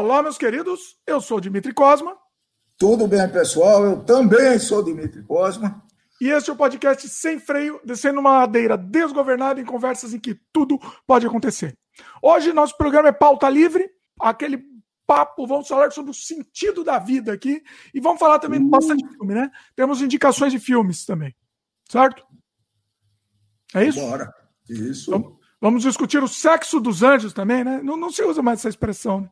Olá, 0.00 0.22
meus 0.22 0.38
queridos, 0.38 0.96
eu 1.06 1.20
sou 1.20 1.38
Dimitri 1.38 1.74
Cosma. 1.74 2.16
Tudo 2.78 3.06
bem, 3.06 3.28
pessoal? 3.28 3.84
Eu 3.84 4.02
também 4.02 4.58
sou 4.58 4.82
Dimitri 4.82 5.22
Cosma. 5.22 5.84
E 6.18 6.30
este 6.30 6.48
é 6.48 6.54
o 6.54 6.56
podcast 6.56 7.06
Sem 7.06 7.38
Freio, 7.38 7.78
descendo 7.84 8.18
uma 8.18 8.38
ladeira 8.38 8.78
desgovernada 8.78 9.60
em 9.60 9.64
conversas 9.66 10.14
em 10.14 10.18
que 10.18 10.40
tudo 10.50 10.78
pode 11.06 11.26
acontecer. 11.26 11.76
Hoje, 12.22 12.50
nosso 12.54 12.78
programa 12.78 13.08
é 13.08 13.12
pauta 13.12 13.46
livre, 13.50 13.90
aquele 14.18 14.64
papo, 15.06 15.46
vamos 15.46 15.68
falar 15.68 15.92
sobre 15.92 16.12
o 16.12 16.14
sentido 16.14 16.82
da 16.82 16.98
vida 16.98 17.34
aqui 17.34 17.62
e 17.92 18.00
vamos 18.00 18.20
falar 18.20 18.38
também 18.38 18.58
uh. 18.58 18.70
bastante 18.70 19.06
filme, 19.06 19.34
né? 19.34 19.50
Temos 19.76 20.00
indicações 20.00 20.50
de 20.50 20.58
filmes 20.58 21.04
também, 21.04 21.36
certo? 21.90 22.24
É 23.74 23.84
isso? 23.84 24.00
Bora. 24.00 24.32
Isso. 24.66 25.10
Vamos, 25.10 25.36
vamos 25.60 25.82
discutir 25.82 26.22
o 26.22 26.28
sexo 26.28 26.80
dos 26.80 27.02
anjos 27.02 27.34
também, 27.34 27.62
né? 27.62 27.82
Não, 27.82 27.98
não 27.98 28.10
se 28.10 28.24
usa 28.24 28.40
mais 28.40 28.60
essa 28.60 28.70
expressão, 28.70 29.20
né? 29.20 29.30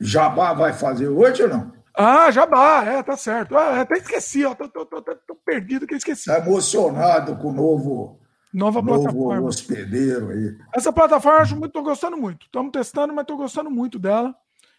Jabá 0.00 0.52
vai 0.52 0.72
fazer 0.72 1.08
hoje 1.08 1.42
ou 1.42 1.48
não? 1.48 1.72
Ah, 1.94 2.30
Jabá, 2.30 2.84
é, 2.84 3.02
tá 3.02 3.16
certo. 3.16 3.56
Ah, 3.56 3.80
até 3.80 3.96
esqueci, 3.96 4.44
ó, 4.44 4.54
tô, 4.54 4.68
tô, 4.68 4.84
tô, 4.84 5.00
tô 5.00 5.34
perdido 5.44 5.86
que 5.86 5.94
eu 5.94 5.98
esqueci. 5.98 6.26
Tá 6.26 6.38
emocionado 6.38 7.36
com 7.36 7.48
o 7.48 7.52
novo, 7.52 8.20
Nova 8.52 8.82
novo 8.82 9.02
plataforma. 9.04 9.48
hospedeiro 9.48 10.30
aí. 10.30 10.58
Essa 10.74 10.92
plataforma 10.92 11.38
eu 11.38 11.42
acho 11.42 11.56
muito, 11.56 11.72
tô 11.72 11.82
gostando 11.82 12.16
muito. 12.16 12.46
Estamos 12.46 12.70
testando, 12.70 13.14
mas 13.14 13.24
tô 13.24 13.36
gostando 13.36 13.70
muito 13.70 13.98
dela. 13.98 14.34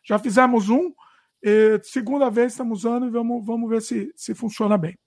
Já 0.06 0.20
fizemos 0.20 0.70
um, 0.70 0.94
segunda 1.84 2.30
vez 2.30 2.54
estamos 2.54 2.80
usando 2.80 3.08
e 3.08 3.10
vamos, 3.10 3.46
vamos 3.46 3.70
ver 3.70 3.82
se, 3.82 4.14
se 4.16 4.36
funciona 4.36 4.78
bem. 4.78 4.98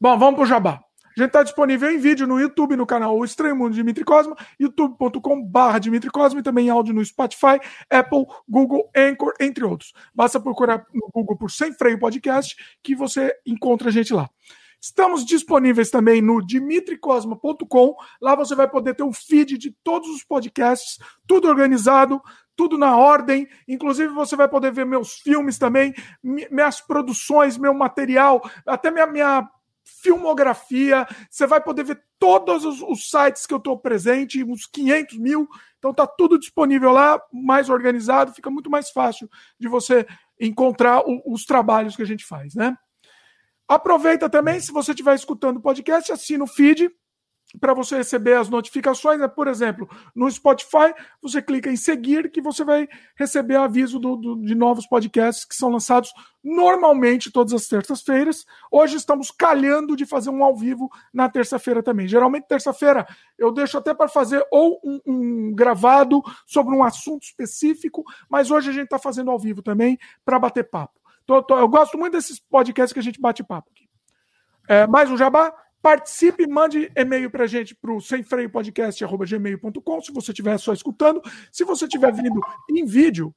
Bom, 0.00 0.18
vamos 0.18 0.34
pro 0.36 0.46
Jabá. 0.46 0.80
A 1.16 1.22
gente 1.22 1.28
está 1.28 1.42
disponível 1.42 1.90
em 1.90 1.96
vídeo 1.96 2.26
no 2.26 2.38
YouTube, 2.38 2.76
no 2.76 2.84
canal 2.84 3.16
O 3.16 3.24
Estranho 3.24 3.56
Mundo 3.56 3.70
de 3.70 3.76
Dimitri 3.76 4.04
Cosma, 4.04 4.36
youtube.com.br 4.60 5.78
Dimitri 5.80 6.10
Cosma 6.10 6.40
e 6.40 6.42
também 6.42 6.66
em 6.66 6.70
áudio 6.70 6.92
no 6.92 7.02
Spotify, 7.02 7.58
Apple, 7.88 8.26
Google, 8.46 8.90
Anchor, 8.94 9.32
entre 9.40 9.64
outros. 9.64 9.94
Basta 10.14 10.38
procurar 10.38 10.84
no 10.92 11.08
Google 11.10 11.34
por 11.38 11.50
Sem 11.50 11.72
Freio 11.72 11.98
Podcast 11.98 12.54
que 12.82 12.94
você 12.94 13.34
encontra 13.46 13.88
a 13.88 13.92
gente 13.92 14.12
lá. 14.12 14.28
Estamos 14.78 15.24
disponíveis 15.24 15.88
também 15.88 16.20
no 16.20 16.44
dimitricosma.com. 16.46 17.96
Lá 18.20 18.34
você 18.34 18.54
vai 18.54 18.68
poder 18.68 18.94
ter 18.94 19.02
um 19.02 19.12
feed 19.12 19.56
de 19.56 19.70
todos 19.82 20.10
os 20.10 20.22
podcasts, 20.22 20.98
tudo 21.26 21.48
organizado, 21.48 22.20
tudo 22.54 22.76
na 22.76 22.94
ordem. 22.94 23.48
Inclusive, 23.66 24.12
você 24.12 24.36
vai 24.36 24.48
poder 24.48 24.70
ver 24.70 24.84
meus 24.84 25.14
filmes 25.14 25.56
também, 25.56 25.94
minhas 26.22 26.80
produções, 26.80 27.56
meu 27.56 27.72
material, 27.72 28.42
até 28.66 28.90
minha, 28.90 29.06
minha 29.06 29.50
filmografia, 29.86 31.06
você 31.30 31.46
vai 31.46 31.60
poder 31.60 31.84
ver 31.84 32.02
todos 32.18 32.64
os, 32.64 32.82
os 32.82 33.08
sites 33.08 33.46
que 33.46 33.54
eu 33.54 33.58
estou 33.58 33.78
presente, 33.78 34.42
uns 34.42 34.66
500 34.66 35.18
mil, 35.18 35.48
então 35.78 35.94
tá 35.94 36.06
tudo 36.06 36.38
disponível 36.38 36.90
lá, 36.90 37.20
mais 37.32 37.70
organizado, 37.70 38.34
fica 38.34 38.50
muito 38.50 38.68
mais 38.68 38.90
fácil 38.90 39.28
de 39.58 39.68
você 39.68 40.06
encontrar 40.40 41.02
o, 41.06 41.22
os 41.32 41.44
trabalhos 41.44 41.94
que 41.94 42.02
a 42.02 42.06
gente 42.06 42.24
faz, 42.24 42.54
né? 42.54 42.76
Aproveita 43.68 44.28
também, 44.28 44.60
se 44.60 44.72
você 44.72 44.92
estiver 44.92 45.14
escutando 45.14 45.56
o 45.56 45.62
podcast, 45.62 46.12
assina 46.12 46.44
o 46.44 46.48
feed, 46.48 46.90
para 47.60 47.72
você 47.72 47.96
receber 47.96 48.34
as 48.34 48.48
notificações, 48.48 49.20
né? 49.20 49.28
por 49.28 49.46
exemplo, 49.46 49.88
no 50.14 50.30
Spotify, 50.30 50.92
você 51.22 51.40
clica 51.40 51.70
em 51.70 51.76
seguir 51.76 52.30
que 52.30 52.40
você 52.40 52.64
vai 52.64 52.88
receber 53.14 53.56
aviso 53.56 53.98
do, 53.98 54.16
do, 54.16 54.36
de 54.36 54.54
novos 54.54 54.86
podcasts 54.86 55.44
que 55.44 55.54
são 55.54 55.70
lançados 55.70 56.12
normalmente 56.42 57.30
todas 57.30 57.52
as 57.52 57.66
terças-feiras. 57.66 58.44
Hoje 58.70 58.96
estamos 58.96 59.30
calhando 59.30 59.96
de 59.96 60.04
fazer 60.04 60.30
um 60.30 60.42
ao 60.42 60.56
vivo 60.56 60.90
na 61.12 61.28
terça-feira 61.28 61.82
também. 61.82 62.06
Geralmente, 62.06 62.48
terça-feira, 62.48 63.06
eu 63.38 63.52
deixo 63.52 63.78
até 63.78 63.94
para 63.94 64.08
fazer 64.08 64.44
ou 64.50 64.80
um, 64.84 65.00
um, 65.06 65.54
gravado 65.54 66.22
sobre 66.46 66.74
um 66.74 66.82
assunto 66.82 67.22
específico, 67.22 68.04
mas 68.28 68.50
hoje 68.50 68.70
a 68.70 68.72
gente 68.72 68.84
está 68.84 68.98
fazendo 68.98 69.30
ao 69.30 69.38
vivo 69.38 69.62
também 69.62 69.98
para 70.24 70.38
bater 70.38 70.68
papo. 70.68 70.94
Tô, 71.24 71.42
tô, 71.42 71.58
eu 71.58 71.68
gosto 71.68 71.98
muito 71.98 72.12
desses 72.12 72.38
podcasts 72.38 72.92
que 72.92 73.00
a 73.00 73.02
gente 73.02 73.20
bate 73.20 73.42
papo 73.42 73.70
aqui. 73.72 73.88
É, 74.68 74.86
mais 74.86 75.10
um 75.10 75.16
jabá? 75.16 75.52
Participe, 75.86 76.48
mande 76.48 76.90
e-mail 76.96 77.30
para 77.30 77.44
a 77.44 77.46
gente 77.46 77.72
para 77.72 77.92
o 77.92 78.00
semfreiopodcast.gmail.com 78.00 80.00
se 80.00 80.10
você 80.10 80.32
estiver 80.32 80.58
só 80.58 80.72
escutando. 80.72 81.22
Se 81.52 81.62
você 81.62 81.84
estiver 81.84 82.12
vindo 82.12 82.40
em 82.68 82.84
vídeo, 82.84 83.32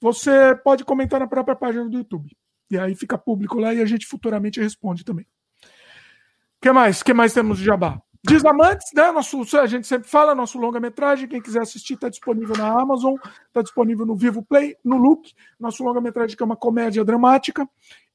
você 0.00 0.56
pode 0.64 0.84
comentar 0.84 1.20
na 1.20 1.28
própria 1.28 1.54
página 1.54 1.88
do 1.88 1.96
YouTube. 1.96 2.36
E 2.68 2.76
aí 2.76 2.96
fica 2.96 3.16
público 3.16 3.60
lá 3.60 3.72
e 3.72 3.80
a 3.80 3.86
gente 3.86 4.08
futuramente 4.08 4.60
responde 4.60 5.04
também. 5.04 5.24
O 5.62 6.62
que 6.62 6.72
mais? 6.72 7.00
que 7.00 7.14
mais 7.14 7.32
temos 7.32 7.58
de 7.58 7.64
jabá? 7.64 8.02
Desamantes, 8.26 8.88
né? 8.94 9.12
Nosso, 9.12 9.44
a 9.58 9.66
gente 9.66 9.86
sempre 9.86 10.08
fala, 10.08 10.34
nosso 10.34 10.58
longa-metragem. 10.58 11.28
Quem 11.28 11.42
quiser 11.42 11.60
assistir 11.60 11.94
está 11.94 12.08
disponível 12.08 12.56
na 12.56 12.68
Amazon, 12.68 13.16
está 13.46 13.60
disponível 13.60 14.06
no 14.06 14.16
Vivo 14.16 14.42
Play, 14.42 14.76
no 14.82 14.96
Look. 14.96 15.32
Nosso 15.60 15.84
longa-metragem 15.84 16.34
que 16.34 16.42
é 16.42 16.46
uma 16.46 16.56
comédia 16.56 17.04
dramática. 17.04 17.68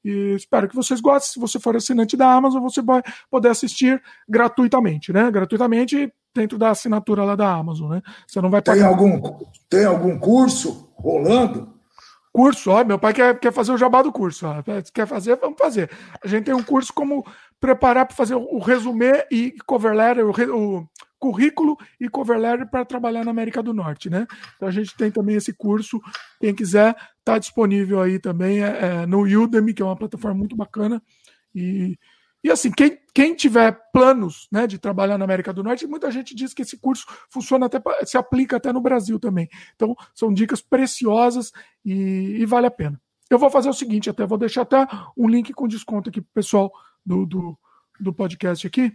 E 0.04 0.34
espero 0.34 0.68
que 0.68 0.74
vocês 0.74 1.00
gostem. 1.00 1.34
Se 1.34 1.40
você 1.40 1.60
for 1.60 1.76
assinante 1.76 2.16
da 2.16 2.32
Amazon, 2.32 2.60
você 2.60 2.82
vai 2.82 3.02
poder 3.30 3.50
assistir 3.50 4.02
gratuitamente, 4.28 5.12
né? 5.12 5.30
Gratuitamente 5.30 6.12
dentro 6.34 6.58
da 6.58 6.70
assinatura 6.70 7.24
lá 7.24 7.36
da 7.36 7.52
Amazon, 7.52 7.90
né? 7.90 8.02
Você 8.26 8.40
não 8.40 8.50
vai 8.50 8.62
pagar. 8.62 8.80
Tem 8.80 8.88
algum, 8.88 9.38
tem 9.68 9.84
algum 9.84 10.18
curso 10.18 10.90
rolando? 10.94 11.79
Curso, 12.32 12.70
ó, 12.70 12.84
meu 12.84 12.98
pai 12.98 13.12
quer, 13.12 13.38
quer 13.40 13.52
fazer 13.52 13.72
o 13.72 13.78
jabá 13.78 14.02
do 14.02 14.12
curso. 14.12 14.46
Ó. 14.46 14.62
Quer 14.94 15.06
fazer, 15.06 15.36
vamos 15.36 15.58
fazer. 15.58 15.90
A 16.22 16.28
gente 16.28 16.44
tem 16.44 16.54
um 16.54 16.62
curso 16.62 16.92
como 16.92 17.26
preparar 17.58 18.06
para 18.06 18.16
fazer 18.16 18.34
o 18.34 18.58
resumê 18.58 19.26
e 19.30 19.52
cover 19.66 19.92
letter, 19.92 20.24
o, 20.26 20.78
o 20.80 20.88
currículo 21.18 21.76
e 22.00 22.08
cover 22.08 22.38
letter 22.38 22.70
para 22.70 22.84
trabalhar 22.84 23.24
na 23.24 23.30
América 23.30 23.62
do 23.62 23.74
Norte, 23.74 24.08
né? 24.08 24.26
Então 24.56 24.68
a 24.68 24.70
gente 24.70 24.96
tem 24.96 25.10
também 25.10 25.36
esse 25.36 25.52
curso. 25.52 26.00
Quem 26.40 26.54
quiser, 26.54 26.96
está 27.18 27.36
disponível 27.36 28.00
aí 28.00 28.18
também 28.18 28.62
é, 28.62 28.78
é, 29.02 29.06
no 29.06 29.22
Udemy, 29.22 29.74
que 29.74 29.82
é 29.82 29.84
uma 29.84 29.96
plataforma 29.96 30.38
muito 30.38 30.56
bacana. 30.56 31.02
E, 31.54 31.98
e 32.42 32.50
assim, 32.50 32.70
quem, 32.70 32.98
quem 33.14 33.34
tiver 33.34 33.72
planos 33.92 34.48
né, 34.50 34.66
de 34.66 34.78
trabalhar 34.78 35.18
na 35.18 35.24
América 35.24 35.52
do 35.52 35.62
Norte, 35.62 35.86
muita 35.86 36.10
gente 36.10 36.34
diz 36.34 36.54
que 36.54 36.62
esse 36.62 36.78
curso 36.78 37.04
funciona 37.28 37.66
até 37.66 37.80
se 38.06 38.16
aplica 38.16 38.56
até 38.56 38.72
no 38.72 38.80
Brasil 38.80 39.18
também. 39.18 39.48
Então, 39.76 39.94
são 40.14 40.32
dicas 40.32 40.62
preciosas 40.62 41.52
e, 41.84 42.38
e 42.40 42.46
vale 42.46 42.66
a 42.66 42.70
pena. 42.70 43.00
Eu 43.28 43.38
vou 43.38 43.50
fazer 43.50 43.68
o 43.68 43.74
seguinte, 43.74 44.08
até 44.08 44.26
vou 44.26 44.38
deixar 44.38 44.62
até 44.62 44.86
um 45.16 45.28
link 45.28 45.52
com 45.52 45.68
desconto 45.68 46.08
aqui 46.08 46.20
para 46.20 46.30
o 46.30 46.34
pessoal 46.34 46.72
do, 47.04 47.26
do, 47.26 47.58
do 48.00 48.12
podcast 48.12 48.66
aqui. 48.66 48.92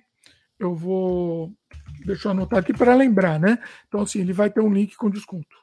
Eu 0.58 0.74
vou. 0.74 1.54
Deixa 2.06 2.28
eu 2.28 2.32
anotar 2.32 2.60
aqui 2.60 2.74
para 2.74 2.96
lembrar, 2.96 3.40
né? 3.40 3.60
Então, 3.88 4.02
assim, 4.02 4.20
ele 4.22 4.34
vai 4.34 4.50
ter 4.50 4.62
um 4.62 4.74
link 4.74 4.96
com 4.96 5.10
desconto. 5.10 5.56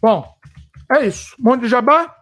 Bom, 0.00 0.26
é 0.92 1.06
isso. 1.06 1.34
Monte 1.38 1.62
de 1.62 1.68
jabá? 1.68 2.21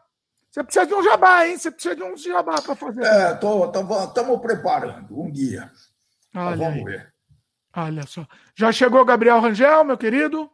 Você 0.51 0.65
precisa 0.65 0.87
de 0.87 0.95
um 0.95 1.03
jabá, 1.03 1.47
hein? 1.47 1.57
Você 1.57 1.71
precisa 1.71 1.95
de 1.95 2.03
um 2.03 2.17
jabá 2.17 2.61
para 2.61 2.75
fazer. 2.75 3.05
É, 3.05 3.33
estamos 3.33 4.41
preparando 4.41 5.21
um 5.21 5.31
dia. 5.31 5.71
Olha 6.35 6.57
vamos 6.57 6.79
aí. 6.79 6.85
ver. 6.85 7.15
Olha 7.77 8.07
só. 8.07 8.27
Já 8.57 8.73
chegou 8.73 9.01
o 9.01 9.05
Gabriel 9.05 9.41
Rangel, 9.41 9.85
meu 9.85 9.97
querido. 9.97 10.51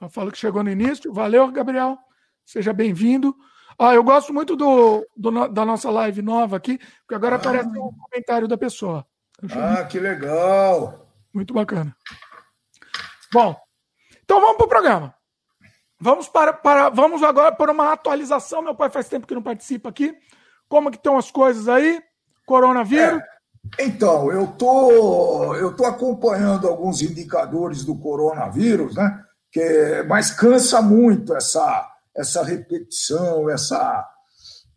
Eu 0.00 0.08
falo 0.08 0.32
que 0.32 0.38
chegou 0.38 0.62
no 0.62 0.70
início. 0.70 1.12
Valeu, 1.12 1.52
Gabriel. 1.52 1.98
Seja 2.46 2.72
bem-vindo. 2.72 3.36
Ah, 3.78 3.94
eu 3.94 4.02
gosto 4.02 4.32
muito 4.32 4.56
do, 4.56 5.06
do, 5.14 5.48
da 5.48 5.64
nossa 5.64 5.90
live 5.90 6.22
nova 6.22 6.56
aqui, 6.56 6.78
porque 6.78 7.14
agora 7.14 7.36
ah. 7.36 7.38
aparece 7.38 7.68
um 7.68 7.92
comentário 7.92 8.48
da 8.48 8.56
pessoa. 8.56 9.06
Ah, 9.52 9.84
que 9.84 9.98
legal! 9.98 11.10
Muito 11.32 11.54
bacana. 11.54 11.94
Bom, 13.32 13.56
então 14.22 14.40
vamos 14.40 14.56
para 14.56 14.66
o 14.66 14.68
programa. 14.68 15.14
Vamos 16.00 16.28
para, 16.28 16.52
para, 16.52 16.88
vamos 16.88 17.22
agora 17.22 17.52
para 17.52 17.72
uma 17.72 17.92
atualização. 17.92 18.62
Meu 18.62 18.74
pai 18.74 18.90
faz 18.90 19.08
tempo 19.08 19.26
que 19.26 19.34
não 19.34 19.42
participa 19.42 19.88
aqui. 19.88 20.16
Como 20.68 20.90
que 20.90 20.96
estão 20.96 21.18
as 21.18 21.30
coisas 21.30 21.68
aí? 21.68 22.00
Coronavírus? 22.46 23.20
É, 23.78 23.84
então, 23.84 24.32
eu 24.32 24.46
tô, 24.46 25.54
eu 25.54 25.76
tô 25.76 25.84
acompanhando 25.84 26.66
alguns 26.66 27.02
indicadores 27.02 27.84
do 27.84 27.94
coronavírus, 27.94 28.94
né? 28.94 29.24
Que, 29.52 30.04
mas 30.08 30.30
cansa 30.30 30.80
muito 30.80 31.34
essa 31.34 31.90
essa 32.14 32.42
repetição, 32.42 33.48
essa, 33.50 34.08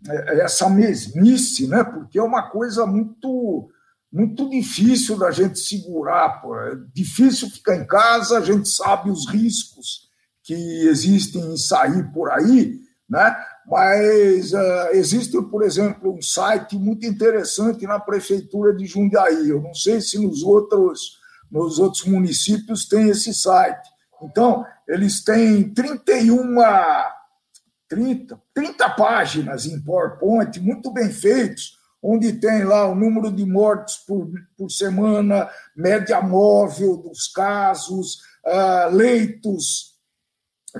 essa 0.07 0.69
mesmice, 0.69 1.67
né? 1.67 1.83
porque 1.83 2.19
é 2.19 2.23
uma 2.23 2.49
coisa 2.49 2.85
muito, 2.85 3.69
muito 4.11 4.49
difícil 4.49 5.17
da 5.17 5.31
gente 5.31 5.59
segurar. 5.59 6.41
Pô. 6.41 6.57
É 6.57 6.75
difícil 6.93 7.49
ficar 7.49 7.75
em 7.75 7.85
casa, 7.85 8.37
a 8.37 8.41
gente 8.41 8.69
sabe 8.69 9.09
os 9.09 9.27
riscos 9.27 10.11
que 10.43 10.53
existem 10.87 11.41
em 11.53 11.57
sair 11.57 12.11
por 12.11 12.29
aí, 12.29 12.81
né? 13.09 13.35
mas 13.65 14.51
uh, 14.51 14.89
existe, 14.91 15.41
por 15.43 15.63
exemplo, 15.63 16.13
um 16.13 16.21
site 16.21 16.77
muito 16.77 17.05
interessante 17.05 17.87
na 17.87 17.99
prefeitura 17.99 18.75
de 18.75 18.85
Jundiaí. 18.85 19.49
Eu 19.49 19.61
não 19.61 19.73
sei 19.73 20.01
se 20.01 20.19
nos 20.19 20.43
outros, 20.43 21.17
nos 21.49 21.79
outros 21.79 22.03
municípios 22.03 22.85
tem 22.85 23.09
esse 23.09 23.33
site. 23.33 23.87
Então, 24.21 24.65
eles 24.87 25.23
têm 25.23 25.73
31 25.73 26.57
30, 27.87 28.41
30 28.53 28.89
páginas 28.89 29.65
em 29.65 29.79
PowerPoint, 29.79 30.59
muito 30.59 30.91
bem 30.91 31.09
feitos, 31.09 31.77
onde 32.01 32.33
tem 32.33 32.63
lá 32.63 32.87
o 32.87 32.95
número 32.95 33.31
de 33.31 33.45
mortes 33.45 33.97
por, 33.97 34.29
por 34.57 34.69
semana, 34.69 35.49
média 35.75 36.21
móvel 36.21 36.97
dos 36.97 37.27
casos, 37.27 38.15
uh, 38.45 38.93
leitos 38.93 39.92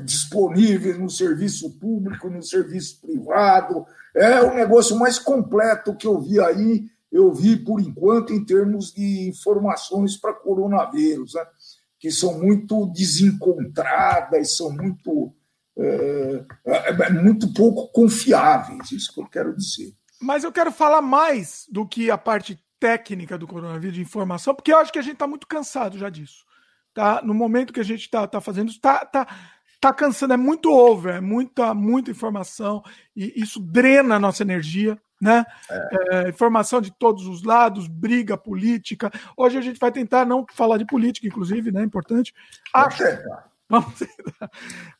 disponíveis 0.02 0.98
no 0.98 1.10
serviço 1.10 1.78
público, 1.80 2.30
no 2.30 2.42
serviço 2.42 3.00
privado. 3.02 3.86
É 4.16 4.42
o 4.42 4.54
negócio 4.54 4.98
mais 4.98 5.20
completo 5.20 5.96
que 5.96 6.08
eu 6.08 6.20
vi 6.20 6.40
aí, 6.40 6.86
eu 7.12 7.32
vi 7.32 7.56
por 7.58 7.80
enquanto 7.80 8.34
em 8.34 8.44
termos 8.44 8.92
de 8.92 9.30
informações 9.30 10.18
para 10.18 10.34
coronavírus, 10.34 11.36
né? 11.36 11.46
que 12.00 12.12
são 12.12 12.38
muito 12.40 12.88
desencontradas, 12.88 14.58
são 14.58 14.72
muito, 14.72 15.34
é, 15.78 16.46
é, 16.66 16.90
é, 16.90 17.10
muito 17.12 17.54
pouco 17.54 17.88
confiáveis, 17.94 18.92
isso 18.92 19.14
que 19.14 19.22
eu 19.22 19.28
quero 19.28 19.56
dizer. 19.56 19.94
Mas 20.20 20.44
eu 20.44 20.52
quero 20.52 20.72
falar 20.72 21.02
mais 21.02 21.66
do 21.70 21.88
que 21.88 22.12
a 22.12 22.18
parte 22.18 22.60
técnica 22.80 23.38
do 23.38 23.48
coronavírus 23.48 23.96
de 23.96 24.02
informação, 24.02 24.54
porque 24.54 24.74
eu 24.74 24.78
acho 24.78 24.92
que 24.92 25.00
a 25.00 25.02
gente 25.02 25.14
está 25.14 25.28
muito 25.28 25.48
cansado 25.48 25.98
já 25.98 26.10
disso. 26.10 26.44
Tá? 26.94 27.22
No 27.24 27.34
momento 27.34 27.72
que 27.72 27.80
a 27.80 27.86
gente 27.86 28.02
está 28.02 28.28
tá 28.28 28.42
fazendo 28.42 28.70
está 28.70 29.06
tá, 29.06 29.26
tá 29.84 29.92
cansando, 29.92 30.34
é 30.34 30.38
muito 30.38 30.72
over, 30.72 31.16
é 31.16 31.20
muita, 31.22 31.74
muita 31.74 32.10
informação, 32.10 32.82
e 33.14 33.34
isso 33.36 33.60
drena 33.60 34.16
a 34.16 34.20
nossa 34.20 34.42
energia, 34.42 34.98
né? 35.22 35.46
É. 35.70 36.26
É, 36.26 36.30
informação 36.30 36.80
de 36.80 36.90
todos 36.90 37.28
os 37.28 37.44
lados, 37.44 37.86
briga 37.86 38.38
política. 38.38 39.12
Hoje 39.36 39.58
a 39.58 39.62
gente 39.62 39.80
vai 39.80 39.92
tentar 39.92 40.26
não 40.26 40.46
falar 40.54 40.78
de 40.78 40.86
política, 40.86 41.28
inclusive, 41.28 41.70
né? 41.70 41.84
Importante. 41.84 42.34
Acho. 42.74 43.04
Vamos 43.68 43.94
tentar. 44.00 44.50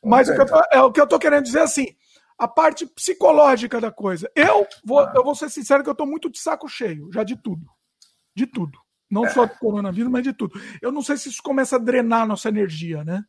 Mas 0.02 0.28
o 0.28 0.36
que, 0.36 0.44
tô, 0.44 0.62
é, 0.70 0.82
o 0.82 0.92
que 0.92 1.00
eu 1.00 1.06
tô 1.06 1.18
querendo 1.18 1.44
dizer 1.44 1.60
é 1.60 1.62
assim, 1.62 1.86
a 2.38 2.46
parte 2.46 2.84
psicológica 2.86 3.80
da 3.80 3.90
coisa. 3.90 4.30
Eu 4.34 4.66
vou, 4.84 5.00
ah. 5.00 5.12
eu 5.16 5.24
vou 5.24 5.34
ser 5.34 5.48
sincero 5.48 5.82
que 5.82 5.88
eu 5.88 5.94
tô 5.94 6.04
muito 6.04 6.30
de 6.30 6.38
saco 6.38 6.68
cheio, 6.68 7.10
já 7.10 7.24
de 7.24 7.36
tudo. 7.36 7.66
De 8.34 8.46
tudo. 8.46 8.78
Não 9.10 9.24
é. 9.24 9.30
só 9.30 9.46
do 9.46 9.58
coronavírus, 9.58 10.10
mas 10.10 10.24
de 10.24 10.34
tudo. 10.34 10.60
Eu 10.82 10.92
não 10.92 11.00
sei 11.00 11.16
se 11.16 11.30
isso 11.30 11.42
começa 11.42 11.76
a 11.76 11.78
drenar 11.78 12.22
a 12.22 12.26
nossa 12.26 12.50
energia, 12.50 13.02
né? 13.02 13.24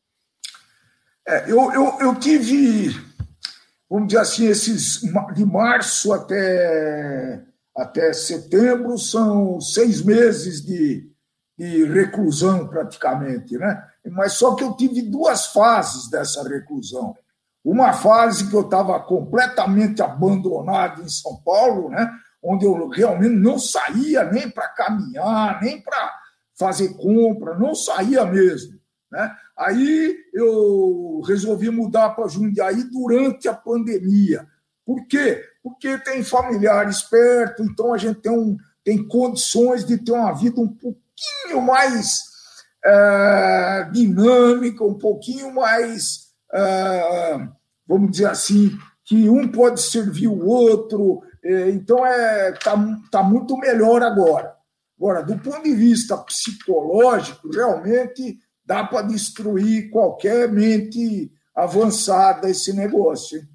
É, 1.27 1.51
eu, 1.51 1.71
eu, 1.71 1.97
eu 2.01 2.15
tive, 2.15 2.89
vamos 3.89 4.07
dizer 4.07 4.19
assim, 4.19 4.45
esses 4.47 5.01
de 5.33 5.45
março 5.45 6.13
até, 6.13 7.41
até 7.75 8.13
setembro 8.13 8.97
são 8.97 9.59
seis 9.59 10.03
meses 10.03 10.63
de, 10.63 11.09
de 11.57 11.85
reclusão 11.85 12.67
praticamente, 12.67 13.57
né? 13.57 13.83
Mas 14.11 14.33
só 14.33 14.53
que 14.53 14.63
eu 14.63 14.73
tive 14.73 15.01
duas 15.01 15.47
fases 15.47 16.09
dessa 16.09 16.47
reclusão. 16.47 17.15
Uma 17.63 17.93
fase 17.93 18.47
que 18.47 18.55
eu 18.55 18.61
estava 18.61 18.99
completamente 18.99 20.03
abandonado 20.03 21.01
em 21.01 21.09
São 21.09 21.37
Paulo, 21.43 21.89
né? 21.89 22.07
onde 22.43 22.63
eu 22.63 22.87
realmente 22.89 23.33
não 23.35 23.57
saía 23.57 24.23
nem 24.25 24.47
para 24.47 24.67
caminhar, 24.69 25.59
nem 25.59 25.81
para 25.81 26.13
fazer 26.53 26.89
compra, 26.93 27.57
não 27.57 27.73
saía 27.73 28.23
mesmo. 28.23 28.79
Né? 29.11 29.35
Aí 29.57 30.17
eu 30.33 31.21
resolvi 31.25 31.69
mudar 31.69 32.09
para 32.09 32.27
Jundiaí 32.27 32.83
durante 32.83 33.47
a 33.47 33.53
pandemia. 33.53 34.45
Por 34.85 35.07
quê? 35.07 35.43
Porque 35.63 35.97
tem 35.99 36.23
familiares 36.23 37.01
perto, 37.01 37.63
então 37.63 37.93
a 37.93 37.97
gente 37.97 38.19
tem, 38.21 38.31
um, 38.31 38.57
tem 38.83 39.07
condições 39.07 39.85
de 39.85 39.97
ter 39.97 40.11
uma 40.11 40.33
vida 40.33 40.59
um 40.59 40.67
pouquinho 40.67 41.61
mais 41.61 42.19
é, 42.83 43.89
dinâmica, 43.91 44.83
um 44.83 44.93
pouquinho 44.93 45.53
mais, 45.53 46.27
é, 46.53 47.47
vamos 47.87 48.11
dizer 48.11 48.27
assim, 48.27 48.77
que 49.05 49.29
um 49.29 49.47
pode 49.47 49.81
servir 49.81 50.27
o 50.27 50.45
outro. 50.45 51.21
É, 51.43 51.69
então 51.69 52.05
é 52.05 52.51
tá, 52.51 52.75
tá 53.09 53.23
muito 53.23 53.57
melhor 53.57 54.03
agora. 54.03 54.53
Agora, 54.97 55.23
do 55.23 55.37
ponto 55.37 55.63
de 55.63 55.73
vista 55.73 56.17
psicológico, 56.17 57.49
realmente 57.49 58.39
dá 58.65 58.83
para 58.83 59.03
destruir 59.07 59.89
qualquer 59.89 60.51
mente 60.51 61.31
avançada 61.55 62.49
esse 62.49 62.73
negócio. 62.73 63.39
Hein? 63.39 63.47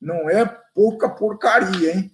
Não 0.00 0.30
é 0.30 0.44
pouca 0.74 1.08
porcaria, 1.08 1.96
hein? 1.96 2.12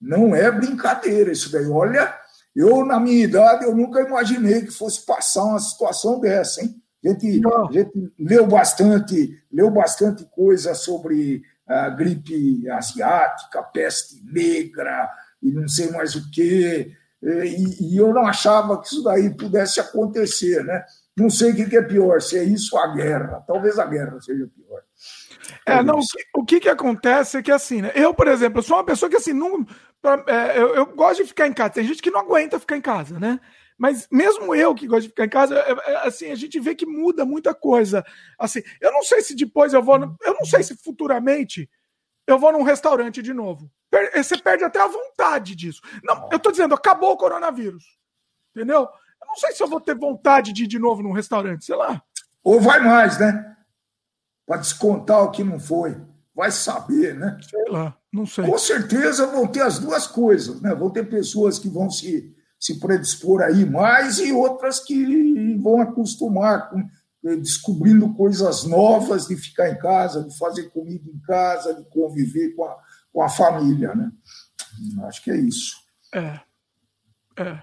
Não 0.00 0.34
é 0.34 0.50
brincadeira 0.50 1.32
isso 1.32 1.50
daí. 1.50 1.66
Olha, 1.66 2.14
eu, 2.54 2.84
na 2.84 2.98
minha 2.98 3.24
idade, 3.24 3.64
eu 3.64 3.74
nunca 3.74 4.00
imaginei 4.00 4.62
que 4.62 4.70
fosse 4.70 5.04
passar 5.04 5.44
uma 5.44 5.60
situação 5.60 6.20
dessa, 6.20 6.62
hein? 6.62 6.74
A 7.04 7.08
gente, 7.10 7.40
a 7.46 7.72
gente 7.72 8.12
leu 8.18 8.46
bastante, 8.46 9.40
leu 9.52 9.70
bastante 9.70 10.24
coisa 10.24 10.74
sobre 10.74 11.42
a 11.66 11.88
gripe 11.90 12.68
asiática, 12.70 13.62
peste 13.62 14.20
negra 14.24 15.08
e 15.40 15.52
não 15.52 15.68
sei 15.68 15.90
mais 15.90 16.16
o 16.16 16.30
quê. 16.30 16.92
E, 17.22 17.92
e 17.92 17.96
eu 17.96 18.12
não 18.12 18.26
achava 18.26 18.80
que 18.80 18.86
isso 18.88 19.02
daí 19.02 19.30
pudesse 19.30 19.78
acontecer, 19.78 20.64
né? 20.64 20.84
Não 21.18 21.28
sei 21.28 21.50
o 21.50 21.68
que 21.68 21.76
é 21.76 21.82
pior, 21.82 22.20
se 22.22 22.38
é 22.38 22.44
isso 22.44 22.76
ou 22.76 22.82
a 22.82 22.94
guerra. 22.94 23.42
Talvez 23.46 23.78
a 23.78 23.84
guerra 23.84 24.20
seja 24.20 24.46
pior. 24.46 24.82
É, 25.66 25.82
não, 25.82 25.98
o 26.34 26.44
que, 26.44 26.60
que 26.60 26.68
acontece 26.68 27.36
é 27.36 27.42
que 27.42 27.50
assim, 27.50 27.82
né? 27.82 27.92
Eu, 27.94 28.14
por 28.14 28.28
exemplo, 28.28 28.62
sou 28.62 28.76
uma 28.76 28.84
pessoa 28.84 29.10
que 29.10 29.16
assim, 29.16 29.32
não, 29.32 29.64
pra, 30.00 30.22
é, 30.26 30.58
eu, 30.58 30.74
eu, 30.74 30.86
gosto 30.86 31.22
de 31.22 31.28
ficar 31.28 31.46
em 31.46 31.52
casa. 31.52 31.74
Tem 31.74 31.84
gente 31.84 32.02
que 32.02 32.10
não 32.10 32.20
aguenta 32.20 32.60
ficar 32.60 32.76
em 32.76 32.80
casa, 32.80 33.18
né? 33.18 33.40
Mas 33.76 34.08
mesmo 34.10 34.54
eu 34.54 34.74
que 34.74 34.86
gosto 34.86 35.02
de 35.02 35.08
ficar 35.08 35.24
em 35.24 35.28
casa, 35.28 35.56
é, 35.58 35.72
é, 35.92 35.96
assim, 36.06 36.30
a 36.30 36.34
gente 36.34 36.58
vê 36.58 36.74
que 36.74 36.86
muda 36.86 37.24
muita 37.24 37.54
coisa. 37.54 38.04
Assim, 38.38 38.62
eu 38.80 38.92
não 38.92 39.02
sei 39.02 39.20
se 39.20 39.34
depois 39.34 39.72
eu 39.72 39.82
vou, 39.82 39.96
eu 39.96 40.34
não 40.34 40.44
sei 40.44 40.62
se 40.62 40.76
futuramente 40.76 41.68
eu 42.26 42.38
vou 42.38 42.52
num 42.52 42.62
restaurante 42.62 43.22
de 43.22 43.32
novo. 43.32 43.70
Você 44.14 44.36
perde 44.36 44.64
até 44.64 44.80
a 44.80 44.86
vontade 44.86 45.54
disso. 45.56 45.80
Não, 46.02 46.28
eu 46.30 46.38
tô 46.38 46.50
dizendo, 46.50 46.74
acabou 46.74 47.12
o 47.12 47.16
coronavírus. 47.16 47.84
Entendeu? 48.54 48.88
Não 49.26 49.36
sei 49.36 49.52
se 49.52 49.62
eu 49.62 49.68
vou 49.68 49.80
ter 49.80 49.94
vontade 49.94 50.52
de 50.52 50.64
ir 50.64 50.66
de 50.66 50.78
novo 50.78 51.02
num 51.02 51.12
restaurante, 51.12 51.64
sei 51.64 51.76
lá. 51.76 52.02
Ou 52.42 52.60
vai 52.60 52.80
mais, 52.80 53.18
né? 53.18 53.56
Para 54.46 54.58
descontar 54.58 55.22
o 55.22 55.30
que 55.30 55.44
não 55.44 55.58
foi. 55.58 55.96
Vai 56.34 56.50
saber, 56.50 57.14
né? 57.16 57.38
Sei 57.48 57.64
lá, 57.68 57.96
não 58.12 58.24
sei. 58.24 58.46
Com 58.46 58.56
certeza 58.56 59.26
vão 59.26 59.46
ter 59.46 59.62
as 59.62 59.78
duas 59.78 60.06
coisas, 60.06 60.60
né? 60.60 60.74
Vão 60.74 60.90
ter 60.90 61.08
pessoas 61.08 61.58
que 61.58 61.68
vão 61.68 61.90
se, 61.90 62.34
se 62.58 62.78
predispor 62.78 63.42
aí 63.42 63.64
mais 63.68 64.18
e 64.18 64.32
outras 64.32 64.80
que 64.80 65.56
vão 65.56 65.80
acostumar 65.80 66.70
com 66.70 66.80
eh, 67.24 67.36
descobrindo 67.36 68.14
coisas 68.14 68.64
novas 68.64 69.26
de 69.26 69.36
ficar 69.36 69.68
em 69.68 69.78
casa, 69.78 70.22
de 70.22 70.36
fazer 70.38 70.70
comida 70.70 71.10
em 71.10 71.18
casa, 71.20 71.74
de 71.74 71.84
conviver 71.90 72.54
com 72.54 72.64
a, 72.64 72.76
com 73.12 73.22
a 73.22 73.28
família, 73.28 73.94
né? 73.94 74.10
Acho 75.04 75.22
que 75.22 75.30
é 75.30 75.36
isso. 75.36 75.76
É. 76.14 76.40
É. 77.36 77.60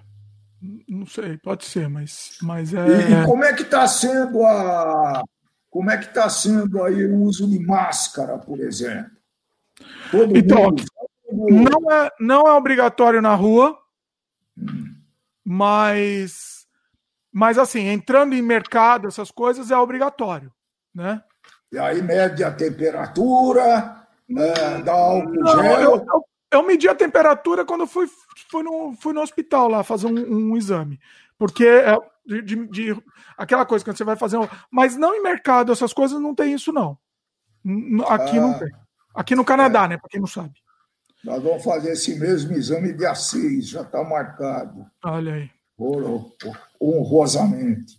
Não 0.87 1.05
sei, 1.05 1.37
pode 1.37 1.65
ser, 1.65 1.87
mas, 1.89 2.37
mas 2.41 2.73
é. 2.73 2.85
E, 2.85 3.23
e 3.23 3.25
como 3.25 3.43
é 3.43 3.53
que 3.53 3.63
está 3.63 3.87
sendo 3.87 4.43
a. 4.45 5.23
Como 5.69 5.91
é 5.91 5.97
que 5.97 6.05
está 6.05 6.29
sendo 6.29 6.81
aí 6.83 7.05
o 7.05 7.17
uso 7.23 7.49
de 7.49 7.59
máscara, 7.59 8.37
por 8.37 8.59
exemplo? 8.61 9.11
Todo 10.09 10.37
então, 10.37 10.73
mundo... 11.29 11.69
não, 11.69 11.91
é, 11.91 12.09
não 12.19 12.41
é 12.47 12.53
obrigatório 12.53 13.21
na 13.21 13.35
rua, 13.35 13.77
hum. 14.57 14.95
mas, 15.43 16.65
mas 17.31 17.57
assim, 17.57 17.87
entrando 17.87 18.33
em 18.33 18.41
mercado, 18.41 19.09
essas 19.09 19.31
coisas 19.31 19.69
é 19.69 19.77
obrigatório, 19.77 20.51
né? 20.93 21.21
E 21.71 21.77
aí 21.77 22.01
mede 22.01 22.41
a 22.41 22.51
temperatura, 22.51 24.07
é, 24.29 24.81
dá 24.81 24.93
álcool 24.93 25.33
não, 25.33 25.61
gel. 25.61 25.81
Eu, 25.81 25.95
eu, 25.97 26.25
eu 26.51 26.63
medi 26.63 26.87
a 26.87 26.95
temperatura 26.95 27.65
quando 27.65 27.85
fui, 27.85 28.07
fui, 28.49 28.63
no, 28.63 28.93
fui 28.99 29.13
no 29.13 29.21
hospital 29.21 29.67
lá 29.67 29.83
fazer 29.83 30.07
um, 30.07 30.51
um 30.51 30.57
exame. 30.57 30.99
Porque 31.37 31.65
é 31.65 31.97
de, 32.25 32.41
de, 32.41 32.67
de, 32.67 33.03
aquela 33.37 33.65
coisa 33.65 33.83
que 33.85 33.91
você 33.91 34.03
vai 34.03 34.15
fazer. 34.15 34.37
Mas 34.71 34.95
não 34.95 35.13
em 35.13 35.21
mercado, 35.21 35.71
essas 35.71 35.93
coisas 35.93 36.19
não 36.19 36.33
tem 36.33 36.53
isso, 36.53 36.71
não. 36.71 36.97
Aqui 38.07 38.37
ah, 38.37 38.41
não 38.41 38.59
tem. 38.59 38.69
Aqui 39.13 39.35
no 39.35 39.45
Canadá, 39.45 39.85
é. 39.85 39.89
né? 39.89 39.97
Para 39.97 40.09
quem 40.09 40.19
não 40.19 40.27
sabe. 40.27 40.53
Nós 41.23 41.41
vamos 41.41 41.63
fazer 41.63 41.93
esse 41.93 42.19
mesmo 42.19 42.53
exame 42.53 42.93
dia 42.93 43.15
6, 43.15 43.69
já 43.69 43.81
está 43.81 44.03
marcado. 44.03 44.85
Olha 45.03 45.33
aí. 45.33 45.49
Honrosamente. 46.79 47.97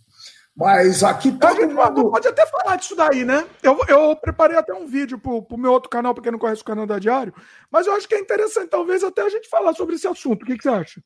Mas 0.57 1.03
aqui 1.03 1.31
todo 1.31 1.69
mundo. 1.69 2.09
Pode 2.09 2.27
até 2.27 2.43
falar 2.47 2.77
disso 2.77 2.95
daí, 2.95 3.23
né? 3.23 3.45
Eu, 3.61 3.79
eu 3.87 4.15
preparei 4.15 4.57
até 4.57 4.73
um 4.73 4.87
vídeo 4.87 5.19
pro, 5.19 5.43
pro 5.43 5.55
meu 5.55 5.71
outro 5.71 5.87
canal, 5.87 6.15
porque 6.15 6.31
não 6.31 6.39
conhece 6.39 6.63
o 6.63 6.65
canal 6.65 6.87
da 6.87 6.97
Diário, 6.97 7.31
mas 7.69 7.85
eu 7.85 7.93
acho 7.93 8.07
que 8.07 8.15
é 8.15 8.19
interessante, 8.19 8.69
talvez, 8.69 9.03
até 9.03 9.21
a 9.21 9.29
gente 9.29 9.47
falar 9.47 9.75
sobre 9.75 9.95
esse 9.95 10.07
assunto. 10.07 10.41
O 10.41 10.45
que, 10.47 10.57
que 10.57 10.63
você 10.63 10.69
acha? 10.69 11.03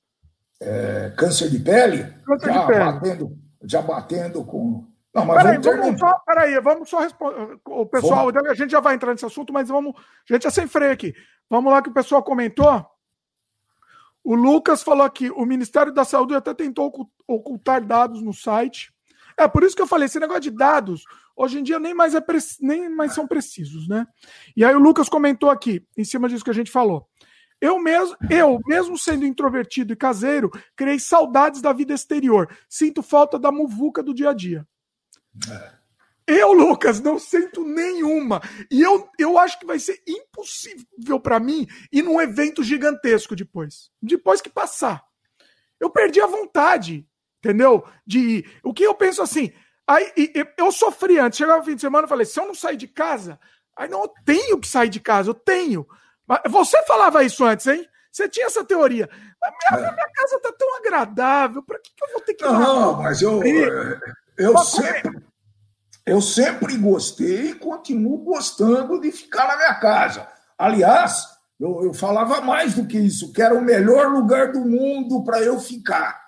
É, 0.61 1.13
câncer 1.17 1.49
de 1.49 1.59
pele? 1.59 2.15
Câncer 2.25 2.53
já 2.53 2.61
de 2.61 2.67
pele. 2.67 2.79
Batendo, 2.79 3.37
já 3.63 3.81
batendo 3.81 4.45
com. 4.45 4.87
Não, 5.13 5.25
mas 5.25 5.43
peraí, 5.43 5.57
vamos, 5.57 5.81
vamos 5.81 5.99
só, 5.99 6.19
peraí, 6.25 6.61
vamos 6.61 6.89
só 6.89 6.99
responder. 7.01 7.59
O 7.65 7.85
pessoal, 7.85 8.31
vamos. 8.31 8.49
a 8.49 8.53
gente 8.53 8.71
já 8.71 8.79
vai 8.79 8.95
entrar 8.95 9.11
nesse 9.11 9.25
assunto, 9.25 9.51
mas 9.51 9.67
vamos. 9.67 9.93
A 10.29 10.33
gente 10.33 10.47
é 10.47 10.49
sem 10.49 10.65
freio 10.65 10.93
aqui. 10.93 11.13
Vamos 11.49 11.73
lá 11.73 11.81
que 11.81 11.89
o 11.89 11.93
pessoal 11.93 12.23
comentou. 12.23 12.85
O 14.23 14.33
Lucas 14.33 14.81
falou 14.81 15.05
aqui: 15.05 15.29
o 15.29 15.45
Ministério 15.45 15.93
da 15.93 16.05
Saúde 16.05 16.35
até 16.35 16.53
tentou 16.53 16.89
ocultar 17.27 17.85
dados 17.85 18.21
no 18.21 18.33
site 18.33 18.93
é 19.37 19.47
por 19.47 19.63
isso 19.63 19.75
que 19.75 19.81
eu 19.81 19.87
falei, 19.87 20.05
esse 20.05 20.19
negócio 20.19 20.41
de 20.41 20.51
dados, 20.51 21.03
hoje 21.35 21.59
em 21.59 21.63
dia 21.63 21.79
nem 21.79 21.93
mais, 21.93 22.15
é 22.15 22.23
nem 22.59 22.89
mais 22.89 23.13
são 23.13 23.27
precisos, 23.27 23.87
né? 23.87 24.05
E 24.55 24.63
aí 24.63 24.75
o 24.75 24.79
Lucas 24.79 25.09
comentou 25.09 25.49
aqui, 25.49 25.85
em 25.97 26.03
cima 26.03 26.29
disso 26.29 26.43
que 26.43 26.49
a 26.49 26.53
gente 26.53 26.71
falou. 26.71 27.07
Eu 27.59 27.77
mesmo, 27.77 28.17
eu, 28.29 28.59
mesmo 28.65 28.97
sendo 28.97 29.23
introvertido 29.23 29.93
e 29.93 29.95
caseiro, 29.95 30.49
criei 30.75 30.99
saudades 30.99 31.61
da 31.61 31.71
vida 31.71 31.93
exterior. 31.93 32.49
Sinto 32.67 33.03
falta 33.03 33.37
da 33.37 33.51
muvuca 33.51 34.01
do 34.01 34.15
dia 34.15 34.31
a 34.31 34.33
dia. 34.33 34.67
É. 35.47 35.81
Eu, 36.25 36.53
Lucas, 36.53 36.99
não 37.01 37.19
sinto 37.19 37.63
nenhuma. 37.63 38.41
E 38.69 38.81
eu, 38.81 39.09
eu 39.19 39.37
acho 39.37 39.59
que 39.59 39.65
vai 39.65 39.77
ser 39.79 40.01
impossível 40.07 41.19
para 41.19 41.39
mim 41.39 41.67
ir 41.91 42.01
num 42.01 42.21
evento 42.21 42.63
gigantesco 42.63 43.35
depois. 43.35 43.91
Depois 44.01 44.41
que 44.41 44.49
passar. 44.49 45.03
Eu 45.79 45.89
perdi 45.89 46.21
a 46.21 46.27
vontade, 46.27 47.07
entendeu? 47.43 47.83
De 48.05 48.19
ir. 48.19 48.59
O 48.63 48.73
que 48.73 48.83
eu 48.83 48.93
penso 48.93 49.21
assim. 49.21 49.51
Aí, 49.87 50.11
eu 50.57 50.71
sofri 50.71 51.19
antes. 51.19 51.37
Chegava 51.37 51.61
o 51.61 51.65
fim 51.65 51.75
de 51.75 51.81
semana 51.81 52.05
e 52.05 52.09
falei: 52.09 52.25
se 52.25 52.39
eu 52.39 52.45
não 52.45 52.55
sair 52.55 52.77
de 52.77 52.87
casa, 52.87 53.39
aí 53.75 53.89
não, 53.89 54.03
eu 54.03 54.13
tenho 54.23 54.59
que 54.59 54.67
sair 54.67 54.89
de 54.89 54.99
casa, 54.99 55.31
eu 55.31 55.33
tenho. 55.33 55.85
Você 56.49 56.81
falava 56.83 57.23
isso 57.23 57.43
antes, 57.43 57.67
hein? 57.67 57.85
Você 58.11 58.27
tinha 58.29 58.45
essa 58.45 58.63
teoria. 58.63 59.09
Mas 59.41 59.51
minha, 59.71 59.87
é. 59.87 59.91
minha 59.91 60.09
casa 60.13 60.39
tá 60.39 60.53
tão 60.57 60.77
agradável, 60.77 61.63
para 61.63 61.79
que, 61.79 61.91
que, 61.95 62.03
eu 62.03 62.11
vou 62.11 62.21
ter 62.21 62.33
que. 62.33 62.43
Não, 62.43 62.59
não 62.59 63.01
mas 63.01 63.21
eu, 63.21 63.41
eu, 64.37 64.57
sempre, 64.59 65.23
eu 66.05 66.21
sempre 66.21 66.77
gostei 66.77 67.51
e 67.51 67.55
continuo 67.55 68.17
gostando 68.19 68.99
de 68.99 69.11
ficar 69.11 69.47
na 69.47 69.57
minha 69.57 69.75
casa. 69.75 70.27
Aliás, 70.57 71.25
eu, 71.59 71.85
eu 71.85 71.93
falava 71.93 72.41
mais 72.41 72.75
do 72.75 72.85
que 72.85 72.97
isso, 72.97 73.31
que 73.31 73.41
era 73.41 73.55
o 73.55 73.61
melhor 73.61 74.11
lugar 74.11 74.51
do 74.51 74.61
mundo 74.61 75.23
para 75.23 75.41
eu 75.41 75.59
ficar. 75.59 76.21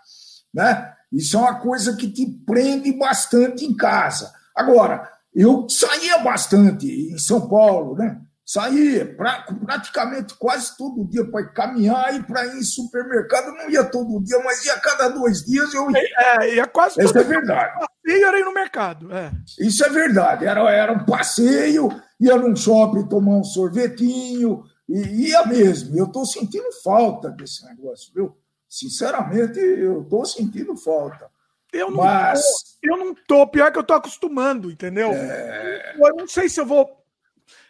Né? 0.53 0.92
Isso 1.13 1.37
é 1.37 1.39
uma 1.39 1.59
coisa 1.59 1.95
que 1.95 2.09
te 2.09 2.25
prende 2.25 2.91
bastante 2.91 3.63
em 3.63 3.75
casa. 3.75 4.33
Agora, 4.55 5.07
eu 5.33 5.67
saía 5.69 6.17
bastante 6.17 6.87
em 6.87 7.17
São 7.19 7.47
Paulo, 7.47 7.95
né? 7.95 8.19
Saía 8.45 9.05
pra, 9.15 9.45
praticamente 9.65 10.33
quase 10.37 10.75
todo 10.75 11.07
dia 11.07 11.23
para 11.23 11.47
caminhar 11.47 12.13
e 12.13 12.23
para 12.23 12.45
ir 12.47 12.57
em 12.57 12.63
supermercado. 12.63 13.53
Não 13.53 13.69
ia 13.69 13.85
todo 13.85 14.21
dia, 14.23 14.37
mas 14.43 14.65
ia 14.65 14.77
cada 14.79 15.07
dois 15.07 15.45
dias 15.45 15.73
eu 15.73 15.89
ia. 15.91 15.97
É, 16.17 16.55
ia 16.55 16.67
quase 16.67 17.01
Isso 17.01 17.17
é 17.17 17.23
verdade. 17.23 17.73
Passeio 17.79 18.27
era 18.27 18.39
ir 18.39 18.43
no 18.43 18.53
mercado. 18.53 19.13
É. 19.13 19.31
Isso 19.59 19.85
é 19.85 19.89
verdade. 19.89 20.45
Era, 20.45 20.69
era 20.71 20.91
um 20.91 21.05
passeio, 21.05 21.89
ia 22.19 22.35
num 22.35 22.55
shopping 22.55 23.07
tomar 23.07 23.37
um 23.37 23.43
sorvetinho, 23.43 24.63
e 24.89 25.29
ia 25.29 25.45
mesmo. 25.45 25.97
Eu 25.97 26.05
estou 26.05 26.25
sentindo 26.25 26.67
falta 26.83 27.29
desse 27.29 27.65
negócio, 27.65 28.11
viu? 28.13 28.35
Sinceramente, 28.73 29.59
eu 29.59 30.01
estou 30.01 30.25
sentindo 30.25 30.75
falta. 30.75 31.29
Eu 31.71 31.91
não, 31.91 31.97
Mas... 31.97 32.41
tô, 32.41 32.91
eu 32.91 32.97
não 32.97 33.13
tô, 33.13 33.47
pior 33.47 33.71
que 33.71 33.77
eu 33.77 33.83
tô 33.83 33.93
acostumando, 33.93 34.71
entendeu? 34.71 35.11
É... 35.11 35.95
Eu 35.95 36.15
não 36.15 36.27
sei 36.27 36.49
se 36.49 36.59
eu 36.59 36.65
vou 36.65 37.03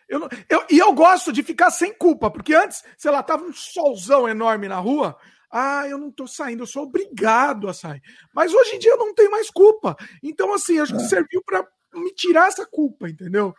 eu, 0.07 0.19
não, 0.19 0.29
eu, 0.47 0.65
e 0.69 0.79
eu 0.79 0.93
gosto 0.93 1.33
de 1.33 1.43
ficar 1.43 1.71
sem 1.71 1.93
culpa, 1.93 2.31
porque 2.31 2.53
antes, 2.53 2.83
sei 2.97 3.11
lá, 3.11 3.21
tava 3.21 3.43
um 3.43 3.51
solzão 3.51 4.29
enorme 4.29 4.69
na 4.69 4.77
rua. 4.77 5.17
Ah, 5.51 5.85
eu 5.89 5.97
não 5.97 6.09
tô 6.09 6.25
saindo, 6.25 6.63
eu 6.63 6.67
sou 6.67 6.83
obrigado 6.83 7.67
a 7.67 7.73
sair. 7.73 8.01
Mas 8.33 8.53
hoje 8.53 8.77
em 8.77 8.79
dia 8.79 8.91
eu 8.91 8.97
não 8.97 9.13
tenho 9.13 9.31
mais 9.31 9.49
culpa. 9.49 9.97
Então, 10.23 10.53
assim, 10.53 10.79
acho 10.79 10.95
que 10.95 11.03
é. 11.03 11.07
serviu 11.07 11.43
para 11.45 11.67
me 11.95 12.13
tirar 12.13 12.47
essa 12.47 12.65
culpa, 12.65 13.09
entendeu? 13.09 13.53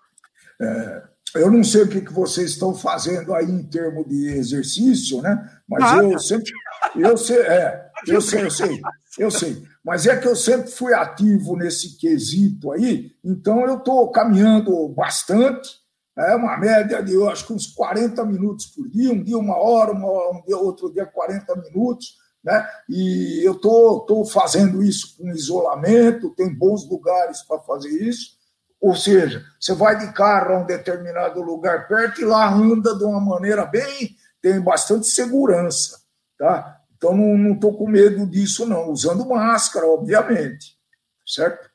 É, 0.63 1.03
eu 1.35 1.51
não 1.51 1.65
sei 1.65 1.83
o 1.83 1.89
que, 1.89 2.01
que 2.01 2.13
vocês 2.13 2.51
estão 2.51 2.73
fazendo 2.75 3.35
aí 3.35 3.51
em 3.51 3.65
termos 3.65 4.09
de 4.09 4.29
exercício, 4.29 5.21
né? 5.21 5.61
Mas 5.69 5.81
Nada. 5.81 6.05
eu 6.05 6.19
sempre. 6.21 6.53
Eu 6.97 7.17
sei, 7.17 7.39
é, 7.39 7.91
eu 8.07 8.21
sei, 8.21 8.45
eu 8.45 8.51
sei, 8.51 8.81
eu 9.19 9.31
sei. 9.31 9.63
Mas 9.85 10.07
é 10.07 10.17
que 10.17 10.29
eu 10.29 10.37
sempre 10.37 10.71
fui 10.71 10.95
ativo 10.95 11.57
nesse 11.57 11.97
quesito 11.99 12.73
aí, 12.73 13.13
então 13.25 13.67
eu 13.67 13.79
estou 13.79 14.11
caminhando 14.11 14.89
bastante 14.89 15.85
é 16.17 16.35
uma 16.37 16.57
média 16.57 17.03
de, 17.03 17.13
eu 17.13 17.29
acho 17.29 17.47
que 17.47 17.53
uns 17.53 17.67
40 17.67 18.25
minutos 18.25 18.67
por 18.67 18.89
dia, 18.89 19.13
um 19.13 19.23
dia 19.23 19.37
uma 19.37 19.57
hora, 19.57 19.93
uma, 19.93 20.31
um 20.31 20.43
dia, 20.47 20.57
outro 20.57 20.93
dia 20.93 21.05
40 21.05 21.57
minutos, 21.57 22.17
né? 22.43 22.65
E 22.89 23.41
eu 23.45 23.53
estou 23.53 24.01
tô, 24.01 24.23
tô 24.23 24.25
fazendo 24.25 24.83
isso 24.83 25.17
com 25.17 25.29
isolamento, 25.31 26.35
tem 26.37 26.55
bons 26.55 26.89
lugares 26.89 27.43
para 27.43 27.59
fazer 27.61 27.91
isso. 27.91 28.35
Ou 28.81 28.95
seja, 28.95 29.43
você 29.59 29.75
vai 29.75 29.99
de 29.99 30.13
carro 30.13 30.55
a 30.55 30.59
um 30.59 30.67
determinado 30.67 31.43
lugar 31.43 31.89
perto 31.89 32.21
e 32.21 32.25
lá 32.25 32.53
anda 32.53 32.95
de 32.97 33.03
uma 33.03 33.21
maneira 33.21 33.65
bem, 33.67 34.15
tem 34.41 34.61
bastante 34.61 35.09
segurança, 35.09 35.99
tá? 36.39 36.81
Então 36.97 37.17
não 37.17 37.53
estou 37.53 37.77
com 37.77 37.89
medo 37.89 38.27
disso, 38.27 38.67
não, 38.67 38.91
usando 38.91 39.29
máscara, 39.29 39.87
obviamente, 39.87 40.79
certo? 41.27 41.71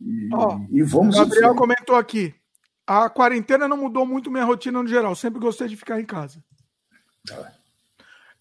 E, 0.00 0.28
oh, 0.34 0.58
e 0.70 0.82
vamos. 0.82 1.16
O 1.16 1.18
Gabriel 1.18 1.54
comentou 1.54 1.96
aqui 1.96 2.34
a 2.86 3.10
quarentena 3.10 3.66
não 3.66 3.76
mudou 3.76 4.06
muito 4.06 4.30
minha 4.30 4.44
rotina 4.44 4.80
no 4.80 4.88
geral. 4.88 5.14
Sempre 5.16 5.40
gostei 5.40 5.66
de 5.66 5.76
ficar 5.76 6.00
em 6.00 6.04
casa. 6.04 6.42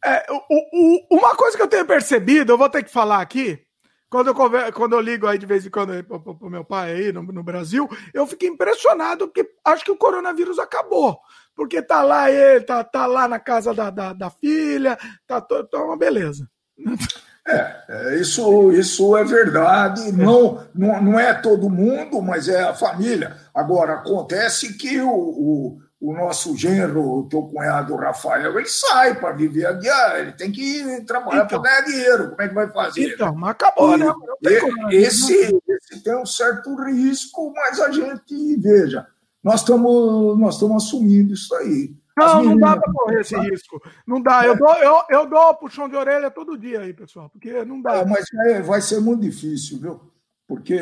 É, 0.03 0.25
o, 0.29 0.37
o, 0.37 1.17
uma 1.17 1.35
coisa 1.35 1.57
que 1.57 1.63
eu 1.63 1.67
tenho 1.67 1.85
percebido, 1.85 2.51
eu 2.51 2.57
vou 2.57 2.69
ter 2.69 2.83
que 2.83 2.91
falar 2.91 3.21
aqui, 3.21 3.65
quando 4.07 4.27
eu, 4.27 4.35
converso, 4.35 4.71
quando 4.73 4.93
eu 4.93 5.01
ligo 5.01 5.25
aí 5.25 5.39
de 5.39 5.47
vez 5.47 5.65
em 5.65 5.69
quando 5.71 6.03
para 6.03 6.17
o 6.45 6.49
meu 6.49 6.63
pai 6.63 6.91
aí 6.91 7.11
no, 7.11 7.23
no, 7.23 7.43
Brasil, 7.43 7.89
eu 8.13 8.27
fico 8.27 8.45
impressionado 8.45 9.27
porque 9.27 9.49
acho 9.65 9.83
que 9.83 9.91
o 9.91 9.97
coronavírus 9.97 10.59
acabou. 10.59 11.19
Porque 11.55 11.81
tá 11.81 12.01
lá 12.01 12.29
ele, 12.29 12.61
tá, 12.61 12.83
tá 12.83 13.05
lá 13.05 13.27
na 13.27 13.39
casa 13.39 13.73
da, 13.73 13.89
da, 13.89 14.13
da 14.13 14.29
filha, 14.29 14.97
tá, 15.25 15.39
tá 15.39 15.65
uma 15.73 15.97
beleza. 15.97 16.47
É, 17.47 17.75
é, 17.87 18.15
isso, 18.15 18.71
isso 18.71 19.15
é 19.15 19.23
verdade. 19.23 20.11
Não, 20.11 20.65
não, 20.73 20.99
não 20.99 21.19
é 21.19 21.31
todo 21.31 21.69
mundo, 21.69 22.19
mas 22.19 22.49
é 22.49 22.63
a 22.63 22.73
família. 22.73 23.37
Agora, 23.53 23.93
acontece 23.93 24.73
que 24.73 24.99
o, 24.99 25.11
o, 25.11 25.79
o 26.01 26.13
nosso 26.13 26.57
genro, 26.57 27.19
o 27.19 27.29
teu 27.29 27.43
cunhado 27.43 27.95
Rafael, 27.95 28.57
ele 28.57 28.67
sai 28.67 29.13
para 29.13 29.31
viver 29.33 29.67
aqui, 29.67 29.87
ah, 29.87 30.19
ele 30.19 30.31
tem 30.31 30.51
que 30.51 31.01
trabalhar 31.05 31.45
então, 31.45 31.61
para 31.61 31.69
ganhar 31.69 31.85
dinheiro. 31.85 32.29
Como 32.31 32.41
é 32.41 32.47
que 32.47 32.55
vai 32.55 32.71
fazer? 32.71 33.13
Então, 33.13 33.35
mas 33.35 33.51
acabou, 33.51 33.95
né? 33.95 34.11
e, 34.41 34.49
né? 34.49 34.95
Esse, 34.95 35.61
esse 35.67 36.03
tem 36.03 36.15
um 36.15 36.25
certo 36.25 36.75
risco, 36.83 37.53
mas 37.55 37.79
a 37.79 37.91
gente, 37.91 38.55
veja, 38.57 39.05
nós 39.45 39.61
estamos 39.61 40.39
nós 40.39 40.61
assumindo 40.63 41.35
isso 41.35 41.53
aí. 41.55 41.95
Não, 42.17 42.41
não 42.41 42.57
dá 42.57 42.75
para 42.75 42.91
correr 42.91 43.21
esse 43.21 43.37
risco. 43.37 43.79
Não 44.07 44.21
dá. 44.21 44.43
Eu 44.43 44.57
dou, 44.57 44.73
eu, 44.75 45.03
eu 45.09 45.29
dou 45.29 45.53
puxão 45.55 45.87
de 45.87 45.95
orelha 45.95 46.31
todo 46.31 46.57
dia 46.57 46.79
aí, 46.79 46.93
pessoal, 46.93 47.29
porque 47.29 47.63
não 47.63 47.79
dá. 47.79 47.97
É, 47.97 48.05
mas 48.05 48.25
é, 48.47 48.61
vai 48.61 48.81
ser 48.81 48.99
muito 49.01 49.21
difícil, 49.21 49.79
viu? 49.79 50.01
Porque. 50.47 50.73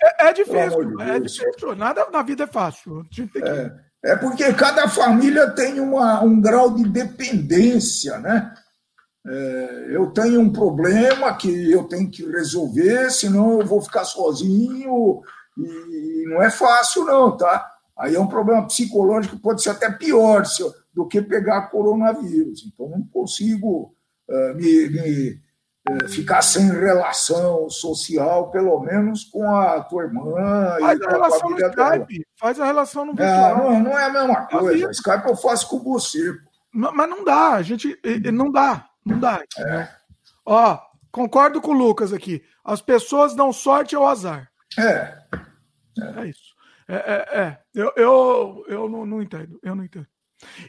É, 0.00 0.28
é 0.28 0.32
difícil, 0.32 0.96
de 0.96 1.02
é 1.02 1.18
difícil. 1.18 1.74
Nada 1.76 2.08
na 2.12 2.22
vida 2.22 2.44
é 2.44 2.46
fácil. 2.46 3.04
É, 3.42 4.12
é, 4.12 4.16
porque 4.16 4.52
cada 4.52 4.86
família 4.88 5.50
tem 5.50 5.80
uma, 5.80 6.22
um 6.22 6.40
grau 6.40 6.72
de 6.72 6.88
dependência, 6.88 8.18
né? 8.18 8.54
É, 9.26 9.86
eu 9.88 10.10
tenho 10.10 10.38
um 10.40 10.52
problema 10.52 11.34
que 11.34 11.72
eu 11.72 11.84
tenho 11.84 12.08
que 12.10 12.24
resolver, 12.30 13.10
senão 13.10 13.58
eu 13.58 13.66
vou 13.66 13.80
ficar 13.80 14.04
sozinho 14.04 15.22
e 15.56 16.24
não 16.28 16.42
é 16.42 16.50
fácil, 16.50 17.06
não, 17.06 17.34
tá? 17.34 17.73
Aí 17.96 18.14
é 18.14 18.20
um 18.20 18.26
problema 18.26 18.66
psicológico 18.66 19.36
que 19.36 19.42
pode 19.42 19.62
ser 19.62 19.70
até 19.70 19.90
pior 19.90 20.42
do 20.92 21.06
que 21.06 21.22
pegar 21.22 21.68
coronavírus. 21.68 22.64
Então, 22.66 22.88
não 22.88 23.02
consigo 23.06 23.94
uh, 24.28 24.54
me, 24.54 24.88
me 24.88 25.40
uh, 25.88 26.08
ficar 26.08 26.42
sem 26.42 26.68
relação 26.70 27.70
social, 27.70 28.50
pelo 28.50 28.80
menos 28.80 29.24
com 29.24 29.48
a 29.54 29.80
tua 29.80 30.04
irmã. 30.04 30.76
Faz 30.80 31.00
a 31.02 31.10
relação 31.10 31.50
no 31.50 31.56
Skype. 31.56 32.26
Faz 32.36 32.60
a 32.60 32.64
relação 32.64 33.04
no 33.04 33.12
é, 33.12 33.14
virtual. 33.14 33.50
É, 33.50 33.56
não, 33.56 33.80
não, 33.80 33.98
é 33.98 34.04
a 34.04 34.12
mesma 34.12 34.46
coisa. 34.46 34.88
A 34.88 34.90
Skype 34.90 35.28
eu 35.28 35.36
faço 35.36 35.68
com 35.68 35.78
você. 35.78 36.36
mas 36.72 37.08
não 37.08 37.24
dá. 37.24 37.50
A 37.50 37.62
gente 37.62 37.96
não 38.32 38.50
dá. 38.50 38.88
Não 39.06 39.20
dá. 39.20 39.40
É. 39.58 39.88
Ó, 40.44 40.78
concordo 41.12 41.60
com 41.60 41.70
o 41.70 41.78
Lucas 41.78 42.12
aqui. 42.12 42.42
As 42.64 42.80
pessoas 42.80 43.34
dão 43.36 43.52
sorte 43.52 43.94
ao 43.94 44.06
azar. 44.06 44.50
É. 44.78 45.18
É, 46.00 46.22
é 46.22 46.26
isso. 46.26 46.53
É, 46.88 46.94
é, 46.94 47.38
é. 47.40 47.58
Eu, 47.74 47.92
eu, 47.96 48.64
eu 48.68 48.88
não, 48.88 49.06
não, 49.06 49.22
entendo. 49.22 49.58
Eu 49.62 49.74
não 49.74 49.84
entendo. 49.84 50.06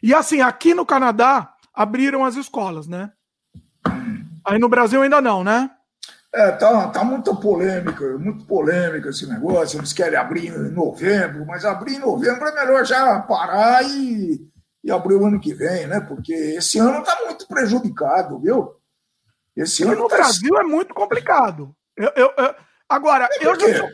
E 0.02 0.14
assim, 0.14 0.42
aqui 0.42 0.74
no 0.74 0.86
Canadá 0.86 1.54
abriram 1.74 2.24
as 2.24 2.36
escolas, 2.36 2.88
né? 2.88 3.12
Aí 4.46 4.60
no 4.60 4.70
Brasil 4.70 5.02
ainda 5.02 5.22
não, 5.22 5.44
né? 5.44 5.70
É, 6.34 6.52
tá, 6.52 6.90
tá 6.90 7.04
muito 7.04 7.34
polêmica, 7.38 8.18
muito 8.18 8.46
polêmica 8.46 9.10
esse 9.10 9.28
negócio. 9.28 9.80
Eles 9.80 9.94
querem 9.94 10.18
abrir 10.18 10.48
em 10.48 10.72
novembro, 10.72 11.46
mas 11.46 11.64
abrir 11.64 11.96
em 11.96 12.00
novembro 12.00 12.46
é 12.46 12.54
melhor 12.54 12.86
já 12.86 13.20
parar 13.22 13.84
e, 13.84 14.46
e 14.84 14.92
abrir 14.92 15.16
o 15.16 15.26
ano 15.26 15.40
que 15.40 15.54
vem, 15.54 15.88
né? 15.88 16.02
Porque 16.02 16.34
esse 16.34 16.78
ano 16.78 17.04
tá 17.04 17.18
muito 17.26 17.48
prejudicado, 17.48 18.40
viu? 18.40 18.76
Esse 19.56 19.84
ano 19.84 19.96
no 19.96 20.08
tá... 20.10 20.18
Brasil 20.18 20.58
é 20.58 20.64
muito 20.64 20.94
complicado. 20.94 21.74
Eu, 21.96 22.12
eu, 22.16 22.34
eu... 22.38 22.56
Agora, 22.90 23.30
eu 23.40 23.58
já 23.58 23.78
sou, 23.78 23.90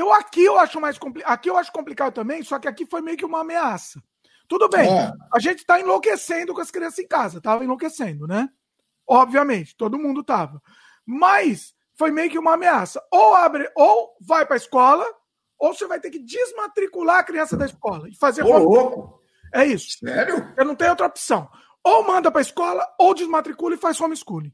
eu 0.00 0.12
aqui 0.12 0.44
eu 0.44 0.58
acho 0.58 0.80
mais 0.80 0.98
complicado. 0.98 1.32
Aqui 1.32 1.50
eu 1.50 1.56
acho 1.56 1.72
complicado 1.72 2.14
também, 2.14 2.42
só 2.42 2.58
que 2.58 2.68
aqui 2.68 2.86
foi 2.86 3.00
meio 3.00 3.16
que 3.16 3.24
uma 3.24 3.40
ameaça. 3.40 4.02
Tudo 4.48 4.68
bem, 4.68 4.88
é. 4.88 5.12
a 5.32 5.38
gente 5.38 5.64
tá 5.64 5.78
enlouquecendo 5.78 6.52
com 6.52 6.60
as 6.60 6.70
crianças 6.70 6.98
em 6.98 7.06
casa, 7.06 7.40
tava 7.40 7.62
enlouquecendo, 7.62 8.26
né? 8.26 8.48
Obviamente, 9.06 9.76
todo 9.76 9.98
mundo 9.98 10.24
tava. 10.24 10.60
Mas 11.06 11.74
foi 11.96 12.10
meio 12.10 12.30
que 12.30 12.38
uma 12.38 12.54
ameaça. 12.54 13.00
Ou 13.12 13.34
abre, 13.34 13.70
ou 13.76 14.16
vai 14.20 14.46
para 14.46 14.56
a 14.56 14.56
escola, 14.56 15.04
ou 15.58 15.74
você 15.74 15.86
vai 15.86 16.00
ter 16.00 16.10
que 16.10 16.18
desmatricular 16.18 17.18
a 17.18 17.24
criança 17.24 17.56
da 17.56 17.66
escola 17.66 18.08
e 18.08 18.16
fazer 18.16 18.42
Ô, 18.42 18.58
louco. 18.58 19.20
É 19.52 19.64
isso. 19.64 19.98
Sério? 19.98 20.52
Eu 20.56 20.64
não 20.64 20.74
tenho 20.74 20.90
outra 20.90 21.06
opção. 21.06 21.48
Ou 21.84 22.06
manda 22.06 22.30
para 22.30 22.40
a 22.40 22.42
escola, 22.42 22.86
ou 22.98 23.14
desmatricula 23.14 23.74
e 23.74 23.78
faz 23.78 24.00
homeschooling. 24.00 24.52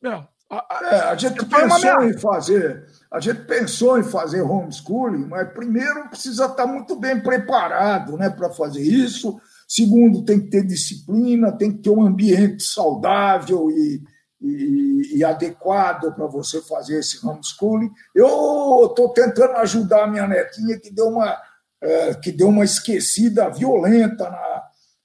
Meu, 0.00 0.26
É, 0.50 0.96
a 0.96 1.14
gente 1.14 1.44
pensou 1.46 2.04
em 2.04 2.18
fazer, 2.18 2.84
a 3.08 3.20
gente 3.20 3.42
pensou 3.42 3.98
em 3.98 4.02
fazer 4.02 4.42
homeschooling, 4.42 5.26
mas 5.26 5.52
primeiro 5.52 6.08
precisa 6.08 6.46
estar 6.46 6.66
muito 6.66 6.96
bem 6.96 7.20
preparado, 7.20 8.16
né, 8.16 8.28
para 8.28 8.50
fazer 8.50 8.82
isso. 8.82 9.40
Segundo, 9.68 10.24
tem 10.24 10.40
que 10.40 10.50
ter 10.50 10.66
disciplina, 10.66 11.52
tem 11.52 11.70
que 11.72 11.78
ter 11.78 11.90
um 11.90 12.04
ambiente 12.04 12.64
saudável 12.64 13.70
e, 13.70 14.02
e, 14.40 15.18
e 15.18 15.24
adequado 15.24 16.12
para 16.12 16.26
você 16.26 16.60
fazer 16.62 16.98
esse 16.98 17.24
homeschooling. 17.24 17.90
Eu 18.12 18.86
estou 18.86 19.10
tentando 19.10 19.52
ajudar 19.58 20.04
a 20.04 20.08
minha 20.08 20.26
netinha 20.26 20.80
que 20.80 20.92
deu 20.92 21.06
uma 21.06 21.38
é, 21.82 22.12
que 22.14 22.30
deu 22.30 22.48
uma 22.48 22.64
esquecida 22.64 23.48
violenta 23.48 24.28
na, 24.28 24.49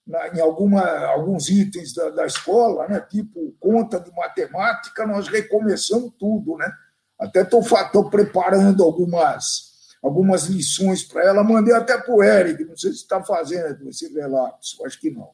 na, 0.06 0.28
em 0.28 0.40
alguma, 0.40 0.84
alguns 1.08 1.50
itens 1.50 1.94
da, 1.94 2.10
da, 2.12 2.26
escola, 2.26 2.88
né? 2.88 3.00
tipo 3.02 3.56
conta 3.60 4.00
de 4.00 4.12
matemática, 4.12 5.08
nós 5.08 5.28
recomeçamos 5.28 6.14
tudo. 6.20 6.58
Né? 6.58 6.72
Até 7.20 7.42
estou 7.42 8.10
preparando 8.10 8.84
algumas, 8.84 9.96
algumas 10.04 10.46
lições 10.46 11.04
para 11.04 11.24
ela, 11.24 11.44
mandei 11.44 11.74
até 11.74 11.98
para 11.98 12.14
o 12.14 12.24
Eric, 12.24 12.64
não 12.66 12.78
sei 12.78 12.92
se 12.92 12.98
está 12.98 13.24
fazendo 13.24 13.90
esse 13.90 14.14
relapso, 14.14 14.86
acho 14.86 15.00
que 15.00 15.10
não. 15.10 15.32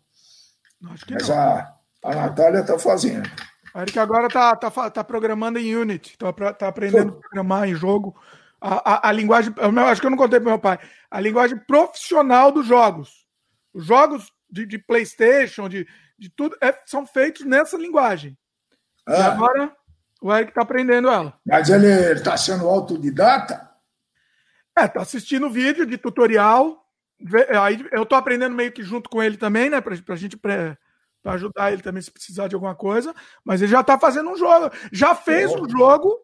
Acho 0.89 1.05
que 1.05 1.13
Mas 1.13 1.27
não. 1.27 1.35
A, 1.35 1.75
a 2.03 2.15
Natália 2.15 2.61
está 2.61 2.79
fazendo. 2.79 3.29
A 3.73 3.81
Eric 3.81 3.99
agora 3.99 4.27
está 4.27 4.55
tá, 4.55 4.89
tá 4.89 5.03
programando 5.03 5.59
em 5.59 5.75
Unity, 5.75 6.11
está 6.11 6.53
tá 6.53 6.67
aprendendo 6.67 7.09
a 7.11 7.19
programar 7.19 7.67
em 7.67 7.75
jogo. 7.75 8.15
A, 8.59 8.93
a, 8.93 9.09
a 9.09 9.11
linguagem, 9.11 9.53
acho 9.89 9.99
que 9.99 10.07
eu 10.07 10.11
não 10.11 10.17
contei 10.17 10.39
para 10.39 10.49
meu 10.49 10.59
pai, 10.59 10.79
a 11.09 11.19
linguagem 11.19 11.57
profissional 11.57 12.51
dos 12.51 12.65
jogos. 12.65 13.25
Os 13.73 13.85
jogos 13.85 14.31
de, 14.51 14.65
de 14.65 14.77
PlayStation, 14.77 15.69
de, 15.69 15.87
de 16.19 16.29
tudo, 16.29 16.57
é, 16.61 16.77
são 16.85 17.05
feitos 17.05 17.45
nessa 17.45 17.77
linguagem. 17.77 18.37
Ah. 19.07 19.17
E 19.17 19.21
agora 19.21 19.75
o 20.21 20.33
Eric 20.33 20.51
está 20.51 20.61
aprendendo 20.61 21.09
ela. 21.09 21.39
Mas 21.45 21.69
ele 21.69 21.87
está 22.13 22.37
sendo 22.37 22.67
autodidata? 22.67 23.69
É, 24.77 24.87
tá 24.87 25.01
assistindo 25.01 25.49
vídeo 25.49 25.85
de 25.85 25.97
tutorial. 25.97 26.85
Aí 27.61 27.85
eu 27.91 28.03
estou 28.03 28.17
aprendendo 28.17 28.55
meio 28.55 28.71
que 28.71 28.83
junto 28.83 29.09
com 29.09 29.21
ele 29.21 29.37
também, 29.37 29.69
né? 29.69 29.81
Para 29.81 29.95
a 30.09 30.15
gente 30.15 30.37
para 30.37 30.77
ajudar 31.25 31.71
ele 31.71 31.81
também 31.81 32.01
se 32.01 32.11
precisar 32.11 32.47
de 32.47 32.55
alguma 32.55 32.75
coisa. 32.75 33.13
Mas 33.43 33.61
ele 33.61 33.71
já 33.71 33.81
está 33.81 33.97
fazendo 33.97 34.29
um 34.29 34.37
jogo. 34.37 34.71
Já 34.91 35.15
fez 35.15 35.51
um 35.51 35.67
jogo. 35.67 36.17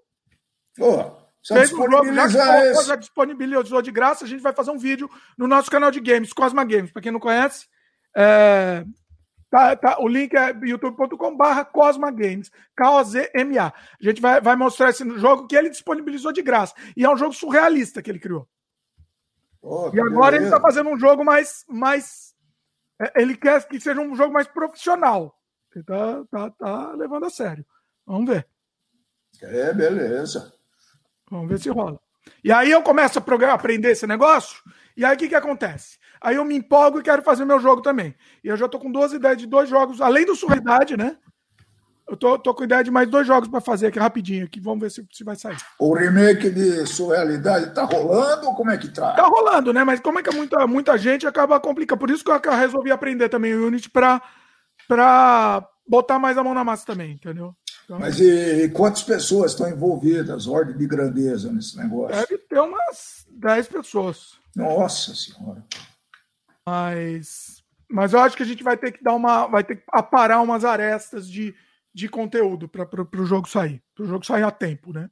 Pô. 0.76 1.28
Fez 1.46 1.72
um 1.72 1.90
jogo, 1.90 2.14
já, 2.14 2.84
já 2.84 2.96
disponibilizou 2.96 3.82
de 3.82 3.92
graça. 3.92 4.26
A 4.26 4.28
gente 4.28 4.42
vai 4.42 4.54
fazer 4.54 4.72
um 4.72 4.78
vídeo 4.78 5.10
no 5.38 5.48
nosso 5.48 5.72
canal 5.72 5.90
de 5.90 6.02
games, 6.02 6.34
Cosma 6.34 6.64
Games. 6.66 6.92
Para 6.92 7.02
quem 7.02 7.12
não 7.12 7.20
conhece, 7.20 7.68
é, 8.16 8.86
tá, 9.50 9.76
tá, 9.76 9.98
o 10.00 10.08
link 10.08 10.36
é 10.36 10.52
youtube.com/barra 10.64 11.66
Cosma 11.66 12.12
Games, 12.12 12.52
K-O-Z-M-A. 12.76 13.68
A 13.68 13.74
gente 14.04 14.22
vai, 14.22 14.42
vai 14.42 14.56
mostrar 14.56 14.90
esse 14.90 15.04
jogo 15.18 15.48
que 15.48 15.56
ele 15.56 15.70
disponibilizou 15.70 16.32
de 16.32 16.42
graça. 16.42 16.74
E 16.96 17.06
é 17.06 17.10
um 17.10 17.18
jogo 17.18 17.34
surrealista 17.34 18.02
que 18.02 18.10
ele 18.10 18.20
criou. 18.20 18.48
Oh, 19.62 19.92
e 19.94 20.00
agora 20.00 20.32
beleza. 20.32 20.36
ele 20.36 20.46
está 20.46 20.62
fazendo 20.62 20.90
um 20.90 21.00
jogo 21.00 21.26
mais. 21.26 21.66
mais 21.68 22.36
é, 23.00 23.22
ele 23.22 23.36
quer 23.36 23.68
que 23.68 23.80
seja 23.80 24.00
um 24.00 24.16
jogo 24.16 24.34
mais 24.34 24.48
profissional. 24.48 25.36
Ele 25.76 25.84
tá, 25.84 26.24
tá, 26.32 26.50
tá 26.52 26.92
levando 26.94 27.26
a 27.26 27.30
sério. 27.30 27.66
Vamos 28.06 28.30
ver. 28.30 28.48
É, 29.42 29.74
beleza. 29.74 30.54
Vamos 31.30 31.50
ver 31.50 31.60
se 31.60 31.70
rola. 31.70 32.00
E 32.44 32.52
aí 32.52 32.72
eu 32.72 32.82
começo 32.82 33.20
a 33.20 33.54
aprender 33.54 33.92
esse 33.92 34.08
negócio, 34.08 34.62
e 34.96 35.06
aí 35.06 35.16
o 35.16 35.18
que, 35.18 35.30
que 35.30 35.36
acontece? 35.36 35.97
Aí 36.22 36.36
eu 36.36 36.46
me 36.46 36.56
empolgo 36.56 37.00
e 37.00 37.04
quero 37.04 37.22
fazer 37.22 37.46
meu 37.46 37.60
jogo 37.60 37.82
também. 37.82 38.16
E 38.44 38.48
eu 38.48 38.58
já 38.58 38.68
tô 38.68 38.80
com 38.80 38.92
duas 38.92 39.14
ideias 39.14 39.38
de 39.38 39.46
dois 39.46 39.70
jogos, 39.70 40.02
além 40.02 40.26
do 40.26 40.36
Surrealidade, 40.36 40.98
né? 40.98 41.18
Eu 42.08 42.16
tô, 42.16 42.40
tô 42.40 42.54
com 42.54 42.64
ideia 42.64 42.84
de 42.84 42.90
mais 42.90 43.10
dois 43.10 43.28
jogos 43.28 43.50
para 43.50 43.60
fazer 43.60 43.88
aqui 43.88 44.00
rapidinho, 44.00 44.46
aqui 44.46 44.62
vamos 44.62 44.80
ver 44.80 44.90
se, 44.90 45.06
se 45.12 45.26
vai 45.26 45.36
sair. 45.36 45.58
O 45.78 45.94
remake 45.94 46.50
de 46.50 46.86
Surrealidade 46.86 47.74
tá 47.74 47.84
rolando 47.84 48.48
ou 48.48 48.56
como 48.56 48.72
é 48.72 48.78
que 48.78 48.88
tá? 48.88 49.12
Tá 49.12 49.28
rolando, 49.28 49.74
né? 49.74 49.84
Mas 49.84 50.00
como 50.00 50.18
é 50.20 50.24
que 50.24 50.34
muita, 50.34 50.66
muita 50.66 50.98
gente 50.98 51.28
acaba 51.28 51.60
complicando. 51.60 52.00
Por 52.00 52.10
isso 52.10 52.24
que 52.24 52.32
eu 52.32 52.56
resolvi 52.56 52.92
aprender 52.92 53.28
também 53.28 53.54
o 53.54 53.68
Unity 53.68 53.90
para 53.90 54.22
pra 54.88 55.68
botar 55.86 56.18
mais 56.18 56.38
a 56.38 56.44
mão 56.44 56.54
na 56.54 56.64
massa 56.64 56.86
também, 56.86 57.12
entendeu? 57.12 57.54
Então, 57.84 58.00
Mas 58.00 58.20
e, 58.20 58.64
e, 58.64 58.70
quantas 58.70 59.04
pessoas 59.04 59.52
estão 59.52 59.70
envolvidas, 59.70 60.48
ordem 60.48 60.78
de 60.78 60.88
grandeza 60.88 61.52
nesse 61.52 61.78
negócio? 61.78 62.16
Deve 62.16 62.38
ter 62.38 62.60
umas 62.60 63.26
10 63.32 63.68
pessoas. 63.68 64.32
Nossa 64.56 65.14
Senhora. 65.16 65.64
Mas, 66.68 67.64
mas 67.90 68.12
eu 68.12 68.20
acho 68.20 68.36
que 68.36 68.44
a 68.44 68.46
gente 68.46 68.62
vai 68.62 68.76
ter 68.76 68.92
que 68.92 69.02
dar 69.02 69.16
uma. 69.16 69.48
Vai 69.48 69.64
ter 69.64 69.78
que 69.78 69.84
aparar 69.90 70.42
umas 70.42 70.66
arestas 70.66 71.26
de, 71.26 71.56
de 71.94 72.10
conteúdo 72.10 72.68
para 72.68 72.86
o 73.22 73.26
jogo 73.26 73.48
sair. 73.48 73.82
Para 73.96 74.04
o 74.04 74.08
jogo 74.08 74.26
sair 74.26 74.44
a 74.44 74.52
tempo, 74.52 74.92
né? 74.92 75.10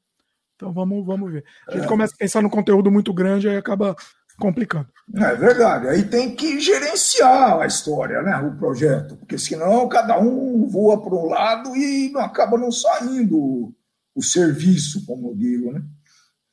Então 0.58 0.74
vamos, 0.74 1.06
vamos 1.06 1.32
ver. 1.32 1.46
A 1.70 1.72
gente 1.72 1.86
é. 1.86 1.88
começa 1.88 2.14
a 2.14 2.18
pensar 2.18 2.42
no 2.42 2.50
conteúdo 2.50 2.92
muito 2.92 3.14
grande 3.14 3.48
e 3.48 3.56
acaba 3.56 3.96
complicando. 4.38 4.90
É 5.16 5.34
verdade. 5.36 5.88
Aí 5.88 6.04
tem 6.04 6.36
que 6.36 6.60
gerenciar 6.60 7.62
a 7.62 7.66
história, 7.66 8.22
né? 8.22 8.36
O 8.36 8.58
projeto, 8.58 9.16
porque 9.16 9.38
senão 9.38 9.88
cada 9.88 10.20
um 10.20 10.68
voa 10.68 11.02
para 11.02 11.16
um 11.16 11.30
lado 11.30 11.74
e 11.74 12.12
não 12.12 12.20
acaba 12.20 12.58
não 12.58 12.70
saindo 12.70 13.38
o, 13.38 13.74
o 14.14 14.22
serviço, 14.22 15.06
como 15.06 15.30
eu 15.30 15.36
digo, 15.36 15.72
né? 15.72 15.82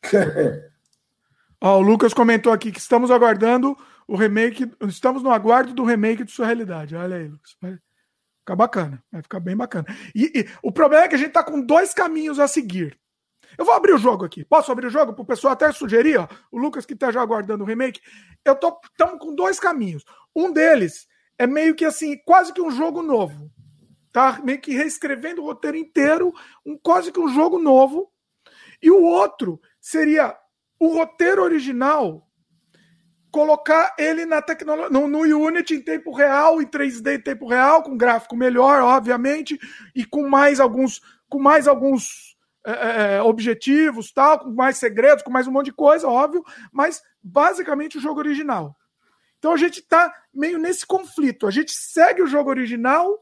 Ó, 1.61 1.79
o 1.79 1.83
Lucas 1.83 2.15
comentou 2.15 2.53
aqui 2.53 2.71
que 2.71 2.81
estamos 2.81 3.11
aguardando 3.11 3.77
o 4.13 4.17
remake, 4.17 4.71
estamos 4.83 5.23
no 5.23 5.31
aguardo 5.31 5.73
do 5.73 5.85
remake 5.85 6.23
de 6.23 6.31
sua 6.31 6.45
realidade. 6.45 6.95
Olha 6.95 7.17
aí, 7.17 7.29
Lucas. 7.29 7.57
Vai 7.59 7.79
ficar 8.41 8.57
bacana, 8.57 9.03
vai 9.11 9.23
ficar 9.23 9.41
bem 9.41 9.57
bacana. 9.57 9.87
E, 10.15 10.41
e 10.41 10.49
o 10.63 10.71
problema 10.71 11.05
é 11.05 11.09
que 11.09 11.15
a 11.15 11.19
gente 11.19 11.29
está 11.29 11.43
com 11.43 11.63
dois 11.63 11.95
caminhos 11.95 12.39
a 12.39 12.47
seguir. 12.47 13.01
Eu 13.57 13.65
vou 13.65 13.73
abrir 13.75 13.95
o 13.95 13.99
jogo 13.99 14.27
aqui. 14.27 14.45
Posso 14.45 14.71
abrir 14.71 14.89
o 14.89 14.91
jogo 14.91 15.15
para 15.15 15.23
o 15.23 15.27
pessoal 15.27 15.55
até 15.55 15.73
sugerir? 15.73 16.19
Ó, 16.19 16.29
o 16.51 16.59
Lucas 16.59 16.85
que 16.85 16.93
está 16.93 17.11
já 17.11 17.23
aguardando 17.23 17.65
o 17.65 17.67
remake. 17.67 18.03
Eu 18.45 18.55
tô 18.55 18.79
estamos 18.85 19.19
com 19.19 19.35
dois 19.35 19.59
caminhos. 19.59 20.05
Um 20.37 20.53
deles 20.53 21.09
é 21.39 21.47
meio 21.47 21.75
que 21.75 21.87
assim, 21.87 22.19
quase 22.27 22.53
que 22.53 22.61
um 22.61 22.71
jogo 22.71 23.03
novo. 23.03 23.51
Tá? 24.13 24.43
Meio 24.45 24.61
que 24.61 24.75
reescrevendo 24.75 25.41
o 25.41 25.47
roteiro 25.47 25.79
inteiro, 25.79 26.35
um 26.67 26.77
quase 26.77 27.11
que 27.11 27.19
um 27.19 27.29
jogo 27.29 27.59
novo. 27.59 28.13
E 28.83 28.91
o 28.91 29.03
outro 29.03 29.59
seria 29.81 30.37
o 30.79 30.89
roteiro 30.89 31.43
original 31.43 32.29
colocar 33.33 33.95
ele 33.99 34.27
na 34.27 34.43
tecnologia 34.43 34.91
no, 34.91 35.09
no, 35.09 35.21
Unity 35.21 35.75
em 35.75 35.81
tempo 35.81 36.13
real, 36.13 36.61
em 36.61 36.67
3D 36.67 37.17
em 37.17 37.21
tempo 37.21 37.49
real, 37.49 37.83
com 37.83 37.97
gráfico 37.97 38.37
melhor, 38.37 38.83
obviamente, 38.83 39.59
e 39.95 40.05
com 40.05 40.29
mais 40.29 40.61
alguns 40.61 41.01
com 41.29 41.39
mais 41.39 41.67
alguns 41.67 42.37
é, 42.65 42.71
é, 42.71 43.17
é, 43.17 43.23
objetivos, 43.23 44.13
tal, 44.13 44.41
com 44.41 44.51
mais 44.51 44.77
segredos, 44.77 45.25
com 45.25 45.31
mais 45.31 45.49
um 45.49 45.51
monte 45.51 45.67
de 45.67 45.73
coisa, 45.73 46.07
óbvio, 46.07 46.45
mas 46.71 47.03
basicamente 47.23 47.97
o 47.97 48.01
jogo 48.01 48.21
original. 48.21 48.77
Então 49.39 49.53
a 49.53 49.57
gente 49.57 49.81
está 49.81 50.15
meio 50.33 50.59
nesse 50.59 50.87
conflito. 50.87 51.47
A 51.47 51.51
gente 51.51 51.73
segue 51.73 52.23
o 52.23 52.27
jogo 52.27 52.51
original 52.51 53.19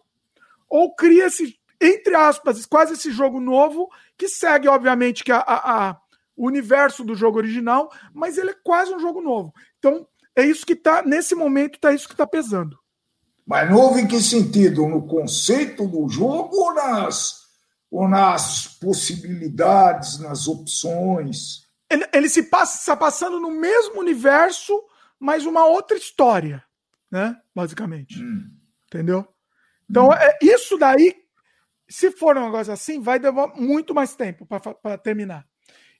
ou 0.69 0.95
cria 0.95 1.27
esse, 1.27 1.57
entre 1.81 2.15
aspas, 2.17 2.67
quase 2.67 2.95
esse 2.95 3.13
jogo 3.13 3.41
novo, 3.41 3.89
que 4.19 4.29
segue, 4.29 4.69
obviamente, 4.69 5.23
que 5.23 5.33
a, 5.33 5.39
a, 5.39 5.91
a 5.91 6.01
o 6.37 6.47
universo 6.47 7.05
do 7.05 7.15
jogo 7.15 7.39
original, 7.39 7.91
mas 8.15 8.39
ele 8.39 8.51
é 8.51 8.57
quase 8.63 8.93
um 8.95 8.99
jogo 8.99 9.21
novo. 9.21 9.53
Então, 9.79 10.07
é 10.37 10.45
isso 10.45 10.65
que 10.65 10.73
está, 10.73 11.03
nesse 11.03 11.35
momento, 11.35 11.79
tá 11.79 11.93
isso 11.93 12.07
que 12.07 12.15
está 12.15 12.27
pesando. 12.27 12.79
Mas 13.47 13.69
novo 13.69 13.99
em 13.99 14.07
que 14.07 14.21
sentido? 14.21 14.87
No 14.87 15.07
conceito 15.07 15.87
do 15.87 16.09
jogo 16.09 16.57
ou 16.57 16.75
nas 16.75 17.41
ou 17.91 18.09
nas 18.09 18.79
possibilidades, 18.79 20.21
nas 20.21 20.47
opções. 20.47 21.67
Ele, 21.91 22.07
ele 22.15 22.29
se 22.29 22.45
passa 22.45 22.79
está 22.79 22.97
passando 22.97 23.41
no 23.41 23.51
mesmo 23.51 23.99
universo, 23.99 24.81
mas 25.19 25.45
uma 25.45 25.67
outra 25.67 25.97
história, 25.97 26.63
né? 27.11 27.37
Basicamente. 27.55 28.23
Hum. 28.23 28.49
Entendeu? 28.87 29.27
Então, 29.91 30.09
hum. 30.09 30.13
é, 30.13 30.39
isso 30.41 30.79
daí, 30.79 31.17
se 31.89 32.13
for 32.13 32.37
um 32.37 32.45
negócio 32.45 32.73
assim, 32.73 33.01
vai 33.01 33.19
demorar 33.19 33.57
muito 33.57 33.93
mais 33.93 34.15
tempo 34.15 34.47
para 34.47 34.97
terminar. 34.97 35.45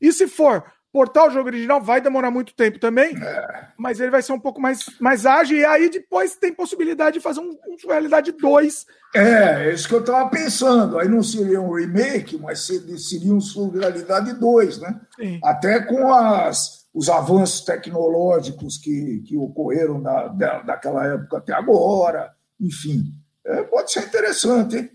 E 0.01 0.13
se 0.13 0.27
for 0.27 0.65
portar 0.93 1.29
o 1.29 1.31
jogo 1.31 1.49
original 1.49 1.81
vai 1.81 2.01
demorar 2.01 2.31
muito 2.31 2.55
tempo 2.55 2.79
também, 2.79 3.17
é. 3.17 3.69
mas 3.79 4.01
ele 4.01 4.11
vai 4.11 4.23
ser 4.23 4.33
um 4.33 4.41
pouco 4.41 4.61
mais, 4.61 4.85
mais 4.99 5.25
ágil, 5.25 5.57
e 5.57 5.65
aí 5.65 5.89
depois 5.89 6.37
tem 6.37 6.53
possibilidade 6.53 7.15
de 7.15 7.23
fazer 7.23 7.41
um, 7.41 7.51
um 7.51 7.89
Realidade 7.89 8.33
2. 8.33 8.87
É, 9.15 9.69
é 9.69 9.75
isso 9.75 9.89
que 9.89 9.95
eu 9.95 10.01
estava 10.01 10.29
pensando. 10.29 10.99
Aí 10.99 11.09
não 11.09 11.23
seria 11.23 11.61
um 11.61 11.73
remake, 11.73 12.39
mas 12.39 12.67
seria 12.67 13.35
um 13.35 13.41
Surrealidade 13.41 14.35
2, 14.35 14.81
né? 14.81 15.01
Sim. 15.17 15.41
Até 15.43 15.81
com 15.81 16.13
as, 16.13 16.87
os 16.93 17.09
avanços 17.09 17.65
tecnológicos 17.65 18.77
que, 18.77 19.23
que 19.27 19.37
ocorreram 19.37 20.03
da, 20.03 20.29
da, 20.29 20.63
daquela 20.63 21.07
época 21.07 21.39
até 21.39 21.53
agora, 21.53 22.33
enfim. 22.61 23.15
É, 23.45 23.63
pode 23.63 23.93
ser 23.93 24.05
interessante, 24.05 24.77
hein? 24.77 24.91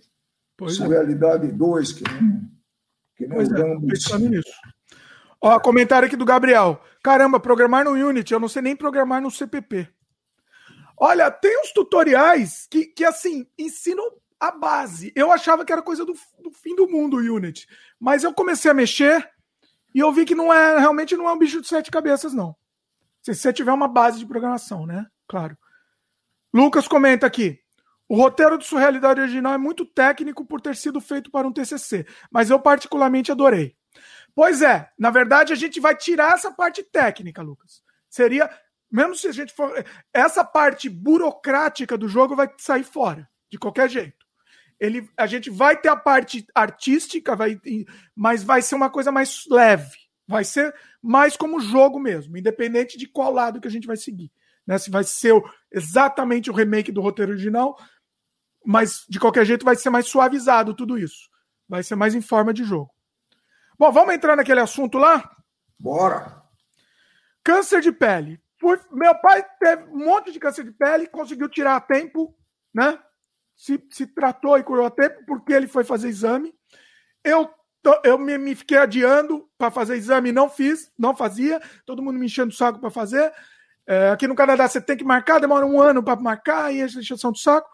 Pois 0.58 0.76
Surrealidade 0.76 1.48
é. 1.48 1.52
2, 1.52 1.92
que 1.94 2.04
não, 2.04 2.42
que 3.18 3.28
não 3.28 3.36
pois 3.36 3.52
é, 3.52 3.80
pensando 3.88 4.30
nisso. 4.30 4.52
Ó, 5.42 5.60
comentário 5.60 6.08
aqui 6.08 6.16
do 6.16 6.26
Gabriel. 6.26 6.82
Caramba, 7.04 7.40
programar 7.40 7.86
no 7.86 7.92
Unity, 7.92 8.34
eu 8.34 8.40
não 8.40 8.48
sei 8.48 8.62
nem 8.62 8.76
programar 8.76 9.22
no 9.22 9.30
CPP. 9.30 9.88
Olha, 10.98 11.30
tem 11.30 11.60
uns 11.62 11.72
tutoriais 11.72 12.68
que, 12.70 12.86
que 12.86 13.04
assim, 13.04 13.46
ensinam 13.58 14.04
a 14.40 14.52
base. 14.52 15.12
Eu 15.16 15.32
achava 15.32 15.66
que 15.66 15.72
era 15.72 15.82
coisa 15.82 16.06
do, 16.06 16.14
do 16.42 16.52
fim 16.52 16.76
do 16.76 16.88
mundo 16.88 17.18
o 17.18 17.36
Unity. 17.36 17.68
Mas 18.00 18.24
eu 18.24 18.34
comecei 18.34 18.72
a 18.72 18.74
mexer 18.74 19.30
e 19.94 20.00
eu 20.00 20.12
vi 20.12 20.26
que 20.26 20.36
não 20.36 20.54
é 20.54 20.80
realmente 20.80 21.16
não 21.16 21.28
é 21.28 21.34
um 21.34 21.38
bicho 21.38 21.62
de 21.62 21.68
sete 21.68 21.92
cabeças, 21.92 22.34
não. 22.34 22.56
Se 23.22 23.34
você 23.34 23.52
tiver 23.52 23.74
uma 23.74 23.88
base 23.88 24.20
de 24.20 24.26
programação, 24.26 24.86
né? 24.86 25.06
Claro. 25.28 25.58
Lucas 26.54 26.88
comenta 26.88 27.26
aqui. 27.26 27.60
O 28.08 28.16
roteiro 28.16 28.58
do 28.58 28.64
Surrealidade 28.64 29.20
Original 29.20 29.54
é 29.54 29.58
muito 29.58 29.84
técnico 29.84 30.46
por 30.46 30.62
ter 30.62 30.76
sido 30.76 31.02
feito 31.02 31.32
para 31.32 31.48
um 31.48 31.52
TCC, 31.52 32.06
mas 32.32 32.52
eu 32.52 32.60
particularmente 32.60 33.32
adorei. 33.32 33.76
Pois 34.36 34.62
é, 34.62 34.90
na 35.00 35.10
verdade 35.10 35.54
a 35.54 35.56
gente 35.56 35.80
vai 35.80 35.96
tirar 35.96 36.34
essa 36.34 36.52
parte 36.52 36.84
técnica, 36.84 37.42
Lucas. 37.42 37.82
Seria, 38.10 38.50
mesmo 38.92 39.16
se 39.16 39.28
a 39.28 39.32
gente 39.32 39.54
for. 39.54 39.84
Essa 40.14 40.44
parte 40.44 40.90
burocrática 40.90 41.98
do 41.98 42.08
jogo 42.08 42.36
vai 42.36 42.50
sair 42.58 42.84
fora, 42.84 43.28
de 43.50 43.58
qualquer 43.58 43.90
jeito 43.90 44.26
ele, 44.80 45.10
a 45.18 45.26
gente 45.26 45.50
vai 45.50 45.80
ter 45.80 45.90
a 45.90 45.96
parte 45.96 46.46
artística, 46.54 47.36
vai, 47.36 47.60
mas 48.16 48.44
vai 48.44 48.62
ser 48.62 48.76
uma 48.76 48.90
coisa 48.90 49.12
mais 49.12 49.46
leve. 49.50 49.98
Vai 50.28 50.44
ser 50.44 50.74
mais 51.02 51.38
como 51.38 51.60
jogo 51.60 52.00
mesmo, 52.00 52.38
independente 52.38 52.98
de 52.98 53.08
qual 53.08 53.32
lado 53.32 53.62
que 53.62 53.68
a 53.68 53.72
gente 53.72 53.88
vai 53.88 53.96
seguir. 53.96 54.32
Né? 54.66 54.78
Se 54.78 54.90
vai 54.90 55.04
ser 55.04 55.34
o, 55.34 55.44
exatamente 55.72 56.50
o 56.50 56.54
remake 56.54 56.92
do 56.92 57.02
roteiro 57.02 57.32
original, 57.32 57.78
mas 58.66 59.06
de 59.08 59.20
qualquer 59.20 59.46
jeito 59.46 59.64
vai 59.64 59.76
ser 59.76 59.92
mais 59.92 60.08
suavizado 60.08 60.74
tudo 60.74 60.98
isso. 60.98 61.30
Vai 61.70 61.84
ser 61.84 61.96
mais 61.96 62.16
em 62.16 62.22
forma 62.22 62.54
de 62.54 62.64
jogo. 62.64 62.92
Bom, 63.78 63.92
vamos 63.92 64.14
entrar 64.14 64.36
naquele 64.36 64.60
assunto 64.60 64.98
lá? 64.98 65.32
Bora! 65.80 66.44
Câncer 67.44 67.82
de 67.82 67.92
pele. 67.92 68.42
Meu 68.92 69.14
pai 69.16 69.46
teve 69.60 69.84
um 69.92 70.06
monte 70.06 70.32
de 70.32 70.40
câncer 70.40 70.64
de 70.64 70.72
pele, 70.72 71.08
conseguiu 71.08 71.48
tirar 71.48 71.76
a 71.76 71.82
tempo, 71.82 72.36
né? 72.74 73.00
se, 73.56 73.82
se 73.90 74.06
tratou 74.06 74.58
e 74.58 74.64
curou 74.64 74.86
a 74.86 74.92
tempo 74.92 75.24
porque 75.26 75.54
ele 75.54 75.68
foi 75.68 75.84
fazer 75.84 76.10
exame. 76.10 76.54
Eu, 77.24 77.50
eu 78.04 78.18
me, 78.18 78.38
me 78.38 78.56
fiquei 78.56 78.78
adiando 78.78 79.50
para 79.58 79.72
fazer 79.72 79.96
exame 79.96 80.30
e 80.30 80.34
não 80.34 80.50
fiz, 80.50 80.92
não 80.98 81.16
fazia. 81.16 81.62
Todo 81.86 82.02
mundo 82.02 82.20
me 82.20 82.26
enchendo 82.26 82.50
o 82.50 82.56
saco 82.56 82.80
para 82.80 82.92
fazer. 82.92 83.32
É, 83.88 84.10
aqui 84.10 84.28
no 84.28 84.36
Canadá 84.36 84.68
você 84.68 84.82
tem 84.82 84.98
que 84.98 85.04
marcar, 85.04 85.40
demora 85.40 85.66
um 85.66 85.82
ano 85.82 86.04
para 86.04 86.20
marcar 86.20 86.74
e 86.74 86.82
essa 86.82 87.00
encheção 87.00 87.32
do 87.32 87.38
saco. 87.38 87.70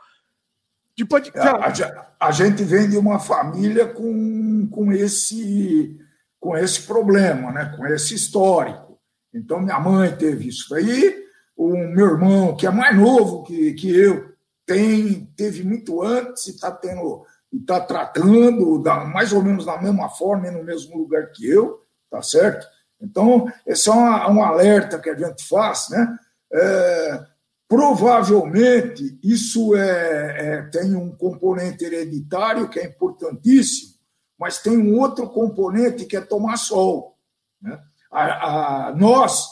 De... 1.72 1.84
a, 1.84 2.08
a, 2.20 2.32
gente 2.32 2.64
vem 2.64 2.90
de 2.90 2.98
uma 2.98 3.20
família 3.20 3.88
com, 3.88 4.68
com, 4.70 4.92
esse, 4.92 5.98
com 6.40 6.56
esse 6.58 6.84
problema, 6.84 7.52
né? 7.52 7.74
com 7.76 7.86
esse 7.88 8.14
histórico. 8.16 9.00
Então, 9.34 9.62
minha 9.62 9.80
mãe 9.80 10.16
teve 10.16 10.50
isso 10.50 10.74
aí, 10.76 11.24
o 11.56 11.70
meu 11.76 12.08
irmão, 12.08 12.56
que 12.56 12.68
é 12.68 12.72
mais 12.72 12.96
novo 12.96 13.44
que, 13.44 13.74
que 13.74 13.96
eu, 13.96 14.32
tem, 14.66 15.26
teve 15.36 15.64
muito 15.64 16.02
antes 16.02 16.48
e 16.48 16.52
está 16.52 16.72
tendo 16.72 17.26
está 17.54 17.82
tratando 17.82 18.82
da, 18.82 19.04
mais 19.04 19.34
ou 19.34 19.44
menos 19.44 19.66
da 19.66 19.82
mesma 19.82 20.10
forma 20.10 20.48
e 20.48 20.52
no 20.52 20.64
mesmo 20.64 20.98
lugar 20.98 21.32
que 21.32 21.48
eu, 21.50 21.86
tá 22.10 22.22
certo? 22.22 22.66
Então, 23.02 23.52
esse 23.66 23.90
é 23.90 23.92
uma, 23.92 24.30
um 24.32 24.44
alerta 24.44 25.00
que 25.00 25.10
a 25.10 25.18
gente 25.18 25.46
faz, 25.48 25.90
né? 25.90 26.18
É, 26.54 27.26
provavelmente 27.72 29.18
isso 29.24 29.74
é, 29.78 30.58
é, 30.58 30.62
tem 30.64 30.94
um 30.94 31.10
componente 31.16 31.86
hereditário 31.86 32.68
que 32.68 32.78
é 32.78 32.86
importantíssimo, 32.86 33.94
mas 34.38 34.58
tem 34.58 34.78
um 34.78 35.00
outro 35.00 35.30
componente 35.30 36.04
que 36.04 36.18
é 36.18 36.20
tomar 36.20 36.58
sol. 36.58 37.16
Né? 37.62 37.80
A, 38.12 38.88
a, 38.90 38.94
nós, 38.94 39.48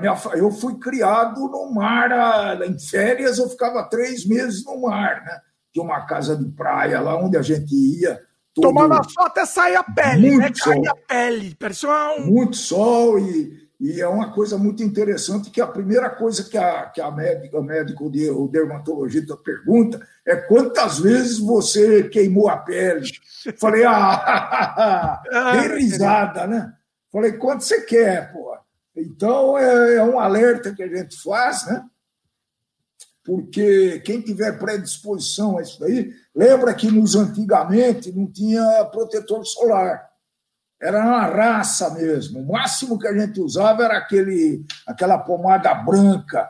minha, 0.00 0.20
eu 0.34 0.50
fui 0.50 0.80
criado 0.80 1.42
no 1.42 1.72
mar, 1.72 2.60
em 2.62 2.76
férias 2.76 3.38
eu 3.38 3.48
ficava 3.48 3.88
três 3.88 4.26
meses 4.26 4.64
no 4.64 4.80
mar, 4.80 5.22
né? 5.24 5.40
De 5.72 5.80
uma 5.80 6.00
casa 6.06 6.36
de 6.36 6.50
praia 6.50 7.00
lá 7.00 7.16
onde 7.16 7.36
a 7.36 7.42
gente 7.42 7.72
ia. 7.72 8.20
Todo... 8.52 8.64
Tomava 8.64 9.00
sol 9.04 9.26
até 9.26 9.46
sair 9.46 9.76
a 9.76 9.84
pele, 9.84 10.28
muito 10.28 10.42
né? 10.42 10.74
Sol. 10.74 10.88
a 10.88 10.96
pele, 11.06 11.54
parecia 11.54 12.16
um... 12.18 12.26
Muito 12.26 12.56
sol 12.56 13.16
e, 13.20 13.59
e 13.80 13.98
é 13.98 14.06
uma 14.06 14.30
coisa 14.30 14.58
muito 14.58 14.82
interessante 14.82 15.50
que 15.50 15.58
a 15.58 15.66
primeira 15.66 16.10
coisa 16.10 16.44
que 16.44 16.58
a, 16.58 16.84
que 16.90 17.00
a 17.00 17.10
médica, 17.10 17.58
o 17.58 17.62
médico, 17.62 18.10
de, 18.10 18.28
o 18.28 18.46
dermatologista 18.46 19.34
pergunta 19.38 20.06
é 20.26 20.36
quantas 20.36 20.98
vezes 20.98 21.38
você 21.38 22.06
queimou 22.10 22.50
a 22.50 22.58
pele. 22.58 23.08
Falei, 23.56 23.84
ah, 23.86 25.22
bem 25.56 25.78
risada, 25.78 26.46
né? 26.46 26.74
Falei, 27.10 27.32
quanto 27.32 27.64
você 27.64 27.80
quer, 27.80 28.30
pô? 28.30 28.54
Então, 28.94 29.56
é, 29.56 29.94
é, 29.94 30.02
um 30.02 30.20
alerta 30.20 30.74
que 30.74 30.82
a 30.82 30.88
gente 30.88 31.16
faz, 31.22 31.66
né? 31.66 31.82
Porque 33.24 34.00
quem 34.00 34.20
tiver 34.20 34.58
predisposição 34.58 35.56
a 35.56 35.62
isso 35.62 35.80
daí, 35.80 36.12
lembra 36.34 36.74
que 36.74 36.90
nos 36.90 37.14
antigamente 37.14 38.12
não 38.12 38.30
tinha 38.30 38.84
protetor 38.86 39.42
solar. 39.46 40.09
Era 40.80 41.04
uma 41.04 41.26
raça 41.26 41.90
mesmo. 41.90 42.40
O 42.40 42.52
máximo 42.52 42.98
que 42.98 43.06
a 43.06 43.16
gente 43.16 43.40
usava 43.40 43.84
era 43.84 43.98
aquele, 43.98 44.64
aquela 44.86 45.18
pomada 45.18 45.74
branca, 45.74 46.48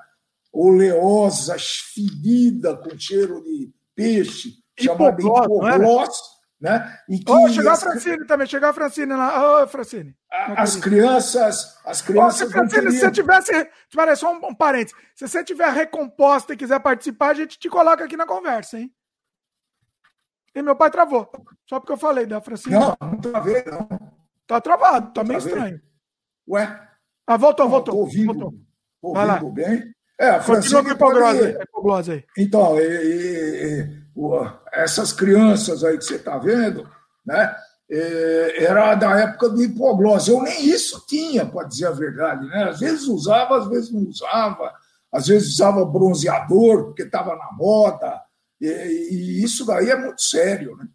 oleosa, 0.52 1.56
fedida, 1.58 2.76
com 2.76 2.96
cheiro 2.98 3.42
de 3.42 3.72
peixe, 3.94 4.54
chamada 4.78 5.20
hipoglós 5.20 6.40
né? 6.60 6.98
E 7.08 7.18
que 7.18 7.32
oh, 7.32 7.48
chegou 7.48 7.70
as... 7.70 7.82
a 7.82 7.90
Francine 7.90 8.26
também, 8.26 8.46
chegou 8.46 8.68
a 8.68 8.72
Francine 8.72 9.14
lá. 9.14 9.60
Ô, 9.60 9.62
oh, 9.62 9.66
Francine. 9.66 10.14
As 10.30 10.76
crianças. 10.76 11.78
As 11.84 12.02
crianças 12.02 12.48
oh, 12.48 12.52
Francine, 12.52 12.92
se 12.92 13.00
você 13.00 13.10
tivesse. 13.10 13.70
Peraí, 13.94 14.14
só 14.14 14.32
um, 14.32 14.46
um 14.46 14.54
parênteses. 14.54 14.94
Se 15.14 15.26
você 15.26 15.42
tiver 15.42 15.72
recomposta 15.72 16.52
e 16.52 16.56
quiser 16.56 16.78
participar, 16.80 17.30
a 17.30 17.34
gente 17.34 17.58
te 17.58 17.68
coloca 17.70 18.04
aqui 18.04 18.16
na 18.16 18.26
conversa, 18.26 18.78
hein? 18.78 18.92
E 20.54 20.60
meu 20.60 20.76
pai 20.76 20.90
travou. 20.90 21.30
Só 21.66 21.80
porque 21.80 21.92
eu 21.92 21.96
falei 21.96 22.26
da 22.26 22.42
Francine. 22.42 22.74
Não, 22.74 22.96
não 23.00 23.16
travei, 23.16 23.64
não. 23.64 23.88
Tá 24.50 24.60
travado, 24.60 25.12
tá 25.12 25.22
meio 25.22 25.38
estranho. 25.38 25.80
Ué? 26.48 26.80
Ah, 27.24 27.36
voltou, 27.36 27.66
não, 27.66 27.70
voltou. 27.70 27.94
Tô 27.94 28.00
ouvindo, 28.00 28.34
voltou. 28.34 28.54
Tô 29.00 29.08
ouvindo 29.16 29.50
bem. 29.52 29.94
É, 30.18 30.30
a. 30.30 30.40
Continua 30.40 30.82
com 30.82 30.96
pode... 30.96 32.10
aí. 32.10 32.24
Então, 32.36 32.76
e, 32.76 32.82
e, 32.82 33.88
essas 34.72 35.12
crianças 35.12 35.84
aí 35.84 35.96
que 35.96 36.04
você 36.04 36.16
está 36.16 36.36
vendo, 36.36 36.84
né? 37.24 37.54
É, 37.88 38.64
era 38.64 38.96
da 38.96 39.20
época 39.20 39.50
do 39.50 39.62
hipoglose. 39.62 40.32
Eu 40.32 40.42
nem 40.42 40.66
isso 40.68 41.06
tinha, 41.06 41.46
para 41.46 41.68
dizer 41.68 41.86
a 41.86 41.92
verdade. 41.92 42.44
Né? 42.48 42.70
Às 42.70 42.80
vezes 42.80 43.06
usava, 43.06 43.56
às 43.56 43.68
vezes 43.68 43.92
não 43.92 44.02
usava, 44.02 44.74
às 45.12 45.28
vezes 45.28 45.50
usava 45.50 45.84
bronzeador, 45.84 46.86
porque 46.86 47.02
estava 47.02 47.36
na 47.36 47.52
moda, 47.52 48.20
e, 48.60 48.66
e, 48.66 49.44
isso 49.44 49.64
daí 49.64 49.90
é 49.90 49.96
muito 49.96 50.20
sério. 50.20 50.76
Né? 50.76 50.88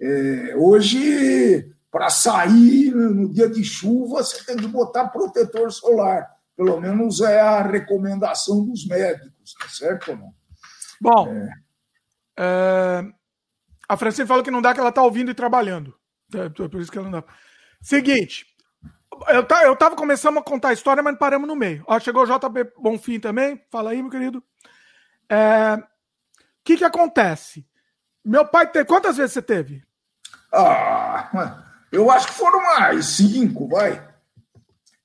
É, 0.00 0.56
hoje, 0.56 1.72
para 1.96 2.10
sair 2.10 2.94
no 2.94 3.32
dia 3.32 3.48
de 3.48 3.64
chuva, 3.64 4.22
você 4.22 4.44
tem 4.44 4.54
que 4.54 4.68
botar 4.68 5.08
protetor 5.08 5.72
solar. 5.72 6.30
Pelo 6.54 6.78
menos 6.78 7.22
é 7.22 7.40
a 7.40 7.62
recomendação 7.62 8.66
dos 8.66 8.86
médicos, 8.86 9.54
tá 9.54 9.66
certo 9.66 10.10
ou 10.10 10.16
não? 10.18 10.34
Bom, 11.00 11.32
é. 11.32 11.48
É... 12.38 13.02
A 13.88 13.96
Francine 13.96 14.28
falou 14.28 14.44
que 14.44 14.50
não 14.50 14.60
dá, 14.60 14.74
que 14.74 14.80
ela 14.80 14.92
tá 14.92 15.02
ouvindo 15.02 15.30
e 15.30 15.34
trabalhando. 15.34 15.94
É, 16.34 16.50
por 16.50 16.82
isso 16.82 16.92
que 16.92 16.98
ela 16.98 17.08
não 17.08 17.20
dá. 17.20 17.26
Seguinte, 17.80 18.44
eu, 19.28 19.42
tá, 19.46 19.64
eu 19.64 19.74
tava 19.74 19.96
começando 19.96 20.38
a 20.38 20.42
contar 20.42 20.68
a 20.68 20.74
história, 20.74 21.02
mas 21.02 21.16
paramos 21.16 21.48
no 21.48 21.56
meio. 21.56 21.82
Ó, 21.86 21.98
chegou 21.98 22.24
o 22.24 22.26
JB 22.26 22.72
Bonfim 22.76 23.18
também. 23.18 23.58
Fala 23.70 23.92
aí, 23.92 24.02
meu 24.02 24.10
querido. 24.10 24.40
O 24.40 24.42
é... 25.30 25.82
que 26.62 26.76
que 26.76 26.84
acontece? 26.84 27.66
Meu 28.22 28.46
pai 28.46 28.70
teve. 28.70 28.84
Quantas 28.84 29.16
vezes 29.16 29.32
você 29.32 29.40
teve? 29.40 29.82
Ah, 30.52 31.30
eu 31.92 32.10
acho 32.10 32.28
que 32.28 32.34
foram 32.34 32.60
mais 32.62 33.06
cinco, 33.06 33.68
vai. 33.68 34.06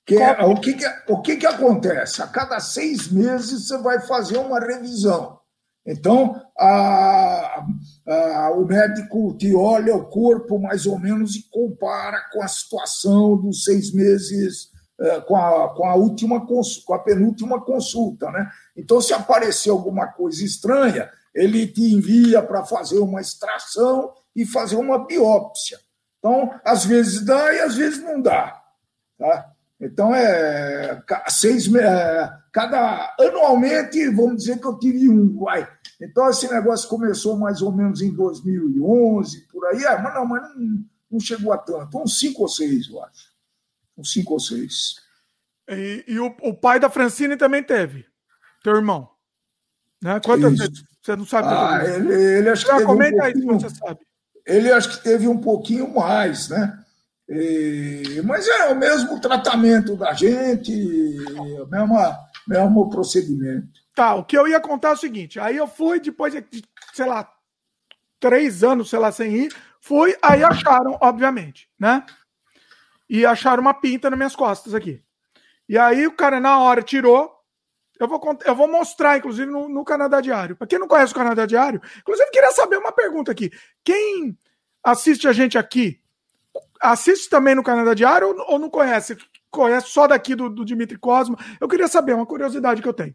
Que 0.05 0.15
é, 0.17 0.43
o 0.43 0.59
que, 0.59 0.73
que, 0.73 0.85
o 1.07 1.21
que, 1.21 1.37
que 1.37 1.45
acontece? 1.45 2.21
A 2.21 2.27
cada 2.27 2.59
seis 2.59 3.09
meses 3.09 3.67
você 3.67 3.77
vai 3.77 3.99
fazer 4.01 4.37
uma 4.37 4.59
revisão. 4.59 5.39
Então, 5.85 6.39
a, 6.57 7.65
a, 8.07 8.51
o 8.51 8.65
médico 8.65 9.35
te 9.37 9.55
olha 9.55 9.95
o 9.95 10.05
corpo 10.05 10.59
mais 10.59 10.85
ou 10.85 10.99
menos 10.99 11.35
e 11.35 11.49
compara 11.49 12.21
com 12.31 12.41
a 12.41 12.47
situação 12.47 13.35
dos 13.37 13.63
seis 13.63 13.93
meses, 13.93 14.69
é, 14.99 15.21
com, 15.21 15.35
a, 15.35 15.73
com, 15.73 15.85
a 15.85 15.95
última, 15.95 16.45
com 16.45 16.93
a 16.93 16.99
penúltima 16.99 17.63
consulta. 17.63 18.29
Né? 18.31 18.49
Então, 18.75 19.01
se 19.01 19.13
aparecer 19.13 19.69
alguma 19.69 20.07
coisa 20.07 20.43
estranha, 20.43 21.09
ele 21.33 21.65
te 21.65 21.93
envia 21.93 22.41
para 22.41 22.65
fazer 22.65 22.99
uma 22.99 23.21
extração 23.21 24.11
e 24.35 24.45
fazer 24.45 24.75
uma 24.75 25.05
biópsia. 25.05 25.79
Então, 26.21 26.53
às 26.63 26.85
vezes 26.85 27.25
dá 27.25 27.51
e 27.51 27.61
às 27.61 27.75
vezes 27.75 28.03
não 28.03 28.21
dá. 28.21 28.61
Tá? 29.17 29.51
Então, 29.79 30.13
é, 30.13 31.03
seis, 31.27 31.73
é, 31.73 32.31
cada 32.53 33.15
anualmente, 33.19 34.07
vamos 34.09 34.37
dizer 34.37 34.59
que 34.59 34.67
eu 34.67 34.77
tive 34.77 35.09
um, 35.09 35.39
vai. 35.39 35.67
Então, 35.99 36.29
esse 36.29 36.47
negócio 36.47 36.87
começou 36.87 37.35
mais 37.39 37.63
ou 37.63 37.71
menos 37.71 38.01
em 38.03 38.13
2011, 38.13 39.47
por 39.51 39.65
aí, 39.65 39.83
é, 39.83 39.99
mas 39.99 40.13
não, 40.13 40.25
mas 40.27 40.43
não, 40.43 40.85
não 41.09 41.19
chegou 41.19 41.51
a 41.51 41.57
tanto, 41.57 41.97
uns 41.97 42.19
cinco 42.19 42.43
ou 42.43 42.47
seis, 42.47 42.87
eu 42.87 43.03
acho. 43.03 43.31
Uns 43.97 44.13
cinco 44.13 44.33
ou 44.33 44.39
seis. 44.39 44.97
E, 45.67 46.03
e 46.07 46.19
o, 46.19 46.27
o 46.43 46.53
pai 46.53 46.79
da 46.79 46.89
Francine 46.89 47.35
também 47.35 47.63
teve, 47.63 48.05
teu 48.63 48.75
irmão? 48.75 49.09
Né? 49.99 50.19
Quantas 50.19 50.55
vezes? 50.59 50.83
Você 51.01 51.15
não 51.15 51.25
sabe 51.25 51.47
ah, 51.49 51.83
ele, 51.83 52.13
ele 52.13 52.49
acho 52.49 52.63
que 52.63 52.85
comenta 52.85 53.17
um 53.17 53.23
aí 53.23 53.33
se 53.33 53.43
você 53.43 53.69
sabe. 53.71 53.99
Ele 54.45 54.71
acho 54.71 54.89
que 54.89 55.03
teve 55.03 55.27
um 55.27 55.39
pouquinho 55.39 55.93
mais, 55.93 56.49
né? 56.49 56.77
E, 57.29 58.21
mas 58.25 58.47
é 58.47 58.69
o 58.69 58.75
mesmo 58.75 59.19
tratamento 59.21 59.95
da 59.95 60.13
gente, 60.13 60.71
o 61.37 61.65
mesmo, 61.67 61.97
mesmo 62.47 62.89
procedimento. 62.89 63.69
Tá, 63.95 64.15
o 64.15 64.25
que 64.25 64.37
eu 64.37 64.47
ia 64.47 64.59
contar 64.59 64.89
é 64.89 64.93
o 64.93 64.97
seguinte: 64.97 65.39
aí 65.39 65.55
eu 65.55 65.67
fui, 65.67 65.99
depois 65.99 66.33
de, 66.33 66.43
sei 66.93 67.05
lá, 67.05 67.31
três 68.19 68.63
anos, 68.63 68.89
sei 68.89 68.99
lá, 68.99 69.11
sem 69.11 69.33
ir, 69.33 69.55
fui, 69.79 70.15
aí 70.21 70.43
acharam, 70.43 70.97
obviamente, 71.01 71.69
né? 71.79 72.05
E 73.09 73.25
acharam 73.25 73.61
uma 73.61 73.73
pinta 73.73 74.09
nas 74.09 74.17
minhas 74.17 74.35
costas 74.35 74.73
aqui. 74.73 75.01
E 75.67 75.77
aí 75.77 76.05
o 76.05 76.15
cara, 76.15 76.39
na 76.39 76.59
hora, 76.59 76.81
tirou. 76.81 77.31
Eu 78.01 78.07
vou, 78.07 78.19
eu 78.45 78.55
vou 78.55 78.67
mostrar, 78.67 79.19
inclusive, 79.19 79.51
no, 79.51 79.69
no 79.69 79.85
Canadá 79.85 80.19
Diário. 80.19 80.55
Para 80.55 80.65
quem 80.65 80.79
não 80.79 80.87
conhece 80.87 81.13
o 81.13 81.15
Canadá 81.15 81.45
Diário, 81.45 81.79
inclusive, 81.99 82.31
queria 82.31 82.51
saber 82.51 82.77
uma 82.77 82.91
pergunta 82.91 83.31
aqui. 83.31 83.51
Quem 83.83 84.35
assiste 84.83 85.27
a 85.27 85.31
gente 85.31 85.55
aqui, 85.55 86.01
assiste 86.81 87.29
também 87.29 87.53
no 87.53 87.61
Canadá 87.61 87.93
Diário 87.93 88.29
ou, 88.29 88.53
ou 88.53 88.59
não 88.59 88.71
conhece? 88.71 89.15
Conhece 89.51 89.89
só 89.89 90.07
daqui 90.07 90.33
do, 90.33 90.49
do 90.49 90.65
Dimitri 90.65 90.97
Cosma? 90.97 91.37
Eu 91.59 91.67
queria 91.67 91.87
saber, 91.87 92.15
uma 92.15 92.25
curiosidade 92.25 92.81
que 92.81 92.87
eu 92.87 92.93
tenho. 92.93 93.13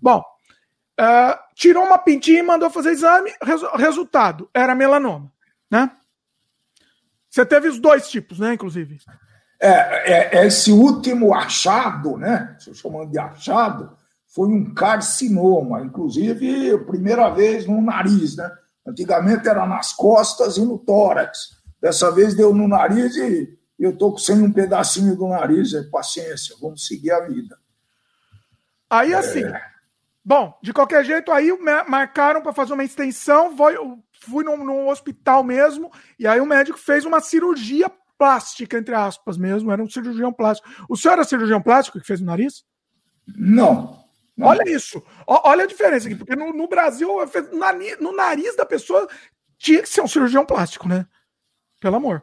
Bom, 0.00 0.20
uh, 0.20 1.38
tirou 1.56 1.82
uma 1.82 1.98
pintinha 1.98 2.38
e 2.38 2.42
mandou 2.42 2.70
fazer 2.70 2.92
exame. 2.92 3.34
Resu 3.42 3.66
resultado, 3.74 4.48
era 4.54 4.72
melanoma, 4.72 5.32
né? 5.68 5.90
Você 7.28 7.44
teve 7.44 7.66
os 7.66 7.80
dois 7.80 8.08
tipos, 8.08 8.38
né, 8.38 8.54
inclusive? 8.54 9.00
É, 9.60 9.68
é, 9.68 10.38
é 10.38 10.46
esse 10.46 10.70
último 10.70 11.34
achado, 11.34 12.16
né? 12.16 12.54
Estou 12.56 12.74
chamando 12.74 13.10
de 13.10 13.18
achado, 13.18 13.98
foi 14.28 14.48
um 14.48 14.74
carcinoma, 14.74 15.80
inclusive 15.82 16.70
a 16.70 16.78
primeira 16.78 17.30
vez 17.30 17.66
no 17.66 17.80
nariz, 17.80 18.36
né? 18.36 18.50
Antigamente 18.86 19.48
era 19.48 19.66
nas 19.66 19.92
costas 19.92 20.56
e 20.56 20.64
no 20.64 20.78
tórax. 20.78 21.58
Dessa 21.80 22.10
vez 22.10 22.34
deu 22.34 22.54
no 22.54 22.68
nariz 22.68 23.16
e 23.16 23.58
eu 23.78 23.96
tô 23.96 24.16
sem 24.18 24.42
um 24.42 24.52
pedacinho 24.52 25.16
do 25.16 25.28
nariz. 25.28 25.72
É 25.74 25.82
paciência, 25.84 26.56
vamos 26.60 26.86
seguir 26.86 27.10
a 27.10 27.20
vida. 27.20 27.58
Aí 28.90 29.14
assim, 29.14 29.44
é... 29.44 29.60
bom, 30.24 30.58
de 30.62 30.72
qualquer 30.72 31.04
jeito, 31.04 31.30
aí 31.30 31.50
marcaram 31.86 32.42
para 32.42 32.52
fazer 32.52 32.72
uma 32.72 32.84
extensão. 32.84 33.56
Foi, 33.56 33.76
fui 34.20 34.44
num, 34.44 34.64
num 34.64 34.88
hospital 34.88 35.42
mesmo, 35.42 35.90
e 36.18 36.26
aí 36.26 36.40
o 36.40 36.46
médico 36.46 36.78
fez 36.78 37.04
uma 37.04 37.20
cirurgia 37.20 37.90
plástica, 38.18 38.76
entre 38.76 38.94
aspas 38.94 39.38
mesmo, 39.38 39.70
era 39.70 39.82
um 39.82 39.88
cirurgião 39.88 40.32
plástico. 40.32 40.68
O 40.88 40.96
senhor 40.96 41.14
era 41.14 41.24
cirurgião 41.24 41.62
plástico 41.62 42.00
que 42.00 42.06
fez 42.06 42.20
o 42.20 42.24
nariz? 42.24 42.64
Não. 43.36 44.07
Não. 44.38 44.46
Olha 44.46 44.62
isso. 44.70 45.02
olha 45.26 45.64
a 45.64 45.66
diferença 45.66 46.06
aqui, 46.06 46.16
porque 46.16 46.36
no, 46.36 46.52
no 46.52 46.68
Brasil, 46.68 47.08
no 48.00 48.12
nariz 48.12 48.56
da 48.56 48.64
pessoa 48.64 49.08
tinha 49.58 49.82
que 49.82 49.88
ser 49.88 50.00
um 50.00 50.06
cirurgião 50.06 50.46
plástico, 50.46 50.88
né? 50.88 51.06
Pelo 51.80 51.96
amor. 51.96 52.22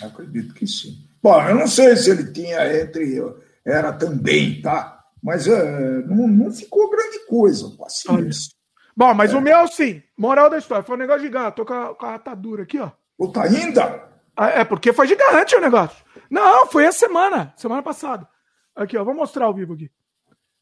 Acredito 0.00 0.54
que 0.54 0.66
sim. 0.66 1.06
Bom, 1.20 1.42
eu 1.42 1.56
não 1.56 1.66
sei 1.66 1.96
se 1.96 2.10
ele 2.10 2.32
tinha 2.32 2.80
entre. 2.80 3.20
Era 3.64 3.92
também, 3.92 4.62
tá? 4.62 5.02
Mas 5.20 5.48
é, 5.48 6.02
não, 6.02 6.28
não 6.28 6.52
ficou 6.52 6.90
grande 6.90 7.26
coisa, 7.26 7.74
paciência. 7.76 8.52
Bom, 8.96 9.12
mas 9.14 9.32
é. 9.32 9.36
o 9.36 9.40
meu, 9.40 9.66
sim. 9.66 10.02
Moral 10.16 10.48
da 10.48 10.58
história. 10.58 10.84
Foi 10.84 10.94
um 10.94 10.98
negócio 11.00 11.22
gigante. 11.22 11.56
Tô 11.56 11.64
com 11.64 11.74
a, 11.74 11.94
com 11.94 12.06
a 12.06 12.14
atadura 12.14 12.62
aqui, 12.62 12.78
ó. 12.78 12.92
Puta, 13.18 13.42
ainda? 13.42 14.08
Ah, 14.36 14.50
é 14.50 14.64
porque 14.64 14.92
foi 14.92 15.08
gigante 15.08 15.56
o 15.56 15.60
negócio. 15.60 16.04
Não, 16.30 16.66
foi 16.66 16.84
essa 16.84 17.00
semana, 17.00 17.52
semana 17.56 17.82
passada. 17.82 18.28
Aqui, 18.76 18.96
ó, 18.96 19.04
vou 19.04 19.14
mostrar 19.14 19.46
ao 19.46 19.54
vivo 19.54 19.74
aqui. 19.74 19.90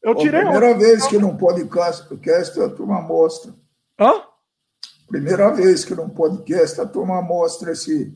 Eu 0.03 0.13
tirei. 0.15 0.41
A 0.41 0.51
primeira 0.51 0.75
um... 0.75 0.77
vez 0.77 1.07
que 1.07 1.17
não 1.17 1.37
podcast, 1.37 2.59
a 2.59 2.69
turma 2.69 3.01
mostra. 3.01 3.53
Hã? 3.99 4.23
Primeira 5.07 5.51
vez 5.53 5.85
que 5.85 5.95
não 5.95 6.09
podcast 6.09 6.81
a 6.81 6.85
turma 6.85 7.21
mostra 7.21 7.71
esse, 7.71 8.13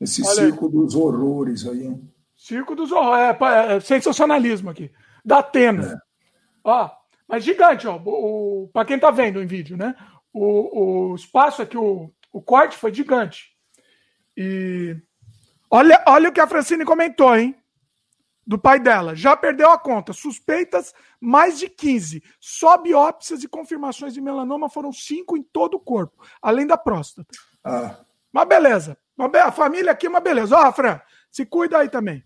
esse 0.00 0.22
circo 0.24 0.66
aí. 0.66 0.72
dos 0.72 0.94
horrores 0.94 1.66
aí. 1.66 1.96
Circo 2.36 2.74
dos 2.74 2.92
horrores, 2.92 3.36
é, 3.40 3.76
é, 3.76 3.80
sensacionalismo 3.80 4.68
aqui. 4.68 4.90
Da 5.24 5.38
Atena. 5.38 5.94
É. 5.94 5.96
Ó, 6.62 6.90
mas 7.26 7.44
gigante, 7.44 7.86
ó. 7.86 7.96
O, 8.04 8.68
para 8.72 8.84
quem 8.84 8.98
tá 8.98 9.10
vendo 9.10 9.42
em 9.42 9.46
vídeo, 9.46 9.76
né? 9.76 9.94
O, 10.32 11.12
o 11.12 11.14
espaço 11.14 11.62
aqui, 11.62 11.78
o, 11.78 12.10
o 12.32 12.42
corte 12.42 12.76
foi 12.76 12.92
gigante. 12.92 13.54
E 14.36 14.96
olha, 15.70 16.02
olha 16.06 16.28
o 16.28 16.32
que 16.32 16.40
a 16.40 16.46
Francine 16.46 16.84
comentou, 16.84 17.34
hein? 17.34 17.56
Do 18.46 18.58
pai 18.58 18.78
dela. 18.78 19.14
Já 19.14 19.36
perdeu 19.36 19.70
a 19.70 19.78
conta. 19.78 20.12
Suspeitas, 20.12 20.92
mais 21.20 21.58
de 21.58 21.68
15. 21.68 22.22
Só 22.38 22.76
biópsias 22.76 23.42
e 23.42 23.48
confirmações 23.48 24.12
de 24.12 24.20
melanoma 24.20 24.68
foram 24.68 24.92
cinco 24.92 25.36
em 25.36 25.42
todo 25.42 25.74
o 25.74 25.80
corpo, 25.80 26.22
além 26.42 26.66
da 26.66 26.76
próstata. 26.76 27.28
Ah. 27.64 27.96
Mas 28.32 28.48
beleza. 28.48 28.98
A 29.44 29.52
família 29.52 29.92
aqui 29.92 30.06
é 30.06 30.10
uma 30.10 30.20
beleza. 30.20 30.56
Ó, 30.56 30.72
Fran, 30.72 31.00
se 31.30 31.46
cuida 31.46 31.78
aí 31.78 31.88
também. 31.88 32.22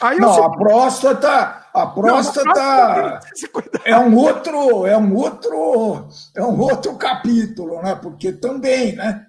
Aí 0.00 0.18
não, 0.18 0.42
a 0.42 0.50
próstata, 0.50 1.66
a 1.72 1.86
próstata, 1.86 2.44
não, 2.44 2.62
a 2.62 3.20
próstata 3.20 3.80
é 3.84 3.96
um 3.96 4.16
outro, 4.16 4.86
é 4.86 4.98
um 4.98 5.14
outro, 5.14 6.08
é 6.34 6.42
um 6.42 6.60
outro 6.60 6.96
capítulo, 6.96 7.80
né? 7.80 7.94
Porque 7.94 8.32
também, 8.32 8.96
né? 8.96 9.24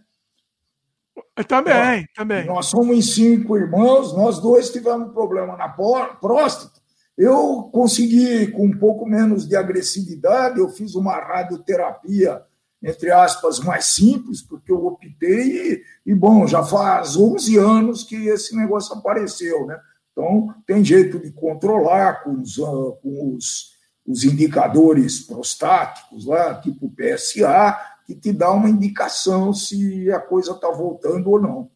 Também, 1.48 2.08
também. 2.16 2.46
Nós 2.46 2.68
somos 2.68 3.14
cinco 3.14 3.58
irmãos, 3.58 4.14
nós 4.14 4.40
dois 4.40 4.70
tivemos 4.70 5.12
problema 5.12 5.56
na 5.58 5.70
próstata. 5.70 6.80
Eu 7.18 7.70
consegui, 7.72 8.48
com 8.52 8.66
um 8.66 8.78
pouco 8.78 9.06
menos 9.06 9.48
de 9.48 9.56
agressividade, 9.56 10.60
eu 10.60 10.70
fiz 10.70 10.96
uma 10.96 11.16
radioterapia, 11.16 12.42
entre 12.84 13.12
aspas, 13.12 13.60
mais 13.60 13.86
simples, 13.86 14.42
porque 14.42 14.72
eu 14.72 14.86
optei, 14.86 15.74
e, 15.74 15.84
e 16.06 16.16
bom, 16.16 16.46
já 16.46 16.64
faz 16.64 17.16
11 17.16 17.58
anos 17.58 18.04
que 18.04 18.28
esse 18.28 18.56
negócio 18.56 18.96
apareceu, 18.96 19.66
né? 19.66 19.80
Então, 20.12 20.54
tem 20.66 20.84
jeito 20.84 21.20
de 21.20 21.32
controlar 21.32 22.24
com 22.24 22.40
os, 22.40 22.58
uh, 22.58 22.98
com 23.02 23.36
os, 23.36 23.72
os 24.06 24.24
indicadores 24.24 25.20
prostáticos 25.20 26.26
lá, 26.26 26.56
tipo 26.56 26.90
PSA, 26.90 27.78
que 28.06 28.16
te 28.16 28.32
dá 28.32 28.52
uma 28.52 28.70
indicação 28.70 29.54
se 29.54 30.12
a 30.12 30.20
coisa 30.20 30.52
está 30.52 30.70
voltando 30.70 31.30
ou 31.30 31.42
não. 31.42 31.72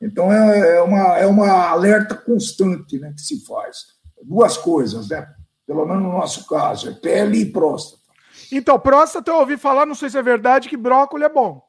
Então, 0.00 0.32
é, 0.32 0.76
é, 0.76 0.82
uma, 0.82 1.18
é 1.18 1.26
uma 1.26 1.68
alerta 1.68 2.14
constante 2.14 2.98
né, 2.98 3.12
que 3.12 3.20
se 3.20 3.44
faz. 3.44 3.98
Duas 4.22 4.56
coisas, 4.56 5.08
né? 5.08 5.26
Pelo 5.66 5.84
menos 5.86 6.02
no 6.02 6.12
nosso 6.12 6.46
caso, 6.48 6.88
é 6.88 6.92
pele 6.92 7.38
e 7.40 7.52
próstata. 7.52 8.02
Então, 8.50 8.78
próstata 8.78 9.30
eu 9.30 9.36
ouvi 9.36 9.56
falar, 9.56 9.86
não 9.86 9.94
sei 9.94 10.08
se 10.08 10.18
é 10.18 10.22
verdade, 10.22 10.68
que 10.68 10.76
brócolis 10.76 11.26
é 11.26 11.28
bom. 11.28 11.62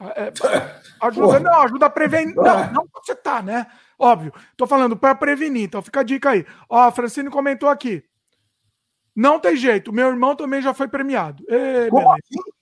É, 0.00 0.32
ajuda, 1.00 1.40
não, 1.40 1.62
ajuda 1.62 1.86
a 1.86 1.90
prevenir. 1.90 2.34
Não, 2.34 2.72
não 2.72 2.86
você 2.94 3.14
tá, 3.14 3.42
né? 3.42 3.66
Óbvio. 3.98 4.32
Tô 4.56 4.66
falando 4.66 4.96
para 4.96 5.14
prevenir, 5.14 5.64
então 5.64 5.80
fica 5.80 6.00
a 6.00 6.04
dica 6.04 6.30
aí. 6.30 6.44
Ó, 6.68 6.78
a 6.78 6.92
Francine 6.92 7.30
comentou 7.30 7.68
aqui. 7.68 8.04
Não 9.14 9.40
tem 9.40 9.56
jeito, 9.56 9.92
meu 9.92 10.08
irmão 10.08 10.36
também 10.36 10.60
já 10.60 10.74
foi 10.74 10.88
premiado. 10.88 11.42
Ei, 11.48 11.88
Como. 11.88 12.12
Assim? 12.12 12.55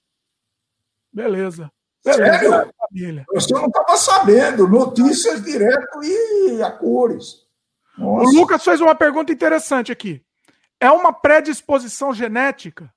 Beleza. 1.14 1.70
Sério? 2.02 2.72
Família. 2.76 3.24
Eu 3.32 3.40
não 3.58 3.66
estava 3.66 3.96
sabendo. 3.96 4.68
Notícias 4.68 5.42
direto 5.42 6.02
e 6.02 6.60
a 6.62 6.70
cores. 6.72 7.44
Nossa. 7.96 8.28
O 8.28 8.32
Lucas 8.32 8.64
fez 8.64 8.80
uma 8.80 8.94
pergunta 8.94 9.32
interessante 9.32 9.92
aqui. 9.92 10.20
É 10.80 10.90
uma 10.90 11.12
predisposição 11.12 12.12
genética? 12.12 12.92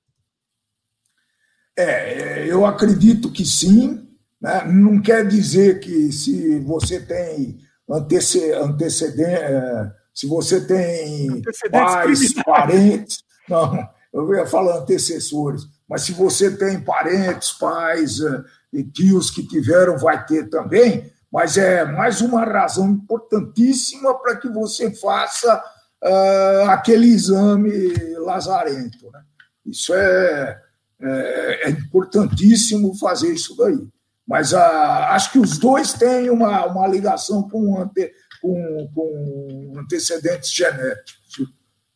É, 1.77 2.45
eu 2.47 2.65
acredito 2.65 3.31
que 3.31 3.45
sim. 3.45 4.09
Né? 4.41 4.65
Não 4.65 4.99
quer 4.99 5.25
dizer 5.27 5.79
que 5.79 6.11
se 6.11 6.59
você 6.61 6.99
tem 6.99 7.59
antece, 7.89 8.51
antecedente, 8.51 9.29
é, 9.29 9.91
se 10.13 10.27
você 10.27 10.65
tem 10.65 11.41
pais, 11.71 12.33
parentes, 12.43 13.23
não, 13.47 13.87
eu 14.11 14.35
ia 14.35 14.45
falar 14.45 14.79
antecessores, 14.79 15.63
mas 15.87 16.01
se 16.01 16.11
você 16.11 16.51
tem 16.55 16.81
parentes, 16.81 17.51
pais 17.51 18.19
eh, 18.19 18.43
e 18.73 18.83
tios 18.83 19.31
que 19.31 19.47
tiveram, 19.47 19.97
vai 19.97 20.25
ter 20.25 20.49
também. 20.49 21.11
Mas 21.31 21.57
é 21.57 21.85
mais 21.85 22.21
uma 22.21 22.43
razão 22.43 22.89
importantíssima 22.89 24.13
para 24.19 24.35
que 24.35 24.49
você 24.49 24.91
faça 24.91 25.63
uh, 26.03 26.69
aquele 26.69 27.07
exame 27.07 27.93
lazarento. 28.17 29.09
Né? 29.11 29.21
Isso 29.65 29.93
é, 29.93 30.61
é, 31.01 31.67
é, 31.67 31.69
importantíssimo 31.69 32.97
fazer 32.97 33.33
isso 33.33 33.55
daí. 33.57 33.87
Mas 34.25 34.53
uh, 34.53 34.57
acho 34.57 35.31
que 35.31 35.39
os 35.39 35.57
dois 35.57 35.93
têm 35.93 36.29
uma, 36.29 36.65
uma 36.65 36.87
ligação 36.87 37.47
com, 37.49 37.81
ante, 37.81 38.11
com, 38.41 38.89
com 38.93 39.73
antecedentes 39.77 40.51
genéticos, 40.51 41.53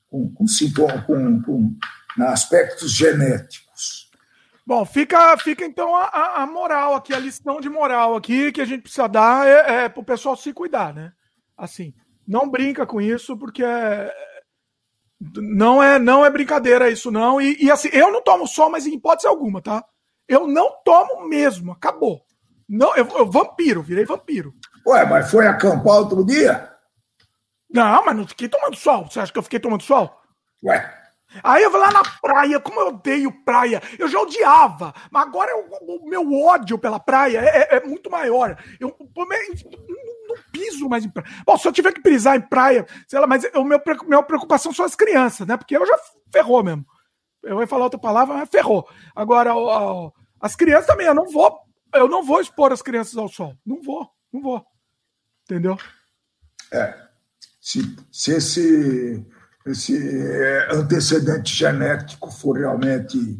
com, 0.09 0.29
com, 0.33 0.45
com, 1.05 1.41
com 1.41 1.75
aspectos 2.23 2.91
genéticos. 2.91 3.70
Bom, 4.71 4.85
fica, 4.85 5.37
fica 5.37 5.65
então 5.65 5.93
a, 5.93 6.43
a, 6.43 6.47
moral 6.47 6.95
aqui, 6.95 7.13
a 7.13 7.19
lição 7.19 7.59
de 7.59 7.67
moral 7.67 8.15
aqui 8.15 8.53
que 8.53 8.61
a 8.61 8.65
gente 8.65 8.83
precisa 8.83 9.05
dar 9.05 9.45
é, 9.45 9.83
é 9.83 9.89
para 9.89 9.99
o 9.99 10.05
pessoal 10.05 10.33
se 10.33 10.53
cuidar, 10.53 10.93
né? 10.93 11.11
Assim, 11.57 11.93
não 12.25 12.49
brinca 12.49 12.85
com 12.85 13.01
isso, 13.01 13.35
porque 13.35 13.65
é, 13.65 14.09
Não 15.35 15.83
é, 15.83 15.99
não 15.99 16.25
é 16.25 16.29
brincadeira 16.29 16.89
isso, 16.89 17.11
não. 17.11 17.41
E, 17.41 17.61
e, 17.61 17.69
assim, 17.69 17.89
eu 17.91 18.13
não 18.13 18.23
tomo 18.23 18.47
sol, 18.47 18.69
mas 18.69 18.87
em 18.87 18.93
hipótese 18.93 19.27
alguma, 19.27 19.61
tá? 19.61 19.83
Eu 20.25 20.47
não 20.47 20.81
tomo 20.85 21.27
mesmo, 21.27 21.73
acabou. 21.73 22.21
Não, 22.65 22.95
eu, 22.95 23.05
eu 23.17 23.29
vampiro, 23.29 23.81
virei 23.81 24.05
vampiro. 24.05 24.53
Ué, 24.87 25.05
mas 25.05 25.29
foi 25.29 25.47
acampar 25.47 25.97
outro 25.97 26.25
dia? 26.25 26.73
Não, 27.69 28.05
mas 28.05 28.15
não 28.15 28.25
fiquei 28.25 28.47
tomando 28.47 28.77
sol. 28.77 29.09
Você 29.09 29.19
acha 29.19 29.33
que 29.33 29.37
eu 29.37 29.43
fiquei 29.43 29.59
tomando 29.59 29.83
sol? 29.83 30.17
Ué, 30.63 31.00
Aí 31.43 31.63
eu 31.63 31.71
vou 31.71 31.79
lá 31.79 31.91
na 31.91 32.03
praia, 32.03 32.59
como 32.59 32.79
eu 32.79 32.87
odeio 32.87 33.31
praia. 33.43 33.81
Eu 33.97 34.07
já 34.07 34.19
odiava, 34.19 34.93
mas 35.09 35.23
agora 35.23 35.51
eu, 35.51 35.65
o 36.01 36.09
meu 36.09 36.33
ódio 36.33 36.77
pela 36.77 36.99
praia 36.99 37.39
é, 37.39 37.75
é, 37.75 37.77
é 37.77 37.85
muito 37.85 38.09
maior. 38.09 38.61
Eu, 38.79 38.95
eu 38.99 39.25
não, 40.27 40.35
piso 40.51 40.89
mais 40.89 41.05
em 41.05 41.09
praia. 41.09 41.29
Bom, 41.45 41.57
se 41.57 41.67
eu 41.67 41.71
tiver 41.71 41.93
que 41.93 42.01
pisar 42.01 42.37
em 42.37 42.41
praia, 42.41 42.85
sei 43.07 43.19
lá, 43.19 43.27
mas 43.27 43.43
o 43.55 43.63
meu, 43.63 43.81
minha 44.07 44.23
preocupação 44.23 44.73
são 44.73 44.85
as 44.85 44.95
crianças, 44.95 45.47
né? 45.47 45.57
Porque 45.57 45.75
eu 45.75 45.85
já 45.85 45.97
ferrou 46.31 46.63
mesmo. 46.63 46.85
Eu 47.43 47.59
ia 47.59 47.67
falar 47.67 47.85
outra 47.85 47.99
palavra, 47.99 48.35
mas 48.35 48.49
ferrou. 48.49 48.87
Agora, 49.15 49.51
as 50.39 50.55
crianças 50.55 50.85
também, 50.85 51.07
eu 51.07 51.15
não 51.15 51.27
vou, 51.27 51.59
eu 51.93 52.07
não 52.07 52.23
vou 52.23 52.39
expor 52.39 52.71
as 52.71 52.81
crianças 52.81 53.17
ao 53.17 53.27
sol. 53.27 53.55
Não 53.65 53.81
vou, 53.81 54.09
não 54.31 54.41
vou. 54.41 54.65
Entendeu? 55.43 55.77
É. 56.71 56.93
Se, 57.59 57.95
se 58.11 58.31
esse 58.33 59.25
esse 59.65 59.95
é, 59.95 60.73
antecedente 60.73 61.53
genético 61.53 62.31
for 62.31 62.57
realmente 62.57 63.39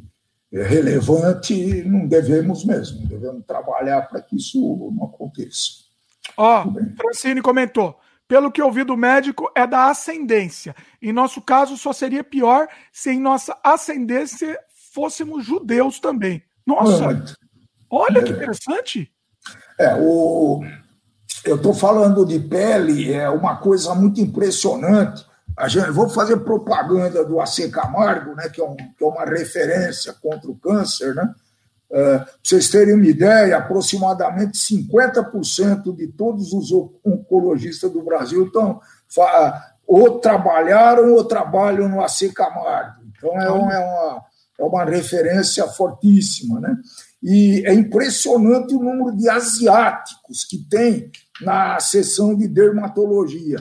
é, 0.54 0.64
relevante, 0.64 1.84
não 1.84 2.08
devemos 2.08 2.64
mesmo, 2.66 3.08
devemos 3.08 3.46
trabalhar 3.46 4.04
para 4.04 4.22
que 4.22 4.36
isso 4.36 4.60
não 4.96 5.06
aconteça. 5.06 5.86
Ó, 6.38 6.66
oh, 6.66 6.96
Francine 6.96 7.42
comentou. 7.42 8.00
Pelo 8.28 8.52
que 8.52 8.62
ouvi 8.62 8.84
do 8.86 8.96
médico, 8.96 9.52
é 9.54 9.68
da 9.68 9.90
ascendência. 9.90 10.74
Em 11.02 11.12
nosso 11.12 11.42
caso, 11.42 11.76
só 11.76 11.92
seria 11.92 12.24
pior 12.24 12.68
se 12.92 13.12
em 13.12 13.20
nossa 13.20 13.58
ascendência 13.62 14.58
fôssemos 14.94 15.46
judeus 15.46 16.00
também. 16.00 16.42
Nossa! 16.66 17.24
Olha 17.90 18.20
é. 18.20 18.24
que 18.24 18.32
interessante! 18.32 19.12
É, 19.78 19.96
o... 19.96 20.64
eu 21.44 21.58
estou 21.58 21.74
falando 21.74 22.26
de 22.26 22.40
pele, 22.40 23.12
é 23.12 23.30
uma 23.30 23.58
coisa 23.58 23.94
muito 23.96 24.22
impressionante 24.22 25.26
a 25.58 25.68
gente, 25.68 25.92
vou 25.92 26.10
fazer 26.10 26.38
propaganda 26.38 27.24
do 27.26 27.40
AC 27.40 27.70
Camargo, 27.72 28.36
né, 28.36 28.50
que, 28.50 28.62
é 28.62 28.64
um, 28.64 28.76
que 28.76 29.04
é 29.04 29.06
uma 29.06 29.26
referência 29.26 30.14
contra 30.14 30.50
o 30.50 30.56
câncer. 30.56 31.14
Né? 31.16 31.34
Uh, 31.90 32.20
para 32.20 32.28
vocês 32.44 32.70
terem 32.70 32.96
uma 32.96 33.06
ideia, 33.06 33.58
aproximadamente 33.58 34.58
50% 34.58 35.96
de 35.96 36.08
todos 36.08 36.54
os 36.54 36.72
oncologistas 37.06 37.92
do 37.92 38.04
Brasil 38.04 38.46
estão, 38.46 38.80
ou 39.86 40.20
trabalharam 40.20 41.14
ou 41.14 41.24
trabalham 41.24 41.90
no 41.90 42.02
AC 42.02 42.32
Camargo. 42.34 43.02
Então, 43.16 43.40
é, 43.40 43.52
uma, 43.52 43.74
é 43.74 43.80
uma, 43.80 44.26
é 44.60 44.64
uma 44.64 44.86
referência 44.86 45.68
fortíssima. 45.68 46.60
Né? 46.60 46.78
E 47.22 47.64
é 47.66 47.74
impressionante 47.74 48.74
o 48.74 48.82
número 48.82 49.16
de 49.16 49.30
asiáticos 49.30 50.44
que 50.44 50.58
tem 50.58 51.12
na 51.42 51.80
seção 51.80 52.36
de 52.36 52.48
dermatologia 52.48 53.60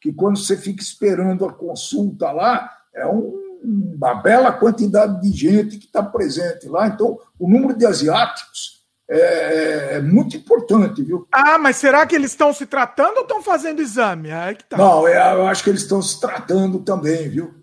que 0.00 0.12
quando 0.12 0.38
você 0.38 0.56
fica 0.56 0.82
esperando 0.82 1.44
a 1.44 1.52
consulta 1.52 2.30
lá, 2.30 2.70
é 2.94 3.06
um, 3.06 3.60
uma 3.64 4.14
bela 4.14 4.52
quantidade 4.52 5.20
de 5.20 5.36
gente 5.36 5.78
que 5.78 5.86
está 5.86 6.02
presente 6.02 6.68
lá. 6.68 6.86
Então, 6.86 7.18
o 7.38 7.48
número 7.48 7.76
de 7.76 7.86
asiáticos 7.86 8.76
é, 9.08 9.96
é, 9.96 10.00
muito 10.00 10.36
importante, 10.36 11.02
viu? 11.02 11.26
Ah, 11.30 11.58
mas 11.58 11.76
será 11.76 12.04
que 12.06 12.14
eles 12.14 12.32
estão 12.32 12.52
se 12.52 12.66
tratando 12.66 13.18
ou 13.18 13.22
estão 13.22 13.42
fazendo 13.42 13.80
exame? 13.80 14.30
Que 14.58 14.64
tá. 14.64 14.76
Não, 14.76 15.06
é, 15.06 15.16
eu 15.34 15.46
acho 15.46 15.62
que 15.62 15.70
eles 15.70 15.82
estão 15.82 16.02
se 16.02 16.20
tratando 16.20 16.80
também, 16.80 17.28
viu? 17.28 17.54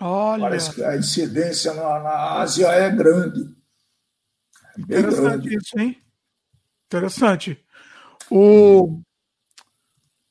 Olha. 0.00 0.42
Parece 0.42 0.74
que 0.74 0.82
a 0.82 0.96
incidência 0.96 1.72
na, 1.74 2.00
na 2.00 2.40
Ásia 2.40 2.68
é 2.68 2.90
grande. 2.90 3.54
É 4.78 4.98
Interessante 4.98 5.48
grande. 5.48 5.56
isso, 5.56 5.78
hein? 5.78 6.02
Interessante. 6.86 7.64
O, 8.30 9.00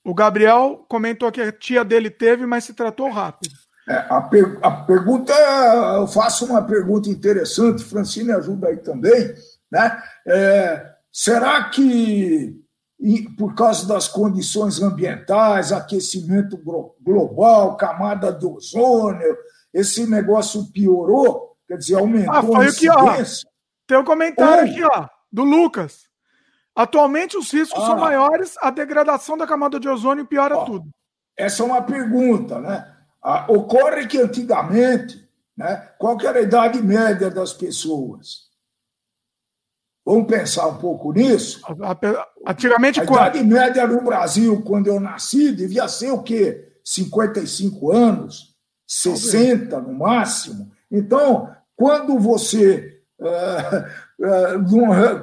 o 0.06 0.14
Gabriel 0.14 0.86
comentou 0.88 1.32
que 1.32 1.42
a 1.42 1.52
tia 1.52 1.84
dele 1.84 2.12
teve, 2.12 2.46
mas 2.46 2.64
se 2.64 2.74
tratou 2.74 3.10
rápido. 3.10 3.56
É, 3.90 4.06
a, 4.10 4.22
per, 4.22 4.60
a, 4.62 4.72
pergunta, 4.72 5.34
eu 5.96 6.08
faço 6.08 6.46
uma 6.46 6.62
pergunta 6.62 7.10
interessante, 7.10 7.84
Francine 7.84 8.32
ajuda 8.32 8.68
aí 8.68 8.78
também, 8.78 9.34
né? 9.72 10.02
É, 10.28 10.92
será 11.12 11.70
que 11.70 12.64
por 13.38 13.54
causa 13.54 13.88
das 13.88 14.08
condições 14.08 14.82
ambientais, 14.82 15.72
aquecimento 15.72 16.58
global, 17.02 17.76
camada 17.76 18.32
de 18.32 18.46
ozônio, 18.46 19.38
esse 19.74 20.10
negócio 20.10 20.72
piorou? 20.72 21.56
Quer 21.68 21.78
dizer, 21.78 21.96
aumentou 21.96 22.34
ah, 22.34 22.44
foi 22.44 22.66
a 22.66 22.70
incidência? 22.70 23.48
Aqui, 23.48 23.48
ó. 23.48 23.86
Tem 23.88 23.98
um 23.98 24.06
comentário 24.06 24.66
Ou... 24.66 24.72
aqui, 24.72 24.84
ó, 24.84 25.08
do 25.32 25.44
Lucas. 25.44 26.05
Atualmente 26.76 27.38
os 27.38 27.52
riscos 27.52 27.82
ah. 27.84 27.88
são 27.88 27.98
maiores, 27.98 28.56
a 28.62 28.70
degradação 28.70 29.38
da 29.38 29.48
camada 29.48 29.80
de 29.80 29.88
ozônio 29.88 30.26
piora 30.26 30.58
Ó, 30.58 30.66
tudo. 30.66 30.90
Essa 31.38 31.64
é 31.64 31.66
uma 31.66 31.82
pergunta, 31.82 32.60
né? 32.60 32.92
Ah, 33.24 33.46
ocorre 33.50 34.08
que 34.08 34.20
antigamente, 34.20 35.28
né, 35.58 35.90
qual 35.98 36.18
era 36.22 36.40
a 36.40 36.42
idade 36.42 36.82
média 36.82 37.30
das 37.32 37.54
pessoas? 37.54 38.46
Vamos 40.06 40.28
pensar 40.28 40.68
um 40.68 40.78
pouco 40.78 41.12
nisso? 41.12 41.62
Antigamente, 42.46 43.00
a 43.00 43.04
idade 43.04 43.44
média 43.44 43.88
no 43.88 44.02
Brasil, 44.04 44.62
quando 44.62 44.86
eu 44.86 45.00
nasci, 45.00 45.52
devia 45.52 45.88
ser 45.88 46.12
o 46.12 46.22
quê? 46.22 46.74
55 46.84 47.92
anos, 47.92 48.56
60 48.86 49.82
no 49.82 49.94
máximo. 49.98 50.72
Então, 50.92 51.50
quando 51.76 52.20
você 52.20 53.02
uh, 53.20 54.05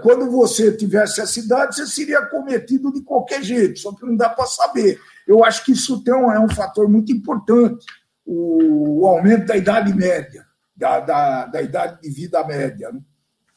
quando 0.02 0.30
você 0.30 0.76
tivesse 0.76 1.20
a 1.20 1.26
cidade, 1.26 1.74
você 1.74 1.86
seria 1.86 2.26
cometido 2.26 2.92
de 2.92 3.02
qualquer 3.02 3.42
jeito, 3.42 3.78
só 3.78 3.92
que 3.94 4.04
não 4.04 4.16
dá 4.16 4.28
para 4.28 4.46
saber. 4.46 5.00
Eu 5.26 5.44
acho 5.44 5.64
que 5.64 5.72
isso 5.72 6.02
tem 6.04 6.14
um, 6.14 6.30
é 6.30 6.38
um 6.38 6.48
fator 6.48 6.88
muito 6.88 7.12
importante, 7.12 7.86
o, 8.24 9.00
o 9.02 9.06
aumento 9.06 9.46
da 9.46 9.56
idade 9.56 9.94
média, 9.94 10.46
da, 10.76 11.00
da, 11.00 11.46
da, 11.46 11.62
idade 11.62 12.00
de 12.02 12.10
vida 12.10 12.44
média. 12.46 12.90
Né? 12.92 13.00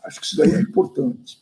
Acho 0.04 0.20
que 0.20 0.26
isso 0.26 0.38
daí 0.38 0.54
é 0.54 0.60
importante. 0.60 1.38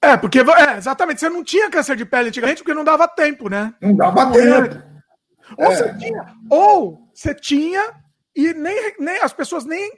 É, 0.00 0.16
porque 0.16 0.38
é, 0.38 0.76
exatamente, 0.76 1.20
você 1.20 1.28
não 1.28 1.42
tinha 1.42 1.70
câncer 1.70 1.96
de 1.96 2.04
pele 2.04 2.28
antigamente 2.28 2.62
porque 2.62 2.74
não 2.74 2.84
dava 2.84 3.08
tempo, 3.08 3.48
né? 3.48 3.74
Não 3.80 3.96
dava 3.96 4.26
não 4.26 4.32
tempo. 4.32 4.82
Ou, 5.56 5.72
é. 5.72 5.76
você 5.76 5.94
tinha, 5.98 6.34
ou 6.50 7.10
você 7.14 7.34
tinha 7.34 7.94
e 8.36 8.52
nem, 8.54 8.94
nem 9.00 9.20
as 9.22 9.32
pessoas 9.32 9.64
nem 9.64 9.90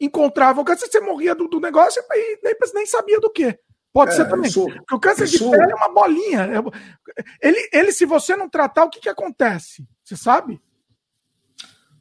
encontrava 0.00 0.60
o 0.60 0.64
câncer, 0.64 0.86
você 0.86 1.00
morria 1.00 1.34
do, 1.34 1.48
do 1.48 1.60
negócio 1.60 2.02
e 2.10 2.40
nem, 2.42 2.54
nem 2.74 2.86
sabia 2.86 3.20
do 3.20 3.30
que. 3.30 3.58
Pode 3.92 4.12
é, 4.12 4.14
ser 4.14 4.28
também. 4.28 4.52
Porque 4.52 4.94
o 4.94 5.00
câncer 5.00 5.26
de 5.26 5.38
pele 5.38 5.72
é 5.72 5.74
uma 5.74 5.92
bolinha. 5.92 6.42
É 6.42 7.46
ele, 7.48 7.68
ele, 7.72 7.92
se 7.92 8.04
você 8.04 8.36
não 8.36 8.48
tratar, 8.48 8.84
o 8.84 8.90
que, 8.90 9.00
que 9.00 9.08
acontece? 9.08 9.86
Você 10.04 10.16
sabe? 10.16 10.60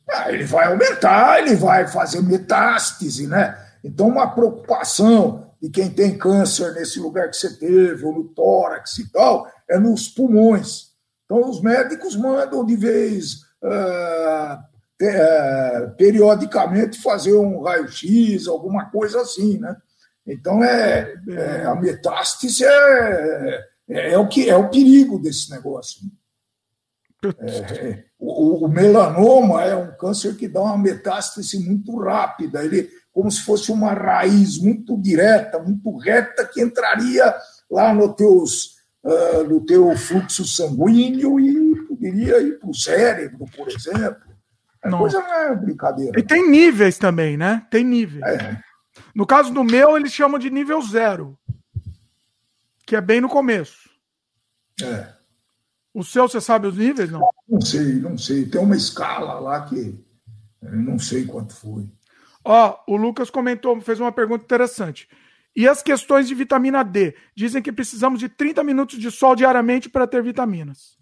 Ah, 0.10 0.32
ele 0.32 0.46
vai 0.46 0.68
aumentar, 0.68 1.40
ele 1.40 1.56
vai 1.56 1.88
fazer 1.88 2.22
metástase, 2.22 3.28
né? 3.28 3.58
Então, 3.84 4.08
uma 4.08 4.34
preocupação 4.34 5.52
de 5.62 5.70
quem 5.70 5.90
tem 5.90 6.18
câncer 6.18 6.74
nesse 6.74 7.00
lugar 7.00 7.30
que 7.30 7.38
você 7.38 7.58
teve, 7.58 8.06
ou 8.06 8.14
no 8.14 8.26
tórax 8.26 8.98
e 9.00 9.12
tal, 9.12 9.52
é 9.70 9.80
nos 9.80 10.08
pulmões. 10.08 10.92
Então, 11.26 11.50
os 11.50 11.62
médicos 11.62 12.16
mandam 12.16 12.66
de 12.66 12.76
vez 12.76 13.42
uh, 13.64 14.64
é, 15.02 15.88
periodicamente 15.98 17.02
fazer 17.02 17.34
um 17.34 17.62
raio-x, 17.62 18.48
alguma 18.48 18.90
coisa 18.90 19.22
assim, 19.22 19.58
né? 19.60 19.76
Então, 20.26 20.64
é, 20.64 21.16
é 21.30 21.66
a 21.66 21.76
metástase 21.76 22.66
é, 22.66 23.66
é, 23.90 24.12
é, 24.12 24.18
o 24.18 24.28
que, 24.28 24.50
é 24.50 24.56
o 24.56 24.70
perigo 24.70 25.18
desse 25.20 25.50
negócio. 25.50 26.02
Né? 26.04 27.32
É, 27.40 28.04
o, 28.20 28.66
o, 28.66 28.68
melanoma 28.68 29.64
é 29.64 29.76
um 29.76 29.96
câncer 29.96 30.36
que 30.36 30.48
dá 30.48 30.62
uma 30.62 30.78
metástase 30.78 31.58
muito 31.60 31.98
rápida, 31.98 32.64
ele 32.64 32.90
como 33.18 33.32
se 33.32 33.42
fosse 33.42 33.72
uma 33.72 33.94
raiz 33.94 34.60
muito 34.60 34.96
direta, 34.96 35.58
muito 35.58 35.98
reta, 35.98 36.46
que 36.46 36.62
entraria 36.62 37.34
lá 37.68 37.92
no, 37.92 38.14
teus, 38.14 38.76
uh, 39.04 39.44
no 39.44 39.66
teu 39.66 39.98
fluxo 39.98 40.46
sanguíneo 40.46 41.40
e 41.40 41.88
poderia 41.88 42.40
ir 42.42 42.60
para 42.60 42.70
o 42.70 42.76
cérebro, 42.76 43.46
por 43.58 43.68
exemplo. 43.70 44.27
Não. 44.90 45.00
coisa 45.00 45.20
não 45.20 45.34
é 45.34 45.56
brincadeira. 45.56 46.20
E 46.20 46.24
tem 46.24 46.50
níveis 46.50 46.98
também, 46.98 47.38
né? 47.38 47.66
Tem 47.70 47.84
níveis. 47.84 48.24
É. 48.24 48.60
No 49.14 49.26
caso 49.26 49.54
do 49.54 49.64
meu, 49.64 49.96
eles 49.96 50.12
chamam 50.12 50.40
de 50.40 50.50
nível 50.50 50.82
zero, 50.82 51.38
que 52.86 52.96
é 52.96 53.02
bem 53.02 53.22
no 53.22 53.30
começo. 53.30 53.90
É. 54.82 55.14
O 55.94 56.04
seu, 56.04 56.28
você 56.28 56.40
sabe 56.40 56.68
os 56.68 56.78
níveis, 56.78 57.12
não? 57.12 57.22
Não 57.48 57.62
sei, 57.62 57.96
não 57.96 58.18
sei. 58.18 58.46
Tem 58.46 58.62
uma 58.62 58.76
escala 58.76 59.40
lá 59.40 59.66
que 59.66 60.00
não 60.62 61.00
sei 61.00 61.26
quanto 61.26 61.56
foi. 61.56 61.88
Ó, 62.44 62.80
o 62.88 62.96
Lucas 62.96 63.30
comentou, 63.30 63.80
fez 63.82 64.00
uma 64.00 64.12
pergunta 64.12 64.44
interessante. 64.44 65.08
E 65.56 65.68
as 65.68 65.82
questões 65.82 66.28
de 66.28 66.36
vitamina 66.36 66.84
D? 66.84 67.16
Dizem 67.36 67.64
que 67.64 67.72
precisamos 67.72 68.20
de 68.20 68.30
30 68.30 68.64
minutos 68.64 69.00
de 69.00 69.10
sol 69.10 69.36
diariamente 69.36 69.90
para 69.90 70.06
ter 70.06 70.22
vitaminas. 70.22 70.97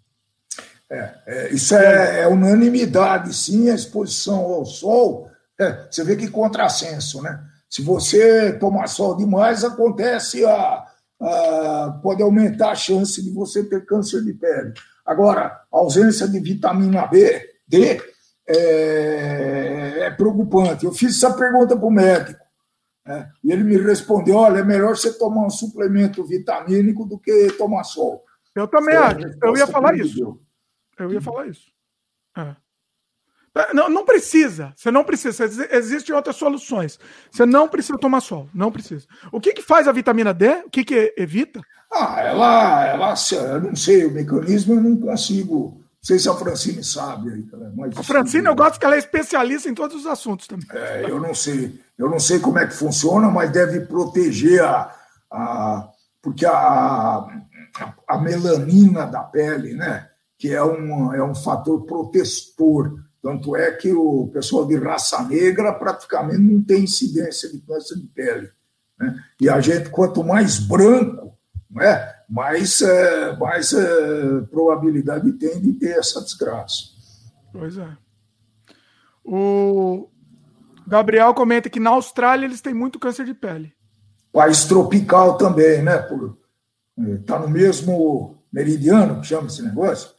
É, 0.90 1.14
é, 1.26 1.52
isso 1.52 1.74
é, 1.74 2.20
é, 2.20 2.28
unanimidade, 2.28 3.34
sim, 3.34 3.70
a 3.70 3.74
exposição 3.74 4.40
ao 4.40 4.64
sol. 4.64 5.28
É, 5.58 5.86
você 5.90 6.04
vê 6.04 6.16
que 6.16 6.28
contrassenso, 6.28 7.22
né? 7.22 7.42
Se 7.68 7.82
você 7.82 8.52
tomar 8.52 8.86
sol 8.86 9.16
demais, 9.16 9.64
acontece 9.64 10.44
a, 10.44 10.84
a, 11.20 12.00
pode 12.02 12.22
aumentar 12.22 12.70
a 12.70 12.76
chance 12.76 13.22
de 13.22 13.30
você 13.30 13.64
ter 13.64 13.84
câncer 13.84 14.22
de 14.22 14.32
pele. 14.34 14.72
Agora, 15.04 15.46
a 15.72 15.76
ausência 15.76 16.28
de 16.28 16.38
vitamina 16.38 17.06
B, 17.06 17.40
D, 17.66 18.00
é, 18.48 20.06
é 20.06 20.10
preocupante. 20.10 20.84
Eu 20.84 20.92
fiz 20.92 21.16
essa 21.16 21.34
pergunta 21.34 21.76
para 21.76 21.86
o 21.86 21.90
médico. 21.90 22.44
Né? 23.04 23.28
E 23.42 23.50
ele 23.50 23.64
me 23.64 23.76
respondeu: 23.76 24.36
olha, 24.36 24.60
é 24.60 24.64
melhor 24.64 24.96
você 24.96 25.12
tomar 25.12 25.46
um 25.46 25.50
suplemento 25.50 26.24
vitamínico 26.24 27.04
do 27.04 27.18
que 27.18 27.48
tomar 27.58 27.82
sol. 27.82 28.24
Eu 28.54 28.68
também 28.68 28.96
acho. 28.96 29.18
Eu 29.42 29.56
ia 29.56 29.66
falar 29.66 29.96
isso. 29.96 30.40
Eu 30.98 31.12
ia 31.12 31.20
falar 31.20 31.46
isso. 31.46 31.66
É. 32.36 32.56
é. 33.54 33.74
Não, 33.74 33.88
não 33.88 34.04
precisa. 34.04 34.72
Você 34.76 34.90
não 34.90 35.04
precisa. 35.04 35.44
Existem 35.70 36.14
outras 36.14 36.36
soluções. 36.36 36.98
Você 37.30 37.46
não 37.46 37.68
precisa 37.68 37.98
tomar 37.98 38.20
sol. 38.20 38.48
Não 38.54 38.70
precisa. 38.70 39.06
O 39.32 39.40
que, 39.40 39.52
que 39.52 39.62
faz 39.62 39.88
a 39.88 39.92
vitamina 39.92 40.32
D? 40.32 40.48
O 40.66 40.70
que, 40.70 40.84
que 40.84 41.14
evita? 41.16 41.60
Ah, 41.92 42.20
ela, 42.20 42.86
ela, 42.86 43.14
eu 43.32 43.60
não 43.60 43.76
sei 43.76 44.04
o 44.04 44.12
mecanismo, 44.12 44.74
eu 44.74 44.80
não 44.80 44.96
consigo. 44.96 45.80
Não 45.80 46.02
sei 46.02 46.18
se 46.18 46.28
a 46.28 46.34
Francine 46.34 46.84
sabe. 46.84 47.32
Aí, 47.32 47.44
mas, 47.76 47.96
a 47.96 48.02
Francine, 48.02 48.46
eu 48.46 48.54
gosto 48.54 48.78
que 48.78 48.86
ela 48.86 48.96
é 48.96 48.98
especialista 48.98 49.68
em 49.68 49.74
todos 49.74 49.96
os 49.96 50.06
assuntos 50.06 50.46
também. 50.46 50.66
É, 50.72 51.04
eu 51.08 51.20
não 51.20 51.34
sei. 51.34 51.80
Eu 51.98 52.10
não 52.10 52.18
sei 52.18 52.38
como 52.38 52.58
é 52.58 52.66
que 52.66 52.74
funciona, 52.74 53.30
mas 53.30 53.50
deve 53.50 53.80
proteger 53.80 54.62
a. 54.62 54.94
a 55.30 55.88
porque 56.20 56.44
a, 56.44 57.24
a 58.08 58.18
melanina 58.18 59.06
da 59.06 59.22
pele, 59.22 59.74
né? 59.74 60.08
Que 60.38 60.52
é 60.52 60.62
um, 60.62 61.14
é 61.14 61.24
um 61.24 61.34
fator 61.34 61.84
protetor. 61.84 63.02
Tanto 63.22 63.56
é 63.56 63.72
que 63.72 63.92
o 63.92 64.28
pessoal 64.32 64.66
de 64.66 64.76
raça 64.76 65.22
negra 65.24 65.72
praticamente 65.72 66.38
não 66.38 66.62
tem 66.62 66.84
incidência 66.84 67.50
de 67.50 67.58
câncer 67.60 67.96
de 67.96 68.06
pele. 68.06 68.50
Né? 68.98 69.16
E 69.40 69.48
a 69.48 69.60
gente, 69.60 69.90
quanto 69.90 70.22
mais 70.22 70.58
branco, 70.58 71.36
né, 71.70 72.14
mais, 72.28 72.80
é, 72.80 73.36
mais 73.36 73.72
é, 73.72 74.40
probabilidade 74.50 75.32
tem 75.32 75.60
de 75.60 75.72
ter 75.74 75.98
essa 75.98 76.20
desgraça. 76.22 76.96
Pois 77.52 77.76
é. 77.78 77.96
O 79.24 80.08
Gabriel 80.86 81.34
comenta 81.34 81.68
que 81.68 81.80
na 81.80 81.90
Austrália 81.90 82.46
eles 82.46 82.60
têm 82.60 82.74
muito 82.74 82.98
câncer 82.98 83.24
de 83.24 83.34
pele. 83.34 83.72
País 84.32 84.64
tropical 84.64 85.36
também, 85.36 85.82
né? 85.82 86.06
Está 87.18 87.38
no 87.38 87.48
mesmo 87.48 88.36
meridiano, 88.52 89.20
que 89.20 89.26
chama 89.26 89.48
esse 89.48 89.62
negócio? 89.62 90.10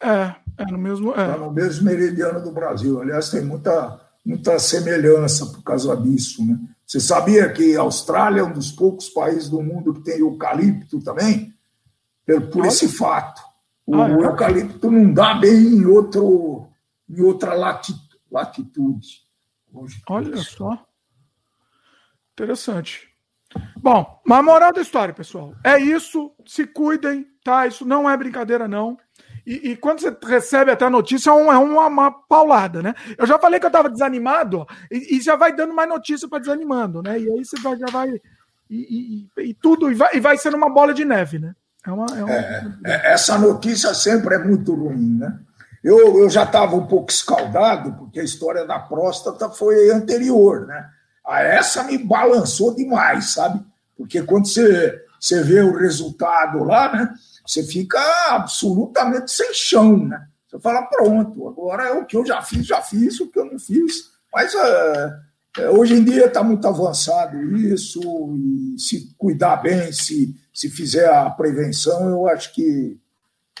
É, 0.00 0.34
é 0.58 0.66
no 0.66 0.78
mesmo. 0.78 1.12
É. 1.12 1.36
no 1.36 1.50
mesmo 1.50 1.84
meridiano 1.84 2.42
do 2.42 2.52
Brasil. 2.52 3.00
Aliás, 3.00 3.30
tem 3.30 3.42
muita, 3.42 4.00
muita 4.24 4.58
semelhança 4.58 5.46
por 5.46 5.62
causa 5.62 5.96
disso. 5.96 6.44
Né? 6.46 6.58
Você 6.86 7.00
sabia 7.00 7.52
que 7.52 7.76
a 7.76 7.80
Austrália 7.80 8.40
é 8.40 8.44
um 8.44 8.52
dos 8.52 8.70
poucos 8.70 9.08
países 9.08 9.48
do 9.48 9.62
mundo 9.62 9.94
que 9.94 10.02
tem 10.02 10.18
eucalipto 10.18 11.00
também? 11.02 11.52
Por, 12.52 12.66
esse 12.66 12.88
fato. 12.88 13.40
O 13.86 13.94
ah, 13.96 14.08
é? 14.08 14.12
eucalipto 14.12 14.90
não 14.90 15.12
dá 15.12 15.34
bem 15.34 15.56
em, 15.56 15.86
outro, 15.86 16.68
em 17.08 17.22
outra 17.22 17.54
latitude. 17.54 19.22
Olha 20.08 20.36
só. 20.36 20.86
Interessante. 22.32 23.08
Bom, 23.76 24.20
mas 24.26 24.38
a 24.38 24.42
moral 24.42 24.72
da 24.72 24.80
história, 24.80 25.14
pessoal, 25.14 25.54
é 25.64 25.78
isso. 25.78 26.32
Se 26.46 26.66
cuidem, 26.66 27.26
tá? 27.42 27.66
Isso 27.66 27.84
não 27.84 28.08
é 28.08 28.16
brincadeira, 28.16 28.68
não. 28.68 28.98
E, 29.48 29.70
e 29.70 29.76
quando 29.76 30.00
você 30.00 30.14
recebe 30.26 30.70
até 30.70 30.84
a 30.84 30.90
notícia, 30.90 31.30
é, 31.30 31.32
um, 31.32 31.50
é 31.50 31.56
uma, 31.56 31.86
uma, 31.86 32.10
paulada, 32.10 32.82
né? 32.82 32.94
Eu 33.16 33.26
já 33.26 33.38
falei 33.38 33.58
que 33.58 33.64
eu 33.64 33.70
estava 33.70 33.88
desanimado, 33.88 34.66
e, 34.90 35.16
e, 35.16 35.20
já 35.22 35.36
vai 35.36 35.56
dando 35.56 35.72
mais 35.72 35.88
notícia 35.88 36.28
para 36.28 36.40
desanimando, 36.40 37.02
né? 37.02 37.18
E 37.18 37.30
aí 37.30 37.42
você 37.42 37.58
vai, 37.58 37.78
já 37.78 37.86
vai. 37.86 38.20
E, 38.68 39.26
e 39.38 39.54
tudo, 39.54 39.90
vai, 39.96 40.16
e 40.16 40.20
vai 40.20 40.36
sendo 40.36 40.58
uma 40.58 40.68
bola 40.68 40.92
de 40.92 41.02
neve, 41.02 41.38
né? 41.38 41.54
É 41.86 41.90
uma, 41.90 42.04
é 42.14 42.24
uma... 42.24 42.34
É, 42.34 42.66
é 42.84 43.12
essa 43.14 43.38
notícia 43.38 43.94
sempre 43.94 44.34
é 44.34 44.38
muito 44.38 44.74
ruim, 44.74 45.16
né? 45.18 45.38
Eu, 45.82 46.18
eu 46.20 46.28
já 46.28 46.42
estava 46.42 46.76
um 46.76 46.86
pouco 46.86 47.10
escaldado, 47.10 47.94
porque 47.94 48.20
a 48.20 48.24
história 48.24 48.66
da 48.66 48.78
próstata 48.78 49.48
foi 49.48 49.90
anterior, 49.90 50.66
né? 50.66 50.90
A 51.26 51.40
essa 51.40 51.84
me 51.84 51.96
balançou 51.96 52.74
demais, 52.74 53.32
sabe? 53.32 53.64
Porque 53.96 54.20
quando 54.20 54.46
você, 54.46 55.02
você 55.18 55.42
vê 55.42 55.62
o 55.62 55.78
resultado 55.78 56.62
lá, 56.64 56.92
né? 56.92 57.14
Você 57.48 57.62
fica 57.62 57.98
absolutamente 58.28 59.32
sem 59.32 59.54
chão, 59.54 59.96
né? 60.06 60.28
Você 60.46 60.60
fala, 60.60 60.82
pronto, 60.82 61.48
agora 61.48 61.88
é 61.88 61.92
o 61.92 62.04
que 62.04 62.14
eu 62.14 62.26
já 62.26 62.42
fiz, 62.42 62.66
já 62.66 62.82
fiz, 62.82 63.18
o 63.20 63.28
que 63.28 63.38
eu 63.38 63.46
não 63.46 63.58
fiz. 63.58 64.10
Mas 64.30 64.54
é, 64.54 65.16
é, 65.60 65.70
hoje 65.70 65.94
em 65.94 66.04
dia 66.04 66.26
está 66.26 66.42
muito 66.42 66.68
avançado 66.68 67.40
isso, 67.56 68.00
e 68.36 68.78
se 68.78 69.14
cuidar 69.16 69.56
bem, 69.56 69.90
se, 69.92 70.36
se 70.52 70.68
fizer 70.68 71.08
a 71.08 71.30
prevenção, 71.30 72.10
eu 72.10 72.28
acho 72.28 72.52
que 72.52 73.00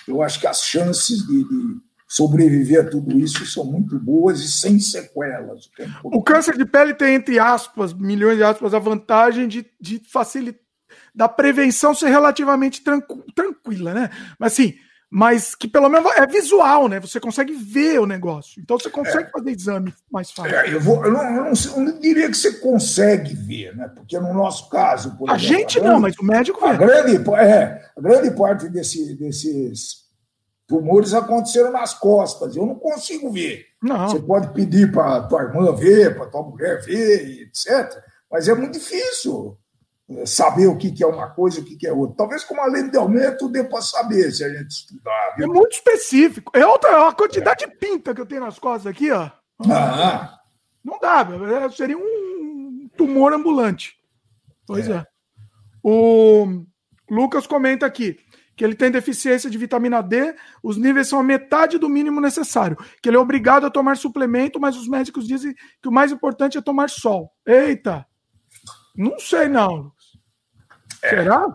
eu 0.06 0.22
acho 0.22 0.38
que 0.38 0.46
as 0.46 0.62
chances 0.62 1.26
de, 1.26 1.44
de 1.44 1.76
sobreviver 2.06 2.86
a 2.86 2.90
tudo 2.90 3.18
isso 3.18 3.44
são 3.46 3.64
muito 3.64 3.98
boas 3.98 4.40
e 4.40 4.52
sem 4.52 4.78
sequelas. 4.80 5.70
O 6.04 6.22
câncer 6.22 6.58
de 6.58 6.66
pele 6.66 6.92
tem, 6.92 7.14
entre 7.14 7.38
aspas, 7.38 7.94
milhões 7.94 8.36
de 8.36 8.42
aspas, 8.42 8.74
a 8.74 8.78
vantagem 8.78 9.48
de, 9.48 9.66
de 9.80 9.98
facilitar, 10.00 10.67
da 11.18 11.28
prevenção 11.28 11.92
ser 11.92 12.10
relativamente 12.10 12.80
tranqu, 12.80 13.24
tranquila, 13.34 13.92
né? 13.92 14.08
Mas 14.38 14.52
assim, 14.52 14.76
mas 15.10 15.52
que 15.52 15.66
pelo 15.66 15.88
menos 15.88 16.12
é 16.16 16.24
visual, 16.28 16.86
né? 16.86 17.00
Você 17.00 17.18
consegue 17.18 17.54
ver 17.54 17.98
o 17.98 18.06
negócio. 18.06 18.62
Então 18.62 18.78
você 18.78 18.88
consegue 18.88 19.26
é, 19.26 19.30
fazer 19.32 19.50
exame 19.50 19.92
mais 20.08 20.30
fácil. 20.30 20.54
É, 20.54 20.72
eu, 20.72 20.80
vou, 20.80 21.04
eu, 21.04 21.10
não, 21.10 21.24
eu, 21.24 21.44
não, 21.44 21.52
eu, 21.52 21.80
não, 21.80 21.98
diria 21.98 22.30
que 22.30 22.36
você 22.36 22.52
consegue 22.60 23.34
ver, 23.34 23.74
né? 23.74 23.88
Porque 23.88 24.16
no 24.16 24.32
nosso 24.32 24.70
caso. 24.70 25.08
a 25.08 25.34
exemplo, 25.34 25.38
gente 25.38 25.78
a 25.78 25.80
grande, 25.80 25.94
não, 25.94 26.00
mas 26.00 26.16
o 26.18 26.24
médico 26.24 26.60
vê. 26.60 26.66
A 26.68 26.72
grande, 26.74 27.30
é, 27.32 27.90
a 27.96 28.00
grande 28.00 28.30
parte 28.30 28.68
desse, 28.68 29.16
desses 29.16 30.04
tumores 30.68 31.12
aconteceram 31.14 31.72
nas 31.72 31.94
costas. 31.94 32.54
Eu 32.54 32.64
não 32.64 32.76
consigo 32.76 33.32
ver. 33.32 33.66
Não. 33.82 34.08
Você 34.08 34.20
pode 34.20 34.52
pedir 34.52 34.92
para 34.92 35.22
tua 35.22 35.42
irmã 35.42 35.74
ver, 35.74 36.16
para 36.16 36.26
tua 36.26 36.44
mulher 36.44 36.80
ver, 36.80 37.42
etc. 37.42 38.04
Mas 38.30 38.46
é 38.46 38.54
muito 38.54 38.74
difícil 38.78 39.58
saber 40.24 40.66
o 40.66 40.76
que 40.76 41.02
é 41.02 41.06
uma 41.06 41.28
coisa 41.28 41.60
e 41.60 41.62
o 41.62 41.64
que 41.64 41.86
é 41.86 41.92
outra. 41.92 42.16
Talvez 42.16 42.44
com 42.44 42.54
uma 42.54 42.66
lei 42.66 42.88
de 42.88 42.96
aumento 42.96 43.48
dê 43.48 43.62
para 43.62 43.82
saber 43.82 44.32
se 44.32 44.42
a 44.42 44.48
gente 44.48 44.70
estudar. 44.70 45.34
Viu? 45.36 45.44
É 45.44 45.48
muito 45.48 45.72
específico. 45.72 46.50
É 46.54 46.66
outra 46.66 46.90
é 46.90 47.08
a 47.08 47.12
quantidade 47.12 47.64
é. 47.64 47.66
de 47.66 47.76
pinta 47.76 48.14
que 48.14 48.20
eu 48.20 48.26
tenho 48.26 48.40
nas 48.40 48.58
costas 48.58 48.86
aqui, 48.86 49.10
ó. 49.10 49.30
Ah. 49.70 50.38
Não 50.84 50.98
dá, 50.98 51.26
seria 51.70 51.98
um 51.98 52.88
tumor 52.96 53.32
ambulante. 53.32 53.96
Pois 54.66 54.88
é. 54.88 54.94
é. 54.94 55.06
O 55.82 56.64
Lucas 57.10 57.46
comenta 57.46 57.84
aqui 57.84 58.18
que 58.56 58.64
ele 58.64 58.74
tem 58.74 58.90
deficiência 58.90 59.48
de 59.48 59.56
vitamina 59.56 60.02
D, 60.02 60.34
os 60.60 60.76
níveis 60.76 61.06
são 61.06 61.20
a 61.20 61.22
metade 61.22 61.78
do 61.78 61.88
mínimo 61.88 62.20
necessário, 62.20 62.76
que 63.00 63.08
ele 63.08 63.16
é 63.16 63.20
obrigado 63.20 63.64
a 63.64 63.70
tomar 63.70 63.96
suplemento, 63.96 64.58
mas 64.58 64.76
os 64.76 64.88
médicos 64.88 65.28
dizem 65.28 65.54
que 65.80 65.88
o 65.88 65.92
mais 65.92 66.10
importante 66.10 66.58
é 66.58 66.60
tomar 66.60 66.90
sol. 66.90 67.32
Eita! 67.46 68.04
Não 68.96 69.16
sei 69.16 69.48
não. 69.48 69.92
É. 71.02 71.10
Será? 71.10 71.46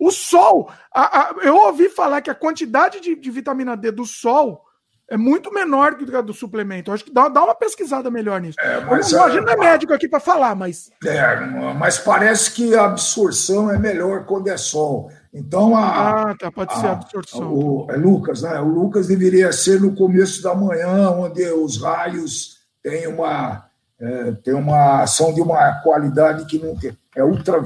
O 0.00 0.10
sol, 0.10 0.70
a, 0.92 1.20
a, 1.20 1.34
eu 1.42 1.56
ouvi 1.56 1.88
falar 1.88 2.20
que 2.20 2.30
a 2.30 2.34
quantidade 2.34 3.00
de, 3.00 3.14
de 3.14 3.30
vitamina 3.30 3.76
D 3.76 3.90
do 3.90 4.04
sol 4.04 4.64
é 5.08 5.16
muito 5.16 5.52
menor 5.52 5.96
que 5.96 6.16
a 6.16 6.20
do 6.20 6.32
suplemento. 6.32 6.90
acho 6.90 7.04
que 7.04 7.12
dá, 7.12 7.28
dá 7.28 7.44
uma 7.44 7.54
pesquisada 7.54 8.10
melhor 8.10 8.40
nisso. 8.40 8.56
É, 8.60 8.80
mas, 8.80 9.12
não, 9.12 9.24
a 9.24 9.30
gente 9.30 9.44
não 9.44 9.52
é 9.52 9.56
médico 9.56 9.92
aqui 9.92 10.08
para 10.08 10.18
falar, 10.18 10.54
mas. 10.54 10.90
É, 11.04 11.40
mas 11.78 11.98
parece 11.98 12.52
que 12.52 12.74
a 12.74 12.86
absorção 12.86 13.70
é 13.70 13.78
melhor 13.78 14.24
quando 14.24 14.48
é 14.48 14.56
sol. 14.56 15.10
Então 15.32 15.76
a. 15.76 16.30
Ah, 16.30 16.34
tá, 16.36 16.50
pode 16.50 16.72
a, 16.72 16.76
ser 16.76 16.86
a 16.86 16.92
absorção. 16.92 17.52
O, 17.52 17.86
é 17.90 17.96
Lucas, 17.96 18.42
né? 18.42 18.58
O 18.60 18.68
Lucas 18.68 19.06
deveria 19.06 19.52
ser 19.52 19.80
no 19.80 19.94
começo 19.94 20.42
da 20.42 20.54
manhã, 20.54 21.10
onde 21.10 21.44
os 21.50 21.80
raios 21.80 22.60
têm 22.82 23.06
uma, 23.06 23.66
é, 24.00 24.32
têm 24.42 24.54
uma 24.54 25.02
ação 25.02 25.34
de 25.34 25.40
uma 25.42 25.82
qualidade 25.82 26.46
que 26.46 26.58
não 26.58 26.76
tem. 26.76 26.96
É 27.14 27.22
ultra. 27.22 27.62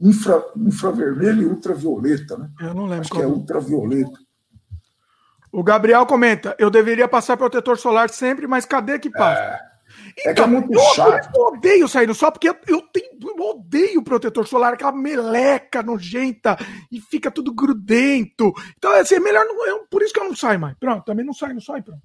Infra, 0.00 0.44
infravermelho 0.56 1.42
e 1.42 1.46
ultravioleta, 1.46 2.36
né? 2.36 2.50
Eu 2.60 2.74
não 2.74 2.84
lembro. 2.84 3.00
Acho 3.00 3.10
que 3.10 3.22
é 3.22 3.26
ultravioleta. 3.26 4.18
O 5.52 5.62
Gabriel 5.62 6.04
comenta: 6.04 6.56
eu 6.58 6.68
deveria 6.68 7.06
passar 7.06 7.36
protetor 7.36 7.78
solar 7.78 8.10
sempre, 8.10 8.46
mas 8.46 8.64
cadê 8.64 8.98
que 8.98 9.08
passa? 9.08 9.40
É, 9.40 9.74
então, 10.18 10.18
é 10.18 10.22
que 10.22 10.28
é 10.28 10.32
então, 10.32 10.48
muito 10.48 10.72
eu, 10.72 10.80
chato. 10.94 11.36
Eu 11.36 11.42
odeio 11.46 11.88
sair 11.88 12.08
no 12.08 12.14
sol, 12.14 12.32
porque 12.32 12.48
eu, 12.48 12.56
eu, 12.66 12.82
tenho, 12.92 13.06
eu 13.22 13.50
odeio 13.50 14.02
protetor 14.02 14.46
solar, 14.48 14.74
aquela 14.74 14.92
meleca 14.92 15.82
nojenta 15.82 16.58
e 16.90 17.00
fica 17.00 17.30
tudo 17.30 17.54
grudento. 17.54 18.52
Então, 18.76 18.92
assim, 18.92 19.14
é 19.14 19.20
melhor. 19.20 19.44
Não, 19.44 19.66
é 19.66 19.84
por 19.88 20.02
isso 20.02 20.12
que 20.12 20.18
eu 20.18 20.24
não 20.24 20.34
saio 20.34 20.58
mais. 20.58 20.76
Pronto, 20.76 21.04
também 21.04 21.24
não 21.24 21.32
sai, 21.32 21.52
não 21.52 21.60
sai, 21.60 21.82
pronto. 21.82 22.02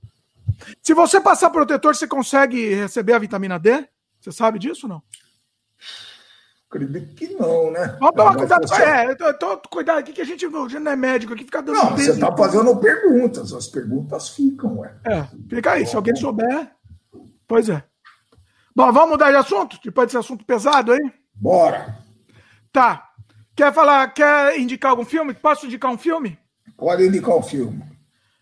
Se 0.81 0.93
você 0.93 1.19
passar 1.19 1.49
protetor, 1.49 1.95
você 1.95 2.07
consegue 2.07 2.75
receber 2.75 3.13
a 3.13 3.19
vitamina 3.19 3.57
D? 3.57 3.87
Você 4.19 4.31
sabe 4.31 4.59
disso 4.59 4.85
ou 4.85 4.93
não? 4.93 5.03
Acredito 6.69 7.15
que 7.15 7.33
não, 7.33 7.71
né? 7.71 7.97
Vamos 7.99 8.15
tomar 8.15 8.35
cuidado. 8.35 8.67
Você... 8.67 8.83
É, 8.83 9.11
eu 9.19 9.39
tô, 9.39 9.57
cuidado 9.69 9.97
aqui 9.97 10.13
que 10.13 10.21
a 10.21 10.25
gente, 10.25 10.45
a 10.45 10.49
gente 10.49 10.79
não 10.79 10.91
é 10.91 10.95
médico 10.95 11.33
aqui, 11.33 11.43
fica 11.43 11.63
dando. 11.63 11.75
Não, 11.75 11.97
você 11.97 12.11
está 12.11 12.35
fazendo 12.37 12.77
perguntas, 12.77 13.51
as 13.53 13.67
perguntas 13.67 14.29
ficam, 14.29 14.77
ué. 14.77 14.93
É, 15.03 15.27
fica 15.49 15.71
aí, 15.71 15.87
se 15.87 15.95
alguém 15.95 16.15
souber. 16.15 16.71
Pois 17.47 17.69
é. 17.69 17.83
Bom, 18.75 18.91
vamos 18.93 19.09
mudar 19.09 19.31
de 19.31 19.37
assunto? 19.37 19.79
Depois 19.83 20.07
desse 20.07 20.17
assunto 20.17 20.45
pesado 20.45 20.91
aí? 20.91 21.11
Bora. 21.33 21.97
Tá. 22.71 23.09
Quer 23.55 23.73
falar, 23.73 24.07
quer 24.13 24.59
indicar 24.59 24.91
algum 24.91 25.03
filme? 25.03 25.33
Posso 25.33 25.65
indicar 25.65 25.91
um 25.91 25.97
filme? 25.97 26.37
Pode 26.77 27.03
indicar 27.03 27.35
um 27.35 27.41
filme. 27.41 27.83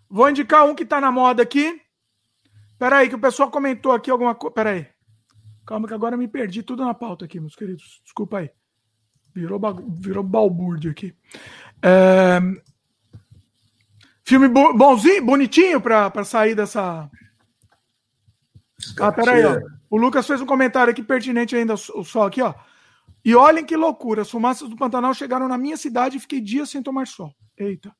Vou 0.10 0.30
indicar 0.30 0.66
um 0.66 0.76
que 0.76 0.86
tá 0.86 1.00
na 1.00 1.12
moda 1.14 1.42
aqui. 1.42 1.82
Peraí, 2.78 3.08
que 3.08 3.16
o 3.16 3.20
pessoal 3.20 3.50
comentou 3.50 3.94
aqui 3.94 4.12
alguma 4.12 4.36
coisa. 4.36 4.54
Peraí. 4.54 4.88
Calma 5.68 5.86
que 5.86 5.94
agora 5.94 6.16
me 6.16 6.30
perdi 6.30 6.64
tudo 6.64 6.86
na 6.86 6.94
pauta 6.94 7.26
aqui, 7.26 7.42
meus 7.42 7.54
queridos. 7.54 8.02
Desculpa 8.02 8.40
aí. 8.40 8.50
Virou, 9.36 9.60
virou 10.00 10.24
balbúrdio 10.24 10.90
aqui. 10.90 11.14
É... 11.84 12.40
Filme 14.24 14.48
bonzinho, 14.48 15.26
bonitinho 15.26 15.82
para 15.82 16.24
sair 16.24 16.56
dessa. 16.56 17.10
Ah, 19.00 19.12
peraí, 19.12 19.46
ó. 19.46 19.60
O 19.90 19.98
Lucas 19.98 20.26
fez 20.26 20.42
um 20.42 20.46
comentário 20.46 20.92
aqui 20.92 21.04
pertinente 21.04 21.56
ainda, 21.56 21.76
só 21.76 22.28
aqui, 22.28 22.42
ó. 22.42 22.54
E 23.24 23.36
olhem 23.36 23.66
que 23.66 23.76
loucura, 23.76 24.22
as 24.22 24.32
fumaças 24.32 24.70
do 24.70 24.78
Pantanal 24.78 25.14
chegaram 25.14 25.50
na 25.50 25.58
minha 25.58 25.76
cidade 25.76 26.16
e 26.16 26.20
fiquei 26.20 26.40
dias 26.40 26.70
sem 26.70 26.82
tomar 26.82 27.08
sol. 27.08 27.34
Eita. 27.58 27.94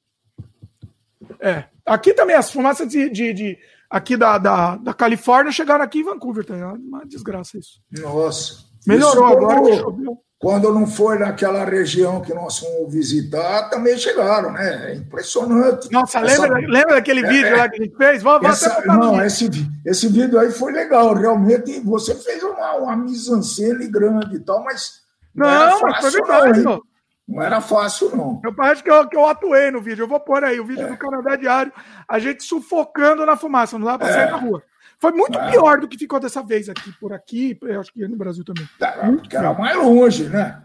É. 1.40 1.66
Aqui 1.86 2.14
também 2.14 2.36
as 2.36 2.50
fumaças 2.50 2.88
de, 2.88 3.10
de, 3.10 3.34
de 3.34 3.60
aqui 3.90 4.18
da, 4.18 4.38
da, 4.38 4.76
da, 4.76 4.94
Califórnia 4.94 5.52
chegaram 5.52 5.84
aqui 5.84 6.00
em 6.00 6.04
Vancouver, 6.04 6.46
tá 6.46 6.54
Uma 6.56 7.06
desgraça 7.06 7.58
isso. 7.58 7.82
Nossa. 7.92 8.66
Melhorou 8.86 9.28
isso 9.28 9.38
agora 9.38 9.62
que 9.62 9.78
choveu. 9.78 10.18
Quando 10.40 10.72
não 10.72 10.86
foi 10.86 11.18
naquela 11.18 11.66
região 11.66 12.22
que 12.22 12.32
nós 12.32 12.60
fomos 12.60 12.94
visitar, 12.94 13.72
também 13.72 13.98
chegaram, 13.98 14.52
né? 14.52 14.92
É 14.92 14.96
impressionante. 14.96 15.92
Nossa, 15.92 16.20
Essa... 16.20 16.44
lembra, 16.44 16.60
lembra 16.60 16.96
daquele 16.96 17.26
é, 17.26 17.28
vídeo 17.28 17.58
lá 17.58 17.68
que 17.68 17.82
a 17.82 17.84
gente 17.84 17.98
fez? 17.98 18.22
Vamos, 18.22 18.48
essa, 18.48 18.86
não, 18.86 19.20
esse, 19.26 19.50
esse 19.84 20.08
vídeo 20.08 20.40
aí 20.40 20.52
foi 20.52 20.72
legal. 20.72 21.16
Realmente, 21.16 21.80
você 21.80 22.14
fez 22.14 22.44
uma, 22.44 22.76
uma 22.76 22.96
mise-en-scène 22.96 23.88
grande 23.88 24.36
e 24.36 24.40
tal, 24.40 24.64
mas. 24.64 25.02
Não, 25.34 25.48
não 25.48 25.82
mas 25.82 26.02
foi 26.02 26.12
verdade. 26.12 26.62
Não, 26.62 26.82
não 27.28 27.44
era 27.44 27.60
fácil, 27.60 28.16
não. 28.16 28.42
Eu 28.44 28.56
parece 28.56 28.82
que 28.82 28.90
eu, 28.90 29.08
que 29.08 29.18
eu 29.18 29.26
atuei 29.26 29.70
no 29.70 29.82
vídeo. 29.82 30.04
Eu 30.04 30.08
vou 30.08 30.20
pôr 30.20 30.44
aí 30.44 30.60
o 30.60 30.66
vídeo 30.66 30.86
é. 30.86 30.90
do 30.90 30.98
Canadá 30.98 31.36
Diário, 31.36 31.74
a 32.08 32.20
gente 32.20 32.44
sufocando 32.44 33.26
na 33.26 33.36
fumaça, 33.36 33.78
não 33.78 33.86
dá 33.86 33.98
pra 33.98 34.08
é. 34.08 34.14
sair 34.14 34.32
na 34.32 34.38
rua. 34.38 34.64
Foi 35.00 35.12
muito 35.12 35.38
é. 35.38 35.52
pior 35.52 35.80
do 35.80 35.88
que 35.88 35.98
ficou 35.98 36.20
dessa 36.20 36.42
vez 36.42 36.70
aqui, 36.70 36.92
por 37.00 37.14
aqui, 37.14 37.58
eu 37.62 37.82
acho 37.82 37.92
que 37.92 38.08
no 38.08 38.16
Brasil 38.16 38.44
também. 38.46 38.68
Era, 38.80 39.12
porque 39.12 39.36
era 39.36 39.54
mais 39.54 39.76
longe, 39.76 40.24
né? 40.30 40.64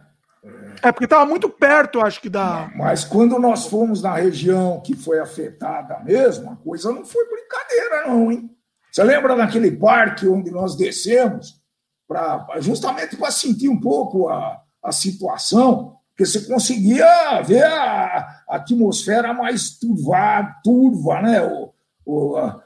É 0.83 0.91
porque 0.91 1.05
estava 1.05 1.27
muito 1.27 1.49
perto, 1.49 2.01
acho 2.01 2.21
que 2.21 2.29
da. 2.29 2.71
Mas 2.75 3.05
quando 3.05 3.39
nós 3.39 3.67
fomos 3.67 4.03
na 4.03 4.15
região 4.15 4.81
que 4.81 4.97
foi 4.97 5.21
afetada 5.21 6.01
mesmo, 6.01 6.51
a 6.51 6.57
coisa 6.57 6.93
não 6.93 7.05
foi 7.05 7.25
brincadeira, 7.29 8.09
não, 8.09 8.33
hein? 8.33 8.51
Você 8.91 9.05
lembra 9.05 9.37
daquele 9.37 9.71
parque 9.71 10.27
onde 10.27 10.51
nós 10.51 10.77
descemos, 10.77 11.61
pra, 12.09 12.47
justamente 12.59 13.17
para 13.17 13.31
sentir 13.31 13.69
um 13.69 13.81
pouco 13.81 14.29
a, 14.29 14.61
a 14.83 14.93
situação? 14.93 15.97
Porque 16.13 16.27
você 16.27 16.47
conseguia 16.47 17.41
ver 17.43 17.65
a, 17.65 18.45
atmosfera 18.49 19.33
mais 19.33 19.79
turva, 19.79 20.61
turva 20.63 21.23
né? 21.23 21.43
O, 21.43 21.75
o, 22.05 22.37
a, 22.37 22.63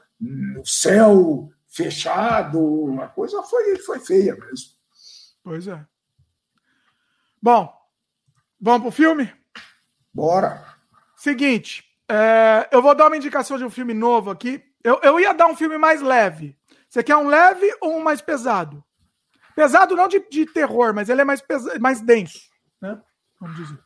o, 0.59 0.65
céu 0.65 1.49
fechado, 1.67 2.99
a 3.01 3.07
coisa 3.07 3.41
foi, 3.43 3.77
foi 3.77 3.99
feia 3.99 4.35
mesmo. 4.35 4.71
Pois 5.43 5.67
é. 5.67 5.83
Bom, 7.41 7.73
vamos 8.59 8.81
pro 8.81 8.91
filme? 8.91 9.33
Bora. 10.13 10.65
Seguinte, 11.15 11.85
é, 12.09 12.67
eu 12.71 12.81
vou 12.81 12.93
dar 12.93 13.07
uma 13.07 13.17
indicação 13.17 13.57
de 13.57 13.63
um 13.63 13.69
filme 13.69 13.93
novo 13.93 14.29
aqui. 14.29 14.61
Eu, 14.83 14.99
eu 15.03 15.19
ia 15.19 15.33
dar 15.33 15.47
um 15.47 15.55
filme 15.55 15.77
mais 15.77 16.01
leve. 16.01 16.57
Você 16.89 17.01
quer 17.01 17.15
um 17.15 17.27
leve 17.27 17.73
ou 17.79 17.97
um 17.97 18.03
mais 18.03 18.21
pesado? 18.21 18.83
Pesado 19.55 19.95
não 19.95 20.07
de, 20.07 20.19
de 20.29 20.45
terror, 20.45 20.93
mas 20.93 21.09
ele 21.09 21.21
é 21.21 21.25
mais, 21.25 21.41
pesa, 21.41 21.79
mais 21.79 22.01
denso? 22.01 22.56
Vamos 23.39 23.57
dizer. 23.57 23.79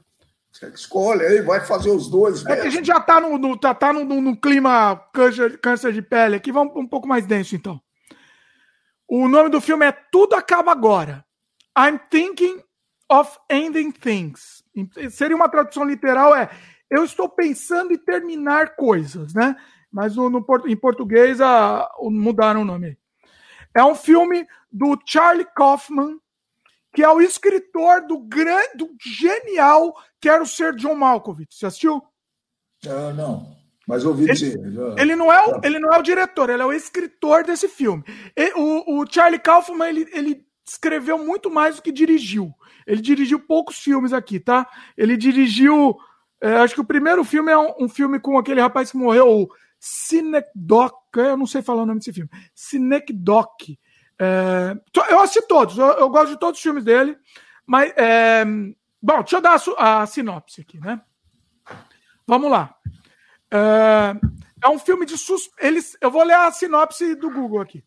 Você 0.51 0.67
escolhe 0.67 1.25
aí, 1.25 1.41
vai 1.41 1.65
fazer 1.65 1.89
os 1.89 2.09
dois. 2.09 2.45
É 2.45 2.57
que 2.57 2.67
a 2.67 2.69
gente 2.69 2.85
já 2.85 2.99
tá 2.99 3.21
no, 3.21 3.37
no 3.37 3.57
tá, 3.57 3.73
tá 3.73 3.93
no, 3.93 4.03
no, 4.03 4.21
no, 4.21 4.35
clima 4.35 4.97
câncer, 5.13 5.57
câncer 5.59 5.93
de 5.93 6.01
pele 6.01 6.35
aqui, 6.35 6.51
vamos 6.51 6.75
um 6.75 6.87
pouco 6.87 7.07
mais 7.07 7.25
denso 7.25 7.55
então. 7.55 7.81
O 9.07 9.27
nome 9.27 9.49
do 9.49 9.61
filme 9.61 9.85
é 9.85 9.91
Tudo 9.91 10.35
Acaba 10.35 10.71
Agora. 10.71 11.25
I'm 11.77 11.99
Thinking 12.09 12.61
of 13.09 13.37
Ending 13.49 13.91
Things. 13.91 14.63
Seria 15.09 15.35
uma 15.35 15.49
tradução 15.49 15.85
literal, 15.85 16.35
é 16.35 16.49
Eu 16.89 17.03
estou 17.05 17.29
pensando 17.29 17.93
em 17.93 17.97
terminar 17.97 18.75
coisas, 18.75 19.33
né? 19.33 19.55
Mas 19.91 20.15
no, 20.15 20.29
no 20.29 20.45
em 20.65 20.75
português 20.75 21.39
a, 21.39 21.89
mudaram 22.01 22.61
o 22.61 22.65
nome. 22.65 22.97
É 23.73 23.83
um 23.83 23.95
filme 23.95 24.45
do 24.71 24.97
Charlie 25.05 25.47
Kaufman, 25.55 26.19
que 26.93 27.03
é 27.03 27.09
o 27.09 27.21
escritor 27.21 28.05
do 28.05 28.19
grande, 28.19 28.77
do 28.77 28.89
genial 28.99 29.95
Quero 30.19 30.45
Ser 30.45 30.75
John 30.75 30.95
Malkovich. 30.95 31.55
Você 31.55 31.65
assistiu? 31.65 31.97
Uh, 32.85 33.13
não, 33.15 33.55
mas 33.87 34.05
ouvi 34.05 34.23
ele, 34.23 34.33
dizer. 34.33 34.71
Já... 34.71 34.95
Ele, 34.97 35.15
não 35.15 35.31
é 35.31 35.47
o, 35.47 35.61
ele 35.63 35.79
não 35.79 35.91
é 35.91 35.99
o 35.99 36.03
diretor, 36.03 36.49
ele 36.49 36.61
é 36.61 36.65
o 36.65 36.73
escritor 36.73 37.43
desse 37.43 37.67
filme. 37.67 38.03
E, 38.35 38.53
o, 38.55 39.01
o, 39.01 39.05
Charlie 39.09 39.39
Kaufman, 39.39 39.89
ele, 39.89 40.07
ele 40.11 40.45
escreveu 40.67 41.17
muito 41.17 41.49
mais 41.49 41.75
do 41.75 41.81
que 41.81 41.91
dirigiu. 41.91 42.53
Ele 42.85 43.01
dirigiu 43.01 43.39
poucos 43.39 43.77
filmes 43.77 44.13
aqui, 44.13 44.39
tá? 44.39 44.67
Ele 44.97 45.15
dirigiu. 45.15 45.97
É, 46.41 46.55
acho 46.55 46.73
que 46.73 46.81
o 46.81 46.85
primeiro 46.85 47.23
filme 47.23 47.51
é 47.51 47.57
um, 47.57 47.73
um, 47.81 47.89
filme 47.89 48.19
com 48.19 48.37
aquele 48.37 48.59
rapaz 48.59 48.91
que 48.91 48.97
morreu, 48.97 49.27
o 49.29 49.49
Cinecdoc. 49.79 50.95
Eu 51.15 51.37
não 51.37 51.45
sei 51.45 51.61
falar 51.61 51.83
o 51.83 51.85
nome 51.85 51.99
desse 51.99 52.13
filme. 52.13 52.29
Cinecdoc 52.55 53.77
é, 54.23 54.77
eu 55.09 55.19
assisti 55.19 55.47
todos, 55.47 55.79
eu, 55.79 55.87
eu, 55.93 56.07
gosto 56.07 56.29
de 56.29 56.39
todos 56.39 56.59
os 56.59 56.61
filmes 56.61 56.83
dele, 56.83 57.17
mas. 57.65 57.91
É, 57.97 58.45
bom, 59.01 59.21
deixa 59.21 59.37
eu 59.37 59.41
dar 59.41 59.59
a, 59.79 60.01
a, 60.03 60.05
sinopse 60.05 60.61
aqui, 60.61 60.79
né? 60.79 61.01
Vamos 62.27 62.51
lá. 62.51 62.75
É, 63.49 64.15
é 64.63 64.69
um 64.69 64.77
filme 64.77 65.07
de 65.07 65.17
suspense. 65.17 65.97
Eu 65.99 66.11
vou 66.11 66.23
ler 66.23 66.35
a 66.35 66.51
sinopse 66.51 67.15
do 67.15 67.31
Google 67.31 67.61
aqui. 67.61 67.83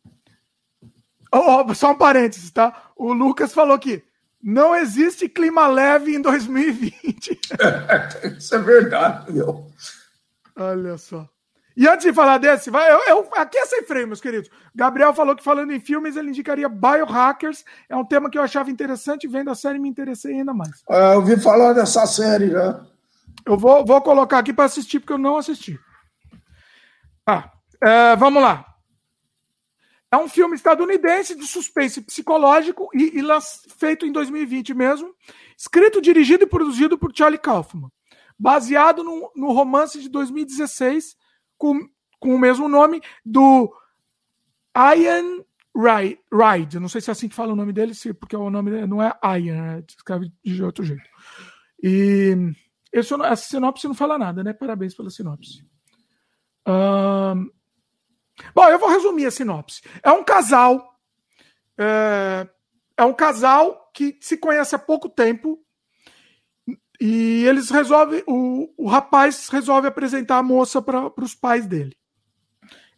Oh, 1.33 1.65
oh, 1.65 1.75
só 1.75 1.93
um 1.93 1.99
parênteses, 1.99 2.51
tá? 2.51 2.91
O 2.97 3.13
Lucas 3.13 3.55
falou 3.55 3.79
que 3.79 4.03
não 4.43 4.75
existe 4.75 5.29
clima 5.29 5.69
leve 5.69 6.17
em 6.17 6.21
2020. 6.21 7.41
Isso 8.39 8.57
é 8.57 8.59
verdade, 8.59 9.33
meu. 9.33 9.71
Olha 10.57 10.99
só. 10.99 11.29
E 11.77 11.89
antes 11.89 12.07
de 12.07 12.13
falar 12.13 12.39
desse, 12.39 12.71
vai, 12.71 12.93
eu, 12.93 13.01
eu, 13.09 13.29
aqui 13.35 13.59
é 13.59 13.67
sem 13.67 13.83
freio, 13.83 14.07
meus 14.07 14.21
queridos. 14.21 14.49
Gabriel 14.75 15.13
falou 15.13 15.35
que 15.35 15.43
falando 15.43 15.73
em 15.73 15.81
filmes, 15.81 16.17
ele 16.17 16.29
indicaria 16.29 16.69
Biohackers. 16.69 17.65
É 17.89 17.97
um 17.97 18.05
tema 18.05 18.31
que 18.31 18.39
eu 18.39 18.43
achava 18.43 18.71
interessante, 18.71 19.27
vendo 19.27 19.51
a 19.51 19.57
série 19.57 19.81
me 19.81 19.89
interessei 19.89 20.35
ainda 20.35 20.55
mais. 20.55 20.85
É, 20.89 21.15
eu 21.15 21.19
ouvi 21.19 21.37
falar 21.41 21.73
dessa 21.73 22.07
série 22.07 22.51
já. 22.51 22.81
Eu 23.45 23.59
vou, 23.59 23.85
vou 23.85 24.01
colocar 24.03 24.39
aqui 24.39 24.53
para 24.53 24.65
assistir, 24.65 25.01
porque 25.01 25.13
eu 25.13 25.19
não 25.19 25.37
assisti. 25.37 25.79
Ah, 27.27 27.51
é, 27.83 28.15
vamos 28.15 28.41
lá. 28.41 28.65
É 30.13 30.17
um 30.17 30.29
filme 30.29 30.55
estadunidense 30.55 31.35
de 31.35 31.45
suspense 31.45 32.01
psicológico 32.01 32.89
e, 32.95 33.19
e 33.19 33.23
feito 33.77 34.07
em 34.07 34.13
2020 34.13 34.73
mesmo, 34.73 35.13
escrito, 35.59 36.01
dirigido 36.01 36.45
e 36.45 36.47
produzido 36.47 36.97
por 36.97 37.11
Charlie 37.13 37.37
Kaufman, 37.37 37.91
baseado 38.39 39.03
no, 39.03 39.33
no 39.35 39.53
romance 39.53 40.01
de 40.01 40.09
2016 40.09 41.17
com, 41.57 41.89
com 42.19 42.35
o 42.35 42.39
mesmo 42.39 42.69
nome 42.69 43.01
do 43.25 43.73
Ian 44.77 45.45
Ride. 45.75 46.79
Não 46.79 46.89
sei 46.89 47.01
se 47.01 47.11
é 47.11 47.13
assim 47.13 47.29
que 47.29 47.35
fala 47.35 47.53
o 47.53 47.57
nome 47.57 47.73
dele, 47.73 47.95
se, 47.95 48.13
porque 48.13 48.37
o 48.37 48.51
nome 48.51 48.71
dele 48.71 48.87
não 48.87 49.03
é 49.03 49.13
Ian, 49.39 49.77
né? 49.77 49.85
escreve 49.89 50.33
de 50.45 50.63
outro 50.63 50.85
jeito. 50.85 51.09
E 51.83 52.37
esse, 52.93 53.15
essa 53.15 53.37
sinopse 53.49 53.87
não 53.89 53.95
fala 53.95 54.19
nada, 54.19 54.45
né? 54.45 54.53
Parabéns 54.53 54.95
pela 54.95 55.11
sinopse. 55.11 55.65
Um, 56.67 57.51
bom, 58.55 58.69
eu 58.69 58.79
vou 58.79 58.89
resumir 58.89 59.27
a 59.27 59.31
sinopse. 59.31 59.83
É 60.03 60.11
um 60.13 60.25
casal. 60.25 60.97
É, 61.79 62.49
é 62.97 63.05
um 63.05 63.13
casal 63.13 63.91
que 63.93 64.17
se 64.21 64.37
conhece 64.37 64.75
há 64.75 64.79
pouco 64.79 65.09
tempo 65.09 65.64
e 67.07 67.45
eles 67.45 67.69
resolvem, 67.69 68.25
o, 68.27 68.73
o 68.79 68.89
rapaz 68.89 69.51
resolve 69.51 69.87
apresentar 69.87 70.39
a 70.39 70.43
moça 70.43 70.81
para 70.81 71.13
os 71.21 71.35
pais 71.35 71.67
dele. 71.67 71.95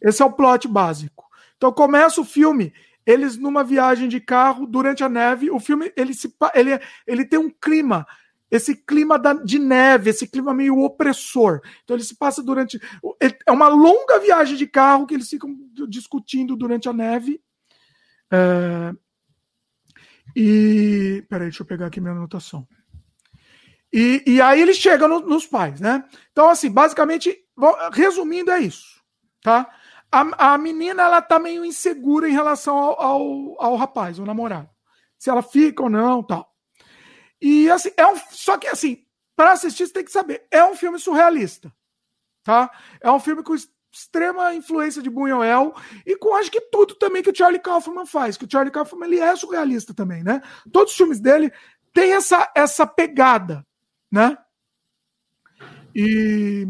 Esse 0.01 0.21
é 0.21 0.25
o 0.25 0.31
plot 0.31 0.65
básico. 0.65 1.25
Então 1.57 1.73
começa 1.73 2.21
o 2.21 2.23
filme, 2.23 2.73
eles 3.05 3.35
numa 3.35 3.65
viagem 3.65 4.07
de 4.07 4.21
carro 4.21 4.65
durante 4.65 5.03
a 5.03 5.09
neve. 5.09 5.51
O 5.51 5.59
filme 5.59 5.91
ele, 5.97 6.13
se, 6.13 6.33
ele, 6.55 6.79
ele 7.05 7.25
tem 7.25 7.37
um 7.37 7.49
clima, 7.49 8.07
esse 8.49 8.77
clima 8.77 9.19
da, 9.19 9.33
de 9.33 9.59
neve, 9.59 10.09
esse 10.09 10.25
clima 10.25 10.53
meio 10.53 10.79
opressor. 10.79 11.59
Então 11.83 11.93
ele 11.93 12.03
se 12.05 12.15
passa 12.15 12.41
durante. 12.41 12.79
É 13.45 13.51
uma 13.51 13.67
longa 13.67 14.21
viagem 14.21 14.55
de 14.55 14.67
carro 14.67 15.05
que 15.05 15.15
eles 15.15 15.29
ficam 15.29 15.53
discutindo 15.89 16.55
durante 16.55 16.87
a 16.87 16.93
neve. 16.93 17.41
É, 18.31 18.93
E. 20.33 21.25
Peraí, 21.27 21.47
deixa 21.47 21.63
eu 21.63 21.67
pegar 21.67 21.87
aqui 21.87 21.99
minha 21.99 22.13
anotação. 22.13 22.65
E, 23.91 24.23
e 24.25 24.41
aí 24.41 24.61
ele 24.61 24.73
chega 24.73 25.07
no, 25.07 25.19
nos 25.21 25.45
pais, 25.45 25.79
né? 25.79 26.03
Então, 26.31 26.49
assim, 26.49 26.69
basicamente, 26.69 27.37
resumindo, 27.91 28.51
é 28.51 28.59
isso, 28.59 29.01
tá? 29.41 29.69
A, 30.11 30.53
a 30.53 30.57
menina, 30.57 31.03
ela 31.03 31.21
tá 31.21 31.39
meio 31.39 31.65
insegura 31.65 32.29
em 32.29 32.33
relação 32.33 32.77
ao, 32.77 33.01
ao, 33.01 33.55
ao 33.61 33.75
rapaz, 33.75 34.19
ao 34.19 34.25
namorado. 34.25 34.69
Se 35.17 35.29
ela 35.29 35.41
fica 35.41 35.83
ou 35.83 35.89
não, 35.89 36.23
tal. 36.23 36.49
E, 37.41 37.69
assim, 37.69 37.91
é 37.97 38.05
um. 38.05 38.15
Só 38.29 38.57
que, 38.57 38.67
assim, 38.67 39.05
para 39.35 39.51
assistir, 39.51 39.87
você 39.87 39.93
tem 39.93 40.03
que 40.03 40.11
saber, 40.11 40.45
é 40.49 40.63
um 40.63 40.75
filme 40.75 40.97
surrealista, 40.97 41.71
tá? 42.43 42.71
É 42.99 43.11
um 43.11 43.19
filme 43.19 43.43
com 43.43 43.55
extrema 43.91 44.53
influência 44.53 45.01
de 45.01 45.09
Buñuel 45.09 45.75
e 46.05 46.15
com 46.15 46.35
acho 46.35 46.51
que 46.51 46.61
tudo 46.61 46.95
também 46.95 47.23
que 47.23 47.29
o 47.29 47.35
Charlie 47.35 47.61
Kaufman 47.61 48.05
faz, 48.05 48.37
que 48.37 48.45
o 48.45 48.51
Charlie 48.51 48.71
Kaufman 48.71 49.07
ele 49.07 49.19
é 49.19 49.35
surrealista 49.35 49.93
também, 49.93 50.23
né? 50.23 50.41
Todos 50.71 50.91
os 50.91 50.97
filmes 50.97 51.19
dele 51.19 51.51
têm 51.93 52.13
essa, 52.13 52.51
essa 52.55 52.85
pegada, 52.85 53.65
né? 54.11 54.37
E 55.95 56.65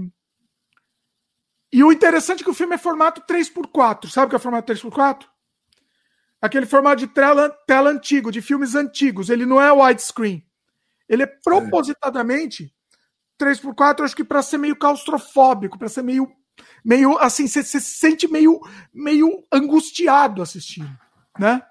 e 1.71 1.83
o 1.83 1.91
interessante 1.91 2.41
é 2.41 2.43
que 2.43 2.49
o 2.49 2.53
filme 2.53 2.75
é 2.75 2.77
formato 2.77 3.21
3x4. 3.21 4.09
Sabe 4.09 4.27
o 4.27 4.29
que 4.29 4.35
é 4.35 4.39
formato 4.39 4.71
3x4? 4.71 5.25
Aquele 6.41 6.65
formato 6.65 6.97
de 6.97 7.07
tela, 7.07 7.49
tela 7.67 7.89
antigo, 7.89 8.31
de 8.31 8.41
filmes 8.41 8.73
antigos. 8.73 9.29
Ele 9.29 9.45
não 9.45 9.61
é 9.61 9.71
widescreen. 9.71 10.45
Ele 11.09 11.23
é 11.23 11.27
propositadamente 11.27 12.73
3x4, 13.39 14.03
acho 14.03 14.15
que 14.15 14.23
para 14.23 14.41
ser 14.41 14.57
meio 14.57 14.75
claustrofóbico, 14.75 15.77
para 15.77 15.89
ser 15.89 16.01
meio 16.01 16.31
meio 16.83 17.17
assim, 17.19 17.47
você 17.47 17.63
se 17.63 17.79
sente 17.79 18.27
meio, 18.27 18.59
meio 18.91 19.45
angustiado 19.51 20.41
assistindo, 20.41 20.89
né? 21.38 21.61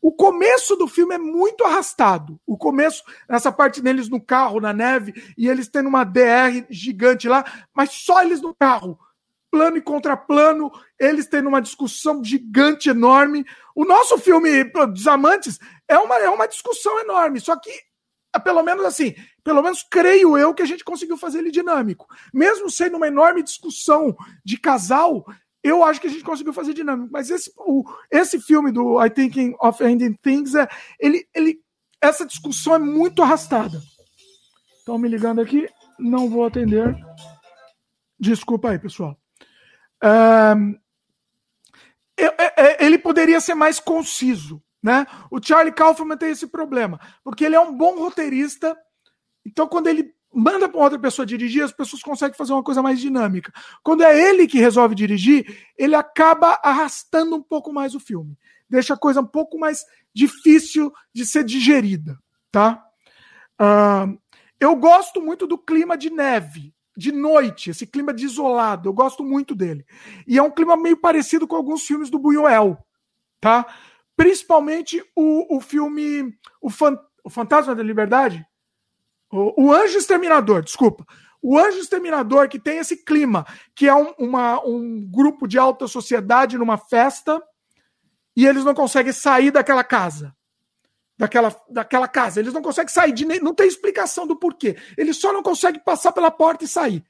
O 0.00 0.12
começo 0.12 0.76
do 0.76 0.86
filme 0.86 1.14
é 1.14 1.18
muito 1.18 1.64
arrastado. 1.64 2.40
O 2.46 2.56
começo, 2.56 3.02
nessa 3.28 3.50
parte 3.50 3.80
deles 3.80 4.08
no 4.08 4.20
carro, 4.20 4.60
na 4.60 4.72
neve, 4.72 5.12
e 5.36 5.48
eles 5.48 5.68
tendo 5.68 5.88
uma 5.88 6.04
DR 6.04 6.64
gigante 6.70 7.28
lá, 7.28 7.44
mas 7.74 7.90
só 7.90 8.22
eles 8.22 8.40
no 8.40 8.54
carro. 8.54 8.98
Plano 9.50 9.76
e 9.76 9.82
contraplano, 9.82 10.70
eles 10.98 11.26
tendo 11.26 11.48
uma 11.48 11.60
discussão 11.60 12.22
gigante, 12.22 12.90
enorme. 12.90 13.44
O 13.74 13.84
nosso 13.84 14.18
filme 14.18 14.64
dos 14.64 15.06
Amantes 15.06 15.58
é 15.88 15.98
uma, 15.98 16.16
é 16.18 16.28
uma 16.28 16.46
discussão 16.46 17.00
enorme, 17.00 17.40
só 17.40 17.56
que 17.56 17.70
pelo 18.44 18.62
menos 18.62 18.84
assim, 18.84 19.14
pelo 19.42 19.62
menos 19.62 19.82
creio 19.82 20.36
eu 20.36 20.54
que 20.54 20.62
a 20.62 20.66
gente 20.66 20.84
conseguiu 20.84 21.16
fazer 21.16 21.38
ele 21.38 21.50
dinâmico. 21.50 22.06
Mesmo 22.32 22.70
sendo 22.70 22.96
uma 22.96 23.08
enorme 23.08 23.42
discussão 23.42 24.16
de 24.44 24.58
casal, 24.58 25.24
eu 25.62 25.82
acho 25.82 26.00
que 26.00 26.06
a 26.06 26.10
gente 26.10 26.24
conseguiu 26.24 26.52
fazer 26.52 26.74
dinâmico. 26.74 27.10
Mas 27.12 27.30
esse, 27.30 27.52
o, 27.56 27.84
esse 28.10 28.40
filme 28.40 28.70
do 28.70 29.02
I 29.04 29.10
Thinking 29.10 29.54
of 29.60 29.82
Ending 29.82 30.14
Things, 30.22 30.54
é, 30.54 30.68
ele, 30.98 31.26
ele, 31.34 31.60
essa 32.00 32.24
discussão 32.26 32.74
é 32.74 32.78
muito 32.78 33.22
arrastada. 33.22 33.80
Estão 34.78 34.98
me 34.98 35.08
ligando 35.08 35.40
aqui, 35.40 35.68
não 35.98 36.28
vou 36.28 36.46
atender. 36.46 36.96
Desculpa 38.18 38.70
aí, 38.70 38.78
pessoal. 38.78 39.18
Um, 40.56 40.78
ele 42.78 42.98
poderia 42.98 43.40
ser 43.40 43.54
mais 43.54 43.78
conciso. 43.78 44.62
Né? 44.82 45.06
O 45.30 45.42
Charlie 45.42 45.74
Kaufman 45.74 46.16
tem 46.16 46.30
esse 46.30 46.46
problema, 46.46 47.00
porque 47.24 47.44
ele 47.44 47.56
é 47.56 47.60
um 47.60 47.76
bom 47.76 47.98
roteirista, 47.98 48.76
então 49.44 49.66
quando 49.66 49.88
ele 49.88 50.14
manda 50.32 50.68
para 50.68 50.80
outra 50.80 50.98
pessoa 50.98 51.26
dirigir, 51.26 51.62
as 51.62 51.72
pessoas 51.72 52.02
conseguem 52.02 52.36
fazer 52.36 52.52
uma 52.52 52.62
coisa 52.62 52.82
mais 52.82 53.00
dinâmica. 53.00 53.52
Quando 53.82 54.02
é 54.02 54.28
ele 54.28 54.46
que 54.46 54.58
resolve 54.58 54.94
dirigir, 54.94 55.66
ele 55.76 55.94
acaba 55.94 56.60
arrastando 56.62 57.36
um 57.36 57.42
pouco 57.42 57.72
mais 57.72 57.94
o 57.94 58.00
filme, 58.00 58.36
deixa 58.68 58.94
a 58.94 58.98
coisa 58.98 59.20
um 59.20 59.26
pouco 59.26 59.58
mais 59.58 59.84
difícil 60.14 60.92
de 61.12 61.24
ser 61.24 61.44
digerida, 61.44 62.18
tá? 62.50 62.84
Uh, 63.60 64.18
eu 64.60 64.74
gosto 64.76 65.20
muito 65.20 65.46
do 65.46 65.56
clima 65.56 65.96
de 65.96 66.10
neve, 66.10 66.74
de 66.96 67.12
noite, 67.12 67.70
esse 67.70 67.86
clima 67.86 68.12
de 68.12 68.24
isolado, 68.24 68.88
eu 68.88 68.92
gosto 68.92 69.22
muito 69.22 69.54
dele. 69.54 69.86
E 70.26 70.36
é 70.36 70.42
um 70.42 70.50
clima 70.50 70.76
meio 70.76 70.96
parecido 70.96 71.46
com 71.46 71.54
alguns 71.54 71.86
filmes 71.86 72.10
do 72.10 72.18
Buñuel, 72.18 72.76
tá? 73.40 73.64
Principalmente 74.16 75.00
o, 75.14 75.56
o 75.56 75.60
filme 75.60 76.36
o, 76.60 76.68
Fan, 76.68 76.98
o 77.22 77.30
Fantasma 77.30 77.72
da 77.72 77.84
Liberdade, 77.84 78.44
o, 79.30 79.66
o, 79.66 79.72
Anjo 79.72 79.98
Exterminador, 79.98 80.62
desculpa. 80.62 81.04
O 81.40 81.58
Anjo 81.58 81.78
Exterminador 81.78 82.48
que 82.48 82.58
tem 82.58 82.78
esse 82.78 83.04
clima, 83.04 83.46
que 83.74 83.86
é 83.86 83.94
um, 83.94 84.12
uma, 84.18 84.64
um 84.64 85.08
grupo 85.10 85.46
de 85.46 85.58
alta 85.58 85.86
sociedade 85.86 86.58
numa 86.58 86.78
festa 86.78 87.42
e 88.36 88.46
eles 88.46 88.64
não 88.64 88.74
conseguem 88.74 89.12
sair 89.12 89.50
daquela 89.50 89.84
casa. 89.84 90.34
Daquela, 91.16 91.54
daquela 91.68 92.06
casa. 92.06 92.38
Eles 92.38 92.52
não 92.52 92.62
conseguem 92.62 92.92
sair, 92.92 93.12
de, 93.12 93.24
não 93.40 93.52
tem 93.52 93.66
explicação 93.66 94.26
do 94.26 94.36
porquê. 94.36 94.76
Eles 94.96 95.16
só 95.16 95.32
não 95.32 95.42
conseguem 95.42 95.82
passar 95.82 96.12
pela 96.12 96.30
porta 96.30 96.64
e 96.64 96.68
sair. 96.68 97.04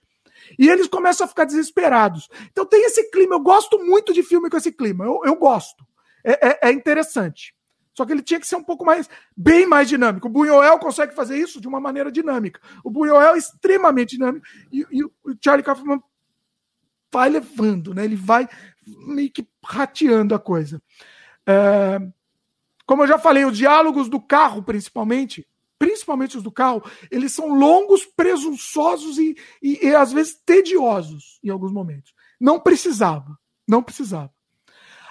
E 0.59 0.69
eles 0.69 0.89
começam 0.89 1.27
a 1.27 1.29
ficar 1.29 1.45
desesperados. 1.45 2.29
Então 2.51 2.65
tem 2.65 2.85
esse 2.87 3.11
clima. 3.11 3.35
Eu 3.35 3.41
gosto 3.41 3.79
muito 3.79 4.15
de 4.15 4.23
filme 4.23 4.49
com 4.49 4.57
esse 4.57 4.73
clima. 4.73 5.05
Eu, 5.05 5.21
eu 5.25 5.37
gosto 5.37 5.87
é, 6.25 6.49
é, 6.49 6.69
é 6.69 6.73
interessante. 6.73 7.55
Só 7.99 8.07
que 8.07 8.13
ele 8.13 8.23
tinha 8.23 8.39
que 8.39 8.47
ser 8.47 8.55
um 8.55 8.63
pouco 8.63 8.85
mais, 8.85 9.11
bem 9.37 9.67
mais 9.67 9.89
dinâmico. 9.89 10.29
O 10.29 10.31
Buñuel 10.31 10.79
consegue 10.79 11.17
fazer 11.17 11.37
isso 11.37 11.61
de 11.61 11.67
uma 11.67 11.81
maneira 11.81 12.13
dinâmica. 12.13 12.61
O 12.85 12.91
Buñuel 12.93 13.35
é 13.35 13.37
extremamente 13.37 14.11
dinâmico 14.11 14.47
e, 14.71 14.87
e 14.89 15.03
o 15.03 15.13
Charlie 15.45 15.65
Kaufman 15.65 16.01
vai 17.13 17.29
levando, 17.29 17.93
né? 17.93 18.05
Ele 18.05 18.15
vai 18.15 18.49
meio 18.87 19.33
que 19.33 19.45
rateando 19.65 20.33
a 20.33 20.39
coisa. 20.39 20.81
É, 21.45 21.99
como 22.87 23.03
eu 23.03 23.09
já 23.09 23.19
falei, 23.19 23.45
os 23.45 23.59
diálogos 23.59 24.09
do 24.09 24.21
carro, 24.21 24.63
principalmente, 24.63 25.45
principalmente 25.77 26.37
os 26.37 26.43
do 26.45 26.53
carro, 26.53 26.85
eles 27.11 27.33
são 27.33 27.53
longos, 27.53 28.07
presunçosos 28.07 29.19
e, 29.19 29.37
e, 29.61 29.89
e 29.89 29.93
às 29.93 30.13
vezes 30.13 30.41
tediosos 30.47 31.41
em 31.43 31.51
alguns 31.51 31.73
momentos. 31.73 32.15
Não 32.41 32.61
precisava, 32.61 33.37
não 33.67 33.83
precisava. 33.83 34.33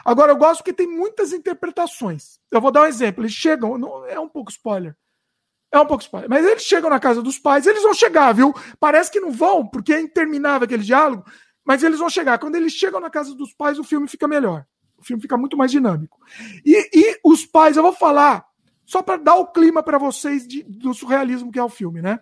Agora, 0.08 0.32
eu 0.32 0.38
gosto 0.38 0.64
que 0.64 0.72
tem 0.72 0.88
muitas 0.88 1.34
interpretações. 1.34 2.40
Eu 2.50 2.62
vou 2.62 2.72
dar 2.72 2.84
um 2.84 2.86
exemplo. 2.86 3.24
Eles 3.24 3.34
chegam, 3.34 3.78
não, 3.78 4.06
é 4.06 4.18
um 4.18 4.30
pouco 4.30 4.50
spoiler. 4.50 4.96
É 5.70 5.78
um 5.78 5.86
pouco 5.86 6.02
spoiler. 6.02 6.30
Mas 6.30 6.46
eles 6.46 6.64
chegam 6.64 6.90
na 6.90 6.98
casa 6.98 7.22
dos 7.22 7.38
pais, 7.38 7.68
eles 7.68 7.84
vão 7.84 7.94
chegar, 7.94 8.32
viu? 8.32 8.54
Parece 8.80 9.12
que 9.12 9.20
não 9.20 9.32
vão, 9.32 9.68
porque 9.68 9.92
é 9.92 10.00
interminável 10.00 10.64
aquele 10.64 10.84
diálogo, 10.84 11.26
mas 11.62 11.84
eles 11.84 12.00
vão 12.00 12.10
chegar. 12.10 12.40
Quando 12.40 12.56
eles 12.56 12.72
chegam 12.72 13.02
na 13.02 13.10
casa 13.10 13.36
dos 13.36 13.54
pais, 13.54 13.78
o 13.78 13.84
filme 13.84 14.08
fica 14.08 14.30
melhor. 14.30 14.66
O 14.98 15.04
filme 15.04 15.22
fica 15.22 15.36
muito 15.36 15.58
mais 15.58 15.72
dinâmico. 15.72 16.18
E, 16.66 16.90
e 16.98 17.20
os 17.22 17.46
pais, 17.46 17.76
eu 17.76 17.84
vou 17.84 17.92
falar, 17.92 18.46
só 18.86 19.02
para 19.02 19.18
dar 19.18 19.36
o 19.36 19.48
clima 19.48 19.84
para 19.84 19.98
vocês 19.98 20.48
de, 20.48 20.64
do 20.64 20.94
surrealismo 20.94 21.52
que 21.52 21.60
é 21.60 21.64
o 21.64 21.68
filme, 21.68 22.02
né? 22.02 22.18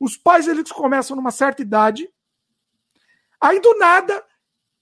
Os 0.00 0.16
pais, 0.16 0.48
eles 0.48 0.72
começam 0.72 1.14
numa 1.14 1.30
certa 1.30 1.60
idade, 1.60 2.08
aí 3.38 3.60
do 3.60 3.78
nada, 3.78 4.24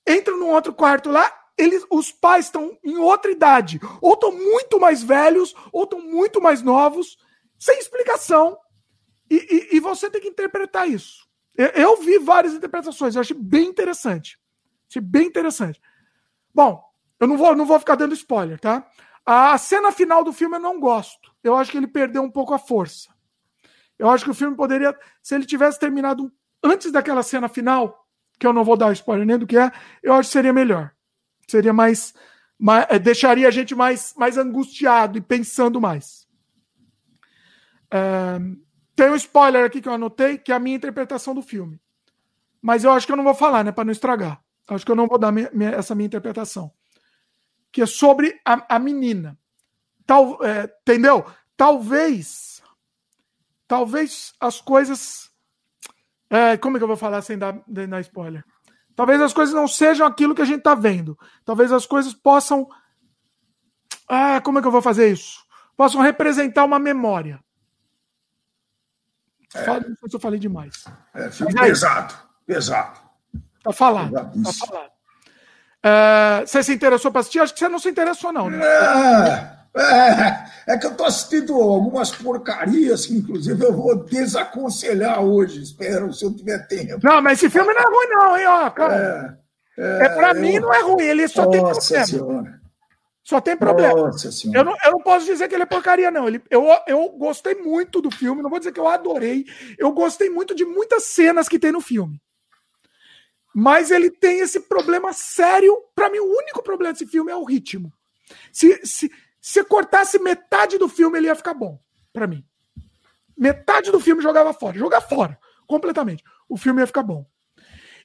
entram 0.07 0.38
num 0.38 0.50
outro 0.50 0.72
quarto 0.72 1.11
lá 1.11 1.43
eles, 1.57 1.84
os 1.90 2.11
pais 2.11 2.46
estão 2.46 2.76
em 2.82 2.96
outra 2.96 3.30
idade, 3.30 3.80
ou 4.00 4.14
estão 4.14 4.32
muito 4.32 4.80
mais 4.80 5.02
velhos, 5.02 5.55
ou 5.72 5.84
estão 5.84 6.00
muito 6.00 6.40
mais 6.40 6.62
novos, 6.62 7.16
sem 7.59 7.78
explicação. 7.78 8.59
E, 9.30 9.36
e, 9.36 9.76
e, 9.76 9.80
você 9.80 10.11
tem 10.11 10.20
que 10.20 10.28
interpretar 10.28 10.88
isso. 10.88 11.26
Eu, 11.57 11.68
eu, 11.68 11.96
vi 11.96 12.18
várias 12.18 12.52
interpretações, 12.52 13.14
eu 13.14 13.20
achei 13.20 13.36
bem 13.36 13.68
interessante. 13.68 14.38
Achei 14.88 15.00
bem 15.00 15.26
interessante. 15.26 15.80
Bom, 16.52 16.84
eu 17.18 17.26
não 17.26 17.36
vou, 17.36 17.55
não 17.55 17.64
vou 17.64 17.78
ficar 17.78 17.94
dando 17.94 18.14
spoiler, 18.14 18.59
tá? 18.59 18.86
A 19.24 19.57
cena 19.57 19.92
final 19.92 20.22
do 20.22 20.32
filme 20.32 20.57
eu 20.57 20.61
não 20.61 20.78
gosto. 20.78 21.32
Eu 21.42 21.57
acho 21.57 21.70
que 21.70 21.78
ele 21.78 21.86
perdeu 21.86 22.22
um 22.22 22.30
pouco 22.30 22.52
a 22.52 22.59
força. 22.59 23.14
Eu 23.98 24.11
acho 24.11 24.24
que 24.24 24.30
o 24.30 24.34
filme 24.34 24.57
poderia, 24.57 24.94
se 25.22 25.34
ele 25.34 25.46
tivesse 25.46 25.78
terminado 25.78 26.30
antes 26.62 26.90
daquela 26.90 27.22
cena 27.22 27.48
final, 27.48 28.07
que 28.38 28.46
eu 28.46 28.52
não 28.52 28.64
vou 28.64 28.76
dar 28.76 28.92
spoiler 28.92 29.24
nem 29.24 29.38
do 29.38 29.46
que 29.46 29.57
é, 29.57 29.70
eu 30.02 30.12
acho 30.12 30.28
que 30.28 30.32
seria 30.32 30.52
melhor 30.52 30.93
seria 31.49 31.72
mais, 31.72 32.14
mais 32.59 32.86
é, 32.88 32.99
deixaria 32.99 33.49
a 33.49 33.51
gente 33.51 33.74
mais, 33.74 34.14
mais 34.16 34.36
angustiado 34.38 35.18
e 35.18 35.20
pensando 35.20 35.80
mais. 35.80 36.26
É, 37.90 38.38
tem 38.97 39.11
um 39.11 39.16
spoiler 39.16 39.64
aqui 39.64 39.80
que 39.80 39.88
eu 39.88 39.92
anotei, 39.92 40.38
que 40.38 40.53
é 40.53 40.55
a 40.55 40.59
minha 40.59 40.76
interpretação 40.76 41.34
do 41.34 41.42
filme. 41.42 41.80
Mas 42.62 42.84
eu 42.84 42.92
acho 42.92 43.07
que 43.07 43.12
eu 43.12 43.16
não 43.16 43.24
vou 43.24 43.34
falar, 43.34 43.64
né, 43.64 43.72
para 43.72 43.84
não 43.84 43.92
estragar. 43.92 44.42
Acho 44.68 44.84
que 44.84 44.90
eu 44.90 44.97
não 44.97 45.07
vou 45.07 45.18
dar 45.18 45.30
minha, 45.30 45.51
minha, 45.53 45.70
essa 45.70 45.95
minha 45.95 46.07
interpretação. 46.07 46.72
Que 47.70 47.82
é 47.82 47.86
sobre 47.86 48.40
a, 48.45 48.76
a 48.76 48.78
menina. 48.78 49.38
Tal, 50.07 50.42
é, 50.42 50.64
entendeu? 50.82 51.24
Talvez, 51.57 52.62
talvez 53.66 54.32
as 54.40 54.61
coisas. 54.61 55.30
É, 56.30 56.57
como 56.57 56.76
é 56.76 56.80
que 56.80 56.84
eu 56.84 56.88
vou 56.88 56.97
falar 56.97 57.20
sem 57.22 57.36
dar, 57.36 57.62
sem 57.74 57.88
dar 57.88 58.01
spoiler? 58.01 58.45
Talvez 58.97 59.20
as 59.20 59.32
coisas 59.32 59.55
não 59.55 59.66
sejam 59.66 60.07
aquilo 60.07 60.34
que 60.34 60.42
a 60.42 60.45
gente 60.45 60.59
está 60.59 60.74
vendo. 60.74 61.18
Talvez 61.45 61.72
as 61.72 61.86
coisas 61.86 62.14
possam. 62.14 62.68
Ah, 64.09 64.40
como 64.40 64.59
é 64.59 64.62
que 64.62 64.68
eu 64.68 64.72
vou 64.72 64.82
fazer 64.82 65.11
isso? 65.11 65.45
Possam 65.76 66.01
representar 66.01 66.64
uma 66.64 66.78
memória. 66.78 67.40
É. 69.55 69.64
Fala, 69.64 69.80
não 69.80 69.97
sei 69.97 70.11
se 70.11 70.16
eu 70.16 70.20
falei 70.20 70.38
demais. 70.38 70.84
É, 71.14 71.28
pesado, 71.28 72.14
pesado. 72.47 73.01
Tá 73.62 73.72
falado. 73.72 74.12
Tá 74.12 74.53
falado. 74.66 74.90
É, 75.82 76.47
você 76.47 76.62
se 76.62 76.72
interessou 76.72 77.11
para 77.11 77.20
assistir? 77.20 77.40
Acho 77.40 77.53
que 77.53 77.59
você 77.59 77.68
não 77.68 77.78
se 77.78 77.88
interessou, 77.88 78.32
não, 78.32 78.49
né? 78.49 78.64
É, 78.64 79.59
É, 79.76 80.74
é 80.74 80.78
que 80.78 80.86
eu 80.86 80.92
estou 80.92 81.06
assistindo 81.06 81.54
algumas 81.54 82.10
porcarias 82.12 83.06
que, 83.06 83.14
inclusive, 83.14 83.64
eu 83.64 83.72
vou 83.72 84.04
desaconselhar 84.04 85.20
hoje. 85.20 85.62
Espero, 85.62 86.12
se 86.12 86.24
eu 86.24 86.32
tiver 86.32 86.66
tempo. 86.68 87.00
Não, 87.02 87.20
mas 87.20 87.38
esse 87.38 87.50
filme 87.50 87.74
não 87.74 87.80
é 87.80 87.84
ruim, 87.84 88.08
não, 88.08 88.38
hein, 88.38 88.46
ó, 88.46 88.70
cara. 88.70 89.38
É, 89.76 89.82
é, 89.82 90.06
é 90.06 90.08
para 90.10 90.32
eu... 90.32 90.40
mim 90.40 90.60
não 90.60 90.72
é 90.72 90.80
ruim, 90.80 91.02
ele 91.02 91.26
só 91.26 91.44
Nossa 91.44 91.50
tem 91.50 91.60
problema. 91.60 92.06
Senhora. 92.06 92.64
Só 93.24 93.40
tem 93.40 93.56
problema. 93.56 93.94
Nossa 93.94 94.30
senhora. 94.30 94.60
Eu, 94.60 94.64
não, 94.64 94.76
eu 94.84 94.92
não 94.92 95.00
posso 95.00 95.24
dizer 95.24 95.48
que 95.48 95.54
ele 95.54 95.62
é 95.62 95.66
porcaria, 95.66 96.10
não. 96.10 96.28
Ele, 96.28 96.42
eu, 96.50 96.66
eu 96.86 97.08
gostei 97.18 97.54
muito 97.54 98.02
do 98.02 98.10
filme, 98.10 98.42
não 98.42 98.50
vou 98.50 98.58
dizer 98.58 98.70
que 98.70 98.78
eu 98.78 98.86
adorei. 98.86 99.46
Eu 99.78 99.90
gostei 99.92 100.28
muito 100.28 100.54
de 100.54 100.64
muitas 100.64 101.04
cenas 101.04 101.48
que 101.48 101.58
tem 101.58 101.72
no 101.72 101.80
filme. 101.80 102.20
Mas 103.54 103.90
ele 103.90 104.10
tem 104.10 104.40
esse 104.40 104.60
problema 104.60 105.12
sério. 105.14 105.74
Para 105.94 106.10
mim, 106.10 106.18
o 106.18 106.38
único 106.38 106.62
problema 106.62 106.92
desse 106.92 107.06
filme 107.06 107.32
é 107.32 107.36
o 107.36 107.44
ritmo. 107.44 107.90
Se, 108.52 108.80
se, 108.84 109.10
se 109.45 109.62
cortasse 109.62 110.18
metade 110.18 110.78
do 110.78 110.88
filme, 110.88 111.18
ele 111.18 111.26
ia 111.26 111.34
ficar 111.34 111.53
bom, 111.53 111.78
para 112.14 112.26
mim. 112.26 112.42
Metade 113.36 113.90
do 113.92 114.01
filme 114.01 114.22
jogava 114.22 114.55
fora, 114.55 114.78
jogar 114.78 115.03
fora, 115.03 115.38
completamente. 115.66 116.24
O 116.49 116.57
filme 116.57 116.80
ia 116.80 116.86
ficar 116.86 117.03
bom. 117.03 117.26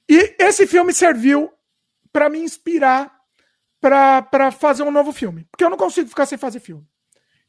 E 0.06 0.36
esse 0.38 0.66
filme 0.66 0.92
serviu 0.92 1.50
para 2.12 2.28
me 2.28 2.38
inspirar 2.40 3.10
para 3.80 4.50
fazer 4.50 4.82
um 4.82 4.90
novo 4.90 5.12
filme, 5.12 5.46
porque 5.50 5.64
eu 5.64 5.70
não 5.70 5.78
consigo 5.78 6.10
ficar 6.10 6.26
sem 6.26 6.36
fazer 6.36 6.60
filme. 6.60 6.86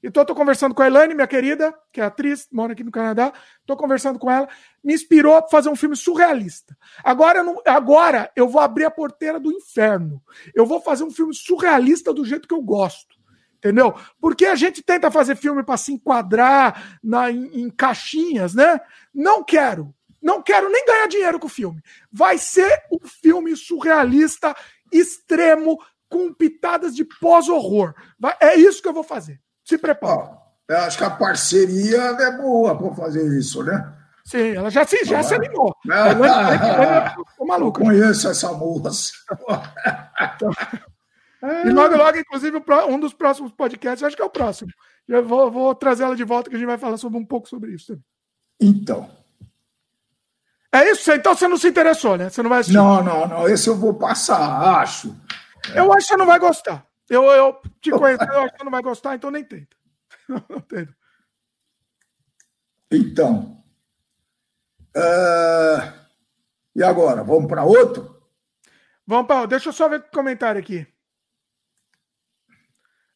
Então, 0.02 0.22
eu 0.22 0.26
tô 0.26 0.34
conversando 0.34 0.74
com 0.74 0.82
a 0.82 0.88
Elaine, 0.88 1.14
minha 1.14 1.28
querida, 1.28 1.78
que 1.92 2.00
é 2.00 2.06
atriz, 2.06 2.48
mora 2.50 2.72
aqui 2.72 2.86
no 2.86 2.92
Canadá. 2.92 3.34
Tô 3.68 3.76
conversando 3.76 4.18
com 4.18 4.32
ela. 4.32 4.48
Me 4.82 4.94
inspirou 4.94 5.36
a 5.36 5.48
fazer 5.48 5.70
um 5.70 5.76
filme 5.76 5.98
surrealista. 5.98 6.76
Agora 7.04 7.40
eu, 7.40 7.44
não, 7.44 7.62
agora 7.68 8.32
eu 8.36 8.48
vou 8.48 8.62
abrir 8.62 8.86
a 8.86 8.90
porteira 8.90 9.40
do 9.40 9.52
inferno. 9.52 10.24
Eu 10.56 10.66
vou 10.66 10.82
fazer 10.82 11.04
um 11.04 11.12
filme 11.12 11.36
surrealista 11.36 12.12
do 12.12 12.26
jeito 12.26 12.48
que 12.48 12.54
eu 12.54 12.62
gosto 12.64 13.21
entendeu? 13.62 13.94
Porque 14.20 14.48
a 14.48 14.56
gente 14.56 14.82
tenta 14.82 15.12
fazer 15.12 15.36
filme 15.36 15.64
para 15.64 15.78
se 15.78 15.94
enquadrar 15.94 17.00
na, 17.04 17.30
em, 17.32 17.62
em, 17.62 17.70
caixinhas, 17.70 18.56
né? 18.56 18.82
Não 19.14 19.44
quero. 19.44 19.94
Não 20.22 20.42
quero 20.42 20.70
nem 20.70 20.86
ganhar 20.86 21.08
dinheiro 21.08 21.40
com 21.40 21.48
o 21.48 21.50
filme. 21.50 21.82
Vai 22.12 22.38
ser 22.38 22.84
um 22.92 23.08
filme 23.08 23.56
surrealista, 23.56 24.56
extremo, 24.92 25.80
com 26.10 26.34
pitadas 26.34 26.96
de 26.96 27.06
pós-horror. 27.06 27.94
É 28.40 28.56
isso 28.56 28.82
que 28.82 28.88
eu 28.88 28.94
vou 28.94 29.04
fazer. 29.04 29.40
Se 29.64 29.78
prepare. 29.78 30.30
eu 30.68 30.78
acho 30.80 30.98
que 30.98 31.04
a 31.04 31.10
parceria 31.10 32.02
é 32.02 32.38
boa 32.38 32.78
para 32.78 32.94
fazer 32.96 33.26
isso, 33.40 33.64
né? 33.64 33.94
Sim, 34.26 34.56
ela 34.56 34.70
já 34.70 34.86
se, 34.86 35.04
já 35.04 35.20
ah, 35.20 35.24
se 35.24 35.34
animou. 35.34 35.76
Ah, 35.90 37.16
maluca. 37.46 37.82
Eu 37.82 37.86
conheço 37.86 38.28
essa 38.28 38.52
moça. 38.54 39.12
Então, 41.44 41.66
e 41.66 41.70
logo, 41.72 41.98
logo, 41.98 42.18
inclusive, 42.18 42.64
um 42.88 43.00
dos 43.00 43.14
próximos 43.14 43.52
podcasts, 43.52 44.04
acho 44.04 44.16
que 44.16 44.22
é 44.22 44.26
o 44.26 44.30
próximo. 44.30 44.72
Eu 45.08 45.26
vou, 45.26 45.52
vou 45.52 45.74
trazer 45.74 46.04
ela 46.04 46.16
de 46.16 46.24
volta, 46.24 46.50
que 46.50 46.56
a 46.56 46.60
gente 46.60 46.68
vai 46.68 46.78
falar 46.78 46.98
sobre 46.98 47.18
um 47.18 47.26
pouco 47.26 47.50
sobre 47.50 47.74
isso. 47.74 48.00
Então. 48.60 49.10
É 50.72 50.90
isso? 50.90 51.12
Então 51.12 51.36
você 51.36 51.48
não 51.48 51.58
se 51.58 51.68
interessou, 51.68 52.16
né? 52.16 52.30
Você 52.30 52.42
não 52.42 52.50
vai 52.50 52.60
assistir. 52.60 52.78
Não, 52.78 53.04
não, 53.04 53.28
não. 53.28 53.50
Esse 53.50 53.68
eu 53.68 53.76
vou 53.76 53.96
passar, 53.96 54.80
acho. 54.80 55.14
Eu 55.76 55.92
acho 55.92 56.08
que 56.08 56.14
você 56.14 56.18
não 56.18 56.26
vai 56.26 56.40
gostar. 56.40 56.86
Eu, 57.10 57.24
eu 57.26 57.60
te 57.82 57.92
conheço, 57.92 58.24
eu 58.32 58.42
acho 58.42 58.52
que 58.54 58.60
você 58.60 58.64
não 58.64 58.72
vai 58.72 58.82
gostar, 58.82 59.16
então 59.16 59.32
nem 59.32 59.44
tenta. 59.44 59.76
Não 60.50 60.62
tenta. 60.62 60.96
Então. 62.90 63.62
Uh... 64.96 66.02
E 66.74 66.84
agora? 66.84 67.22
Vamos 67.24 67.48
para 67.48 67.66
outro? 67.66 68.22
Vamos 69.06 69.28
para. 69.28 69.46
Deixa 69.46 69.70
eu 69.70 69.74
só 69.74 69.90
ver 69.90 70.00
o 70.00 70.12
comentário 70.12 70.60
aqui. 70.60 70.88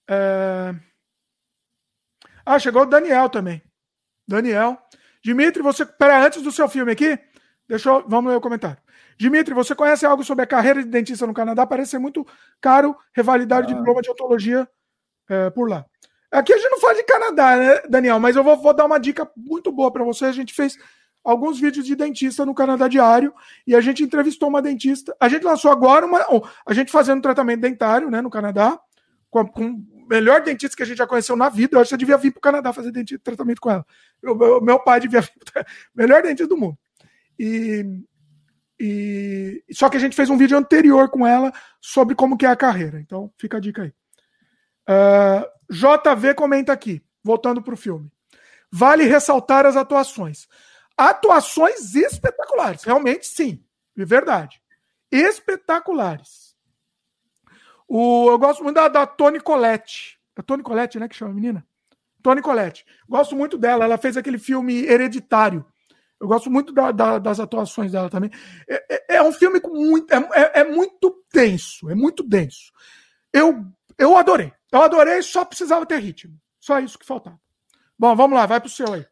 É... 0.10 0.74
Ah, 2.46 2.60
chegou 2.60 2.84
o 2.84 2.86
Daniel 2.86 3.30
também. 3.30 3.62
Daniel. 4.28 4.78
Dimitri, 5.24 5.64
você. 5.64 5.86
Pera, 5.86 6.24
antes 6.26 6.42
do 6.42 6.52
seu 6.52 6.70
filme 6.70 6.92
aqui, 6.92 7.18
deixa 7.68 7.90
eu. 7.90 8.06
Vamos 8.08 8.32
ler 8.32 8.38
o 8.38 8.42
comentário. 8.42 8.78
Dimitri, 9.18 9.54
você 9.54 9.74
conhece 9.74 10.06
algo 10.06 10.24
sobre 10.24 10.44
a 10.44 10.48
carreira 10.48 10.84
de 10.84 10.90
dentista 10.90 11.26
no 11.26 11.34
Canadá? 11.34 11.66
Parece 11.66 11.92
ser 11.92 12.00
muito 12.00 12.26
caro 12.62 12.96
revalidar 13.14 13.60
ah. 13.60 13.64
o 13.64 13.68
diploma 13.68 14.02
de 14.02 14.10
odontologia 14.10 14.68
é, 15.30 15.50
por 15.50 15.70
lá. 15.70 15.86
Aqui 16.32 16.54
a 16.54 16.58
gente 16.58 16.70
não 16.70 16.80
fala 16.80 16.96
de 16.96 17.04
Canadá, 17.04 17.56
né, 17.56 17.82
Daniel? 17.90 18.20
Mas 18.20 18.36
eu 18.36 18.44
vou, 18.44 18.58
vou 18.58 18.74
dar 18.74 18.86
uma 18.86 19.00
dica 19.00 19.30
muito 19.36 19.72
boa 19.72 19.92
para 19.92 20.04
você. 20.04 20.26
A 20.26 20.32
gente 20.32 20.54
fez 20.54 20.78
alguns 21.24 21.60
vídeos 21.60 21.86
de 21.86 21.96
dentista 21.96 22.46
no 22.46 22.54
Canadá 22.54 22.88
Diário 22.88 23.34
e 23.66 23.76
a 23.76 23.82
gente 23.82 24.04
entrevistou 24.04 24.50
uma 24.50 24.62
dentista. 24.62 25.16
A 25.20 25.30
gente 25.30 25.44
lançou 25.44 25.72
agora 25.72 26.06
uma. 26.06 26.24
A 26.68 26.74
gente 26.74 26.92
fazendo 26.92 27.22
tratamento 27.22 27.62
dentário 27.62 28.12
né, 28.12 28.22
no 28.22 28.30
Canadá, 28.30 28.78
com, 29.30 29.48
com 29.48 29.86
melhor 30.08 30.42
dentista 30.42 30.76
que 30.76 30.84
a 30.84 30.86
gente 30.86 30.98
já 30.98 31.08
conheceu 31.08 31.36
na 31.36 31.50
vida. 31.50 31.76
Eu 31.76 31.82
acho 31.82 31.90
que 31.90 31.96
você 31.96 31.98
devia 31.98 32.18
vir 32.18 32.32
para 32.32 32.40
o 32.40 32.42
Canadá 32.42 32.74
fazer 32.74 32.92
dentista, 32.92 33.24
tratamento 33.24 33.60
com 33.60 33.72
ela. 33.72 33.86
Eu, 34.22 34.62
meu 34.62 34.80
pai 34.80 35.00
devia 35.00 35.22
vir. 35.22 35.32
melhor 35.96 36.22
dentista 36.22 36.48
do 36.48 36.58
mundo. 36.58 36.78
E, 37.38 37.86
e 38.80 39.64
só 39.72 39.90
que 39.90 39.98
a 39.98 40.00
gente 40.00 40.16
fez 40.16 40.30
um 40.30 40.38
vídeo 40.38 40.58
anterior 40.58 41.10
com 41.10 41.26
ela 41.26 41.52
sobre 41.82 42.16
como 42.16 42.38
que 42.38 42.46
é 42.46 42.50
a 42.50 42.56
carreira. 42.56 43.00
Então 43.00 43.32
fica 43.38 43.58
a 43.58 43.60
dica 43.60 43.84
aí. 43.84 43.90
Uh, 44.88 45.44
ah, 45.44 45.52
JV 45.70 46.36
comenta 46.36 46.72
aqui, 46.72 47.02
voltando 47.24 47.62
para 47.62 47.74
o 47.74 47.78
filme. 47.78 48.12
Vale 48.72 49.06
ressaltar 49.06 49.66
as 49.66 49.76
atuações. 49.76 50.48
Atuações 50.98 51.96
espetaculares, 51.96 52.84
realmente 52.84 53.28
sim, 53.28 53.64
de 53.96 54.06
verdade. 54.06 54.62
Espetaculares. 55.12 56.45
O, 57.88 58.30
eu 58.30 58.40
gosto 58.40 58.64
muito 58.64 58.76
da, 58.76 58.88
da 58.88 59.06
Toni 59.06 59.40
Collette. 59.40 60.20
É 60.36 60.42
Toni 60.42 60.64
Collette, 60.64 61.00
né? 61.00 61.08
Que 61.08 61.16
chama 61.16 61.32
a 61.32 61.36
menina? 61.36 61.66
Toni 62.22 62.42
Collette. 62.42 62.86
Gosto 63.08 63.36
muito 63.36 63.58
dela. 63.58 63.86
Ela 63.86 63.98
fez 63.98 64.18
aquele 64.18 64.38
filme 64.38 64.86
Hereditário. 64.86 65.66
Eu 66.20 66.28
gosto 66.28 66.50
muito 66.50 66.74
da, 66.74 66.92
da, 66.92 67.20
das 67.20 67.40
atuações 67.40 67.92
dela 67.92 68.10
também. 68.10 68.32
É, 68.68 68.96
é, 68.96 69.16
é 69.18 69.24
um 69.24 69.32
filme 69.32 69.60
com 69.60 69.70
muito. 69.70 70.12
É, 70.14 70.18
é, 70.34 70.60
é, 70.62 70.64
muito 70.64 71.24
denso. 71.34 71.90
É 71.90 71.96
muito 71.96 72.24
denso. 72.24 72.72
Eu, 73.32 73.66
eu 73.98 74.18
adorei. 74.18 74.52
Eu 74.72 74.82
adorei, 74.82 75.22
só 75.22 75.46
precisava 75.46 75.86
ter 75.86 76.00
ritmo. 76.00 76.38
Só 76.60 76.80
isso 76.80 76.98
que 76.98 77.06
faltava. 77.06 77.40
Bom, 77.98 78.16
vamos 78.16 78.38
lá, 78.38 78.46
vai 78.46 78.60
pro 78.60 78.70
seu 78.70 78.92
aí. 78.92 79.06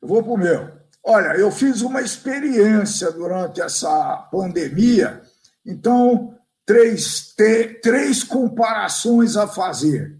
Eu 0.00 0.08
vou 0.08 0.22
pro 0.22 0.36
meu. 0.36 0.72
Olha, 1.04 1.36
eu 1.36 1.50
fiz 1.50 1.82
uma 1.82 2.00
experiência 2.00 3.12
durante 3.12 3.60
essa 3.60 4.26
pandemia. 4.32 5.22
Então, 5.66 6.34
três, 6.66 7.34
três 7.82 8.22
comparações 8.22 9.36
a 9.36 9.46
fazer. 9.46 10.18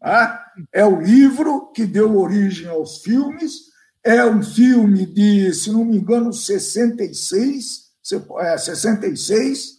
Tá? 0.00 0.44
É 0.72 0.84
o 0.84 1.00
livro 1.00 1.72
que 1.72 1.84
deu 1.84 2.16
origem 2.16 2.68
aos 2.68 3.02
filmes, 3.02 3.66
é 4.04 4.24
um 4.24 4.42
filme 4.42 5.04
de, 5.04 5.52
se 5.52 5.70
não 5.70 5.84
me 5.84 5.96
engano, 5.96 6.32
66, 6.32 7.86
66 8.58 9.66
é, 9.68 9.76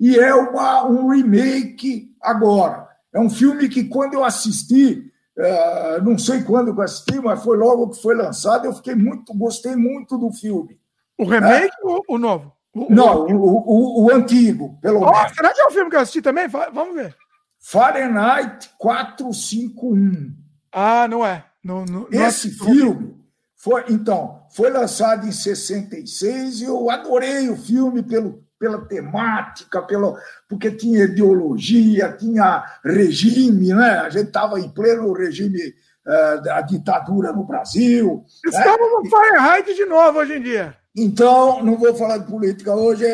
e 0.00 0.18
é 0.18 0.34
uma, 0.34 0.84
um 0.84 1.08
remake 1.08 2.12
agora. 2.20 2.88
É 3.12 3.20
um 3.20 3.30
filme 3.30 3.68
que, 3.68 3.84
quando 3.84 4.14
eu 4.14 4.24
assisti, 4.24 5.12
é, 5.36 6.00
não 6.00 6.18
sei 6.18 6.42
quando 6.42 6.68
eu 6.68 6.82
assisti, 6.82 7.20
mas 7.20 7.42
foi 7.42 7.56
logo 7.56 7.90
que 7.90 8.02
foi 8.02 8.16
lançado, 8.16 8.64
eu 8.64 8.74
fiquei 8.74 8.94
muito, 8.96 9.32
gostei 9.34 9.76
muito 9.76 10.18
do 10.18 10.32
filme. 10.32 10.78
O 11.16 11.24
remake 11.24 11.74
é? 11.74 11.86
ou 11.86 12.04
o 12.08 12.18
novo? 12.18 12.57
Não, 12.88 13.26
o, 13.26 13.64
o, 13.66 14.04
o 14.04 14.12
antigo, 14.12 14.78
pelo 14.80 15.00
oh, 15.00 15.10
menos. 15.10 15.34
Será 15.34 15.52
que 15.52 15.60
é 15.60 15.66
o 15.66 15.70
filme 15.70 15.90
que 15.90 15.96
eu 15.96 16.00
assisti 16.00 16.22
também? 16.22 16.46
Vamos 16.48 16.94
ver. 16.94 17.16
Fahrenheit 17.60 18.70
451. 18.78 20.34
Ah, 20.72 21.08
não 21.08 21.24
é. 21.24 21.44
Não, 21.62 21.84
não, 21.84 22.06
Esse 22.10 22.56
não 22.56 22.66
é... 22.66 22.70
filme 22.70 23.18
foi, 23.58 23.84
então, 23.88 24.46
foi 24.54 24.70
lançado 24.70 25.26
em 25.26 25.32
66 25.32 26.60
e 26.60 26.64
eu 26.64 26.88
adorei 26.90 27.48
o 27.48 27.56
filme 27.56 28.04
pelo, 28.04 28.44
pela 28.58 28.86
temática, 28.86 29.82
pelo, 29.82 30.16
porque 30.48 30.70
tinha 30.70 31.04
ideologia, 31.04 32.12
tinha 32.12 32.64
regime, 32.84 33.74
né? 33.74 33.98
A 33.98 34.10
gente 34.10 34.28
estava 34.28 34.60
em 34.60 34.68
pleno 34.68 35.12
regime 35.12 35.74
uh, 36.06 36.40
da 36.42 36.60
ditadura 36.60 37.32
no 37.32 37.44
Brasil. 37.44 38.24
Né? 38.44 38.50
Estamos 38.52 38.80
né? 38.80 38.96
no 39.02 39.10
Fahrenheit 39.10 39.74
de 39.74 39.84
novo 39.86 40.20
hoje 40.20 40.36
em 40.36 40.42
dia. 40.42 40.76
Então, 40.98 41.62
não 41.62 41.76
vou 41.76 41.94
falar 41.94 42.18
de 42.18 42.30
política 42.30 42.74
hoje. 42.74 43.04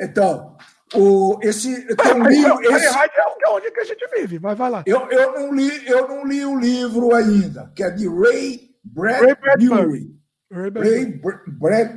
Então, 0.00 0.56
o, 0.94 1.38
esse. 1.42 1.86
Então, 1.88 2.22
li, 2.24 2.38
esse 2.38 2.86
é 2.86 3.48
onde 3.50 3.70
que 3.70 3.80
a 3.80 3.84
gente 3.84 4.04
vive, 4.16 4.38
mas 4.38 4.58
vai 4.58 4.70
lá. 4.70 4.82
Eu, 4.84 5.08
eu, 5.10 5.32
não 5.32 5.54
li, 5.54 5.88
eu 5.88 6.08
não 6.08 6.26
li 6.26 6.44
o 6.44 6.58
livro 6.58 7.14
ainda, 7.14 7.72
que 7.74 7.84
é 7.84 7.90
de 7.90 8.08
Ray 8.08 8.70
Bradbury. 8.82 10.10
Ray 10.50 10.70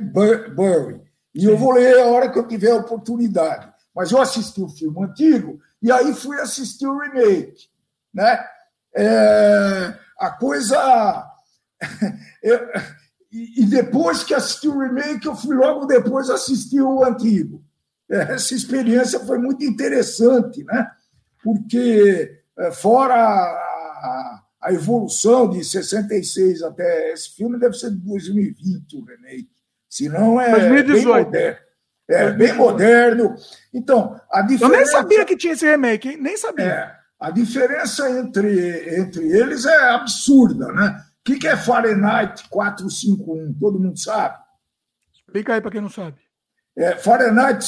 Bradbury. 0.00 1.00
E 1.34 1.40
Sim. 1.40 1.48
eu 1.48 1.58
vou 1.58 1.72
ler 1.72 1.98
a 2.00 2.06
hora 2.06 2.30
que 2.30 2.38
eu 2.38 2.46
tiver 2.46 2.70
a 2.70 2.76
oportunidade. 2.76 3.70
Mas 3.94 4.10
eu 4.12 4.20
assisti 4.20 4.60
o 4.60 4.68
filme 4.68 5.04
antigo 5.04 5.60
e 5.82 5.90
aí 5.90 6.14
fui 6.14 6.40
assistir 6.40 6.86
o 6.86 6.98
remake. 6.98 7.68
Né? 8.14 8.44
É, 8.94 9.94
a 10.18 10.30
coisa. 10.30 11.26
eu, 12.42 12.58
e, 13.36 13.62
e, 13.62 13.66
depois 13.66 14.24
que 14.24 14.32
assisti 14.32 14.66
o 14.66 14.78
remake, 14.78 15.26
eu 15.26 15.36
fui 15.36 15.54
logo 15.54 15.84
depois 15.84 16.30
assistir 16.30 16.80
o 16.80 17.04
antigo. 17.04 17.62
É, 18.10 18.34
essa 18.34 18.54
experiência 18.54 19.20
foi 19.20 19.38
muito 19.38 19.62
interessante, 19.62 20.64
né? 20.64 20.90
Porque, 21.42 22.40
é, 22.58 22.70
fora 22.70 23.14
a, 23.14 24.42
a 24.62 24.72
evolução 24.72 25.50
de 25.50 25.62
66 25.62 26.62
até 26.62 27.12
esse 27.12 27.34
filme 27.36 27.58
deve 27.58 27.74
ser 27.74 27.90
de 27.90 27.98
2020, 27.98 28.96
o 28.96 29.04
remake. 29.04 29.50
Senão 29.88 30.40
é 30.40 30.50
2018. 30.50 30.94
bem 30.94 31.04
moderno. 31.04 31.66
É, 32.08 32.30
bem 32.30 32.52
moderno. 32.54 33.34
Então, 33.74 34.20
a 34.30 34.40
diferença. 34.42 34.64
Eu 34.64 34.78
nem 34.78 34.86
sabia 34.86 35.24
que 35.24 35.36
tinha 35.36 35.52
esse 35.52 35.66
remake, 35.66 36.08
hein? 36.08 36.16
nem 36.18 36.36
sabia. 36.36 36.64
É, 36.64 36.96
a 37.20 37.30
diferença 37.30 38.08
entre, 38.10 38.98
entre 38.98 39.28
eles 39.28 39.66
é 39.66 39.90
absurda, 39.90 40.72
né? 40.72 41.02
O 41.26 41.32
que, 41.32 41.40
que 41.40 41.48
é 41.48 41.56
Fahrenheit 41.56 42.48
451? 42.48 43.52
Todo 43.58 43.80
mundo 43.80 43.98
sabe? 43.98 44.38
Explica 45.12 45.54
aí 45.54 45.60
para 45.60 45.72
quem 45.72 45.80
não 45.80 45.90
sabe. 45.90 46.18
É, 46.76 46.94
Fahrenheit, 46.94 47.64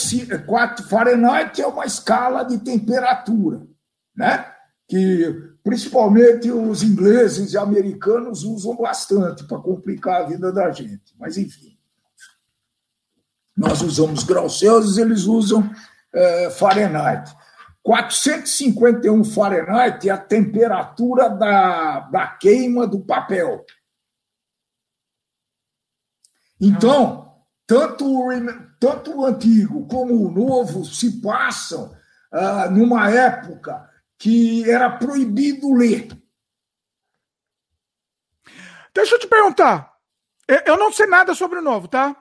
4, 0.47 0.87
Fahrenheit 0.87 1.61
é 1.61 1.67
uma 1.67 1.85
escala 1.85 2.45
de 2.45 2.59
temperatura, 2.59 3.67
né? 4.15 4.55
que 4.87 5.53
principalmente 5.65 6.53
os 6.53 6.85
ingleses 6.85 7.53
e 7.53 7.59
americanos 7.59 8.45
usam 8.45 8.77
bastante 8.77 9.43
para 9.43 9.59
complicar 9.59 10.23
a 10.23 10.27
vida 10.27 10.53
da 10.53 10.71
gente. 10.71 11.13
Mas, 11.19 11.37
enfim, 11.37 11.77
nós 13.57 13.83
usamos 13.83 14.23
graus 14.23 14.61
Celsius, 14.61 14.99
eles 14.99 15.25
usam 15.25 15.69
é, 16.15 16.51
Fahrenheit. 16.51 17.29
451 17.89 19.25
Fahrenheit 19.25 20.07
é 20.07 20.13
a 20.13 20.19
temperatura 20.19 21.31
da, 21.31 22.01
da 22.01 22.27
queima 22.27 22.87
do 22.87 23.01
papel. 23.01 23.65
Então, 26.61 27.35
tanto 27.67 28.05
o, 28.05 28.29
tanto 28.79 29.17
o 29.17 29.25
antigo 29.25 29.89
como 29.89 30.23
o 30.23 30.31
novo 30.31 30.85
se 30.85 31.19
passam 31.23 31.97
ah, 32.31 32.69
numa 32.69 33.11
época 33.11 33.89
que 34.19 34.71
era 34.71 34.91
proibido 34.91 35.73
ler. 35.73 36.09
Deixa 38.95 39.15
eu 39.15 39.19
te 39.19 39.27
perguntar. 39.27 39.95
Eu 40.67 40.77
não 40.77 40.93
sei 40.93 41.07
nada 41.07 41.35
sobre 41.35 41.61
o 41.61 41.63
novo, 41.63 41.89
tá? 41.89 42.15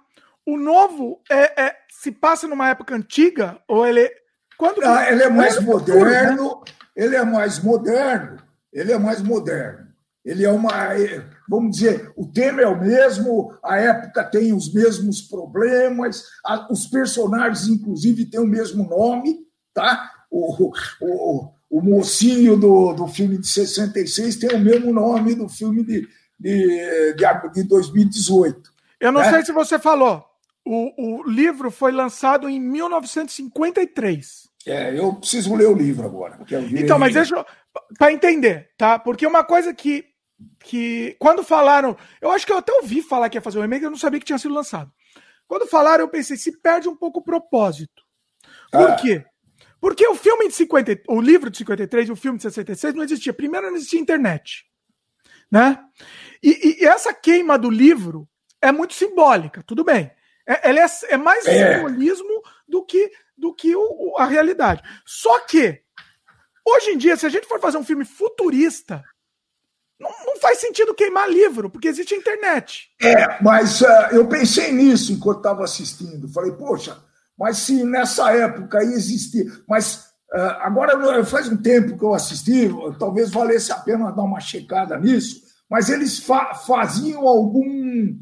O 0.46 0.56
novo 0.56 1.22
é, 1.30 1.62
é 1.62 1.86
se 1.90 2.10
passa 2.10 2.48
numa 2.48 2.70
época 2.70 2.96
antiga 2.96 3.62
ou 3.68 3.86
ele 3.86 4.10
quando 4.58 4.84
ah, 4.84 5.12
ele 5.12 5.24
é 5.24 5.30
mais 5.30 5.60
moderno, 5.62 6.64
ele 6.96 7.16
é 7.16 7.24
mais 7.24 7.60
moderno, 7.60 8.38
ele 8.74 8.92
é 8.92 8.98
mais 8.98 9.22
moderno. 9.22 9.88
Ele 10.26 10.44
é 10.44 10.52
uma, 10.52 10.90
vamos 11.48 11.78
dizer, 11.78 12.12
o 12.18 12.28
tema 12.28 12.62
é 12.62 12.68
o 12.68 12.78
mesmo, 12.78 13.54
a 13.64 13.78
época 13.78 14.26
tem 14.26 14.52
os 14.52 14.74
mesmos 14.74 15.22
problemas, 15.22 16.26
os 16.70 16.86
personagens 16.86 17.70
inclusive 17.70 18.26
têm 18.26 18.42
o 18.42 18.46
mesmo 18.46 18.84
nome, 18.90 19.48
tá? 19.74 20.12
O, 20.30 20.70
o, 21.00 21.50
o 21.70 21.82
mocinho 21.82 22.58
do, 22.58 22.92
do 22.92 23.08
filme 23.08 23.38
de 23.38 23.48
66 23.48 24.36
tem 24.36 24.54
o 24.54 24.60
mesmo 24.60 24.92
nome 24.92 25.34
do 25.34 25.48
filme 25.48 25.82
de, 25.82 26.06
de, 26.38 27.14
de, 27.16 27.52
de 27.54 27.64
2018. 27.64 28.74
Eu 29.00 29.14
não 29.14 29.22
né? 29.22 29.30
sei 29.32 29.46
se 29.46 29.54
você 29.54 29.80
falou. 29.80 30.26
O, 30.66 31.22
o 31.22 31.24
livro 31.30 31.72
foi 31.72 31.94
lançado 31.94 32.50
em 32.50 32.60
1953. 32.60 34.47
É, 34.68 35.00
eu 35.00 35.14
preciso 35.14 35.56
ler 35.56 35.68
o 35.68 35.74
livro 35.74 36.06
agora. 36.06 36.38
então, 36.78 37.00
mas 37.00 37.14
deixa 37.14 37.36
eu. 37.36 37.46
Para 37.98 38.12
entender, 38.12 38.70
tá? 38.78 39.00
Porque 39.00 39.26
uma 39.26 39.44
coisa 39.44 39.74
que. 39.74 40.06
que 40.60 41.16
quando 41.20 41.42
falaram. 41.44 41.96
Eu 42.22 42.32
acho 42.32 42.46
que 42.46 42.52
eu 42.52 42.58
até 42.58 42.74
ouvi 42.74 43.02
falar 43.02 43.30
que 43.30 43.38
ia 43.38 43.42
fazer 43.42 43.58
o 43.60 43.62
remake, 43.62 43.86
eu 43.86 43.90
não 43.90 43.98
sabia 43.98 44.20
que 44.20 44.26
tinha 44.26 44.38
sido 44.38 44.54
lançado. 44.54 44.92
Quando 45.48 45.68
falaram, 45.68 46.04
eu 46.04 46.10
pensei, 46.10 46.36
se 46.36 46.60
perde 46.60 46.90
um 46.90 46.96
pouco 46.96 47.20
o 47.20 47.24
propósito. 47.24 48.04
Por 48.70 48.92
ah. 48.92 48.96
quê? 48.96 49.24
Porque 49.80 50.06
o 50.06 50.16
filme 50.16 50.50
de 50.50 50.54
50, 50.56 51.04
o 51.08 51.22
livro 51.22 51.50
de 51.50 51.58
53 51.60 52.10
e 52.10 52.12
o 52.12 52.16
filme 52.16 52.38
de 52.38 52.44
66 52.44 52.94
não 52.94 53.04
existia. 53.04 53.32
Primeiro 53.32 53.68
não 53.68 53.78
existia 53.78 54.00
internet, 54.00 54.66
né? 55.50 55.80
E, 56.44 56.82
e 56.82 56.86
essa 56.86 57.14
queima 57.14 57.58
do 57.58 57.70
livro 57.70 58.28
é 58.62 58.72
muito 58.72 58.94
simbólica, 58.94 59.64
tudo 59.66 59.86
bem. 59.86 60.12
É, 60.48 60.70
ela 60.70 60.80
é, 60.80 60.88
é 61.10 61.18
mais 61.18 61.46
é. 61.46 61.76
simbolismo 61.76 62.42
do 62.68 62.84
que 62.86 63.12
do 63.38 63.54
que 63.54 63.76
o, 63.76 64.16
a 64.18 64.26
realidade. 64.26 64.82
Só 65.06 65.40
que 65.42 65.82
hoje 66.66 66.92
em 66.92 66.98
dia, 66.98 67.16
se 67.16 67.26
a 67.26 67.30
gente 67.30 67.48
for 67.48 67.60
fazer 67.60 67.78
um 67.78 67.84
filme 67.84 68.04
futurista, 68.06 69.04
não, 70.00 70.10
não, 70.26 70.40
faz 70.40 70.60
sentido 70.60 70.94
queimar 70.94 71.30
livro, 71.30 71.70
porque 71.70 71.88
existe 71.88 72.14
a 72.14 72.18
internet. 72.18 72.90
É, 73.02 73.42
mas 73.42 73.82
uh, 73.82 73.86
eu 74.12 74.28
pensei 74.28 74.72
nisso 74.72 75.12
enquanto 75.12 75.38
estava 75.38 75.64
assistindo. 75.64 76.28
Falei, 76.30 76.52
poxa, 76.52 77.02
mas 77.38 77.58
se 77.58 77.84
nessa 77.84 78.32
época 78.32 78.82
existia. 78.84 79.46
Mas 79.68 80.06
uh, 80.34 80.58
agora 80.62 81.24
faz 81.26 81.48
um 81.48 81.58
tempo 81.58 81.98
que 81.98 82.04
eu 82.04 82.14
assisti, 82.14 82.70
talvez 83.00 83.32
valesse 83.32 83.72
a 83.72 83.78
pena 83.78 84.12
dar 84.12 84.24
uma 84.24 84.40
checada 84.40 84.98
nisso, 85.00 85.42
mas 85.70 85.90
eles 85.90 86.20
fa 86.20 86.54
faziam 86.54 87.28
algum, 87.28 88.18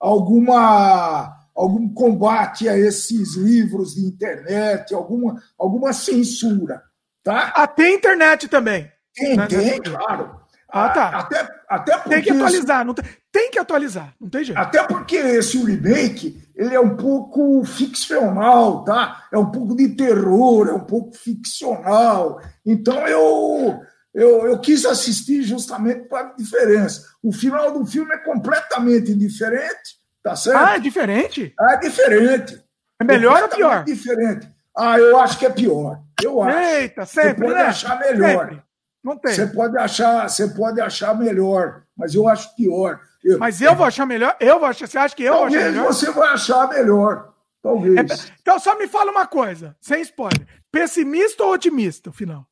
alguma, 0.00 1.35
algum 1.56 1.88
combate 1.88 2.68
a 2.68 2.76
esses 2.76 3.34
livros 3.34 3.94
de 3.94 4.02
internet, 4.04 4.94
alguma, 4.94 5.42
alguma 5.58 5.92
censura. 5.92 6.82
Tá? 7.24 7.52
Até 7.56 7.92
internet 7.92 8.46
também. 8.46 8.90
Tem, 9.14 9.36
né? 9.36 9.46
tem, 9.46 9.80
claro. 9.80 10.40
Ah, 10.68 10.88
tá. 10.90 11.08
Até, 11.08 11.48
até 11.68 11.98
tem 12.00 12.22
que 12.22 12.30
atualizar, 12.30 12.84
não 12.84 12.92
tem, 12.92 13.04
tem 13.32 13.50
que 13.50 13.58
atualizar, 13.58 14.14
não 14.20 14.28
tem 14.28 14.44
jeito. 14.44 14.58
Até 14.58 14.82
porque 14.82 15.16
esse 15.16 15.56
remake 15.56 16.42
ele 16.54 16.74
é 16.74 16.80
um 16.80 16.96
pouco 16.96 17.64
ficcional, 17.64 18.84
tá? 18.84 19.26
É 19.32 19.38
um 19.38 19.50
pouco 19.50 19.74
de 19.74 19.88
terror, 19.90 20.68
é 20.68 20.72
um 20.72 20.84
pouco 20.84 21.16
ficcional. 21.16 22.40
Então 22.64 23.06
eu 23.06 23.80
eu, 24.12 24.46
eu 24.46 24.58
quis 24.58 24.86
assistir 24.86 25.42
justamente 25.42 26.08
para 26.08 26.28
a 26.28 26.32
diferença. 26.34 27.06
O 27.22 27.30
final 27.32 27.70
do 27.70 27.84
filme 27.84 28.12
é 28.14 28.18
completamente 28.18 29.14
diferente, 29.14 29.96
tá 30.26 30.34
certo? 30.34 30.58
Ah, 30.58 30.74
é 30.74 30.78
diferente? 30.80 31.54
É 31.60 31.76
diferente. 31.76 32.60
É 33.00 33.04
melhor 33.04 33.44
ou 33.44 33.48
pior? 33.48 33.84
Diferente. 33.84 34.48
Ah, 34.76 34.98
eu 34.98 35.16
acho 35.20 35.38
que 35.38 35.46
é 35.46 35.50
pior. 35.50 36.00
Eu 36.20 36.42
acho. 36.42 36.58
Eita, 36.58 37.06
sempre, 37.06 37.28
Você 37.28 37.34
pode 37.42 37.54
né? 37.54 37.62
achar 37.62 38.00
melhor. 38.00 38.40
Sempre. 38.48 38.62
Não 39.04 39.16
tem. 39.16 39.32
Você 39.34 39.46
pode 39.46 39.78
achar, 39.78 40.28
você 40.28 40.48
pode 40.48 40.80
achar 40.80 41.16
melhor, 41.16 41.82
mas 41.96 42.12
eu 42.16 42.26
acho 42.26 42.56
pior. 42.56 42.98
Eu, 43.22 43.38
mas 43.38 43.60
eu 43.60 43.76
vou 43.76 43.86
achar 43.86 44.04
melhor? 44.04 44.36
Eu 44.40 44.58
vou 44.58 44.68
achar. 44.68 44.88
Você 44.88 44.98
acha 44.98 45.14
que 45.14 45.22
eu 45.22 45.32
Talvez 45.32 45.54
vou 45.54 45.62
achar 45.62 45.72
melhor? 45.72 45.92
você 45.92 46.10
vai 46.10 46.28
achar 46.30 46.68
melhor. 46.70 47.32
Talvez. 47.62 47.96
É, 47.96 48.32
então 48.42 48.58
só 48.58 48.76
me 48.76 48.88
fala 48.88 49.12
uma 49.12 49.26
coisa, 49.28 49.76
sem 49.80 50.00
spoiler. 50.02 50.44
Pessimista 50.72 51.44
ou 51.44 51.52
otimista, 51.52 52.10
final? 52.10 52.44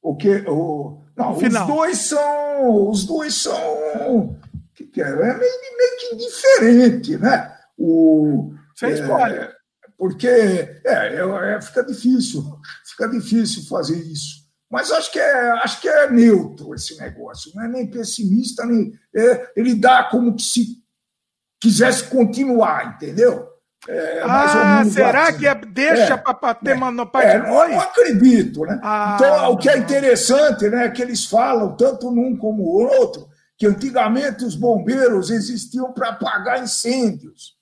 O 0.00 0.16
que? 0.16 0.44
O, 0.48 1.02
não, 1.14 1.32
o 1.32 1.36
os 1.36 1.66
dois 1.66 1.98
são. 1.98 2.88
Os 2.88 3.04
dois 3.04 3.34
são. 3.34 4.34
Que, 4.82 4.86
que 4.88 5.02
é, 5.02 5.08
é 5.08 5.14
meio, 5.14 5.38
meio 5.38 5.98
que 5.98 6.16
diferente, 6.16 7.16
né? 7.18 7.56
O, 7.78 8.52
sem 8.76 8.92
é. 8.92 9.52
Porque 9.96 10.26
é, 10.26 10.82
é, 10.84 11.54
é, 11.54 11.60
fica 11.60 11.84
difícil, 11.84 12.42
fica 12.84 13.08
difícil 13.08 13.64
fazer 13.68 13.96
isso. 13.98 14.42
Mas 14.70 14.90
acho 14.90 15.12
que 15.12 15.18
é, 15.18 15.50
acho 15.62 15.80
que 15.80 15.88
é 15.88 16.10
neutro 16.10 16.74
esse 16.74 16.98
negócio, 16.98 17.52
não 17.54 17.64
é 17.64 17.68
nem 17.68 17.86
pessimista, 17.86 18.64
nem. 18.64 18.92
É, 19.14 19.52
ele 19.54 19.74
dá 19.74 20.04
como 20.04 20.34
que 20.34 20.42
se 20.42 20.82
quisesse 21.60 22.04
continuar, 22.04 22.96
entendeu? 22.96 23.48
É, 23.88 24.22
ah, 24.24 24.84
será 24.84 25.28
assim. 25.28 25.38
que 25.38 25.46
é, 25.46 25.54
deixa 25.54 26.14
é, 26.14 26.16
para 26.16 26.54
ter 26.54 26.70
é, 26.70 26.74
uma 26.74 27.04
parte 27.04 27.30
é, 27.30 27.38
não, 27.38 27.68
não 27.68 27.80
acredito, 27.80 28.64
né? 28.64 28.80
Ah, 28.82 29.16
então, 29.18 29.52
o 29.52 29.56
que 29.56 29.68
é 29.68 29.76
interessante, 29.76 30.68
né, 30.68 30.86
é 30.86 30.90
que 30.90 31.02
eles 31.02 31.24
falam, 31.24 31.76
tanto 31.76 32.10
num 32.10 32.36
como 32.36 32.62
o 32.62 32.86
outro, 32.86 33.28
que 33.62 33.66
antigamente 33.68 34.44
os 34.44 34.56
bombeiros 34.56 35.30
existiam 35.30 35.92
para 35.92 36.08
apagar 36.08 36.60
incêndios. 36.60 37.56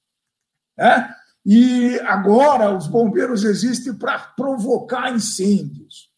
Né? 0.74 1.14
E 1.44 2.00
agora 2.06 2.74
os 2.74 2.86
bombeiros 2.86 3.44
existem 3.44 3.92
para 3.92 4.18
provocar 4.18 5.12
incêndios. 5.12 6.10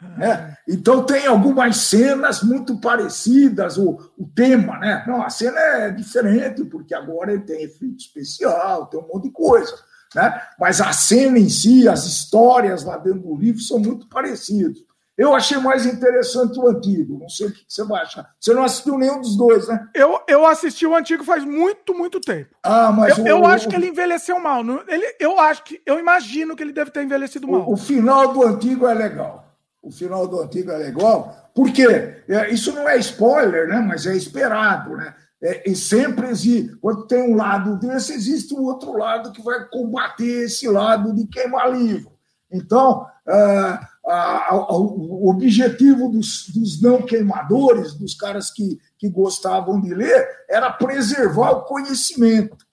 Né? 0.00 0.56
Então 0.68 1.04
tem 1.04 1.26
algumas 1.26 1.76
cenas 1.78 2.40
muito 2.44 2.78
parecidas, 2.78 3.78
o, 3.78 3.98
o 4.16 4.28
tema, 4.28 4.78
né? 4.78 5.02
Não, 5.08 5.22
a 5.22 5.28
cena 5.28 5.58
é 5.58 5.90
diferente, 5.90 6.64
porque 6.64 6.94
agora 6.94 7.32
ele 7.32 7.42
tem 7.42 7.64
efeito 7.64 7.98
especial, 7.98 8.86
tem 8.86 9.00
um 9.00 9.08
monte 9.08 9.24
de 9.24 9.30
coisa. 9.32 9.74
Né? 10.14 10.40
Mas 10.56 10.80
a 10.80 10.92
cena 10.92 11.36
em 11.36 11.48
si, 11.48 11.88
as 11.88 12.06
histórias 12.06 12.84
lá 12.84 12.96
dentro 12.96 13.22
do 13.22 13.34
livro 13.34 13.60
são 13.60 13.80
muito 13.80 14.08
parecidas. 14.08 14.78
Eu 15.22 15.34
achei 15.34 15.58
mais 15.58 15.86
interessante 15.86 16.58
o 16.58 16.68
antigo. 16.68 17.18
Não 17.18 17.28
sei 17.28 17.48
o 17.48 17.52
que 17.52 17.64
você 17.68 17.84
vai 17.84 18.02
achar. 18.02 18.30
Você 18.40 18.52
não 18.52 18.64
assistiu 18.64 18.98
nenhum 18.98 19.20
dos 19.20 19.36
dois, 19.36 19.68
né? 19.68 19.88
Eu, 19.94 20.20
eu 20.28 20.46
assisti 20.46 20.86
o 20.86 20.94
antigo 20.96 21.24
faz 21.24 21.44
muito, 21.44 21.94
muito 21.94 22.20
tempo. 22.20 22.54
Ah, 22.62 22.92
mas 22.92 23.18
eu, 23.18 23.24
o, 23.24 23.28
eu 23.28 23.46
acho 23.46 23.68
que 23.68 23.76
ele 23.76 23.88
envelheceu 23.88 24.38
mal. 24.40 24.62
Ele, 24.88 25.16
eu 25.18 25.38
acho 25.38 25.64
que 25.64 25.80
eu 25.86 25.98
imagino 25.98 26.56
que 26.56 26.62
ele 26.62 26.72
deve 26.72 26.90
ter 26.90 27.02
envelhecido 27.02 27.48
mal. 27.48 27.68
O, 27.68 27.74
o 27.74 27.76
final 27.76 28.32
do 28.32 28.42
antigo 28.42 28.86
é 28.86 28.94
legal 28.94 29.42
o 29.82 29.90
final 29.90 30.28
do 30.28 30.40
antigo 30.40 30.70
é 30.70 30.76
legal, 30.76 31.50
porque 31.52 31.84
é, 32.28 32.50
isso 32.50 32.72
não 32.72 32.88
é 32.88 32.96
spoiler, 32.98 33.68
né? 33.68 33.80
mas 33.80 34.06
é 34.06 34.14
esperado. 34.14 34.96
Né? 34.96 35.12
É, 35.42 35.68
e 35.68 35.74
sempre 35.74 36.28
existe, 36.28 36.76
quando 36.76 37.06
tem 37.06 37.20
um 37.20 37.34
lado 37.34 37.76
desse, 37.78 38.12
existe 38.12 38.54
um 38.54 38.62
outro 38.62 38.96
lado 38.96 39.32
que 39.32 39.42
vai 39.42 39.66
combater 39.68 40.44
esse 40.44 40.68
lado 40.68 41.12
de 41.12 41.26
queimar 41.26 41.72
livro. 41.72 42.12
Então, 42.50 43.04
uh, 43.26 43.91
a, 44.06 44.52
a, 44.52 44.76
o 44.76 45.28
objetivo 45.28 46.08
dos, 46.08 46.48
dos, 46.48 46.80
não 46.80 47.02
queimadores, 47.02 47.94
dos 47.94 48.14
caras 48.14 48.50
que, 48.50 48.80
que 48.98 49.08
gostavam 49.08 49.80
de 49.80 49.94
ler, 49.94 50.28
era 50.48 50.72
preservar 50.72 51.52
o 51.52 51.64
conhecimento. 51.64 52.66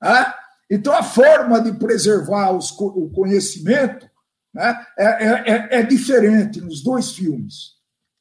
Né? 0.00 0.34
Então, 0.70 0.94
a 0.94 1.02
forma 1.02 1.60
de 1.60 1.72
preservar 1.72 2.52
os, 2.52 2.70
o 2.78 3.10
conhecimento 3.10 4.08
né, 4.52 4.86
é, 4.98 5.04
é, 5.04 5.28
é, 5.28 5.80
é 5.80 5.82
diferente 5.82 6.60
nos 6.60 6.82
dois 6.82 7.12
filmes. 7.12 7.72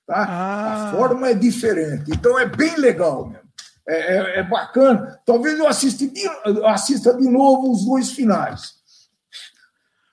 Tá? 0.07 0.25
Ah. 0.27 0.89
A 0.89 0.91
forma 0.91 1.29
é 1.29 1.33
diferente. 1.33 2.11
Então, 2.11 2.39
é 2.39 2.45
bem 2.45 2.77
legal 2.77 3.27
mesmo. 3.27 3.51
É, 3.87 4.17
é, 4.17 4.39
é 4.39 4.43
bacana. 4.43 5.19
Talvez 5.25 5.57
eu 5.57 5.67
assista 5.67 6.07
de, 6.07 6.27
assista 6.65 7.13
de 7.13 7.27
novo 7.27 7.71
os 7.71 7.85
dois 7.85 8.11
finais. 8.11 8.80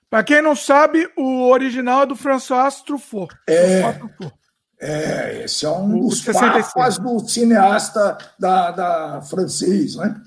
Para 0.09 0.23
quem 0.23 0.41
não 0.41 0.55
sabe, 0.55 1.07
o 1.15 1.47
original 1.49 2.03
é 2.03 2.05
do 2.07 2.15
François 2.15 2.81
Truffaut. 2.81 3.35
É, 3.47 3.91
Truffaut. 3.93 4.33
é 4.81 5.43
esse 5.43 5.65
é 5.65 5.69
um 5.69 5.99
o 5.99 6.09
dos 6.09 6.23
66. 6.23 6.73
papas 6.73 6.97
do 6.97 7.19
cineasta 7.27 8.17
da, 8.39 8.71
da 8.71 9.21
francês, 9.21 9.95
né? 9.95 10.19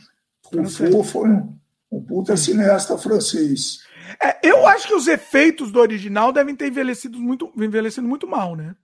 Truffaut 0.51 1.09
foi 1.09 1.29
um, 1.29 1.59
um 1.91 2.01
puta 2.01 2.37
cineasta 2.37 2.97
francês. 2.97 3.81
É, 4.23 4.39
eu 4.43 4.67
acho 4.67 4.87
que 4.87 4.95
os 4.95 5.09
efeitos 5.09 5.73
do 5.73 5.81
original 5.81 6.33
devem 6.33 6.55
ter 6.55 6.69
envelhecido 6.69 7.19
muito, 7.19 7.51
envelhecido 7.57 8.07
muito 8.07 8.29
mal, 8.29 8.55
né? 8.55 8.77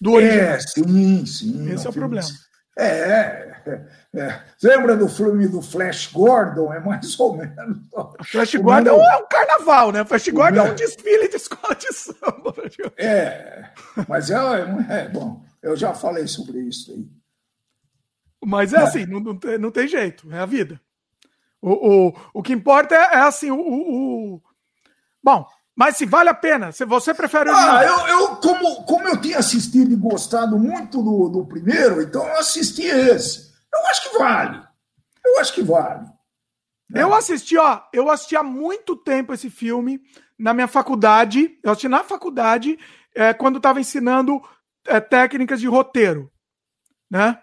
Do 0.00 0.12
original. 0.12 0.44
É, 0.44 0.60
sim, 0.60 1.26
sim. 1.26 1.70
Esse 1.70 1.86
é 1.86 1.90
o 1.90 1.92
problema. 1.92 2.28
É, 2.78 3.56
é, 3.64 3.86
é. 4.14 4.42
Lembra 4.62 4.96
do 4.96 5.08
filme 5.08 5.48
do 5.48 5.62
Flash 5.62 6.12
Gordon? 6.12 6.72
É 6.72 6.78
mais 6.78 7.18
ou 7.18 7.36
menos. 7.36 7.78
O 7.92 8.24
Flash 8.24 8.54
o 8.54 8.62
Gordon 8.62 8.96
meu... 8.96 9.02
é 9.02 9.16
um 9.16 9.26
carnaval, 9.26 9.92
né? 9.92 10.02
O 10.02 10.06
Flash 10.06 10.28
Gordon 10.28 10.60
é 10.60 10.70
um 10.72 10.74
desfile 10.74 11.28
de 11.28 11.36
escola 11.36 11.74
de 11.74 11.92
samba. 11.92 12.54
É, 12.98 13.70
mas 14.08 14.30
é, 14.30 14.36
é, 14.90 15.08
bom. 15.08 15.42
Eu 15.62 15.76
já 15.76 15.94
falei 15.94 16.26
sobre 16.26 16.60
isso 16.60 16.92
aí. 16.92 17.08
Mas 18.44 18.72
é, 18.72 18.76
é. 18.76 18.80
assim, 18.82 19.06
não, 19.06 19.20
não, 19.20 19.36
tem, 19.36 19.58
não 19.58 19.70
tem 19.70 19.88
jeito, 19.88 20.30
é 20.32 20.38
a 20.38 20.46
vida. 20.46 20.80
O, 21.60 22.08
o, 22.08 22.14
o 22.34 22.42
que 22.42 22.52
importa 22.52 22.94
é, 22.94 22.98
é 22.98 23.18
assim, 23.18 23.50
o, 23.50 23.58
o, 23.58 24.42
Bom, 25.22 25.46
mas 25.76 25.98
se 25.98 26.06
vale 26.06 26.30
a 26.30 26.34
pena, 26.34 26.72
se 26.72 26.86
você 26.86 27.12
prefere. 27.12 27.50
Ah, 27.50 27.84
eu, 27.84 28.06
eu 28.08 28.36
como, 28.36 28.84
como 28.84 29.06
eu 29.06 29.20
tinha 29.20 29.38
assistido 29.38 29.92
e 29.92 29.96
gostado 29.96 30.58
muito 30.58 31.02
do, 31.02 31.28
do 31.28 31.44
primeiro, 31.44 32.00
então 32.00 32.26
eu 32.26 32.38
assisti 32.38 32.84
esse. 32.84 33.52
Eu 33.72 33.86
acho 33.90 34.10
que 34.10 34.18
vale. 34.18 34.62
Eu 35.22 35.38
acho 35.38 35.52
que 35.52 35.62
vale. 35.62 36.06
Né? 36.88 37.02
Eu 37.02 37.12
assisti, 37.12 37.58
ó, 37.58 37.82
eu 37.92 38.10
assisti 38.10 38.34
há 38.34 38.42
muito 38.42 38.96
tempo 38.96 39.34
esse 39.34 39.50
filme 39.50 40.00
na 40.38 40.54
minha 40.54 40.66
faculdade. 40.66 41.58
Eu 41.62 41.72
assisti 41.72 41.88
na 41.88 42.02
faculdade 42.02 42.78
é, 43.14 43.34
quando 43.34 43.58
estava 43.58 43.78
ensinando 43.78 44.40
é, 44.86 44.98
técnicas 44.98 45.60
de 45.60 45.66
roteiro, 45.66 46.32
né? 47.10 47.38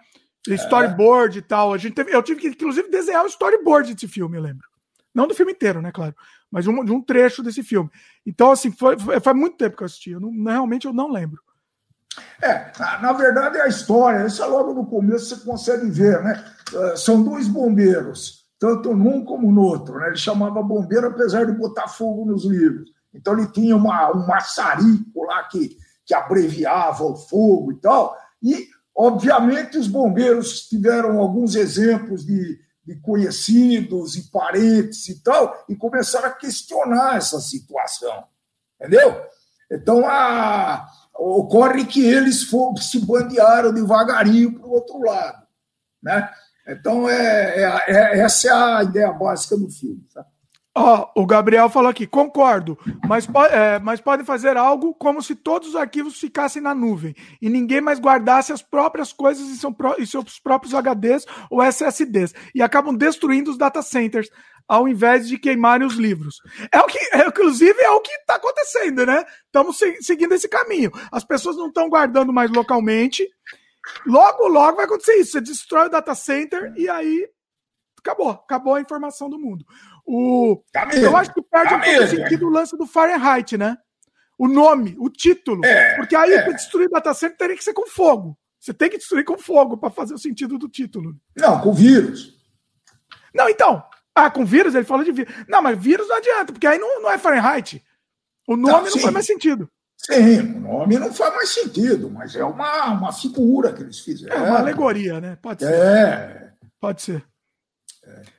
É. 0.50 0.56
Storyboard 0.56 1.38
é. 1.38 1.40
e 1.40 1.44
tal. 1.44 1.72
A 1.72 1.78
gente 1.78 1.94
teve, 1.94 2.16
eu 2.16 2.24
tive 2.24 2.42
que, 2.42 2.48
inclusive, 2.48 2.90
desenhar 2.90 3.24
o 3.26 3.28
storyboard 3.28 3.94
desse 3.94 4.08
filme, 4.08 4.38
eu 4.38 4.42
lembro. 4.42 4.68
Não 5.14 5.28
do 5.28 5.36
filme 5.36 5.52
inteiro, 5.52 5.80
né, 5.84 5.92
claro 5.92 6.16
mas 6.54 6.68
um, 6.68 6.86
de 6.86 6.92
um 6.92 7.02
trecho 7.02 7.42
desse 7.42 7.64
filme. 7.64 7.90
Então, 8.24 8.52
assim, 8.52 8.72
foi, 8.72 8.96
foi, 9.00 9.34
muito 9.34 9.58
tempo 9.58 9.76
que 9.76 9.82
eu 9.82 9.88
assisti. 9.88 10.12
Eu 10.12 10.20
não, 10.20 10.32
realmente 10.44 10.86
eu 10.86 10.94
não 10.94 11.12
lembro. 11.12 11.42
É, 12.40 12.72
na 13.02 13.12
verdade 13.12 13.58
é 13.58 13.64
a 13.64 13.68
história, 13.68 14.28
isso 14.28 14.44
é 14.44 14.46
logo 14.46 14.72
no 14.72 14.86
começo 14.86 15.36
você 15.36 15.44
consegue 15.44 15.90
ver, 15.90 16.22
né? 16.22 16.46
Uh, 16.72 16.96
são 16.96 17.24
dois 17.24 17.48
bombeiros, 17.48 18.46
tanto 18.60 18.96
num 18.96 19.26
como 19.26 19.52
no 19.52 19.64
outro, 19.64 19.98
né? 19.98 20.10
Ele 20.10 20.16
chamava 20.16 20.62
bombeiro 20.62 21.08
apesar 21.08 21.44
de 21.48 21.54
botar 21.54 21.88
fogo 21.88 22.24
nos 22.24 22.46
livros. 22.46 22.92
Então 23.12 23.34
ele 23.34 23.48
tinha 23.48 23.76
uma, 23.76 24.16
um 24.16 24.28
maçarico 24.28 25.24
lá 25.24 25.42
que, 25.46 25.76
que 26.06 26.14
abreviava 26.14 27.04
o 27.04 27.16
fogo 27.16 27.72
e 27.72 27.76
tal. 27.78 28.16
E, 28.44 28.68
obviamente, 28.96 29.76
os 29.76 29.88
bombeiros 29.88 30.68
tiveram 30.68 31.20
alguns 31.20 31.56
exemplos 31.56 32.24
de, 32.24 32.60
de 32.86 32.96
conhecidos 33.00 34.16
e 34.16 34.30
parentes 34.30 35.08
e 35.08 35.22
tal, 35.22 35.66
e 35.70 35.76
começaram 35.76 36.28
a 36.28 36.34
questionar 36.34 37.18
essa 37.18 37.40
situação. 37.40 38.26
Entendeu? 38.80 39.26
Então, 39.72 40.06
a, 40.06 40.86
ocorre 41.16 41.86
que 41.86 42.06
eles 42.06 42.44
for, 42.44 42.78
se 42.80 43.00
bandearam 43.06 43.74
devagarinho 43.74 44.60
para 44.60 44.68
o 44.68 44.72
outro 44.72 45.00
lado. 45.00 45.48
Né? 46.02 46.30
Então, 46.68 47.10
é, 47.10 47.64
é, 47.64 47.84
é, 47.88 48.20
essa 48.20 48.50
é 48.50 48.52
a 48.52 48.84
ideia 48.84 49.12
básica 49.12 49.58
do 49.58 49.70
filme. 49.70 50.06
Tá? 50.14 50.26
Ó, 50.76 51.12
oh, 51.16 51.22
o 51.22 51.26
Gabriel 51.28 51.70
falou 51.70 51.90
aqui, 51.90 52.08
concordo, 52.08 52.80
mas, 53.08 53.28
é, 53.52 53.78
mas 53.78 54.02
pode 54.02 54.24
fazer 54.24 54.58
algo 54.58 54.96
como 54.96 55.22
se 55.22 55.36
todos 55.36 55.70
os 55.70 55.76
arquivos 55.76 56.20
ficassem 56.20 56.60
na 56.64 56.74
nuvem 56.74 57.14
e 57.40 57.48
ninguém 57.48 57.80
mais 57.80 58.00
guardasse 58.00 58.52
as 58.52 58.64
próprias 58.64 59.14
coisas 59.14 59.50
em, 59.50 59.56
seu, 59.56 59.76
seus 60.04 60.40
próprios 60.40 60.74
HDs 60.74 61.28
ou 61.52 61.62
SSDs 61.62 62.34
e 62.56 62.62
acabam 62.64 62.96
destruindo 62.96 63.52
os 63.52 63.58
data 63.58 63.84
centers 63.84 64.32
ao 64.68 64.88
invés 64.88 65.28
de 65.28 65.38
queimarem 65.38 65.86
os 65.86 65.96
livros. 65.96 66.38
É 66.72 66.80
o 66.80 66.86
que, 66.86 66.98
é, 67.14 67.28
inclusive, 67.28 67.80
é 67.80 67.92
o 67.92 68.02
que 68.02 68.12
está 68.14 68.36
acontecendo, 68.36 69.06
né? 69.06 69.24
Estamos 69.46 69.78
se, 69.78 70.02
seguindo 70.02 70.34
esse 70.34 70.48
caminho. 70.48 70.92
As 71.12 71.24
pessoas 71.24 71.56
não 71.56 71.68
estão 71.68 71.88
guardando 71.88 72.34
mais 72.34 72.50
localmente. 72.50 73.28
Logo, 74.08 74.48
logo 74.48 74.78
vai 74.78 74.86
acontecer 74.86 75.18
isso. 75.18 75.34
Você 75.34 75.42
destrói 75.42 75.86
o 75.86 75.92
data 75.92 76.16
center 76.16 76.74
e 76.76 76.90
aí 76.90 77.28
acabou, 78.00 78.30
acabou 78.32 78.76
a 78.76 78.82
informação 78.82 79.30
do 79.30 79.40
mundo. 79.40 79.66
O, 80.06 80.62
tá 80.72 80.90
eu 80.94 81.16
acho 81.16 81.34
que 81.34 81.42
perde 81.42 81.70
tá 81.70 81.78
um 81.78 81.82
pouco 81.82 82.04
o 82.04 82.08
sentido 82.08 82.48
o 82.48 82.50
lance 82.50 82.78
do 82.78 82.86
Fahrenheit, 82.86 83.58
né? 83.58 83.78
O 84.38 84.48
nome, 84.48 84.96
o 85.00 85.10
título. 85.10 85.64
É, 85.64 85.96
porque 85.96 86.16
aí, 86.16 86.34
é. 86.34 86.42
para 86.42 86.54
destruir 86.54 86.90
data 86.90 87.14
center, 87.14 87.38
teria 87.38 87.56
que 87.56 87.64
ser 87.64 87.74
com 87.74 87.88
fogo. 87.88 88.38
Você 88.60 88.74
tem 88.74 88.90
que 88.90 88.98
destruir 88.98 89.24
com 89.24 89.38
fogo 89.38 89.78
para 89.78 89.90
fazer 89.90 90.14
o 90.14 90.18
sentido 90.18 90.58
do 90.58 90.70
título. 90.70 91.16
Não, 91.38 91.62
com 91.62 91.74
vírus. 91.74 92.38
Não, 93.34 93.50
então. 93.50 93.84
Ah, 94.16 94.30
com 94.30 94.46
vírus? 94.46 94.76
Ele 94.76 94.86
fala 94.86 95.04
de 95.04 95.12
vírus. 95.12 95.34
Não, 95.48 95.62
mas 95.62 95.78
vírus 95.78 96.08
não 96.08 96.18
adianta, 96.18 96.54
porque 96.54 96.68
aí 96.68 96.78
não, 96.78 97.02
não 97.02 97.12
é 97.12 97.18
Fahrenheit. 97.18 97.84
O 98.48 98.56
nome 98.56 98.90
não, 98.90 98.96
não 98.96 99.00
faz 99.00 99.14
mais 99.14 99.26
sentido. 99.26 99.70
Sim, 99.98 100.58
o 100.58 100.60
nome 100.60 101.00
não 101.00 101.14
faz 101.14 101.34
mais 101.34 101.50
sentido, 101.50 102.10
mas 102.10 102.36
é 102.36 102.44
uma, 102.44 102.92
uma 102.92 103.14
figura 103.14 103.72
que 103.72 103.82
eles 103.82 104.00
fizeram. 104.00 104.36
É 104.36 104.50
uma 104.50 104.60
alegoria, 104.60 105.22
né? 105.22 105.38
Pode 105.42 105.64
ser. 105.64 105.74
É. 105.74 106.54
Pode 106.80 107.02
ser. 107.02 107.26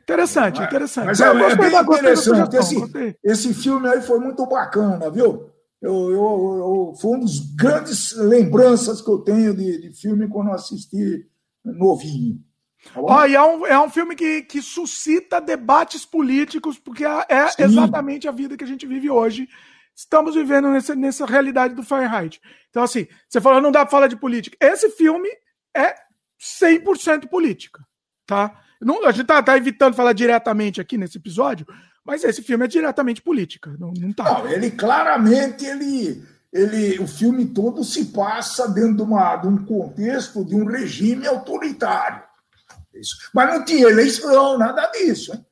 Interessante, 0.05 0.63
interessante. 0.63 1.07
Mas 1.07 1.21
é, 1.21 1.29
é 1.29 1.57
bem 1.57 1.75
interessante. 1.75 2.57
Esse, 2.57 3.19
esse 3.25 3.55
filme 3.55 3.89
aí 3.89 4.03
foi 4.03 4.21
muito 4.21 4.47
bacana, 4.47 5.11
viu? 5.11 5.51
Eu, 5.81 6.11
eu, 6.11 6.13
eu, 6.13 6.95
foi 7.01 7.17
um 7.17 7.21
dos 7.21 7.41
grandes 7.55 8.13
lembranças 8.13 9.01
que 9.01 9.11
eu 9.11 9.19
tenho 9.19 9.55
de, 9.55 9.81
de 9.81 9.93
filme 9.93 10.29
quando 10.29 10.49
eu 10.49 10.55
assisti 10.55 11.27
novinho. 11.65 12.39
Tá 12.93 13.01
oh, 13.01 13.23
é, 13.23 13.43
um, 13.43 13.67
é 13.67 13.81
um 13.81 13.89
filme 13.89 14.15
que, 14.15 14.43
que 14.43 14.61
suscita 14.61 15.41
debates 15.41 16.05
políticos, 16.05 16.79
porque 16.79 17.05
é, 17.05 17.27
é 17.31 17.65
exatamente 17.65 18.29
a 18.29 18.33
vida 18.33 18.57
que 18.57 18.65
a 18.65 18.67
gente 18.67 18.87
vive 18.87 19.11
hoje. 19.11 19.49
Estamos 19.97 20.35
vivendo 20.35 20.69
nessa, 20.69 20.95
nessa 20.95 21.25
realidade 21.25 21.75
do 21.75 21.83
Fahrenheit. 21.83 22.41
Então, 22.69 22.83
assim, 22.83 23.07
você 23.29 23.41
falou, 23.41 23.61
não 23.61 23.73
dá 23.73 23.81
pra 23.81 23.91
falar 23.91 24.07
de 24.07 24.17
política. 24.17 24.57
Esse 24.61 24.91
filme 24.91 25.29
é 25.75 25.95
100% 26.41 27.29
política, 27.29 27.87
tá? 28.27 28.61
Não, 28.85 29.07
a 29.07 29.13
gente 29.13 29.27
tá, 29.27 29.43
tá, 29.43 29.57
evitando 29.57 29.95
falar 29.95 30.13
diretamente 30.13 30.81
aqui 30.81 30.99
nesse 30.99 31.19
episódio, 31.19 31.67
mas 32.05 32.23
esse 32.23 32.43
filme 32.43 32.65
é 32.65 32.69
diretamente 32.69 33.23
política. 33.23 33.75
Não, 33.79 33.93
não 33.99 34.13
tá. 34.13 34.25
Não, 34.25 34.49
ele 34.51 34.71
claramente 34.71 35.65
ele, 35.65 36.23
ele, 36.53 36.99
o 37.01 37.07
filme 37.07 37.47
todo 37.47 37.83
se 37.83 38.07
passa 38.07 38.69
dentro 38.69 38.97
de, 38.97 39.03
uma, 39.03 39.37
de 39.37 39.49
um 39.49 39.65
contexto 39.65 40.45
de 40.45 40.55
um 40.55 40.67
regime 40.67 41.27
autoritário. 41.27 42.23
Isso. 42.95 43.17
Mas 43.35 43.53
não 43.53 43.65
tinha 43.65 43.89
eleição, 43.89 44.59
nada 44.59 44.87
disso. 44.93 45.33
Hein? 45.33 45.45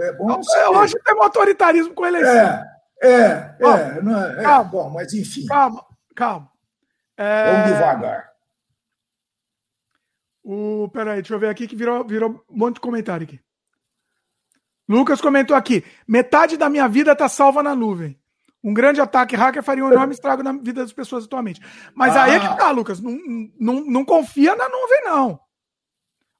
É 0.00 0.12
bom 0.12 0.40
eu 0.64 0.78
acho 0.78 0.94
que 0.94 1.04
tem 1.04 1.14
um 1.14 1.22
autoritarismo 1.22 1.94
com 1.94 2.06
eleição. 2.06 2.32
É, 2.32 2.72
é, 3.02 3.56
é, 3.60 4.02
não 4.02 4.24
é, 4.24 4.40
é 4.40 4.42
calma, 4.42 4.70
bom, 4.70 4.90
mas 4.90 5.12
enfim. 5.12 5.44
Calma, 5.46 5.84
calma. 6.14 6.48
É... 7.16 7.52
Vamos 7.52 7.72
devagar. 7.72 8.31
O, 10.42 10.88
peraí, 10.92 11.22
deixa 11.22 11.34
eu 11.34 11.38
ver 11.38 11.48
aqui 11.48 11.68
que 11.68 11.76
virou, 11.76 12.04
virou 12.04 12.44
um 12.48 12.58
monte 12.58 12.74
de 12.74 12.80
comentário 12.80 13.24
aqui. 13.24 13.40
Lucas 14.88 15.20
comentou 15.20 15.56
aqui: 15.56 15.84
metade 16.06 16.56
da 16.56 16.68
minha 16.68 16.88
vida 16.88 17.12
está 17.12 17.28
salva 17.28 17.62
na 17.62 17.74
nuvem. 17.74 18.20
Um 18.64 18.72
grande 18.72 19.00
ataque 19.00 19.34
hacker 19.34 19.62
faria 19.62 19.84
um 19.84 19.90
enorme 19.90 20.14
estrago 20.14 20.42
na 20.42 20.52
vida 20.52 20.82
das 20.82 20.92
pessoas 20.92 21.24
atualmente. 21.24 21.60
Mas 21.94 22.16
ah. 22.16 22.24
aí 22.24 22.34
é 22.34 22.40
que 22.40 22.56
tá, 22.56 22.70
Lucas. 22.70 23.00
Não, 23.00 23.18
não, 23.58 23.84
não 23.84 24.04
confia 24.04 24.54
na 24.54 24.68
nuvem, 24.68 25.04
não. 25.04 25.40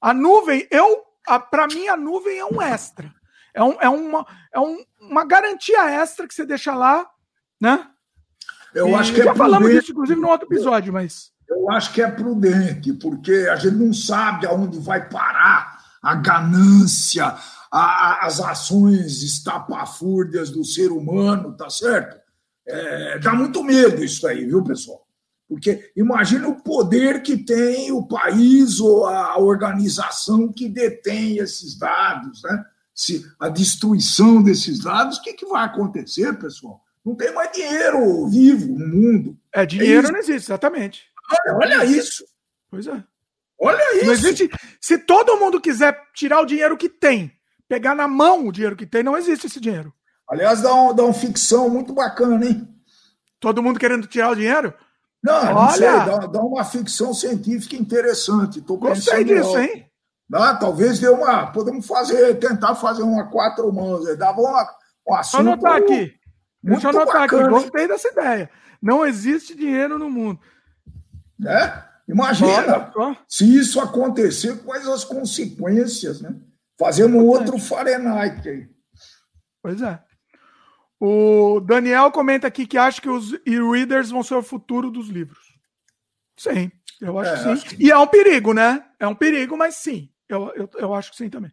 A 0.01 0.15
nuvem, 0.15 0.67
eu. 0.71 1.05
Para 1.51 1.67
mim, 1.69 1.89
a 1.89 1.97
nuvem 1.97 2.39
é 2.39 2.45
um 2.45 2.61
extra. 2.61 3.13
É, 3.55 3.63
um, 3.63 3.81
é, 3.81 3.89
uma, 3.89 4.27
é 4.53 4.61
um, 4.61 4.85
uma 5.01 5.25
garantia 5.25 5.89
extra 5.91 6.27
que 6.27 6.35
você 6.35 6.47
deixa 6.47 6.75
lá, 6.75 7.09
né? 7.61 7.89
Eu 8.75 8.89
e 8.89 8.95
acho 8.95 9.13
que 9.13 9.21
é 9.21 9.25
já 9.25 9.35
falamos 9.35 9.71
disso, 9.71 9.93
inclusive, 9.93 10.21
no 10.21 10.29
outro 10.29 10.47
episódio, 10.47 10.93
mas. 10.93 11.32
Eu 11.53 11.71
acho 11.71 11.93
que 11.93 12.03
é 12.03 12.11
prudente, 12.11 12.93
porque 12.93 13.49
a 13.51 13.57
gente 13.57 13.77
não 13.77 13.93
sabe 13.93 14.47
aonde 14.47 14.79
vai 14.79 15.09
parar 15.09 15.81
a 16.03 16.15
ganância, 16.15 17.35
a, 17.71 18.27
as 18.27 18.41
ações 18.41 19.23
estapafúrdias 19.23 20.51
do 20.51 20.65
ser 20.65 20.91
humano, 20.91 21.57
tá 21.57 21.71
certo? 21.71 22.23
é, 22.67 23.19
dá 23.19 23.35
muito 23.35 23.63
medo 23.63 24.03
isso 24.03 24.27
aí, 24.27 24.45
viu, 24.45 24.63
pessoal? 24.63 25.07
Porque 25.49 25.93
imagina 25.97 26.49
o 26.49 26.63
poder 26.63 27.23
que 27.23 27.37
tem 27.37 27.93
o 27.93 28.07
país 28.07 28.81
ou 28.81 29.07
a 29.07 29.39
organização 29.39 30.51
que 30.51 30.69
detém 30.69 31.39
esses 31.39 31.77
dados, 31.79 32.43
né? 32.43 32.65
Se 32.95 33.27
a 33.39 33.49
destruição 33.49 34.43
desses 34.43 34.79
dados, 34.79 35.19
o 35.19 35.23
que, 35.23 35.35
que 35.35 35.47
vai 35.47 35.65
acontecer, 35.65 36.33
pessoal? 36.39 36.81
Não 37.05 37.15
tem 37.15 37.35
mais 37.35 37.51
dinheiro 37.53 38.27
vivo 38.29 38.79
no 38.79 38.87
mundo. 38.87 39.37
É, 39.53 39.67
dinheiro 39.67 40.09
é 40.09 40.13
não 40.13 40.19
existe, 40.19 40.47
exatamente. 40.47 41.03
Olha, 41.47 41.57
olha 41.57 41.85
isso. 41.85 42.25
Pois 42.71 42.87
é. 42.87 43.03
Olha 43.61 43.97
isso. 43.97 44.07
Não 44.07 44.13
existe. 44.13 44.51
Se 44.81 44.99
todo 44.99 45.37
mundo 45.37 45.61
quiser 45.61 45.97
tirar 46.15 46.41
o 46.41 46.47
dinheiro 46.47 46.77
que 46.77 46.89
tem, 46.89 47.33
pegar 47.69 47.95
na 47.95 48.09
mão 48.09 48.47
o 48.47 48.53
dinheiro 48.53 48.77
que 48.77 48.87
tem, 48.87 49.03
não 49.03 49.17
existe 49.17 49.47
esse 49.47 49.61
dinheiro. 49.61 49.93
Aliás, 50.29 50.63
dá, 50.63 50.75
um, 50.75 50.95
dá 50.95 51.05
uma 51.05 51.15
ficção 51.15 51.69
muito 51.69 51.93
bacana, 51.93 52.45
hein? 52.45 52.69
Todo 53.39 53.63
mundo 53.63 53.79
querendo 53.79 54.07
tirar 54.07 54.31
o 54.31 54.35
dinheiro? 54.35 54.73
Não, 55.23 55.35
Olha, 55.35 55.55
não 55.55 55.71
sei, 55.71 55.87
dá, 55.87 56.19
dá, 56.27 56.41
uma 56.41 56.65
ficção 56.65 57.15
científica 57.15 57.77
interessante. 57.77 58.61
Tô 58.61 58.77
Gostei 58.77 59.23
disso, 59.23 59.57
hein? 59.59 59.87
Dá, 60.29 60.57
talvez 60.57 60.99
dê 60.99 61.09
uma. 61.09 61.47
Podemos 61.53 61.87
fazer, 61.87 62.35
tentar 62.39 62.75
fazer 62.75 63.03
uma 63.03 63.31
quatro 63.31 63.73
mãos. 63.73 64.05
Dava 64.17 64.41
uma, 64.41 64.67
um 65.07 65.15
assunto. 65.15 65.45
Deixa 65.45 65.51
eu 65.51 65.53
anotar 65.53 65.77
aqui. 65.77 66.15
Deixa 66.63 66.87
eu 66.87 66.91
anotar 66.91 67.21
bacana, 67.21 67.43
aqui. 67.43 67.51
Gostei 67.51 67.89
dessa 67.89 68.09
ideia. 68.09 68.51
Não 68.81 69.07
existe 69.07 69.55
dinheiro 69.55 69.99
no 69.99 70.11
mundo. 70.11 70.41
É? 71.47 71.85
Imagina 72.09 72.93
se 73.29 73.57
isso 73.57 73.81
acontecer, 73.81 74.63
quais 74.65 74.87
as 74.87 75.05
consequências, 75.05 76.21
né? 76.21 76.35
Fazendo 76.79 77.17
um 77.17 77.27
outro 77.27 77.59
Fahrenheit 77.59 78.49
aí. 78.49 78.69
Pois 79.63 79.81
é. 79.81 80.03
O 80.99 81.61
Daniel 81.61 82.11
comenta 82.13 82.47
aqui 82.47 82.67
que 82.67 82.79
acha 82.79 83.01
que 83.01 83.09
os 83.09 83.33
e-readers 83.47 84.11
vão 84.11 84.23
ser 84.23 84.35
o 84.35 84.43
futuro 84.43 84.91
dos 84.91 85.09
livros. 85.09 85.53
Sim, 86.37 86.71
eu 87.01 87.19
acho, 87.19 87.31
é, 87.31 87.35
que 87.35 87.43
sim. 87.43 87.51
Acho 87.51 87.65
que... 87.67 87.85
E 87.85 87.91
é 87.91 87.99
um 87.99 88.07
perigo, 88.07 88.53
né? 88.53 88.85
É 88.99 89.07
um 89.07 89.15
perigo, 89.15 89.57
mas 89.57 89.77
sim. 89.77 90.11
Eu, 90.29 90.53
eu, 90.55 90.71
eu 90.75 90.95
acho 90.95 91.11
que 91.11 91.17
sim 91.17 91.29
também. 91.29 91.53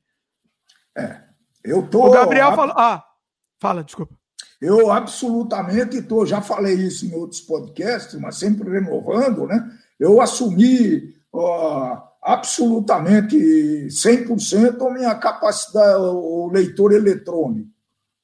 É. 0.98 1.22
Eu 1.64 1.88
tô. 1.88 2.08
O 2.08 2.12
Gabriel 2.12 2.56
falou. 2.56 2.76
Ah, 2.78 3.04
fala, 3.60 3.84
desculpa. 3.84 4.18
Eu 4.62 4.92
absolutamente 4.92 5.98
estou, 5.98 6.26
já 6.26 6.42
falei 6.42 6.76
isso 6.76 7.06
em 7.06 7.14
outros 7.14 7.40
podcasts, 7.40 8.20
mas 8.20 8.38
sempre 8.38 8.70
renovando, 8.70 9.48
né? 9.48 9.72
Eu 9.98 10.22
assumi 10.22 11.16
ó, 11.32 11.98
absolutamente 12.22 13.38
100% 13.88 14.86
a 14.86 14.94
minha 14.94 15.16
capacidade, 15.16 16.02
o 16.02 16.50
leitor 16.52 16.92
eletrônico. 16.92 17.70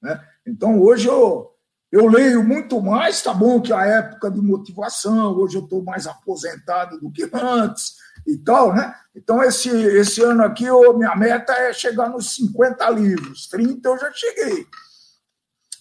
Né? 0.01 0.21
Então, 0.45 0.79
hoje 0.81 1.07
eu, 1.07 1.51
eu 1.91 2.07
leio 2.07 2.43
muito 2.43 2.81
mais, 2.81 3.21
tá 3.21 3.33
bom 3.33 3.61
que 3.61 3.71
a 3.71 3.85
época 3.85 4.29
de 4.29 4.41
motivação, 4.41 5.33
hoje 5.37 5.57
eu 5.57 5.63
estou 5.63 5.83
mais 5.83 6.05
aposentado 6.05 6.99
do 6.99 7.09
que 7.09 7.29
antes 7.33 7.95
e 8.27 8.37
tal, 8.37 8.73
né? 8.73 8.93
Então, 9.15 9.41
esse, 9.41 9.69
esse 9.69 10.21
ano 10.21 10.43
aqui, 10.43 10.65
minha 10.95 11.15
meta 11.15 11.53
é 11.53 11.71
chegar 11.71 12.09
nos 12.09 12.35
50 12.35 12.89
livros, 12.89 13.47
30 13.47 13.87
eu 13.87 13.97
já 13.97 14.11
cheguei. 14.11 14.67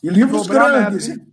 E 0.04 0.10
livros 0.10 0.46
grandes, 0.46 1.08
meta, 1.08 1.26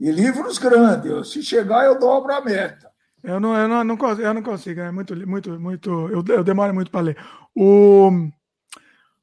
e 0.00 0.10
livros 0.10 0.58
grandes. 0.58 1.30
Se 1.30 1.44
chegar, 1.44 1.84
eu 1.84 1.96
dobro 1.96 2.34
a 2.34 2.44
meta. 2.44 2.90
Eu 3.22 3.38
não, 3.38 3.56
eu 3.56 3.68
não, 3.68 3.84
não, 3.84 3.96
consigo, 3.96 4.26
eu 4.26 4.34
não 4.34 4.42
consigo, 4.42 4.80
é 4.80 4.90
muito, 4.90 5.14
muito, 5.28 5.60
muito. 5.60 5.90
Eu, 6.08 6.24
eu 6.34 6.42
demoro 6.42 6.74
muito 6.74 6.90
para 6.90 7.02
ler. 7.02 7.16
O, 7.54 8.10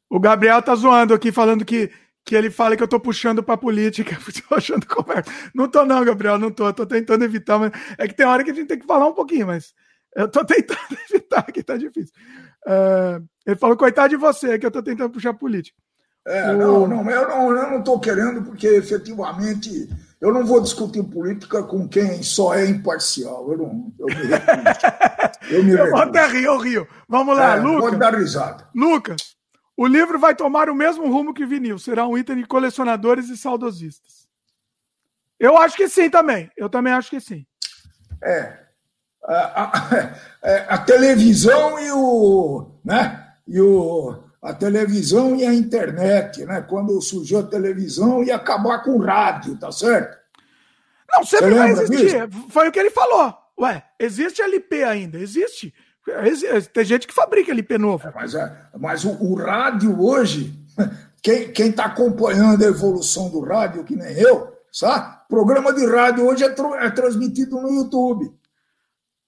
o 0.10 0.20
Gabriel 0.22 0.62
tá 0.62 0.74
zoando 0.74 1.14
aqui, 1.14 1.34
falando 1.34 1.66
que, 1.66 1.92
que 2.24 2.34
ele 2.34 2.50
fala 2.50 2.78
que 2.78 2.84
eu 2.84 2.88
tô 2.88 2.98
puxando 2.98 3.44
pra 3.44 3.58
política, 3.58 4.18
tô 4.48 4.56
achando 4.56 4.88
conversa. 4.88 5.30
Não 5.54 5.68
tô, 5.68 5.86
não, 5.86 6.06
Gabriel, 6.06 6.40
não 6.40 6.50
tô. 6.50 6.72
Tô 6.72 6.86
tentando 6.86 7.26
evitar, 7.26 7.60
mas 7.60 7.74
é 7.98 8.08
que 8.08 8.14
tem 8.14 8.26
hora 8.26 8.42
que 8.42 8.52
a 8.52 8.54
gente 8.54 8.70
tem 8.70 8.80
que 8.80 8.88
falar 8.88 9.06
um 9.06 9.14
pouquinho, 9.14 9.48
mas 9.48 9.74
eu 10.16 10.30
tô 10.30 10.44
tentando 10.48 10.98
evitar, 11.10 11.44
que 11.52 11.62
tá 11.62 11.76
difícil. 11.76 12.14
Uh, 12.66 13.28
ele 13.46 13.58
falou, 13.58 13.76
coitado 13.76 14.08
de 14.08 14.16
você, 14.16 14.58
que 14.58 14.66
eu 14.66 14.72
tô 14.72 14.82
tentando 14.82 15.12
puxar 15.12 15.34
política. 15.34 15.78
É, 16.26 16.54
não, 16.54 16.88
não, 16.88 17.10
eu 17.10 17.70
não, 17.70 17.84
tô 17.84 18.00
querendo, 18.00 18.44
porque 18.44 18.66
efetivamente 18.68 19.90
eu 20.22 20.34
não 20.34 20.46
vou 20.46 20.62
discutir 20.62 21.04
política 21.04 21.62
com 21.64 21.86
quem 21.86 22.24
só 22.24 22.54
é 22.54 22.66
imparcial. 22.66 23.52
Eu 23.52 23.58
não. 23.58 23.94
Eu 24.00 24.06
me 24.06 24.14
recuso. 24.14 25.52
Eu, 25.52 25.64
me 25.64 25.72
eu 25.78 25.90
vou 25.90 26.00
até 26.00 26.26
rir, 26.28 26.46
eu 26.46 26.58
rio. 26.58 26.88
Vamos 27.10 27.36
lá, 27.36 27.58
é, 27.58 27.60
Lucas. 27.60 27.82
Pode 27.82 27.98
dar 27.98 28.16
risada. 28.16 28.70
Lucas, 28.74 29.36
o 29.76 29.86
livro 29.86 30.18
vai 30.18 30.34
tomar 30.34 30.70
o 30.70 30.76
mesmo 30.76 31.12
rumo 31.12 31.34
que 31.34 31.46
vinil. 31.46 31.78
Será 31.78 32.08
um 32.08 32.18
item 32.18 32.38
de 32.38 32.46
colecionadores 32.46 33.30
e 33.30 33.36
saudosistas. 33.36 34.26
Eu 35.38 35.58
acho 35.58 35.76
que 35.76 35.90
sim 35.90 36.10
também. 36.10 36.50
Eu 36.56 36.70
também 36.70 36.94
acho 36.94 37.10
que 37.10 37.20
sim. 37.20 37.46
É. 38.24 38.60
A, 39.26 39.64
a, 39.64 40.16
é, 40.42 40.66
a 40.70 40.78
televisão 40.78 41.78
e 41.80 41.92
o. 41.92 42.72
Né? 42.86 43.28
E 43.46 43.60
o 43.60 44.23
a 44.44 44.54
televisão 44.54 45.38
e 45.38 45.46
a 45.46 45.54
internet, 45.54 46.46
né? 46.46 46.62
Quando 46.62 47.02
surgiu 47.02 47.40
a 47.40 47.44
televisão 47.44 48.22
ia 48.22 48.36
acabar 48.36 48.84
com 48.84 48.92
o 48.92 49.02
rádio, 49.02 49.58
tá 49.58 49.72
certo? 49.72 50.18
Não, 51.10 51.24
sempre 51.26 51.54
vai 51.54 51.72
existir. 51.72 52.28
Disso? 52.28 52.48
Foi 52.50 52.68
o 52.68 52.72
que 52.72 52.80
ele 52.80 52.90
falou. 52.90 53.34
Ué, 53.58 53.82
existe 53.98 54.42
LP 54.42 54.84
ainda? 54.84 55.18
Existe. 55.18 55.74
Tem 56.74 56.84
gente 56.84 57.08
que 57.08 57.14
fabrica 57.14 57.52
LP 57.52 57.78
novo. 57.78 58.06
É, 58.06 58.12
mas 58.14 58.36
é, 58.36 58.58
mas 58.78 59.06
o, 59.06 59.12
o, 59.12 59.36
rádio 59.36 60.02
hoje, 60.02 60.54
quem 61.24 61.70
está 61.70 61.86
acompanhando 61.86 62.66
a 62.66 62.68
evolução 62.68 63.30
do 63.30 63.40
rádio, 63.40 63.86
que 63.86 63.96
nem 63.96 64.12
eu, 64.14 64.52
sabe? 64.70 65.20
Programa 65.30 65.72
de 65.72 65.86
rádio 65.86 66.26
hoje 66.26 66.44
é, 66.44 66.48
é 66.48 66.90
transmitido 66.90 67.62
no 67.62 67.72
YouTube. 67.72 68.34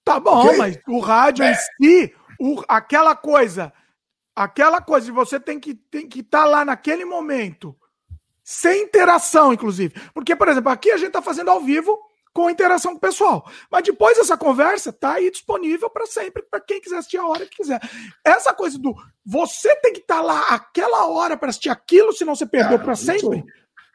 Tá 0.03 0.19
bom, 0.19 0.45
okay? 0.45 0.57
mas 0.57 0.79
o 0.89 0.99
rádio 0.99 1.45
é. 1.45 1.53
em 1.53 1.55
si, 1.55 2.13
o, 2.37 2.61
aquela 2.67 3.15
coisa 3.15 3.71
aquela 4.35 4.81
coisa 4.81 5.05
de 5.05 5.11
você 5.11 5.39
tem 5.39 5.59
que 5.59 5.73
tem 5.73 6.07
que 6.07 6.19
estar 6.19 6.43
tá 6.43 6.45
lá 6.45 6.65
naquele 6.65 7.05
momento, 7.05 7.75
sem 8.43 8.83
interação, 8.83 9.53
inclusive. 9.53 9.93
Porque, 10.13 10.35
por 10.35 10.47
exemplo, 10.47 10.69
aqui 10.69 10.91
a 10.91 10.97
gente 10.97 11.07
está 11.07 11.21
fazendo 11.21 11.49
ao 11.49 11.61
vivo 11.61 11.97
com 12.33 12.49
interação 12.49 12.91
com 12.91 12.97
o 12.97 13.01
pessoal. 13.01 13.49
Mas 13.71 13.83
depois 13.83 14.17
essa 14.17 14.37
conversa 14.37 14.91
tá 14.91 15.13
aí 15.13 15.31
disponível 15.31 15.89
para 15.89 16.05
sempre, 16.05 16.43
para 16.43 16.59
quem 16.59 16.81
quiser 16.81 16.97
assistir 16.97 17.17
a 17.17 17.25
hora 17.25 17.45
que 17.45 17.55
quiser. 17.55 17.79
Essa 18.25 18.53
coisa 18.53 18.77
do 18.77 18.93
você 19.25 19.73
tem 19.77 19.93
que 19.93 20.01
estar 20.01 20.17
tá 20.17 20.21
lá 20.21 20.39
aquela 20.49 21.07
hora 21.07 21.37
para 21.37 21.49
assistir 21.49 21.69
aquilo, 21.69 22.11
senão 22.11 22.35
você 22.35 22.45
perdeu 22.45 22.77
para 22.77 22.95
sempre. 22.95 23.43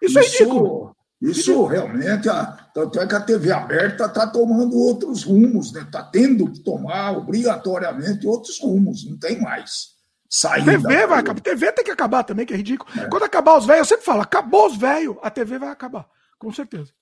Isso, 0.02 0.18
isso, 0.18 0.18
é 0.18 0.22
ridículo. 0.22 0.96
Isso 1.20 1.66
realmente, 1.66 2.30
a, 2.30 2.46
tanto 2.72 2.98
é 2.98 3.06
que 3.06 3.14
a 3.14 3.20
TV 3.20 3.52
aberta 3.52 4.06
está 4.06 4.26
tomando 4.26 4.74
outros 4.74 5.22
rumos, 5.22 5.66
está 5.66 5.80
né? 5.80 5.88
Tá 5.92 6.02
tendo 6.02 6.50
que 6.50 6.60
tomar 6.60 7.12
obrigatoriamente 7.18 8.26
outros 8.26 8.58
rumos, 8.58 9.06
não 9.06 9.18
tem 9.18 9.38
mais 9.38 9.99
saída. 10.30 10.70
TV 10.70 11.06
vai 11.06 11.18
acabar. 11.18 11.40
TV 11.40 11.72
tem 11.72 11.84
que 11.84 11.90
acabar 11.90 12.22
também, 12.22 12.46
que 12.46 12.54
é 12.54 12.56
ridículo. 12.56 12.90
É. 12.96 13.08
Quando 13.08 13.24
acabar 13.24 13.58
os 13.58 13.66
velhos, 13.66 13.80
eu 13.80 13.96
sempre 13.96 14.06
falo, 14.06 14.22
acabou 14.22 14.68
os 14.68 14.76
velhos, 14.76 15.16
a 15.22 15.28
TV 15.28 15.58
vai 15.58 15.70
acabar. 15.70 16.06
Com 16.38 16.52
certeza. 16.52 16.92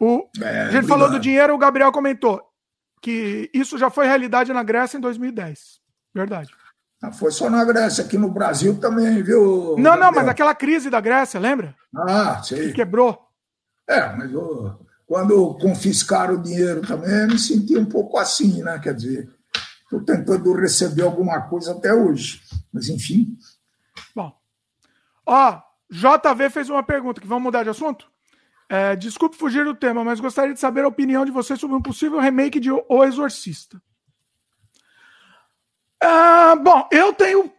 O, 0.00 0.28
é, 0.40 0.60
a 0.62 0.70
gente 0.70 0.86
falou 0.86 1.10
do 1.10 1.18
dinheiro, 1.18 1.52
o 1.52 1.58
Gabriel 1.58 1.90
comentou 1.90 2.40
que 3.02 3.50
isso 3.52 3.76
já 3.76 3.90
foi 3.90 4.06
realidade 4.06 4.52
na 4.52 4.62
Grécia 4.62 4.96
em 4.96 5.00
2010. 5.00 5.80
Verdade. 6.14 6.50
Não 7.02 7.12
foi 7.12 7.30
só 7.30 7.50
na 7.50 7.64
Grécia, 7.64 8.04
aqui 8.04 8.16
no 8.16 8.30
Brasil 8.30 8.78
também, 8.80 9.22
viu? 9.22 9.76
Não, 9.76 9.90
Gabriel? 9.90 9.98
não, 9.98 10.12
mas 10.12 10.28
aquela 10.28 10.54
crise 10.54 10.90
da 10.90 11.00
Grécia, 11.00 11.38
lembra? 11.38 11.74
Ah, 11.94 12.40
sei. 12.42 12.68
Que 12.68 12.74
quebrou. 12.74 13.18
É, 13.88 14.14
mas 14.16 14.32
eu, 14.32 14.78
quando 15.06 15.54
confiscaram 15.54 16.34
o 16.34 16.42
dinheiro 16.42 16.82
também, 16.82 17.22
eu 17.22 17.28
me 17.28 17.38
senti 17.38 17.76
um 17.76 17.86
pouco 17.86 18.18
assim, 18.18 18.62
né? 18.62 18.78
Quer 18.78 18.94
dizer, 18.94 19.30
Estou 19.88 20.04
tentando 20.04 20.52
receber 20.52 21.02
alguma 21.02 21.40
coisa 21.48 21.72
até 21.72 21.94
hoje. 21.94 22.42
Mas, 22.70 22.90
enfim. 22.90 23.38
Bom. 24.14 24.38
Ó, 25.24 25.62
JV 25.90 26.50
fez 26.50 26.68
uma 26.68 26.82
pergunta, 26.82 27.22
que 27.22 27.26
vamos 27.26 27.44
mudar 27.44 27.62
de 27.62 27.70
assunto? 27.70 28.06
É, 28.68 28.94
desculpe 28.94 29.38
fugir 29.38 29.64
do 29.64 29.74
tema, 29.74 30.04
mas 30.04 30.20
gostaria 30.20 30.52
de 30.52 30.60
saber 30.60 30.84
a 30.84 30.88
opinião 30.88 31.24
de 31.24 31.30
você 31.30 31.56
sobre 31.56 31.74
um 31.74 31.80
possível 31.80 32.20
remake 32.20 32.60
de 32.60 32.70
O 32.70 33.02
Exorcista. 33.02 33.80
Ah, 36.02 36.54
bom, 36.54 36.86
eu 36.92 37.14
tenho 37.14 37.50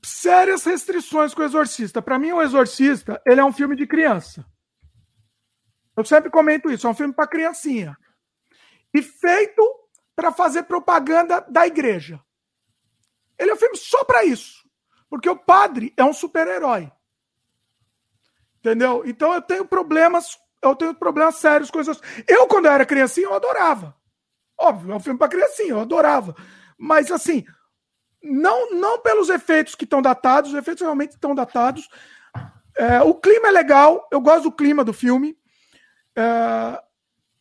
sérias 0.00 0.62
restrições 0.64 1.34
com 1.34 1.42
o 1.42 1.44
Exorcista. 1.44 2.00
Para 2.00 2.20
mim, 2.20 2.30
o 2.30 2.40
Exorcista 2.40 3.20
ele 3.26 3.40
é 3.40 3.44
um 3.44 3.52
filme 3.52 3.74
de 3.74 3.84
criança. 3.84 4.46
Eu 5.96 6.04
sempre 6.04 6.30
comento 6.30 6.70
isso, 6.70 6.86
é 6.86 6.90
um 6.90 6.94
filme 6.94 7.12
para 7.12 7.26
criancinha. 7.26 7.98
E 8.94 9.02
feito 9.02 9.83
para 10.14 10.32
fazer 10.32 10.64
propaganda 10.64 11.44
da 11.48 11.66
igreja. 11.66 12.20
Ele 13.38 13.50
é 13.50 13.54
um 13.54 13.58
filme 13.58 13.76
só 13.76 14.04
para 14.04 14.24
isso. 14.24 14.64
Porque 15.08 15.28
o 15.28 15.36
padre 15.36 15.92
é 15.96 16.04
um 16.04 16.12
super-herói. 16.12 16.90
Entendeu? 18.58 19.02
Então 19.04 19.34
eu 19.34 19.42
tenho 19.42 19.64
problemas, 19.64 20.38
eu 20.62 20.74
tenho 20.74 20.94
problemas 20.94 21.36
sérios 21.36 21.70
com 21.70 21.80
isso. 21.80 22.00
Eu, 22.26 22.46
quando 22.46 22.66
eu 22.66 22.72
era 22.72 22.86
criancinha, 22.86 23.26
eu 23.26 23.34
adorava. 23.34 23.94
Óbvio, 24.58 24.92
é 24.92 24.96
um 24.96 25.00
filme 25.00 25.18
para 25.18 25.28
criancinha, 25.28 25.70
eu 25.70 25.80
adorava. 25.80 26.34
Mas 26.78 27.10
assim, 27.10 27.44
não, 28.22 28.72
não 28.72 28.98
pelos 29.00 29.28
efeitos 29.28 29.74
que 29.74 29.84
estão 29.84 30.00
datados, 30.00 30.52
os 30.52 30.58
efeitos 30.58 30.82
realmente 30.82 31.12
estão 31.12 31.34
datados. 31.34 31.88
É, 32.76 33.02
o 33.02 33.14
clima 33.14 33.48
é 33.48 33.52
legal, 33.52 34.08
eu 34.10 34.20
gosto 34.20 34.44
do 34.44 34.52
clima 34.52 34.82
do 34.82 34.92
filme. 34.92 35.36
É, 36.16 36.82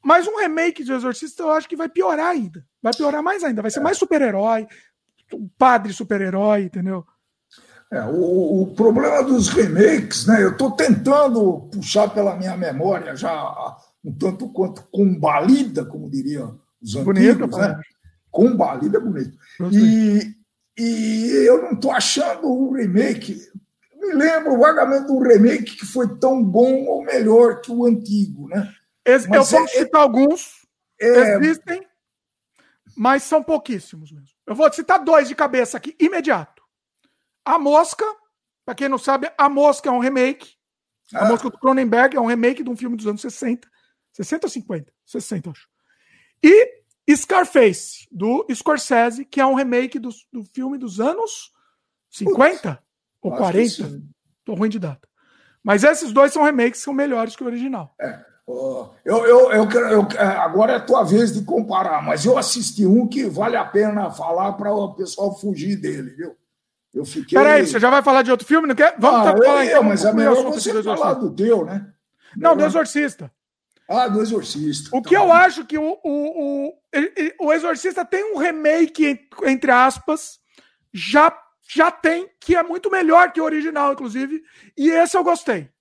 mas 0.03 0.27
um 0.27 0.37
remake 0.37 0.83
de 0.83 0.91
Exorcista 0.91 1.43
eu 1.43 1.51
acho 1.51 1.67
que 1.67 1.75
vai 1.75 1.87
piorar 1.87 2.27
ainda. 2.27 2.65
Vai 2.81 2.93
piorar 2.93 3.23
mais 3.23 3.43
ainda. 3.43 3.61
Vai 3.61 3.71
ser 3.71 3.79
é. 3.79 3.83
mais 3.83 3.97
super-herói, 3.97 4.67
um 5.33 5.49
padre 5.57 5.93
super-herói, 5.93 6.63
entendeu? 6.63 7.05
É, 7.91 8.01
o, 8.05 8.63
o, 8.63 8.73
problema 8.75 9.23
dos 9.23 9.49
remakes, 9.49 10.25
né? 10.25 10.43
Eu 10.43 10.51
estou 10.51 10.71
tentando 10.71 11.69
puxar 11.71 12.09
pela 12.09 12.35
minha 12.35 12.57
memória 12.57 13.15
já 13.15 13.77
um 14.03 14.11
tanto 14.11 14.49
quanto 14.49 14.83
combalida, 14.91 15.85
como 15.85 16.09
diriam 16.09 16.59
os 16.81 16.95
antigos, 16.95 17.05
bonito, 17.05 17.57
né? 17.57 17.79
Combalida 18.31 18.97
é 18.97 19.01
bonito. 19.01 19.37
E, 19.71 20.35
e 20.77 21.45
eu 21.47 21.61
não 21.61 21.73
estou 21.73 21.91
achando 21.91 22.51
um 22.51 22.71
remake. 22.71 23.39
Me 23.95 24.13
lembro 24.13 24.57
vagamente 24.57 25.11
um 25.11 25.19
remake 25.19 25.77
que 25.77 25.85
foi 25.85 26.17
tão 26.17 26.43
bom 26.43 26.85
ou 26.85 27.05
melhor 27.05 27.61
que 27.61 27.71
o 27.71 27.85
antigo, 27.85 28.49
né? 28.49 28.73
Esse, 29.05 29.27
eu 29.27 29.31
posso 29.31 29.55
é, 29.57 29.67
citar 29.67 30.01
alguns. 30.01 30.65
É, 30.99 31.35
existem, 31.35 31.85
mas 32.95 33.23
são 33.23 33.43
pouquíssimos 33.43 34.11
mesmo. 34.11 34.29
Eu 34.45 34.55
vou 34.55 34.71
citar 34.71 35.03
dois 35.03 35.27
de 35.27 35.35
cabeça 35.35 35.77
aqui, 35.77 35.95
imediato. 35.99 36.63
A 37.43 37.57
Mosca, 37.57 38.05
para 38.65 38.75
quem 38.75 38.87
não 38.87 38.97
sabe, 38.97 39.31
A 39.37 39.49
Mosca 39.49 39.89
é 39.89 39.91
um 39.91 39.99
remake. 39.99 40.55
A 41.13 41.25
ah. 41.25 41.29
Mosca 41.29 41.49
do 41.49 41.57
Cronenberg 41.57 42.15
é 42.15 42.19
um 42.19 42.25
remake 42.25 42.63
de 42.63 42.69
um 42.69 42.77
filme 42.77 42.95
dos 42.95 43.07
anos 43.07 43.21
60. 43.21 43.67
60 44.13 44.45
ou 44.45 44.49
50? 44.49 44.93
60, 45.05 45.49
acho. 45.49 45.67
E 46.41 46.83
Scarface, 47.15 48.07
do 48.11 48.45
Scorsese, 48.53 49.25
que 49.25 49.41
é 49.41 49.45
um 49.45 49.55
remake 49.55 49.99
do, 49.99 50.09
do 50.31 50.43
filme 50.53 50.77
dos 50.77 50.99
anos 50.99 51.51
50 52.09 52.81
ou 53.21 53.35
40. 53.35 54.01
Tô 54.45 54.53
ruim 54.53 54.69
de 54.69 54.79
data. 54.79 55.07
Mas 55.63 55.83
esses 55.83 56.11
dois 56.11 56.31
são 56.31 56.43
remakes 56.43 56.79
que 56.79 56.85
são 56.85 56.93
melhores 56.93 57.35
que 57.35 57.43
o 57.43 57.47
original. 57.47 57.95
É. 57.99 58.32
Eu, 58.45 58.91
eu, 59.05 59.51
eu, 59.51 59.71
eu, 59.71 60.07
é, 60.17 60.23
agora 60.23 60.73
é 60.73 60.75
a 60.75 60.81
tua 60.81 61.03
vez 61.03 61.33
de 61.33 61.43
comparar, 61.45 62.01
mas 62.01 62.25
eu 62.25 62.37
assisti 62.37 62.85
um 62.85 63.07
que 63.07 63.25
vale 63.25 63.55
a 63.55 63.63
pena 63.63 64.11
falar 64.11 64.53
para 64.53 64.73
o 64.73 64.93
pessoal 64.93 65.37
fugir 65.39 65.77
dele, 65.77 66.09
viu? 66.09 66.35
Eu 66.93 67.05
fiquei. 67.05 67.37
Peraí, 67.37 67.65
você 67.65 67.79
já 67.79 67.89
vai 67.89 68.03
falar 68.03 68.21
de 68.21 68.31
outro 68.31 68.45
filme? 68.45 68.67
Não 68.67 68.75
quer? 68.75 68.95
Vamos 68.99 69.27
ah, 69.27 69.31
falar 69.31 69.65
então. 69.65 69.83
Mas 69.83 70.03
é 70.03 70.13
melhor 70.13 70.43
você 70.43 70.73
do 70.73 70.83
falar 70.83 71.13
do 71.13 71.33
teu, 71.33 71.65
né? 71.65 71.87
Não, 72.35 72.55
do 72.55 72.65
Exorcista. 72.65 73.31
Ah, 73.89 74.07
do 74.07 74.21
Exorcista. 74.21 74.95
O 74.95 75.01
tá 75.01 75.09
que 75.09 75.15
eu 75.15 75.31
acho 75.31 75.65
que 75.65 75.77
o, 75.77 75.99
o, 76.03 76.67
o, 76.67 76.73
o 77.47 77.53
Exorcista 77.53 78.05
tem 78.05 78.33
um 78.33 78.37
remake, 78.37 79.27
entre 79.43 79.71
aspas, 79.71 80.39
já, 80.93 81.35
já 81.67 81.89
tem, 81.89 82.29
que 82.39 82.55
é 82.55 82.61
muito 82.63 82.91
melhor 82.91 83.31
que 83.31 83.41
o 83.41 83.43
original, 83.43 83.93
inclusive, 83.93 84.41
e 84.77 84.89
esse 84.89 85.17
eu 85.17 85.23
gostei. 85.23 85.72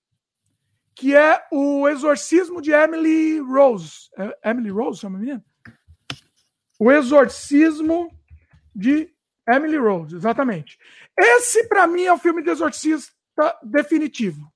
Que 0.95 1.17
é 1.17 1.43
o 1.51 1.89
Exorcismo 1.89 2.61
de 2.61 2.73
Emily 2.73 3.41
Rose. 3.41 4.11
É 4.19 4.51
Emily 4.51 4.71
Rose, 4.71 5.01
chama 5.01 5.19
a 5.19 5.21
menina? 5.21 5.45
O 6.79 6.91
Exorcismo 6.91 8.11
de 8.75 9.13
Emily 9.49 9.77
Rose, 9.77 10.15
exatamente. 10.15 10.79
Esse, 11.19 11.69
para 11.69 11.87
mim, 11.87 12.05
é 12.05 12.13
o 12.13 12.19
filme 12.19 12.43
de 12.43 12.51
exorcista 12.51 13.13
definitivo. 13.63 14.53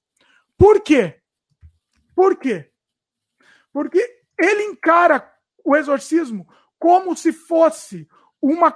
Por 0.56 0.80
quê? 0.80 1.20
Por 2.14 2.36
quê? 2.36 2.70
Porque 3.72 3.98
ele 4.38 4.62
encara 4.64 5.30
o 5.64 5.76
exorcismo 5.76 6.48
como 6.78 7.16
se 7.16 7.32
fosse 7.32 8.08
uma. 8.40 8.74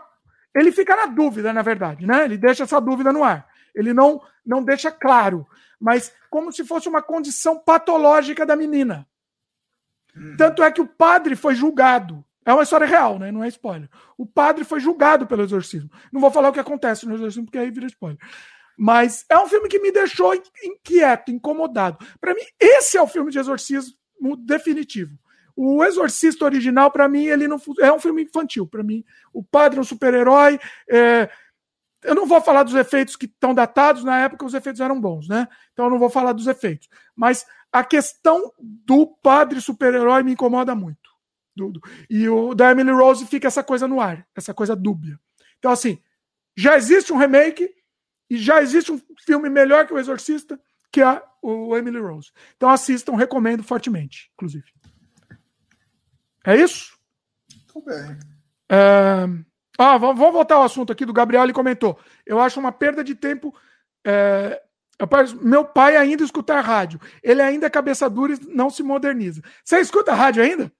Ele 0.54 0.72
fica 0.72 0.96
na 0.96 1.06
dúvida, 1.06 1.52
na 1.52 1.62
verdade, 1.62 2.06
né? 2.06 2.24
Ele 2.24 2.36
deixa 2.36 2.64
essa 2.64 2.80
dúvida 2.80 3.12
no 3.12 3.24
ar. 3.24 3.48
Ele 3.74 3.92
não, 3.92 4.20
não 4.44 4.62
deixa 4.62 4.90
claro, 4.90 5.46
mas 5.78 6.12
como 6.28 6.52
se 6.52 6.64
fosse 6.64 6.88
uma 6.88 7.02
condição 7.02 7.58
patológica 7.58 8.44
da 8.44 8.56
menina. 8.56 9.06
Hum. 10.16 10.36
Tanto 10.36 10.62
é 10.62 10.70
que 10.70 10.80
o 10.80 10.86
padre 10.86 11.36
foi 11.36 11.54
julgado. 11.54 12.24
É 12.44 12.52
uma 12.52 12.62
história 12.62 12.86
real, 12.86 13.18
né? 13.18 13.30
Não 13.30 13.44
é 13.44 13.48
spoiler. 13.48 13.88
O 14.16 14.26
padre 14.26 14.64
foi 14.64 14.80
julgado 14.80 15.26
pelo 15.26 15.42
exorcismo. 15.42 15.90
Não 16.12 16.20
vou 16.20 16.30
falar 16.30 16.48
o 16.48 16.52
que 16.52 16.60
acontece 16.60 17.06
no 17.06 17.14
exorcismo, 17.14 17.44
porque 17.44 17.58
aí 17.58 17.70
vira 17.70 17.86
spoiler. 17.86 18.18
Mas 18.76 19.26
é 19.28 19.38
um 19.38 19.46
filme 19.46 19.68
que 19.68 19.78
me 19.78 19.92
deixou 19.92 20.34
inquieto, 20.64 21.30
incomodado. 21.30 21.98
Para 22.18 22.34
mim, 22.34 22.40
esse 22.58 22.96
é 22.96 23.02
o 23.02 23.06
filme 23.06 23.30
de 23.30 23.38
exorcismo 23.38 23.94
definitivo. 24.38 25.18
O 25.54 25.84
Exorcista 25.84 26.46
original, 26.46 26.90
para 26.90 27.06
mim, 27.06 27.26
ele 27.26 27.46
não 27.46 27.60
é 27.80 27.92
um 27.92 27.98
filme 27.98 28.22
infantil. 28.22 28.66
Para 28.66 28.82
mim, 28.82 29.04
o 29.32 29.44
padre 29.44 29.78
é 29.78 29.82
um 29.82 29.84
super-herói. 29.84 30.58
É... 30.88 31.28
Eu 32.02 32.14
não 32.14 32.26
vou 32.26 32.40
falar 32.40 32.62
dos 32.62 32.74
efeitos 32.74 33.16
que 33.16 33.26
estão 33.26 33.54
datados, 33.54 34.04
na 34.04 34.18
época 34.18 34.46
os 34.46 34.54
efeitos 34.54 34.80
eram 34.80 35.00
bons, 35.00 35.28
né? 35.28 35.46
Então 35.72 35.86
eu 35.86 35.90
não 35.90 35.98
vou 35.98 36.10
falar 36.10 36.32
dos 36.32 36.46
efeitos. 36.46 36.88
Mas 37.14 37.46
a 37.72 37.84
questão 37.84 38.52
do 38.58 39.06
padre 39.06 39.60
super-herói 39.60 40.22
me 40.22 40.32
incomoda 40.32 40.74
muito. 40.74 41.10
E 42.08 42.28
o 42.28 42.54
da 42.54 42.70
Emily 42.70 42.90
Rose 42.90 43.26
fica 43.26 43.48
essa 43.48 43.62
coisa 43.62 43.86
no 43.86 44.00
ar, 44.00 44.26
essa 44.34 44.54
coisa 44.54 44.74
dúbia. 44.74 45.20
Então, 45.58 45.70
assim, 45.70 45.98
já 46.56 46.76
existe 46.76 47.12
um 47.12 47.18
remake 47.18 47.70
e 48.28 48.38
já 48.38 48.62
existe 48.62 48.90
um 48.92 49.00
filme 49.24 49.50
melhor 49.50 49.86
que 49.86 49.92
o 49.92 49.98
Exorcista, 49.98 50.58
que 50.90 51.02
é 51.02 51.22
o 51.42 51.76
Emily 51.76 51.98
Rose. 51.98 52.30
Então 52.56 52.70
assistam, 52.70 53.14
recomendo 53.14 53.62
fortemente, 53.62 54.30
inclusive. 54.34 54.72
É 56.44 56.56
isso? 56.56 56.98
Tudo 57.66 57.86
bem. 57.86 58.18
É... 58.68 59.26
Ah, 59.82 59.96
vamos, 59.96 60.18
voltar 60.18 60.56
ao 60.56 60.62
assunto 60.62 60.92
aqui 60.92 61.06
do 61.06 61.12
Gabriel. 61.12 61.42
Ele 61.42 61.54
comentou: 61.54 61.98
Eu 62.26 62.38
acho 62.38 62.60
uma 62.60 62.70
perda 62.70 63.02
de 63.02 63.14
tempo. 63.14 63.54
É... 64.06 64.60
Meu 65.40 65.64
pai 65.64 65.96
ainda 65.96 66.22
escutar 66.22 66.60
rádio. 66.60 67.00
Ele 67.22 67.40
ainda 67.40 67.66
é 67.66 67.70
cabeça 67.70 68.08
dura 68.10 68.34
e 68.34 68.54
não 68.54 68.68
se 68.68 68.82
moderniza. 68.82 69.40
Você 69.64 69.80
escuta 69.80 70.12
rádio 70.12 70.42
ainda? 70.42 70.70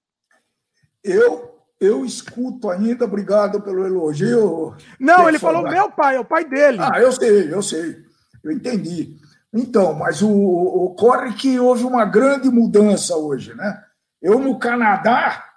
Eu 1.02 1.50
eu 1.80 2.04
escuto 2.04 2.68
ainda, 2.68 3.06
obrigado 3.06 3.62
pelo 3.62 3.86
elogio. 3.86 4.76
Não, 4.98 5.26
ele 5.26 5.38
falou 5.38 5.62
meu 5.62 5.90
pai, 5.90 6.16
é 6.16 6.20
o 6.20 6.24
pai 6.24 6.44
dele. 6.44 6.76
Ah, 6.78 7.00
eu 7.00 7.10
sei, 7.10 7.50
eu 7.50 7.62
sei. 7.62 7.96
Eu 8.44 8.52
entendi. 8.52 9.16
Então, 9.50 9.94
mas 9.94 10.20
o, 10.20 10.30
ocorre 10.30 11.32
que 11.32 11.58
houve 11.58 11.84
uma 11.84 12.04
grande 12.04 12.50
mudança 12.50 13.16
hoje, 13.16 13.54
né? 13.54 13.82
Eu 14.20 14.38
no 14.38 14.58
Canadá, 14.58 15.49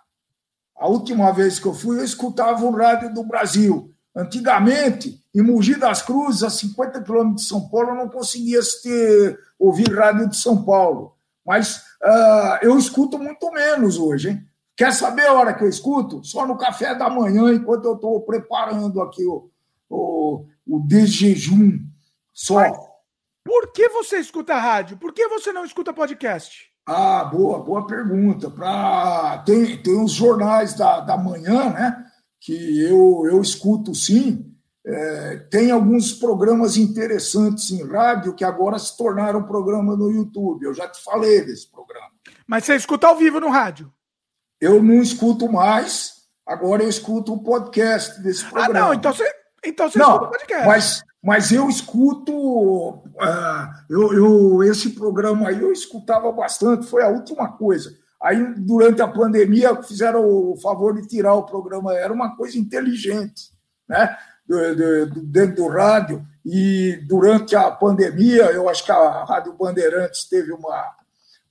a 0.75 0.87
última 0.87 1.31
vez 1.31 1.59
que 1.59 1.65
eu 1.65 1.73
fui, 1.73 1.99
eu 1.99 2.03
escutava 2.03 2.65
o 2.65 2.71
rádio 2.71 3.13
do 3.13 3.23
Brasil. 3.23 3.91
Antigamente, 4.15 5.19
em 5.33 5.41
Mogi 5.41 5.75
das 5.75 6.01
Cruzes, 6.01 6.43
a 6.43 6.49
50 6.49 7.01
quilômetros 7.01 7.43
de 7.43 7.47
São 7.47 7.67
Paulo, 7.69 7.89
eu 7.89 7.95
não 7.95 8.09
conseguia 8.09 8.59
ter, 8.81 9.39
ouvir 9.57 9.91
rádio 9.93 10.29
de 10.29 10.37
São 10.37 10.63
Paulo. 10.63 11.15
Mas 11.45 11.77
uh, 12.01 12.57
eu 12.61 12.77
escuto 12.77 13.17
muito 13.17 13.51
menos 13.51 13.97
hoje, 13.97 14.29
hein? 14.29 14.47
Quer 14.75 14.93
saber 14.93 15.27
a 15.27 15.33
hora 15.33 15.53
que 15.53 15.63
eu 15.63 15.69
escuto? 15.69 16.23
Só 16.23 16.47
no 16.47 16.57
café 16.57 16.95
da 16.95 17.09
manhã, 17.09 17.53
enquanto 17.53 17.85
eu 17.85 17.95
estou 17.95 18.21
preparando 18.21 19.01
aqui 19.01 19.23
o, 19.25 19.49
o, 19.89 20.45
o 20.67 20.79
de 20.79 21.05
jejum. 21.05 21.79
Só. 22.33 22.55
Mas 22.55 22.77
por 23.43 23.71
que 23.71 23.89
você 23.89 24.17
escuta 24.17 24.55
rádio? 24.55 24.97
Por 24.97 25.13
que 25.13 25.27
você 25.27 25.51
não 25.51 25.65
escuta 25.65 25.93
podcast? 25.93 26.72
Ah, 26.85 27.23
boa, 27.25 27.59
boa 27.59 27.87
pergunta. 27.87 28.49
Pra... 28.49 29.41
Tem, 29.45 29.77
tem 29.77 30.01
os 30.01 30.11
jornais 30.11 30.73
da, 30.73 30.99
da 30.99 31.17
manhã, 31.17 31.69
né? 31.69 32.05
Que 32.39 32.81
eu, 32.81 33.23
eu 33.25 33.41
escuto 33.41 33.95
sim. 33.95 34.53
É, 34.85 35.37
tem 35.49 35.71
alguns 35.71 36.11
programas 36.11 36.75
interessantes 36.75 37.71
em 37.71 37.87
rádio 37.87 38.35
que 38.35 38.43
agora 38.43 38.77
se 38.77 38.97
tornaram 38.97 39.45
programa 39.45 39.95
no 39.95 40.11
YouTube. 40.11 40.65
Eu 40.65 40.73
já 40.73 40.89
te 40.89 41.01
falei 41.01 41.41
desse 41.45 41.71
programa. 41.71 42.11
Mas 42.45 42.65
você 42.65 42.75
escuta 42.75 43.07
ao 43.07 43.15
vivo 43.15 43.39
no 43.39 43.49
rádio? 43.49 43.91
Eu 44.59 44.83
não 44.83 45.01
escuto 45.01 45.49
mais, 45.49 46.23
agora 46.45 46.83
eu 46.83 46.89
escuto 46.89 47.33
o 47.33 47.43
podcast 47.43 48.21
desse 48.21 48.43
programa. 48.45 48.77
Ah, 48.77 48.81
não, 48.81 48.93
então 48.93 49.13
você, 49.13 49.29
então 49.63 49.89
você 49.89 49.99
não, 49.99 50.07
escuta 50.07 50.25
o 50.25 50.31
podcast. 50.31 50.67
Mas 50.67 51.03
mas 51.23 51.53
eu 51.53 51.69
escuto, 51.69 52.33
uh, 52.35 53.69
eu, 53.89 54.13
eu, 54.13 54.63
esse 54.63 54.89
programa 54.89 55.47
aí 55.47 55.61
eu 55.61 55.71
escutava 55.71 56.29
bastante, 56.33 56.85
foi 56.85 57.01
a 57.01 57.07
última 57.07 57.47
coisa. 57.53 57.95
Aí, 58.21 58.53
durante 58.57 59.01
a 59.01 59.07
pandemia, 59.07 59.81
fizeram 59.83 60.25
o 60.25 60.57
favor 60.61 60.93
de 60.93 61.07
tirar 61.07 61.33
o 61.33 61.45
programa, 61.45 61.93
era 61.93 62.11
uma 62.11 62.35
coisa 62.35 62.57
inteligente, 62.57 63.51
né? 63.87 64.17
dentro 65.25 65.55
do 65.55 65.67
rádio. 65.67 66.25
E 66.45 66.99
durante 67.07 67.55
a 67.55 67.71
pandemia, 67.71 68.51
eu 68.51 68.67
acho 68.67 68.83
que 68.83 68.91
a 68.91 69.23
Rádio 69.23 69.53
Bandeirantes 69.53 70.25
teve 70.25 70.51
uma, 70.51 70.91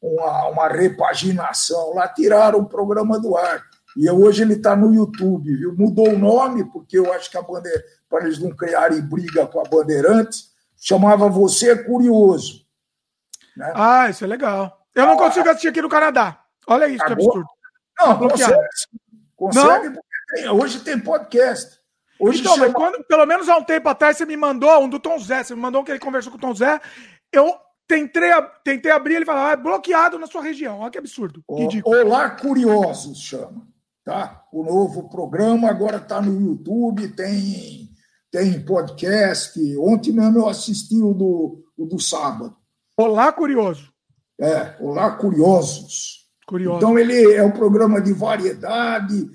uma, 0.00 0.48
uma 0.48 0.68
repaginação 0.68 1.94
lá, 1.94 2.08
tiraram 2.08 2.60
o 2.60 2.68
programa 2.68 3.18
do 3.18 3.36
ar. 3.36 3.62
E 3.96 4.10
hoje 4.10 4.42
ele 4.42 4.54
está 4.54 4.74
no 4.74 4.94
YouTube, 4.94 5.54
viu? 5.54 5.74
Mudou 5.76 6.08
o 6.10 6.18
nome, 6.18 6.64
porque 6.72 6.98
eu 6.98 7.12
acho 7.12 7.30
que 7.30 7.36
a 7.36 7.42
Bandeira, 7.42 7.82
para 8.12 8.26
eles 8.26 8.38
não 8.38 8.50
criarem 8.50 9.00
briga 9.00 9.46
com 9.46 9.58
a 9.58 9.64
Bandeirantes, 9.64 10.50
chamava 10.76 11.30
Você 11.30 11.70
é 11.70 11.82
Curioso. 11.82 12.66
Né? 13.56 13.72
Ah, 13.74 14.10
isso 14.10 14.22
é 14.22 14.26
legal. 14.26 14.86
Eu 14.94 15.06
não 15.06 15.14
ah, 15.14 15.16
consigo 15.16 15.48
assistir 15.48 15.68
aqui 15.68 15.80
no 15.80 15.88
Canadá. 15.88 16.38
Olha 16.66 16.86
isso, 16.88 17.02
que 17.02 17.12
absurdo. 17.12 17.46
Não, 17.98 18.06
tá 18.06 18.28
consegue. 18.28 18.68
Consegue, 19.34 19.86
não? 19.86 19.94
porque 19.94 20.34
tem, 20.34 20.48
hoje 20.50 20.80
tem 20.80 21.00
podcast. 21.00 21.80
Hoje 22.20 22.40
então, 22.40 22.54
chama... 22.54 22.72
quando, 22.74 23.02
pelo 23.04 23.24
menos 23.24 23.48
há 23.48 23.56
um 23.56 23.64
tempo 23.64 23.88
atrás, 23.88 24.18
você 24.18 24.26
me 24.26 24.36
mandou 24.36 24.84
um 24.84 24.88
do 24.90 25.00
Tom 25.00 25.18
Zé, 25.18 25.42
você 25.42 25.54
me 25.54 25.62
mandou 25.62 25.80
um 25.80 25.84
que 25.84 25.90
ele 25.90 25.98
conversou 25.98 26.30
com 26.30 26.36
o 26.36 26.40
Tom 26.40 26.54
Zé. 26.54 26.78
Eu 27.32 27.56
tentei, 27.88 28.30
tentei 28.62 28.92
abrir, 28.92 29.14
ele 29.14 29.24
fala, 29.24 29.48
ah, 29.48 29.52
é 29.52 29.56
bloqueado 29.56 30.18
na 30.18 30.26
sua 30.26 30.42
região. 30.42 30.80
Olha 30.80 30.90
que 30.90 30.98
absurdo. 30.98 31.42
Olá, 31.82 32.28
curiosos, 32.28 33.22
chama. 33.22 33.66
Tá? 34.04 34.44
O 34.52 34.62
novo 34.62 35.08
programa 35.08 35.70
agora 35.70 35.96
está 35.96 36.20
no 36.20 36.38
YouTube, 36.38 37.08
tem, 37.08 37.91
tem 38.32 38.64
podcast. 38.64 39.60
Ontem 39.78 40.10
mesmo 40.10 40.38
eu 40.38 40.48
assisti 40.48 41.00
o 41.00 41.12
do, 41.12 41.64
o 41.76 41.86
do 41.86 42.00
sábado. 42.00 42.56
Olá, 42.96 43.30
curioso. 43.30 43.92
É, 44.40 44.74
Olá, 44.80 45.12
curiosos. 45.12 46.26
Curioso. 46.46 46.78
Então, 46.78 46.98
ele 46.98 47.34
é 47.34 47.44
um 47.44 47.52
programa 47.52 48.00
de 48.00 48.12
variedade, 48.12 49.30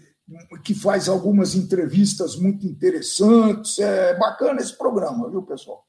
que 0.64 0.74
faz 0.74 1.08
algumas 1.08 1.56
entrevistas 1.56 2.36
muito 2.36 2.66
interessantes. 2.66 3.80
É 3.80 4.18
bacana 4.18 4.60
esse 4.60 4.76
programa, 4.76 5.30
viu, 5.30 5.44
pessoal? 5.44 5.86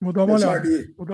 Vou 0.00 0.12
dar 0.12 0.24
uma 0.24 0.34
olhada. 0.34 0.68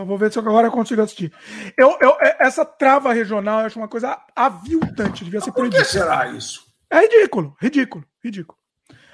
Vou 0.06 0.19
ver 0.19 0.31
se 0.31 0.39
eu 0.39 0.43
agora 0.43 0.70
consigo 0.70 1.02
assistir. 1.02 1.32
Eu, 1.77 1.97
eu, 2.01 2.10
é, 2.20 2.36
essa 2.40 2.64
trava 2.64 3.12
regional 3.12 3.60
eu 3.60 3.66
acho 3.66 3.78
uma 3.78 3.89
coisa 3.89 4.19
aviltante, 4.36 5.24
devia 5.24 5.40
ser. 5.40 5.52
Por 5.52 5.70
que 5.70 5.85
será 5.85 6.28
isso? 6.28 6.66
É 6.90 7.01
ridículo, 7.01 7.56
ridículo, 7.60 8.05
ridículo. 8.23 8.61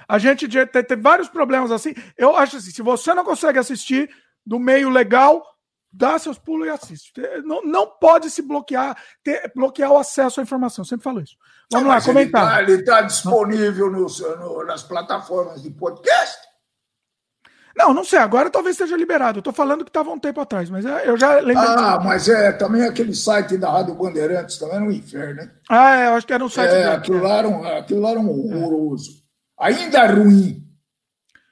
A 0.09 0.17
gente 0.17 0.47
tem 0.47 0.97
vários 0.99 1.29
problemas 1.29 1.71
assim. 1.71 1.93
Eu 2.17 2.35
acho 2.35 2.57
assim, 2.57 2.71
se 2.71 2.81
você 2.81 3.13
não 3.13 3.23
consegue 3.23 3.59
assistir 3.59 4.09
do 4.43 4.57
meio 4.57 4.89
legal, 4.89 5.43
dá 5.93 6.17
seus 6.17 6.39
pulos 6.39 6.65
e 6.65 6.71
assiste. 6.71 7.13
Não, 7.45 7.61
não 7.61 7.85
pode 7.85 8.31
se 8.31 8.41
bloquear, 8.41 8.97
ter, 9.23 9.51
bloquear 9.55 9.91
o 9.91 9.99
acesso 9.99 10.39
à 10.39 10.43
informação. 10.43 10.81
Eu 10.81 10.87
sempre 10.87 11.03
falo 11.03 11.21
isso. 11.21 11.35
Vamos 11.71 11.87
não, 11.87 11.93
lá, 11.93 12.01
comentar. 12.01 12.63
Ele 12.63 12.79
está 12.79 12.95
tá 12.95 13.01
disponível 13.03 13.91
nos, 13.91 14.19
no, 14.19 14.65
nas 14.65 14.81
plataformas 14.81 15.61
de 15.61 15.69
podcast? 15.69 16.49
Não, 17.77 17.93
não 17.93 18.03
sei, 18.03 18.17
agora 18.17 18.49
talvez 18.49 18.73
esteja 18.73 18.97
liberado. 18.97 19.37
Eu 19.37 19.43
tô 19.43 19.53
falando 19.53 19.85
que 19.85 19.91
estava 19.91 20.09
um 20.09 20.19
tempo 20.19 20.41
atrás, 20.41 20.71
mas 20.71 20.85
é, 20.87 21.07
eu 21.07 21.15
já 21.15 21.39
lembro. 21.39 21.63
Ah, 21.63 22.01
mas 22.03 22.27
é 22.27 22.51
também 22.51 22.83
aquele 22.83 23.13
site 23.13 23.57
da 23.57 23.69
Rádio 23.69 23.93
Bandeirantes, 23.93 24.57
também 24.57 24.77
era 24.77 24.85
um 24.85 24.91
inferno, 24.91 25.35
né? 25.35 25.51
Ah, 25.69 25.95
é, 25.95 26.07
eu 26.07 26.15
acho 26.15 26.25
que 26.25 26.33
era 26.33 26.43
um 26.43 26.49
site. 26.49 26.73
É, 26.73 26.87
aquilo 26.87 27.21
lá, 27.21 27.37
era 27.37 27.47
um, 27.47 27.63
aquilo 27.63 28.01
lá 28.01 28.09
era 28.09 28.19
um 28.19 28.27
horroroso. 28.27 29.11
É. 29.11 29.28
Ainda 29.59 30.07
ruim. 30.07 30.65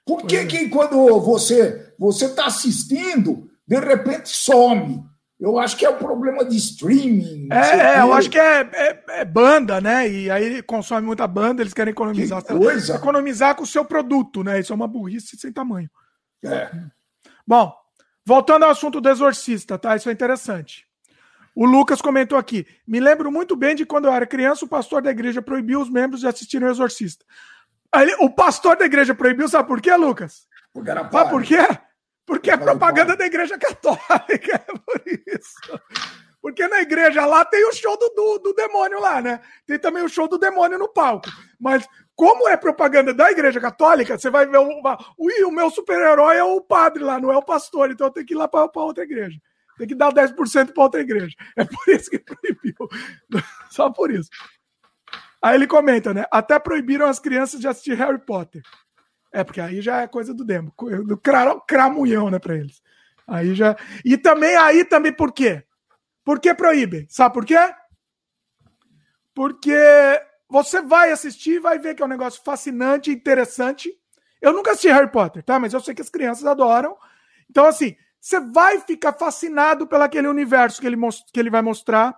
Por 0.05 0.25
que, 0.25 0.37
é. 0.37 0.45
que 0.45 0.69
quando 0.69 1.19
você 1.19 1.93
você 1.99 2.25
está 2.25 2.45
assistindo, 2.45 3.49
de 3.67 3.79
repente 3.79 4.29
some? 4.29 5.03
Eu 5.39 5.59
acho 5.59 5.77
que 5.77 5.85
é 5.85 5.89
um 5.89 5.97
problema 5.97 6.43
de 6.43 6.57
streaming. 6.57 7.47
É, 7.51 7.97
é 7.97 8.01
eu 8.01 8.11
acho 8.11 8.29
que 8.29 8.39
é, 8.39 8.61
é, 8.73 9.03
é, 9.19 9.25
banda, 9.25 9.79
né? 9.79 10.09
E 10.09 10.31
aí 10.31 10.63
consome 10.63 11.05
muita 11.05 11.27
banda, 11.27 11.61
eles 11.61 11.75
querem 11.75 11.91
economizar. 11.91 12.41
Que 12.41 12.55
coisa. 12.55 12.95
Economizar 12.95 13.55
com 13.55 13.63
o 13.63 13.67
seu 13.67 13.85
produto, 13.85 14.43
né? 14.43 14.59
Isso 14.59 14.73
é 14.73 14.75
uma 14.75 14.87
burrice 14.87 15.37
sem 15.37 15.51
tamanho. 15.51 15.89
É. 16.43 16.71
Bom, 17.45 17.71
voltando 18.25 18.63
ao 18.63 18.71
assunto 18.71 18.99
do 18.99 19.09
exorcista, 19.09 19.77
tá? 19.77 19.95
Isso 19.95 20.09
é 20.09 20.11
interessante. 20.11 20.87
O 21.55 21.65
Lucas 21.65 22.01
comentou 22.01 22.37
aqui. 22.37 22.65
Me 22.87 22.99
lembro 22.99 23.31
muito 23.31 23.55
bem 23.55 23.75
de 23.75 23.85
quando 23.85 24.05
eu 24.05 24.13
era 24.13 24.25
criança, 24.25 24.65
o 24.65 24.67
pastor 24.67 25.03
da 25.03 25.11
igreja 25.11 25.41
proibiu 25.41 25.81
os 25.81 25.89
membros 25.89 26.21
de 26.21 26.27
assistirem 26.27 26.67
o 26.67 26.71
exorcista. 26.71 27.23
Aí, 27.93 28.15
o 28.19 28.29
pastor 28.29 28.75
da 28.75 28.85
igreja 28.85 29.15
proibiu, 29.15 29.47
sabe 29.47 29.67
por 29.67 29.81
quê, 29.81 29.95
Lucas? 29.95 30.45
Porque 30.73 30.91
era 30.91 31.09
sabe 31.09 31.29
por 31.29 31.43
quê? 31.43 31.57
Porque 32.25 32.51
é 32.51 32.57
propaganda 32.57 33.15
da 33.15 33.25
igreja 33.25 33.57
católica, 33.57 34.55
é 34.67 34.77
por 34.77 35.01
isso. 35.05 35.81
Porque 36.41 36.67
na 36.67 36.81
igreja 36.81 37.25
lá 37.25 37.43
tem 37.45 37.65
o 37.67 37.73
show 37.73 37.97
do, 37.97 38.09
do, 38.09 38.39
do, 38.39 38.53
demônio 38.53 38.99
lá, 38.99 39.21
né? 39.21 39.41
Tem 39.65 39.79
também 39.79 40.03
o 40.03 40.09
show 40.09 40.27
do 40.27 40.37
demônio 40.37 40.77
no 40.77 40.87
palco. 40.87 41.29
Mas 41.59 41.87
como 42.15 42.47
é 42.47 42.55
propaganda 42.57 43.13
da 43.13 43.31
Igreja 43.31 43.59
Católica, 43.59 44.17
você 44.17 44.29
vai 44.29 44.45
ver 44.45 44.57
o, 44.57 44.81
o, 45.17 45.47
o 45.47 45.51
meu 45.51 45.69
super-herói 45.69 46.37
é 46.37 46.43
o 46.43 46.61
padre 46.61 47.03
lá, 47.03 47.19
não 47.19 47.31
é 47.31 47.37
o 47.37 47.43
pastor, 47.43 47.91
então 47.91 48.07
eu 48.07 48.11
tenho 48.11 48.25
que 48.25 48.33
ir 48.33 48.37
lá 48.37 48.47
para 48.47 48.69
outra 48.75 49.03
igreja. 49.03 49.39
Tem 49.77 49.87
que 49.87 49.95
dar 49.95 50.11
10% 50.11 50.73
para 50.73 50.83
outra 50.83 51.01
igreja. 51.01 51.35
É 51.55 51.63
por 51.63 51.89
isso 51.89 52.09
que 52.09 52.19
proibiu. 52.19 52.75
Só 53.69 53.91
por 53.91 54.11
isso. 54.11 54.29
Aí 55.41 55.55
ele 55.55 55.67
comenta, 55.67 56.13
né? 56.13 56.25
Até 56.31 56.57
proibiram 56.59 57.05
as 57.05 57.19
crianças 57.19 57.59
de 57.59 57.67
assistir 57.67 57.95
Harry 57.95 58.19
Potter. 58.19 58.61
É, 59.31 59.43
porque 59.43 59.61
aí 59.61 59.81
já 59.81 60.01
é 60.01 60.07
coisa 60.07 60.33
do 60.33 60.43
demo, 60.43 60.73
do 61.05 61.17
cramunhão, 61.67 62.29
né, 62.29 62.39
para 62.39 62.55
eles. 62.55 62.81
Aí 63.27 63.53
já. 63.53 63.75
E 64.03 64.17
também 64.17 64.55
aí 64.55 64.85
também 64.85 65.11
por 65.11 65.31
quê? 65.31 65.63
Por 66.23 66.39
que 66.39 66.53
proíbem? 66.53 67.05
Sabe 67.09 67.33
por 67.33 67.45
quê? 67.45 67.59
Porque 69.35 69.77
você 70.49 70.81
vai 70.81 71.11
assistir 71.11 71.59
vai 71.59 71.77
ver 71.77 71.93
que 71.93 72.01
é 72.01 72.05
um 72.05 72.09
negócio 72.09 72.41
fascinante, 72.43 73.11
interessante. 73.11 73.93
Eu 74.41 74.53
nunca 74.53 74.71
assisti 74.71 74.89
Harry 74.89 75.11
Potter, 75.11 75.43
tá? 75.43 75.59
Mas 75.59 75.73
eu 75.73 75.79
sei 75.79 75.93
que 75.93 76.01
as 76.01 76.09
crianças 76.09 76.45
adoram. 76.45 76.95
Então, 77.49 77.65
assim, 77.65 77.95
você 78.19 78.39
vai 78.39 78.79
ficar 78.81 79.13
fascinado 79.13 79.87
pelo 79.87 80.03
aquele 80.03 80.27
universo 80.27 80.79
que 80.79 80.87
ele, 80.87 80.97
que 81.33 81.39
ele 81.39 81.49
vai 81.49 81.61
mostrar. 81.61 82.17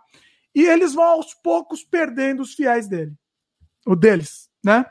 E 0.60 0.65
eles 0.65 0.94
vão 0.94 1.06
aos 1.06 1.34
poucos 1.34 1.86
perdendo 1.86 2.41
os 2.41 2.53
fiéis 2.53 2.86
dele. 2.86 3.14
O 3.88 3.95
deles, 3.95 4.49
né? 4.61 4.86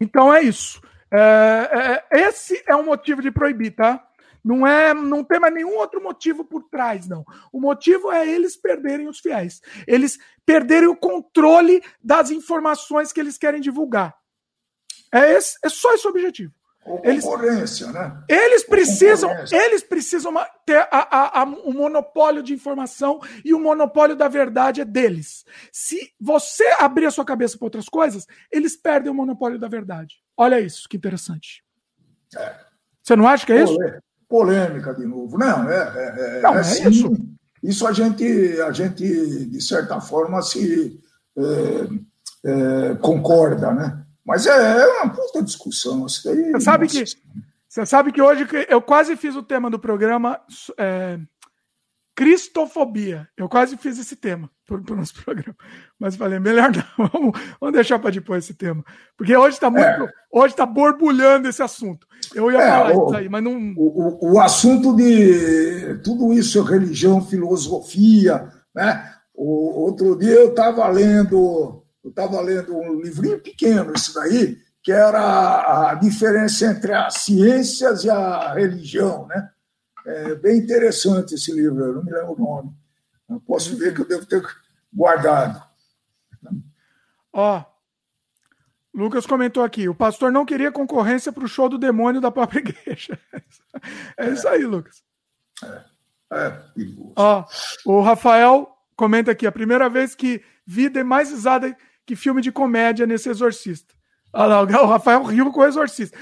Então 0.00 0.32
é 0.32 0.40
isso. 0.40 0.80
É, 1.12 2.04
é, 2.12 2.28
esse 2.28 2.62
é 2.64 2.76
um 2.76 2.84
motivo 2.84 3.20
de 3.20 3.32
proibir, 3.32 3.74
tá? 3.74 4.06
Não 4.44 4.64
é, 4.64 4.94
não 4.94 5.24
tem 5.24 5.40
mais 5.40 5.52
nenhum 5.52 5.76
outro 5.76 6.00
motivo 6.00 6.44
por 6.44 6.62
trás, 6.70 7.08
não. 7.08 7.24
O 7.52 7.60
motivo 7.60 8.12
é 8.12 8.24
eles 8.24 8.56
perderem 8.56 9.08
os 9.08 9.18
fiéis. 9.18 9.60
Eles 9.84 10.16
perderem 10.46 10.88
o 10.88 10.96
controle 10.96 11.82
das 12.00 12.30
informações 12.30 13.12
que 13.12 13.18
eles 13.18 13.36
querem 13.36 13.60
divulgar. 13.60 14.16
É, 15.12 15.32
esse, 15.32 15.58
é 15.64 15.68
só 15.68 15.92
esse 15.92 16.06
o 16.06 16.10
objetivo. 16.10 16.54
Eles, 17.04 17.24
concorrência, 17.24 17.92
né? 17.92 18.22
Eles 18.26 18.64
precisam, 18.64 19.30
eles 19.52 19.82
precisam 19.82 20.32
ter 20.64 20.78
a, 20.78 20.88
a, 20.90 21.40
a, 21.42 21.44
um 21.44 21.74
monopólio 21.74 22.42
de 22.42 22.54
informação 22.54 23.20
e 23.44 23.52
o 23.52 23.60
monopólio 23.60 24.16
da 24.16 24.28
verdade 24.28 24.80
é 24.80 24.84
deles. 24.84 25.44
Se 25.70 26.10
você 26.18 26.64
abrir 26.78 27.06
a 27.06 27.10
sua 27.10 27.24
cabeça 27.24 27.58
para 27.58 27.66
outras 27.66 27.88
coisas, 27.88 28.26
eles 28.50 28.76
perdem 28.76 29.12
o 29.12 29.14
monopólio 29.14 29.58
da 29.58 29.68
verdade. 29.68 30.16
Olha 30.36 30.58
isso, 30.58 30.88
que 30.88 30.96
interessante. 30.96 31.62
É. 32.34 32.54
Você 33.02 33.14
não 33.14 33.28
acha 33.28 33.44
que 33.44 33.52
é 33.52 33.62
isso? 33.62 33.76
polêmica 34.30 34.94
de 34.94 35.04
novo. 35.04 35.36
Não, 35.36 35.68
é, 35.68 35.76
é, 35.76 36.38
é, 36.38 36.40
Não, 36.40 36.54
é, 36.54 36.60
é 36.60 36.88
isso. 36.88 37.12
Isso 37.62 37.86
a 37.86 37.92
gente, 37.92 38.24
a 38.62 38.70
gente, 38.70 39.04
de 39.46 39.60
certa 39.60 40.00
forma, 40.00 40.40
se 40.40 40.98
é, 41.36 42.50
é, 42.50 42.94
concorda, 42.94 43.72
né? 43.72 44.06
Mas 44.24 44.46
é, 44.46 44.50
é 44.50 44.86
uma 44.86 45.12
puta 45.12 45.42
discussão. 45.42 46.06
Isso 46.06 46.24
daí, 46.24 46.52
você, 46.52 46.60
sabe 46.60 46.86
que, 46.86 47.04
você 47.68 47.86
sabe 47.86 48.12
que 48.12 48.22
hoje 48.22 48.46
eu 48.68 48.80
quase 48.82 49.16
fiz 49.16 49.34
o 49.34 49.42
tema 49.42 49.70
do 49.70 49.78
programa 49.78 50.40
é, 50.78 51.18
Cristofobia. 52.20 53.26
Eu 53.34 53.48
quase 53.48 53.78
fiz 53.78 53.98
esse 53.98 54.14
tema 54.14 54.50
para 54.66 54.92
o 54.92 54.96
nosso 54.96 55.14
programa. 55.24 55.56
Mas 55.98 56.16
falei, 56.16 56.38
melhor 56.38 56.70
não, 56.70 57.08
vamos, 57.08 57.40
vamos 57.58 57.74
deixar 57.74 57.98
para 57.98 58.10
depois 58.10 58.44
esse 58.44 58.52
tema. 58.52 58.84
Porque 59.16 59.34
hoje 59.34 59.54
está 59.54 59.70
muito. 59.70 59.84
É. 59.84 60.12
Hoje 60.30 60.52
está 60.52 60.66
borbulhando 60.66 61.48
esse 61.48 61.62
assunto. 61.62 62.06
Eu 62.34 62.50
ia 62.52 62.58
é, 62.58 62.68
falar 62.68 62.94
o, 62.94 63.06
isso 63.06 63.16
aí, 63.16 63.28
mas 63.28 63.42
não. 63.42 63.72
O, 63.76 64.34
o, 64.34 64.40
assunto 64.40 64.94
de 64.94 65.98
tudo 66.04 66.32
isso, 66.32 66.62
religião, 66.62 67.24
filosofia, 67.24 68.48
né? 68.74 69.14
O, 69.34 69.84
outro 69.84 70.14
dia 70.18 70.34
eu 70.34 70.50
estava 70.50 70.86
lendo, 70.88 71.79
eu 72.02 72.10
estava 72.10 72.40
lendo 72.40 72.76
um 72.76 73.00
livrinho 73.00 73.40
pequeno, 73.40 73.92
isso 73.94 74.14
daí, 74.14 74.58
que 74.82 74.90
era 74.90 75.90
a 75.90 75.94
diferença 75.94 76.66
entre 76.66 76.92
as 76.92 77.14
ciências 77.14 78.04
e 78.04 78.10
a 78.10 78.52
religião, 78.54 79.26
né? 79.26 79.50
É 80.06 80.34
bem 80.34 80.58
interessante 80.58 81.34
esse 81.34 81.52
livro, 81.52 81.84
eu 81.84 81.94
não 81.94 82.04
me 82.04 82.10
lembro 82.10 82.32
o 82.32 82.38
nome. 82.38 82.72
Eu 83.28 83.38
posso 83.40 83.76
ver 83.76 83.94
que 83.94 84.00
eu 84.00 84.08
devo 84.08 84.26
ter 84.26 84.42
guardado. 84.92 85.62
Ó, 87.32 87.64
Lucas 88.92 89.26
comentou 89.26 89.62
aqui: 89.62 89.88
o 89.88 89.94
pastor 89.94 90.32
não 90.32 90.44
queria 90.44 90.72
concorrência 90.72 91.32
para 91.32 91.44
o 91.44 91.48
show 91.48 91.68
do 91.68 91.78
demônio 91.78 92.20
da 92.20 92.30
própria 92.30 92.60
igreja. 92.60 93.18
É 94.16 94.30
isso 94.30 94.48
aí, 94.48 94.64
Lucas. 94.64 95.02
É, 95.62 95.84
é 96.32 96.62
Ó, 97.16 97.44
o 97.84 98.00
Rafael 98.00 98.68
comenta 98.96 99.30
aqui: 99.30 99.46
a 99.46 99.52
primeira 99.52 99.88
vez 99.88 100.14
que 100.14 100.42
vida 100.66 101.00
é 101.00 101.04
mais 101.04 101.30
risada 101.30 101.76
que 102.10 102.16
filme 102.16 102.42
de 102.42 102.50
comédia 102.50 103.06
nesse 103.06 103.28
Exorcista. 103.28 103.94
Olha 104.32 104.62
lá, 104.62 104.82
o 104.82 104.86
Rafael 104.86 105.22
riu 105.22 105.52
com 105.52 105.60
o 105.60 105.64
Exorcista. 105.64 106.18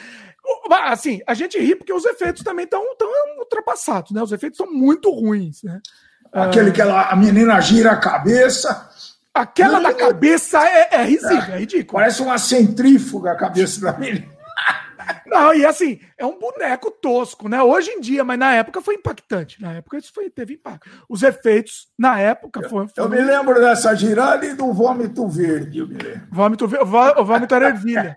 Assim, 0.84 1.20
a 1.26 1.32
gente 1.32 1.58
ri 1.58 1.74
porque 1.74 1.92
os 1.92 2.04
efeitos 2.04 2.42
também 2.42 2.64
estão 2.64 2.82
tão 2.98 3.10
ultrapassados, 3.38 4.10
né? 4.10 4.22
Os 4.22 4.30
efeitos 4.30 4.58
são 4.58 4.70
muito 4.70 5.10
ruins, 5.10 5.62
né? 5.62 5.80
Aquele 6.30 6.72
que 6.72 6.80
ela, 6.82 7.08
a 7.08 7.16
menina 7.16 7.58
gira 7.60 7.92
a 7.92 7.96
cabeça. 7.96 8.90
Aquela 9.32 9.80
da 9.80 9.94
cabeça 9.94 10.62
é, 10.62 10.88
é 10.92 11.04
risível, 11.04 11.54
é, 11.54 11.56
é 11.56 11.58
ridículo. 11.60 12.00
Parece 12.00 12.20
uma 12.20 12.36
centrífuga 12.36 13.32
a 13.32 13.36
cabeça 13.36 13.80
da 13.80 13.96
menina. 13.96 14.26
Não, 15.26 15.54
e 15.54 15.64
assim, 15.64 16.00
é 16.16 16.24
um 16.24 16.38
boneco 16.38 16.90
tosco, 16.90 17.48
né? 17.48 17.62
Hoje 17.62 17.90
em 17.90 18.00
dia, 18.00 18.24
mas 18.24 18.38
na 18.38 18.54
época 18.54 18.80
foi 18.80 18.94
impactante. 18.96 19.60
Na 19.60 19.74
época 19.74 19.98
isso 19.98 20.12
foi, 20.14 20.30
teve 20.30 20.54
impacto. 20.54 20.88
Os 21.08 21.22
efeitos, 21.22 21.88
na 21.98 22.18
época, 22.18 22.68
foram. 22.68 22.88
Eu 22.96 23.08
me 23.08 23.20
lembro 23.20 23.54
dessa 23.60 23.94
girada 23.94 24.46
e 24.46 24.54
do 24.54 24.72
vômito 24.72 25.28
verde, 25.28 25.78
eu 25.78 25.86
me 25.86 25.94
lembro. 25.94 26.28
Vômito, 26.30 26.64
o 26.64 27.24
vômito 27.24 27.54
era 27.54 27.68
ervilha. 27.68 28.16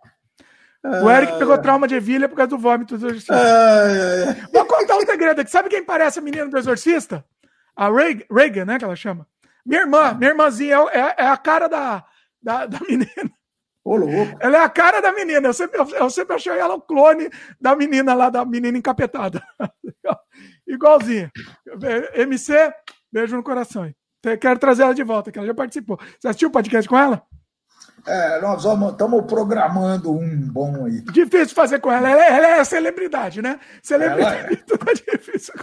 O 0.84 1.10
Eric 1.10 1.38
pegou 1.38 1.58
trauma 1.60 1.88
de 1.88 1.94
Evilha 1.94 2.28
por 2.28 2.36
causa 2.36 2.50
do 2.50 2.58
vômito 2.58 2.98
do 2.98 3.06
exorcista. 3.06 3.36
É, 3.36 4.34
Vou 4.52 4.66
contar 4.66 4.98
um 4.98 5.06
segredo 5.06 5.40
aqui. 5.40 5.52
Sabe 5.52 5.70
quem 5.70 5.84
parece 5.84 6.18
a 6.18 6.22
menina 6.22 6.48
do 6.48 6.58
exorcista? 6.58 7.24
A 7.76 7.88
Reagan, 7.88 8.66
né? 8.66 8.80
Que 8.80 8.86
ela 8.86 8.96
chama. 8.96 9.28
Minha 9.64 9.82
irmã, 9.82 10.14
minha 10.16 10.32
irmãzinha 10.32 10.78
é, 10.92 11.24
é 11.24 11.28
a 11.28 11.38
cara 11.38 11.68
da, 11.68 12.04
da, 12.42 12.66
da 12.66 12.80
menina. 12.88 13.32
Ô, 13.84 13.96
louco. 13.96 14.38
Ela 14.40 14.58
é 14.58 14.64
a 14.64 14.70
cara 14.70 15.02
da 15.02 15.12
menina. 15.12 15.48
Eu 15.48 15.54
sempre, 15.54 15.80
eu, 15.80 16.10
sempre 16.10 16.36
achei 16.36 16.58
ela 16.58 16.76
o 16.76 16.82
clone 16.82 17.30
da 17.60 17.76
menina 17.76 18.14
lá, 18.14 18.30
da 18.30 18.46
menina 18.46 18.78
encapetada. 18.78 19.42
Igualzinha. 20.68 21.32
MC, 22.14 22.54
beijo 23.12 23.36
no 23.36 23.44
coração. 23.44 23.92
Quero 24.40 24.60
trazer 24.60 24.84
ela 24.84 24.94
de 24.94 25.04
volta, 25.04 25.32
que 25.32 25.40
ela 25.40 25.48
já 25.48 25.54
participou. 25.54 26.00
Você 26.20 26.28
assistiu 26.28 26.50
o 26.50 26.52
podcast 26.52 26.88
com 26.88 26.98
ela? 26.98 27.24
É, 28.06 28.42
nós 28.42 28.64
estamos 28.64 29.26
programando 29.26 30.12
um 30.12 30.48
bom 30.50 30.86
aí. 30.86 31.02
Difícil 31.02 31.56
fazer 31.56 31.80
com 31.80 31.92
ela. 31.92 32.10
Ela 32.10 32.24
é, 32.24 32.32
ela 32.32 32.48
é 32.48 32.64
celebridade, 32.64 33.42
né? 33.42 33.60
Celebridade, 33.82 34.54
é. 34.54 34.56
tudo 34.66 34.90
é 34.90 34.94
difícil. 34.94 35.54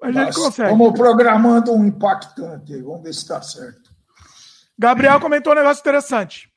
Mas 0.00 0.16
a 0.16 0.24
gente 0.24 0.34
consegue. 0.34 0.72
Estamos 0.72 0.92
programando 0.92 1.72
um 1.72 1.84
impactante 1.84 2.74
aí. 2.74 2.82
Vamos 2.82 3.02
ver 3.02 3.12
se 3.12 3.20
está 3.20 3.40
certo. 3.42 3.90
Gabriel 4.78 5.20
comentou 5.20 5.52
um 5.52 5.56
negócio 5.56 5.80
interessante. 5.80 6.48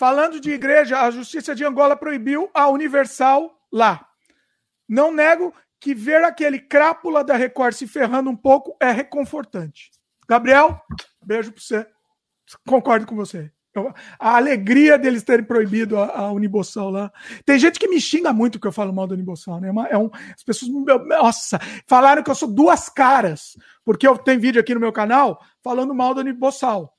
Falando 0.00 0.40
de 0.40 0.50
igreja, 0.50 1.02
a 1.02 1.10
justiça 1.10 1.54
de 1.54 1.62
Angola 1.62 1.94
proibiu 1.94 2.48
a 2.54 2.70
Universal 2.70 3.54
lá. 3.70 4.08
Não 4.88 5.12
nego 5.12 5.52
que 5.78 5.94
ver 5.94 6.24
aquele 6.24 6.58
crápula 6.58 7.22
da 7.22 7.36
Record 7.36 7.74
se 7.74 7.86
ferrando 7.86 8.30
um 8.30 8.34
pouco 8.34 8.74
é 8.80 8.90
reconfortante. 8.90 9.90
Gabriel, 10.26 10.80
beijo 11.22 11.52
para 11.52 11.60
você. 11.60 11.86
Concordo 12.66 13.04
com 13.04 13.14
você. 13.14 13.52
A 14.18 14.36
alegria 14.36 14.96
deles 14.96 15.22
terem 15.22 15.44
proibido 15.44 15.98
a, 15.98 16.20
a 16.20 16.32
Unibossal 16.32 16.88
lá. 16.88 17.12
Tem 17.44 17.58
gente 17.58 17.78
que 17.78 17.86
me 17.86 18.00
xinga 18.00 18.32
muito 18.32 18.58
que 18.58 18.66
eu 18.66 18.72
falo 18.72 18.94
mal 18.94 19.06
da 19.06 19.12
Unibossal, 19.12 19.60
né? 19.60 19.70
É, 19.90 19.96
é 19.96 19.98
um, 19.98 20.08
as 20.34 20.42
pessoas, 20.42 20.72
nossa, 21.06 21.58
falaram 21.86 22.22
que 22.22 22.30
eu 22.30 22.34
sou 22.34 22.48
duas 22.48 22.88
caras, 22.88 23.54
porque 23.84 24.08
eu 24.08 24.16
tenho 24.16 24.40
vídeo 24.40 24.62
aqui 24.62 24.72
no 24.72 24.80
meu 24.80 24.94
canal 24.94 25.44
falando 25.62 25.94
mal 25.94 26.14
da 26.14 26.22
Unibossal. 26.22 26.96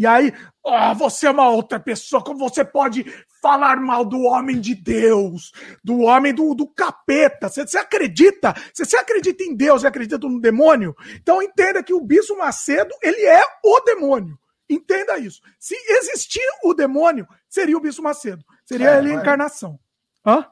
E 0.00 0.06
aí, 0.06 0.32
oh, 0.64 0.94
você 0.94 1.26
é 1.26 1.30
uma 1.30 1.50
outra 1.50 1.78
pessoa, 1.78 2.24
como 2.24 2.38
você 2.38 2.64
pode 2.64 3.04
falar 3.42 3.76
mal 3.76 4.02
do 4.02 4.22
homem 4.22 4.58
de 4.58 4.74
Deus, 4.74 5.52
do 5.84 5.98
homem 5.98 6.32
do, 6.32 6.54
do 6.54 6.66
capeta? 6.66 7.50
Você, 7.50 7.66
você 7.66 7.76
acredita? 7.76 8.54
Você, 8.72 8.86
você 8.86 8.96
acredita 8.96 9.42
em 9.42 9.54
Deus 9.54 9.82
e 9.82 9.86
acredita 9.86 10.16
no 10.16 10.40
demônio? 10.40 10.96
Então 11.16 11.42
entenda 11.42 11.82
que 11.82 11.92
o 11.92 12.00
Bispo 12.00 12.38
Macedo, 12.38 12.94
ele 13.02 13.26
é 13.26 13.42
o 13.62 13.80
demônio. 13.80 14.38
Entenda 14.70 15.18
isso. 15.18 15.42
Se 15.58 15.76
existir 15.86 16.48
o 16.64 16.72
demônio, 16.72 17.28
seria 17.46 17.76
o 17.76 17.80
Bispo 17.80 18.02
Macedo. 18.02 18.42
Seria 18.64 18.92
é, 18.92 18.98
ele 19.00 19.12
a 19.12 19.16
encarnação. 19.16 19.78
Hã? 20.24 20.46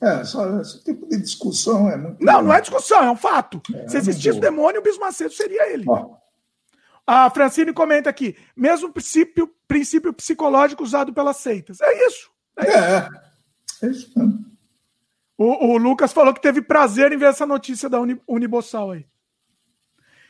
É, 0.00 0.22
só, 0.22 0.60
esse 0.60 0.84
tipo 0.84 1.08
de 1.08 1.20
discussão 1.20 1.90
é 1.90 1.96
muito. 1.96 2.24
Não, 2.24 2.40
não 2.40 2.54
é 2.54 2.60
discussão, 2.60 3.02
é 3.02 3.10
um 3.10 3.16
fato. 3.16 3.60
É, 3.74 3.88
Se 3.88 3.96
existisse 3.96 4.38
o 4.38 4.40
demônio, 4.40 4.80
o 4.80 4.84
Bispo 4.84 5.00
Macedo 5.00 5.32
seria 5.32 5.72
ele. 5.72 5.82
Ó. 5.88 6.24
A 7.06 7.30
Francine 7.30 7.72
comenta 7.72 8.10
aqui: 8.10 8.36
mesmo 8.56 8.92
princípio, 8.92 9.54
princípio 9.68 10.12
psicológico 10.12 10.82
usado 10.82 11.14
pelas 11.14 11.36
seitas. 11.36 11.80
É 11.80 12.06
isso. 12.06 12.30
É, 12.58 12.66
é. 12.66 13.08
é 13.82 13.86
isso 13.86 14.12
O, 15.38 15.68
o, 15.68 15.76
Lucas 15.76 16.12
falou 16.12 16.34
que 16.34 16.40
teve 16.40 16.60
prazer 16.60 17.12
em 17.12 17.16
ver 17.16 17.26
essa 17.26 17.46
notícia 17.46 17.88
da 17.88 18.00
Uni, 18.00 18.20
Unibossal 18.26 18.90
aí. 18.90 19.06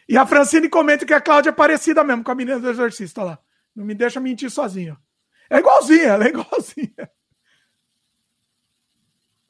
E 0.09 0.17
a 0.17 0.27
Francine 0.27 0.69
comenta 0.69 1.07
que 1.07 1.15
a 1.15 1.21
Cláudia 1.21 1.51
é 1.51 1.53
parecida 1.53 2.05
mesmo 2.05 2.23
com 2.23 2.31
a 2.31 2.35
menina 2.35 2.61
do 2.61 2.69
exorcista 2.69 3.23
lá. 3.23 3.39
Não 3.75 3.85
me 3.85 3.95
deixa 3.95 4.21
mentir 4.21 4.51
sozinho. 4.51 4.97
É 5.49 5.59
igualzinha, 5.59 6.09
ela 6.09 6.25
é 6.25 6.29
igualzinha. 6.29 7.11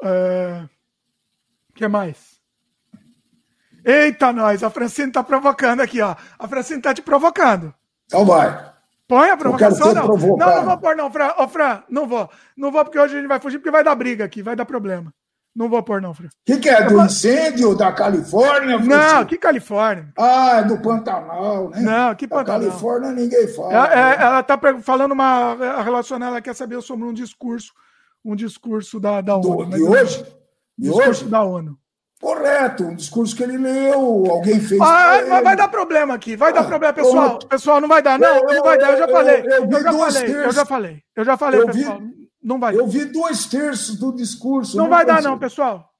O 0.02 0.06
é... 0.06 0.68
que 1.74 1.88
mais? 1.88 2.35
Eita, 3.86 4.32
nós, 4.32 4.64
a 4.64 4.68
Francine 4.68 5.12
tá 5.12 5.22
provocando 5.22 5.80
aqui, 5.80 6.02
ó. 6.02 6.16
A 6.36 6.48
Francine 6.48 6.82
tá 6.82 6.92
te 6.92 7.00
provocando. 7.00 7.72
Então 8.06 8.24
vai. 8.24 8.72
Põe 9.06 9.30
a 9.30 9.36
provocação, 9.36 9.94
não. 9.94 10.08
Não, 10.08 10.36
não 10.36 10.64
vou 10.64 10.78
pôr, 10.78 10.96
não, 10.96 11.08
Fran. 11.08 11.32
Ô, 11.38 11.46
Fran, 11.46 11.82
não 11.88 12.08
vou. 12.08 12.28
Não 12.56 12.72
vou, 12.72 12.84
porque 12.84 12.98
hoje 12.98 13.14
a 13.14 13.20
gente 13.20 13.28
vai 13.28 13.38
fugir, 13.38 13.58
porque 13.58 13.70
vai 13.70 13.84
dar 13.84 13.94
briga 13.94 14.24
aqui, 14.24 14.42
vai 14.42 14.56
dar 14.56 14.66
problema. 14.66 15.14
Não 15.54 15.68
vou 15.68 15.80
pôr, 15.84 16.02
não, 16.02 16.12
Fran. 16.12 16.26
O 16.26 16.30
que, 16.44 16.58
que, 16.58 16.68
é? 16.68 16.82
Do 16.82 17.00
incêndio 17.00 17.76
da 17.76 17.92
Califórnia? 17.92 18.76
Não, 18.76 19.24
que 19.24 19.38
Califórnia? 19.38 20.12
Ah, 20.18 20.56
é 20.58 20.64
do 20.64 20.82
Pantanal, 20.82 21.70
né? 21.70 21.80
Não, 21.80 22.14
que 22.16 22.26
Pantanal. 22.26 22.60
Da 22.60 22.66
Califórnia 22.66 23.12
ninguém 23.12 23.46
fala. 23.46 23.72
Ela, 23.72 23.92
é, 23.92 23.94
né? 24.18 24.24
ela 24.24 24.42
tá 24.42 24.58
falando 24.82 25.12
uma. 25.12 25.82
Relacionada, 25.84 26.32
ela 26.32 26.42
quer 26.42 26.56
saber 26.56 26.82
sobre 26.82 27.06
um 27.06 27.12
discurso. 27.12 27.72
Um 28.24 28.34
discurso 28.34 28.98
da, 28.98 29.20
da 29.20 29.36
ONU. 29.36 29.66
Do, 29.66 29.76
de 29.76 29.82
hoje? 29.84 30.24
De 30.76 30.88
discurso 30.88 31.22
hoje? 31.22 31.30
da 31.30 31.44
ONU. 31.44 31.78
Correto, 32.20 32.84
um 32.84 32.94
discurso 32.94 33.36
que 33.36 33.42
ele 33.42 33.58
leu, 33.58 34.24
alguém 34.30 34.58
fez. 34.58 34.80
Ah, 34.80 35.20
mas 35.28 35.44
vai 35.44 35.54
dar 35.54 35.68
problema 35.68 36.14
aqui, 36.14 36.34
vai 36.34 36.50
ah, 36.50 36.54
dar 36.54 36.64
problema, 36.64 36.92
pessoal. 36.94 37.38
Pessoal, 37.40 37.80
não 37.80 37.88
vai 37.88 38.02
dar, 38.02 38.18
não, 38.18 38.40
não 38.42 38.62
vai 38.62 38.78
dar, 38.78 38.92
eu 38.92 38.98
já 38.98 39.08
falei. 39.08 39.40
Eu, 39.40 39.50
eu, 39.50 39.70
eu 39.70 39.82
já 39.82 39.92
falei, 39.92 40.34
eu 40.34 40.52
já 40.52 40.64
falei, 40.64 41.02
eu 41.14 41.24
já 41.24 41.36
falei, 41.36 41.66
pessoal. 41.66 42.00
Vi, 42.00 42.28
não 42.42 42.58
vai. 42.58 42.74
Eu 42.74 42.86
vi 42.86 43.04
dois 43.04 43.44
terços 43.46 43.98
do 43.98 44.12
discurso. 44.12 44.76
Não, 44.76 44.84
não 44.84 44.90
vai 44.90 45.04
dar, 45.04 45.20
não, 45.20 45.38
pessoal. 45.38 45.92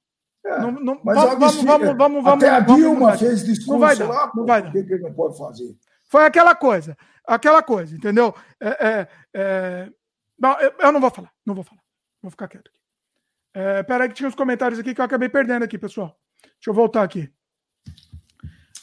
É, 0.47 0.61
não, 0.61 0.71
não, 0.71 1.01
mas 1.03 1.17
vamos, 1.17 1.39
vamos, 1.39 1.65
vamos, 1.65 1.97
vamos, 1.97 2.25
vamos. 2.25 2.45
Até 2.45 2.49
a 2.49 2.61
Dilma 2.61 3.07
vamos, 3.07 3.21
fez 3.21 3.45
discurso 3.45 3.73
não 3.73 3.79
vai 3.81 3.97
dar, 3.97 4.09
lá, 4.09 4.33
não 4.35 4.47
vai 4.47 4.63
dar. 4.63 4.71
Que, 4.71 4.79
ele 4.79 4.99
não 4.99 5.13
pode 5.13 5.37
fazer? 5.37 5.77
Foi 6.09 6.25
aquela 6.25 6.55
coisa, 6.55 6.97
aquela 7.27 7.63
coisa, 7.63 7.95
entendeu? 7.95 8.35
É, 8.61 8.69
é, 8.69 9.09
é... 9.35 9.89
Não, 10.39 10.59
eu, 10.61 10.73
eu, 10.79 10.93
não 10.93 11.01
vou 11.01 11.11
falar, 11.11 11.33
não 11.45 11.55
vou 11.55 11.65
falar. 11.65 11.81
Vou 12.23 12.31
ficar 12.31 12.49
quieto. 12.49 12.71
É, 13.57 13.83
peraí 13.83 14.11
que 14.11 14.15
tinha 14.15 14.29
uns 14.29 14.35
comentários 14.35 14.79
aqui 14.79 14.95
que 14.95 15.01
eu 15.01 15.05
acabei 15.05 15.31
perdendo 15.31 15.63
aqui, 15.63 15.79
pessoal. 15.79 16.15
Deixa 16.43 16.69
eu 16.69 16.75
voltar 16.75 17.03
aqui. 17.03 17.33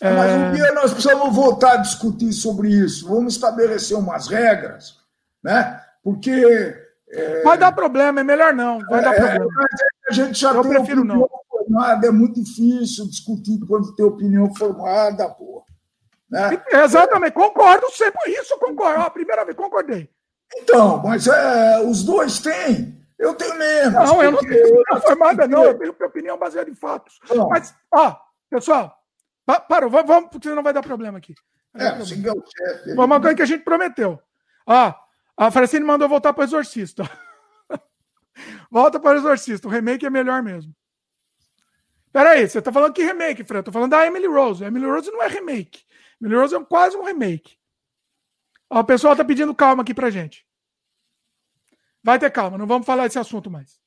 É, 0.01 0.11
mas 0.11 0.31
um 0.31 0.51
dia 0.51 0.71
nós 0.71 0.91
precisamos 0.91 1.35
voltar 1.35 1.73
a 1.73 1.77
discutir 1.77 2.33
sobre 2.33 2.69
isso. 2.69 3.07
Vamos 3.07 3.35
estabelecer 3.35 3.95
umas 3.95 4.27
regras, 4.27 4.97
né? 5.43 5.79
Porque 6.03 6.83
é... 7.07 7.43
Vai 7.43 7.55
dar 7.55 7.71
problema, 7.71 8.21
é 8.21 8.23
melhor 8.23 8.51
não. 8.51 8.79
Vai 8.79 8.99
é, 8.99 9.03
dar 9.03 9.13
problema. 9.13 9.47
A 10.09 10.13
gente 10.13 10.39
já 10.39 10.51
Eu 10.51 10.63
tem 10.63 10.71
prefiro 10.71 11.03
não. 11.03 11.29
formada, 11.47 12.07
é 12.07 12.11
muito 12.11 12.43
difícil 12.43 13.07
discutir 13.07 13.59
quando 13.67 13.95
tem 13.95 14.03
opinião 14.03 14.53
formada, 14.55 15.29
pô. 15.29 15.63
Né? 16.27 16.59
Exatamente, 16.71 17.33
concordo 17.33 17.91
sempre. 17.91 18.31
Isso 18.31 18.57
concordo. 18.57 19.01
a 19.01 19.09
primeira 19.11 19.45
vez, 19.45 19.55
concordei. 19.55 20.09
Então, 20.57 21.03
mas 21.03 21.27
é, 21.27 21.79
os 21.81 22.03
dois 22.03 22.39
têm. 22.39 23.02
Eu 23.17 23.35
tenho 23.35 23.57
menos. 23.57 23.93
Não, 23.93 24.23
eu 24.23 24.31
não 24.31 24.39
tenho 24.39 24.65
opinião 24.65 25.01
formada, 25.01 25.47
não. 25.47 25.63
Eu 25.63 25.77
tenho 25.77 25.91
opinião 25.91 26.37
baseada 26.37 26.69
em 26.69 26.75
fatos. 26.75 27.19
Não. 27.29 27.47
Mas, 27.49 27.75
ó, 27.91 28.19
pessoal, 28.49 28.97
para, 29.45 29.87
vamos, 29.87 30.29
porque 30.29 30.47
senão 30.47 30.63
vai 30.63 30.73
dar 30.73 30.81
problema 30.81 31.17
aqui. 31.17 31.33
É, 31.75 31.91
o 31.93 32.05
chefe. 32.05 32.89
Vamos 32.89 33.05
uma 33.05 33.19
coisa 33.21 33.35
que 33.35 33.41
a 33.41 33.47
gente 33.47 33.63
prometeu. 33.63 34.19
Ó, 34.65 34.93
a 35.35 35.51
Francine 35.51 35.85
mandou 35.85 36.07
voltar 36.07 36.33
para 36.33 36.41
o 36.41 36.43
Exorcista. 36.45 37.03
Volta 38.69 38.99
para 38.99 39.15
o 39.15 39.19
Exorcista. 39.19 39.67
O 39.67 39.71
remake 39.71 40.05
é 40.05 40.09
melhor 40.09 40.43
mesmo. 40.43 40.73
Peraí, 42.11 42.47
você 42.47 42.61
tá 42.61 42.71
falando 42.71 42.93
que 42.93 43.03
remake, 43.03 43.43
Fran? 43.43 43.59
Eu 43.59 43.63
tô 43.63 43.71
falando 43.71 43.89
da 43.89 44.05
Emily 44.05 44.27
Rose. 44.27 44.63
A 44.63 44.67
Emily 44.67 44.85
Rose 44.85 45.11
não 45.11 45.23
é 45.23 45.27
remake. 45.27 45.83
Emily 46.21 46.39
Rose 46.39 46.55
é 46.55 46.63
quase 46.63 46.95
um 46.95 47.03
remake. 47.03 47.57
Ó, 48.69 48.79
o 48.79 48.83
pessoal 48.83 49.15
tá 49.15 49.25
pedindo 49.25 49.53
calma 49.55 49.81
aqui 49.81 49.93
pra 49.93 50.11
gente. 50.11 50.45
Vai 52.03 52.19
ter 52.19 52.29
calma, 52.29 52.57
não 52.57 52.67
vamos 52.67 52.85
falar 52.85 53.03
desse 53.03 53.19
assunto 53.19 53.49
mais. 53.49 53.79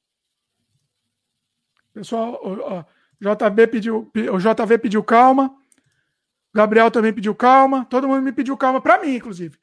Pessoal, 1.93 2.40
ó, 2.43 2.84
JV 3.20 3.66
pediu, 3.66 4.10
o 4.32 4.38
JV 4.38 4.78
pediu 4.78 5.02
calma. 5.05 5.55
O 6.52 6.56
Gabriel 6.56 6.90
também 6.90 7.12
pediu 7.12 7.34
calma. 7.34 7.84
Todo 7.86 8.09
mundo 8.09 8.22
me 8.22 8.32
pediu 8.32 8.56
calma, 8.56 8.80
para 8.80 8.98
mim, 9.01 9.16
inclusive. 9.16 9.59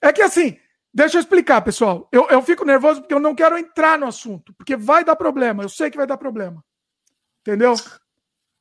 É 0.00 0.12
que 0.12 0.22
assim, 0.22 0.58
Deixa 0.92 1.16
eu 1.16 1.20
explicar, 1.20 1.60
pessoal. 1.60 2.08
Eu, 2.10 2.28
eu 2.28 2.42
fico 2.42 2.64
nervoso 2.64 3.00
porque 3.00 3.14
eu 3.14 3.20
não 3.20 3.34
quero 3.34 3.56
entrar 3.58 3.98
no 3.98 4.06
assunto, 4.06 4.52
porque 4.54 4.76
vai 4.76 5.04
dar 5.04 5.16
problema. 5.16 5.62
Eu 5.62 5.68
sei 5.68 5.90
que 5.90 5.96
vai 5.96 6.06
dar 6.06 6.16
problema. 6.16 6.64
Entendeu? 7.40 7.74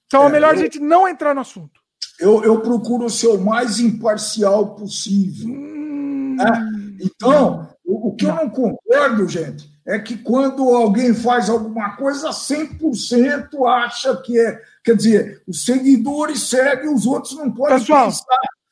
Então 0.05 0.23
é, 0.23 0.27
é 0.27 0.29
melhor 0.29 0.53
eu, 0.53 0.59
a 0.59 0.61
gente 0.61 0.79
não 0.79 1.07
entrar 1.07 1.33
no 1.33 1.41
assunto. 1.41 1.81
Eu, 2.19 2.43
eu 2.43 2.61
procuro 2.61 3.09
ser 3.09 3.27
o 3.27 3.39
mais 3.39 3.79
imparcial 3.79 4.75
possível. 4.75 5.49
Hum... 5.49 6.35
Né? 6.37 6.97
Então, 7.01 7.75
o, 7.87 8.09
o 8.09 8.15
que 8.15 8.25
não. 8.25 8.35
eu 8.35 8.43
não 8.43 8.49
concordo, 8.49 9.27
gente, 9.29 9.71
é 9.85 9.97
que 9.97 10.17
quando 10.17 10.75
alguém 10.75 11.13
faz 11.13 11.49
alguma 11.49 11.95
coisa, 11.95 12.29
100% 12.29 13.65
acha 13.65 14.15
que 14.17 14.37
é. 14.37 14.61
Quer 14.83 14.97
dizer, 14.97 15.43
os 15.47 15.63
seguidores 15.63 16.43
seguem, 16.43 16.93
os 16.93 17.05
outros 17.05 17.35
não 17.35 17.51
podem 17.51 17.79
Pessoal, 17.79 18.05
pensar 18.05 18.25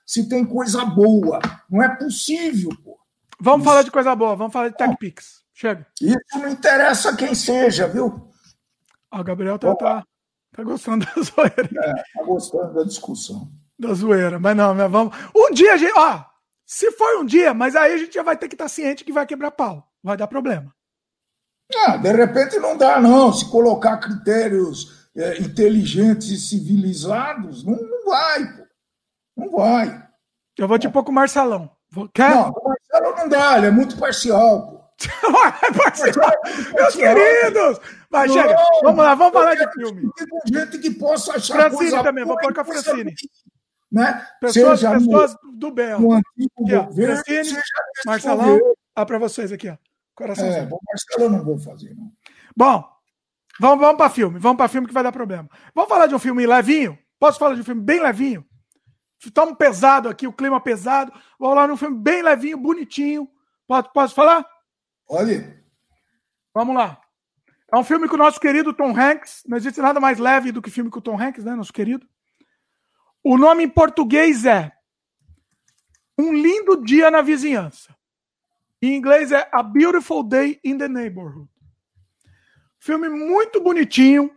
se 0.05 0.27
tem 0.27 0.45
coisa 0.45 0.83
boa. 0.85 1.39
Não 1.69 1.81
é 1.81 1.95
possível, 1.95 2.69
pô. 2.83 2.99
Vamos 3.39 3.61
Isso. 3.61 3.69
falar 3.69 3.83
de 3.83 3.91
coisa 3.91 4.15
boa, 4.15 4.35
vamos 4.35 4.53
falar 4.53 4.69
de 4.69 4.77
TechPix. 4.77 5.43
Chega. 5.53 5.87
Isso 6.01 6.17
não 6.33 6.49
interessa 6.49 7.15
quem 7.15 7.33
seja, 7.33 7.87
viu? 7.87 8.29
Ah, 9.09 9.21
o 9.21 9.23
Gabriel 9.23 9.57
tá, 9.57 9.73
tá, 9.75 10.05
tá, 10.53 10.63
gostando 10.63 11.05
da 11.05 11.11
zoeira. 11.23 11.69
É, 11.73 11.93
tá 11.93 12.23
gostando 12.25 12.73
da 12.73 12.83
discussão. 12.83 13.49
Da 13.79 13.93
zoeira, 13.93 14.37
mas 14.37 14.55
não, 14.55 14.75
mas 14.75 14.91
vamos. 14.91 15.15
Um 15.33 15.53
dia 15.53 15.73
a 15.73 15.77
gente. 15.77 15.93
Ó, 15.97 16.23
se 16.65 16.91
for 16.91 17.19
um 17.19 17.25
dia, 17.25 17.53
mas 17.53 17.75
aí 17.75 17.93
a 17.93 17.97
gente 17.97 18.13
já 18.13 18.23
vai 18.23 18.35
ter 18.35 18.47
que 18.47 18.55
estar 18.55 18.65
tá 18.65 18.69
ciente 18.69 19.03
que 19.03 19.13
vai 19.13 19.25
quebrar 19.25 19.51
pau. 19.51 19.87
Vai 20.03 20.17
dar 20.17 20.27
problema. 20.27 20.73
Ah, 21.85 21.97
de 21.97 22.11
repente 22.11 22.59
não 22.59 22.77
dá, 22.77 22.99
não. 22.99 23.31
Se 23.33 23.49
colocar 23.49 23.97
critérios 23.97 25.09
é, 25.15 25.39
inteligentes 25.39 26.29
e 26.29 26.37
civilizados, 26.37 27.63
não, 27.63 27.75
não 27.75 28.05
vai, 28.05 28.45
pô. 28.45 28.65
Não 29.37 29.51
vai. 29.51 30.03
Eu 30.57 30.67
vou 30.67 30.79
te 30.79 30.89
pôr 30.89 31.03
com 31.03 31.11
o 31.11 31.15
Marcelão. 31.15 31.69
Quer? 32.13 32.29
Não, 32.29 32.51
o 32.51 32.69
Marcelo 32.69 33.15
não 33.17 33.29
dá, 33.29 33.57
ele 33.57 33.67
é 33.67 33.71
muito 33.71 33.97
parcial, 33.97 34.67
pô. 34.67 34.75
parcial. 35.83 36.31
Meus 36.73 36.95
queridos! 36.95 37.79
Não, 38.11 38.27
chega. 38.27 38.55
Vamos 38.81 39.03
lá, 39.03 39.15
vamos 39.15 39.33
falar 39.33 39.55
de 39.55 39.71
filme. 39.73 40.09
Tem 40.15 40.27
gente 40.53 40.77
que 40.79 40.91
possa 40.91 41.35
achar 41.35 41.69
Francine 41.69 42.03
também, 42.03 42.23
vou 42.23 42.37
pôr 42.37 42.53
com 42.53 42.61
a 42.61 42.65
Francine. 42.65 43.13
Né? 43.95 44.27
Pessoas, 44.41 44.81
pessoas 44.81 45.37
no, 45.41 45.53
do 45.53 45.71
bem. 45.71 45.97
No 45.97 46.11
antigo 46.11 46.51
governo, 46.57 46.93
Francine, 47.23 47.61
Marcelão, 48.05 48.59
ah, 48.93 49.05
para 49.05 49.17
vocês 49.17 49.53
aqui, 49.53 49.69
ó. 49.69 49.77
Coração. 50.13 50.45
É, 50.47 50.65
bom, 50.65 50.77
Marcelo 50.85 51.29
não 51.29 51.45
vou 51.45 51.57
fazer, 51.57 51.95
não. 51.95 52.11
Bom, 52.57 52.83
vamos, 53.57 53.79
vamos 53.79 53.97
para 53.97 54.09
filme. 54.09 54.37
Vamos 54.37 54.57
para 54.57 54.67
filme 54.67 54.85
que 54.85 54.93
vai 54.93 55.01
dar 55.01 55.13
problema. 55.13 55.49
Vamos 55.73 55.87
falar 55.87 56.07
de 56.07 56.15
um 56.15 56.19
filme 56.19 56.45
levinho? 56.45 56.99
Posso 57.17 57.39
falar 57.39 57.55
de 57.55 57.61
um 57.61 57.63
filme 57.63 57.81
bem 57.81 58.01
levinho? 58.01 58.45
Estamos 59.23 59.55
pesado 59.55 60.09
aqui, 60.09 60.27
o 60.27 60.33
clima 60.33 60.59
pesado. 60.59 61.13
Vou 61.39 61.49
falar 61.51 61.67
de 61.67 61.71
um 61.71 61.77
filme 61.77 61.97
bem 61.97 62.21
levinho, 62.21 62.57
bonitinho. 62.57 63.29
Posso, 63.65 63.93
posso 63.93 64.13
falar? 64.13 64.45
Olha. 65.07 65.63
Vamos 66.53 66.75
lá. 66.75 66.99
É 67.73 67.77
um 67.77 67.83
filme 67.83 68.09
com 68.09 68.15
o 68.15 68.19
nosso 68.19 68.41
querido 68.41 68.73
Tom 68.73 68.93
Hanks. 68.93 69.43
Não 69.47 69.55
existe 69.55 69.79
nada 69.79 70.01
mais 70.01 70.19
leve 70.19 70.51
do 70.51 70.61
que 70.61 70.69
filme 70.69 70.89
com 70.89 70.99
o 70.99 71.01
Tom 71.01 71.17
Hanks, 71.17 71.45
né, 71.45 71.55
nosso 71.55 71.71
querido? 71.71 72.05
O 73.27 73.39
nome 73.39 73.63
em 73.63 73.69
português 73.69 74.45
é 74.45 74.71
Um 76.15 76.31
Lindo 76.31 76.85
Dia 76.85 77.09
na 77.09 77.23
Vizinhança. 77.23 77.97
Em 78.79 78.95
inglês 78.95 79.31
é 79.31 79.49
A 79.51 79.63
Beautiful 79.63 80.21
Day 80.21 80.59
in 80.63 80.77
the 80.77 80.87
Neighborhood. 80.87 81.49
Filme 82.79 83.09
muito 83.09 83.59
bonitinho. 83.59 84.29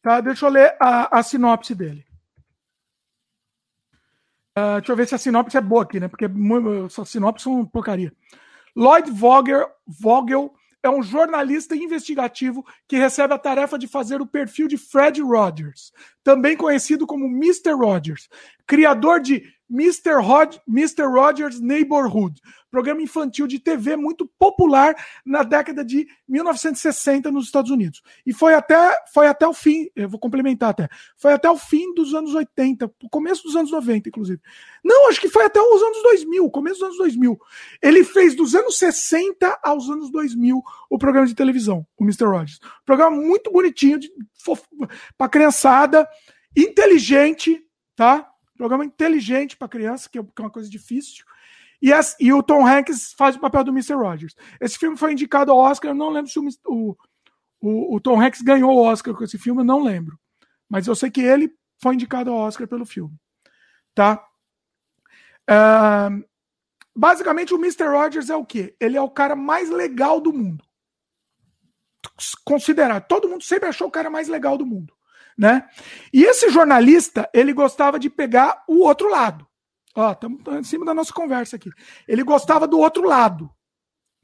Tá? 0.00 0.20
Deixa 0.20 0.46
eu 0.46 0.50
ler 0.50 0.76
a, 0.80 1.18
a 1.18 1.22
sinopse 1.24 1.74
dele. 1.74 2.06
Uh, 4.56 4.78
deixa 4.78 4.92
eu 4.92 4.96
ver 4.96 5.08
se 5.08 5.16
a 5.16 5.18
sinopse 5.18 5.56
é 5.56 5.60
boa 5.60 5.82
aqui, 5.82 5.98
né? 5.98 6.06
Porque 6.06 6.26
essas 6.86 7.08
sinopses 7.08 7.42
são 7.42 7.66
porcaria. 7.66 8.14
Lloyd 8.76 9.10
Vogel, 9.10 9.68
Vogel 9.84 10.54
é 10.82 10.90
um 10.90 11.02
jornalista 11.02 11.76
investigativo 11.76 12.64
que 12.88 12.96
recebe 12.96 13.32
a 13.32 13.38
tarefa 13.38 13.78
de 13.78 13.86
fazer 13.86 14.20
o 14.20 14.26
perfil 14.26 14.66
de 14.66 14.76
Fred 14.76 15.20
Rogers, 15.22 15.92
também 16.24 16.56
conhecido 16.56 17.06
como 17.06 17.26
Mr. 17.26 17.72
Rogers, 17.72 18.28
criador 18.66 19.20
de 19.20 19.44
Mr. 19.72 20.20
Rod 20.20 20.56
Mr. 20.68 21.04
Rogers 21.04 21.58
Neighborhood, 21.58 22.40
programa 22.70 23.00
infantil 23.00 23.46
de 23.46 23.58
TV 23.58 23.96
muito 23.96 24.30
popular 24.38 24.94
na 25.24 25.42
década 25.42 25.82
de 25.82 26.06
1960 26.28 27.30
nos 27.30 27.46
Estados 27.46 27.70
Unidos. 27.70 28.02
E 28.26 28.32
foi 28.34 28.54
até, 28.54 28.94
foi 29.12 29.26
até 29.26 29.46
o 29.46 29.54
fim, 29.54 29.88
eu 29.96 30.08
vou 30.08 30.20
complementar 30.20 30.70
até, 30.70 30.88
foi 31.16 31.32
até 31.32 31.50
o 31.50 31.56
fim 31.56 31.94
dos 31.94 32.14
anos 32.14 32.34
80, 32.34 32.90
começo 33.10 33.42
dos 33.44 33.56
anos 33.56 33.70
90, 33.70 34.10
inclusive. 34.10 34.40
Não, 34.84 35.08
acho 35.08 35.20
que 35.20 35.28
foi 35.28 35.44
até 35.44 35.60
os 35.60 35.82
anos 35.82 36.02
2000, 36.02 36.50
começo 36.50 36.80
dos 36.80 36.84
anos 36.88 36.98
2000. 36.98 37.38
Ele 37.80 38.04
fez 38.04 38.34
dos 38.34 38.54
anos 38.54 38.76
60 38.76 39.58
aos 39.62 39.88
anos 39.88 40.10
2000 40.10 40.62
o 40.90 40.98
programa 40.98 41.26
de 41.26 41.34
televisão, 41.34 41.86
o 41.96 42.04
Mr. 42.04 42.26
Rogers. 42.26 42.60
Programa 42.84 43.16
muito 43.16 43.50
bonitinho, 43.50 43.98
para 45.16 45.28
criançada, 45.28 46.06
inteligente, 46.56 47.64
tá? 47.96 48.31
Programa 48.56 48.84
inteligente 48.84 49.56
para 49.56 49.68
criança, 49.68 50.08
que 50.08 50.18
é 50.18 50.22
uma 50.38 50.50
coisa 50.50 50.68
difícil. 50.68 51.24
E, 51.80 51.92
as, 51.92 52.16
e, 52.20 52.32
o 52.32 52.42
Tom 52.42 52.66
Hanks 52.66 53.12
faz 53.16 53.34
o 53.34 53.40
papel 53.40 53.64
do 53.64 53.72
Mr. 53.72 53.94
Rogers. 53.94 54.36
Esse 54.60 54.78
filme 54.78 54.96
foi 54.96 55.12
indicado 55.12 55.50
ao 55.50 55.58
Oscar, 55.58 55.90
eu 55.90 55.94
não 55.94 56.10
lembro 56.10 56.30
se 56.30 56.38
o, 56.38 56.96
o, 57.60 57.96
o, 57.96 58.00
Tom 58.00 58.20
Hanks 58.20 58.40
ganhou 58.40 58.72
o 58.72 58.82
Oscar 58.82 59.14
com 59.14 59.24
esse 59.24 59.36
filme, 59.36 59.62
eu 59.62 59.64
não 59.64 59.82
lembro. 59.82 60.16
Mas 60.68 60.86
eu 60.86 60.94
sei 60.94 61.10
que 61.10 61.20
ele 61.20 61.52
foi 61.80 61.94
indicado 61.94 62.30
ao 62.30 62.38
Oscar 62.38 62.68
pelo 62.68 62.86
filme. 62.86 63.16
Tá? 63.94 64.24
Uh, 65.50 66.24
basicamente, 66.94 67.52
o 67.52 67.58
Mr. 67.58 67.88
Rogers 67.88 68.30
é 68.30 68.36
o 68.36 68.46
quê? 68.46 68.76
Ele 68.78 68.96
é 68.96 69.02
o 69.02 69.10
cara 69.10 69.34
mais 69.34 69.68
legal 69.68 70.20
do 70.20 70.32
mundo. 70.32 70.64
Considerado. 72.44 73.06
Todo 73.08 73.28
mundo 73.28 73.42
sempre 73.42 73.68
achou 73.68 73.88
o 73.88 73.92
cara 73.92 74.08
mais 74.08 74.28
legal 74.28 74.56
do 74.56 74.64
mundo 74.64 74.94
né? 75.36 75.68
E 76.12 76.24
esse 76.24 76.50
jornalista, 76.50 77.28
ele 77.32 77.52
gostava 77.52 77.98
de 77.98 78.10
pegar 78.10 78.62
o 78.68 78.80
outro 78.80 79.08
lado. 79.08 79.46
Ó, 79.94 80.12
estamos 80.12 80.40
em 80.46 80.64
cima 80.64 80.84
da 80.84 80.94
nossa 80.94 81.12
conversa 81.12 81.56
aqui. 81.56 81.70
Ele 82.08 82.22
gostava 82.22 82.66
do 82.66 82.78
outro 82.78 83.02
lado, 83.04 83.50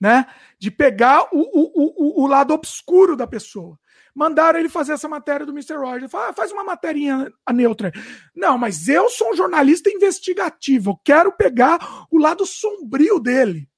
né? 0.00 0.26
De 0.58 0.70
pegar 0.70 1.28
o, 1.32 1.40
o, 1.40 2.22
o, 2.22 2.24
o 2.24 2.26
lado 2.26 2.54
obscuro 2.54 3.16
da 3.16 3.26
pessoa. 3.26 3.78
Mandaram 4.14 4.58
ele 4.58 4.68
fazer 4.68 4.94
essa 4.94 5.08
matéria 5.08 5.46
do 5.46 5.52
Mr. 5.52 5.76
Rogers. 5.76 6.12
Ah, 6.14 6.32
faz 6.32 6.50
uma 6.50 6.64
materinha 6.64 7.30
neutra. 7.52 7.92
Não, 8.34 8.58
mas 8.58 8.88
eu 8.88 9.08
sou 9.08 9.30
um 9.30 9.36
jornalista 9.36 9.90
investigativo. 9.90 10.90
Eu 10.90 11.00
quero 11.04 11.32
pegar 11.32 12.06
o 12.10 12.18
lado 12.18 12.44
sombrio 12.44 13.20
dele. 13.20 13.68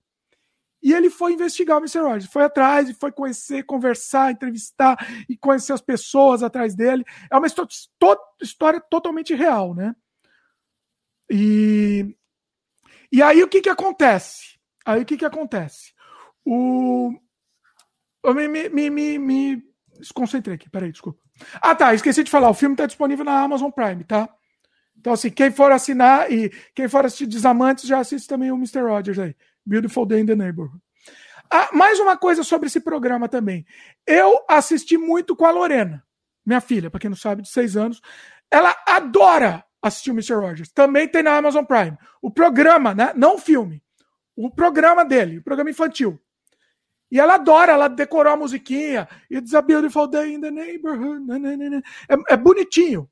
E 0.83 0.93
ele 0.95 1.11
foi 1.11 1.35
investigar 1.35 1.77
o 1.77 1.81
Mr. 1.81 2.01
Rogers, 2.01 2.33
foi 2.33 2.45
atrás 2.45 2.89
e 2.89 2.95
foi 2.95 3.13
conhecer, 3.13 3.65
conversar, 3.65 4.33
entrevistar 4.33 4.97
e 5.29 5.37
conhecer 5.37 5.75
as 5.75 5.81
pessoas 5.81 6.43
atrás 6.43 6.75
dele. 6.75 7.05
É 7.31 7.37
uma 7.37 7.47
história, 7.47 7.71
to 7.99 8.17
história 8.41 8.81
totalmente 8.81 9.35
real, 9.35 9.75
né? 9.75 9.95
E, 11.31 12.17
e 13.13 13.23
aí 13.23 13.43
o 13.43 13.49
que 13.49 13.61
que 13.61 13.69
acontece? 13.69 14.59
Aí 14.85 15.03
o 15.03 15.05
que 15.05 15.19
que 15.19 15.25
acontece? 15.25 15.93
O... 16.45 17.13
Eu 18.25 18.35
me, 18.35 18.49
me, 18.49 18.91
me, 18.91 19.19
me, 19.19 19.63
desconcentrei 19.99 20.57
aqui, 20.57 20.69
peraí, 20.69 20.91
desculpa. 20.91 21.21
Ah, 21.55 21.75
tá, 21.75 21.95
esqueci 21.95 22.25
de 22.25 22.31
falar, 22.31 22.51
o 22.51 22.55
filme 22.55 22.75
está 22.75 22.87
disponível 22.87 23.25
na 23.25 23.41
Amazon 23.41 23.71
Prime, 23.71 24.05
tá? 24.05 24.29
Então, 24.99 25.13
assim, 25.15 25.31
quem 25.31 25.51
for 25.51 25.73
assinar 25.73 26.31
e 26.31 26.51
quem 26.75 26.87
for 26.89 27.05
assistir 27.05 27.27
Desamantes 27.27 27.87
já 27.87 28.01
assiste 28.01 28.29
também 28.29 28.51
o 28.51 28.57
Mr. 28.57 28.83
Rogers 28.83 29.19
aí. 29.19 29.35
Beautiful 29.71 30.05
Day 30.05 30.21
in 30.21 30.27
the 30.27 30.35
Neighborhood. 30.35 30.83
Ah, 31.49 31.71
mais 31.73 32.01
uma 32.01 32.17
coisa 32.17 32.43
sobre 32.43 32.67
esse 32.67 32.81
programa 32.81 33.29
também. 33.29 33.65
Eu 34.05 34.45
assisti 34.49 34.99
muito 34.99 35.37
com 35.37 35.45
a 35.45 35.51
Lorena, 35.53 36.05
minha 36.45 36.61
filha, 36.61 36.91
para 36.91 36.99
quem 36.99 37.11
não 37.11 37.17
sabe, 37.17 37.43
de 37.43 37.49
seis 37.49 37.77
anos. 37.77 38.03
Ela 38.51 38.77
adora 38.85 39.65
assistir 39.81 40.11
o 40.11 40.15
Mr. 40.15 40.35
Rogers. 40.35 40.73
Também 40.73 41.07
tem 41.07 41.23
na 41.23 41.37
Amazon 41.37 41.65
Prime. 41.65 41.97
O 42.21 42.33
programa, 42.33 42.93
né? 42.93 43.13
Não 43.15 43.37
o 43.37 43.39
filme. 43.39 43.81
O 44.35 44.51
programa 44.51 45.05
dele, 45.05 45.39
o 45.39 45.43
programa 45.43 45.71
infantil. 45.71 46.21
E 47.11 47.21
ela 47.21 47.35
adora, 47.35 47.73
ela 47.73 47.89
decorou 47.89 48.33
a 48.33 48.37
musiquinha. 48.37 49.09
It's 49.31 49.55
a 49.55 49.63
beautiful 49.63 50.09
day 50.09 50.35
in 50.35 50.41
the 50.41 50.51
neighborhood. 50.51 51.25
É, 52.09 52.35
é 52.35 52.37
bonitinho. 52.37 53.09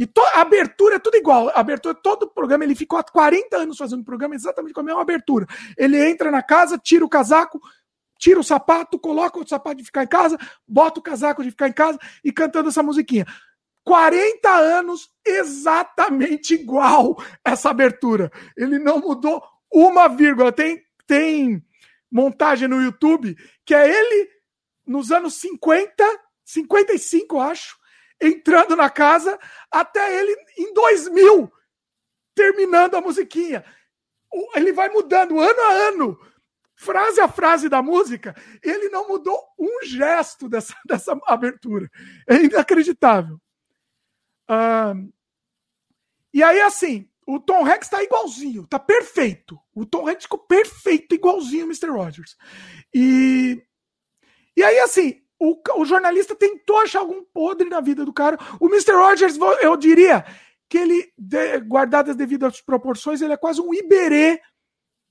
E 0.00 0.08
a 0.34 0.40
abertura 0.40 0.96
é 0.96 0.98
tudo 0.98 1.18
igual. 1.18 1.50
A 1.50 1.60
abertura, 1.60 1.94
todo 1.94 2.22
o 2.22 2.30
programa, 2.30 2.64
ele 2.64 2.74
ficou 2.74 2.98
há 2.98 3.04
40 3.04 3.54
anos 3.54 3.76
fazendo 3.76 4.00
o 4.00 4.04
programa 4.04 4.34
exatamente 4.34 4.72
com 4.72 4.80
a 4.80 4.82
mesma 4.82 5.02
abertura. 5.02 5.46
Ele 5.76 6.02
entra 6.02 6.30
na 6.30 6.42
casa, 6.42 6.78
tira 6.78 7.04
o 7.04 7.08
casaco, 7.08 7.60
tira 8.18 8.40
o 8.40 8.42
sapato, 8.42 8.98
coloca 8.98 9.38
o 9.38 9.46
sapato 9.46 9.76
de 9.76 9.84
ficar 9.84 10.04
em 10.04 10.06
casa, 10.08 10.38
bota 10.66 11.00
o 11.00 11.02
casaco 11.02 11.42
de 11.42 11.50
ficar 11.50 11.68
em 11.68 11.72
casa 11.74 11.98
e 12.24 12.32
cantando 12.32 12.70
essa 12.70 12.82
musiquinha. 12.82 13.26
40 13.84 14.48
anos 14.48 15.10
exatamente 15.22 16.54
igual 16.54 17.22
essa 17.44 17.68
abertura. 17.68 18.32
Ele 18.56 18.78
não 18.78 19.00
mudou 19.00 19.42
uma 19.70 20.08
vírgula. 20.08 20.50
Tem, 20.50 20.82
tem 21.06 21.62
montagem 22.10 22.68
no 22.68 22.80
YouTube 22.80 23.36
que 23.66 23.74
é 23.74 23.86
ele 23.86 24.30
nos 24.86 25.12
anos 25.12 25.34
50, 25.34 25.92
55, 26.42 27.38
acho, 27.38 27.76
entrando 28.20 28.76
na 28.76 28.90
casa 28.90 29.38
até 29.70 30.18
ele 30.18 30.36
em 30.58 30.72
2000 30.74 31.52
terminando 32.34 32.96
a 32.96 33.00
musiquinha. 33.00 33.64
Ele 34.54 34.72
vai 34.72 34.88
mudando 34.88 35.38
ano 35.38 35.60
a 35.60 35.72
ano, 35.88 36.20
frase 36.74 37.20
a 37.20 37.28
frase 37.28 37.68
da 37.68 37.82
música, 37.82 38.34
ele 38.62 38.88
não 38.88 39.06
mudou 39.06 39.38
um 39.58 39.84
gesto 39.84 40.48
dessa, 40.48 40.74
dessa 40.86 41.18
abertura. 41.26 41.90
É 42.28 42.36
inacreditável. 42.36 43.38
e 46.32 46.42
aí, 46.42 46.60
assim, 46.62 47.10
o 47.26 47.38
Tom 47.38 47.66
Hanks 47.66 47.86
está 47.86 48.02
igualzinho, 48.02 48.66
tá 48.66 48.78
perfeito. 48.78 49.58
O 49.74 49.84
Tom 49.84 50.08
Hanks 50.08 50.24
ficou 50.24 50.38
perfeito, 50.38 51.14
igualzinho 51.14 51.66
o 51.66 51.68
Mr. 51.68 51.90
Rogers. 51.90 52.36
E, 52.94 53.62
e 54.56 54.62
aí, 54.62 54.78
assim, 54.78 55.19
o, 55.40 55.58
o 55.80 55.84
jornalista 55.86 56.34
tentou 56.34 56.78
achar 56.78 57.00
algum 57.00 57.24
podre 57.24 57.68
na 57.68 57.80
vida 57.80 58.04
do 58.04 58.12
cara. 58.12 58.38
O 58.60 58.68
Mr. 58.68 58.92
Rogers, 58.92 59.38
eu 59.62 59.74
diria 59.74 60.24
que 60.68 60.76
ele, 60.76 61.12
guardado 61.66 62.10
as 62.10 62.16
devidas 62.16 62.60
proporções, 62.60 63.22
ele 63.22 63.32
é 63.32 63.38
quase 63.38 63.60
um 63.60 63.72
Iberê 63.72 64.40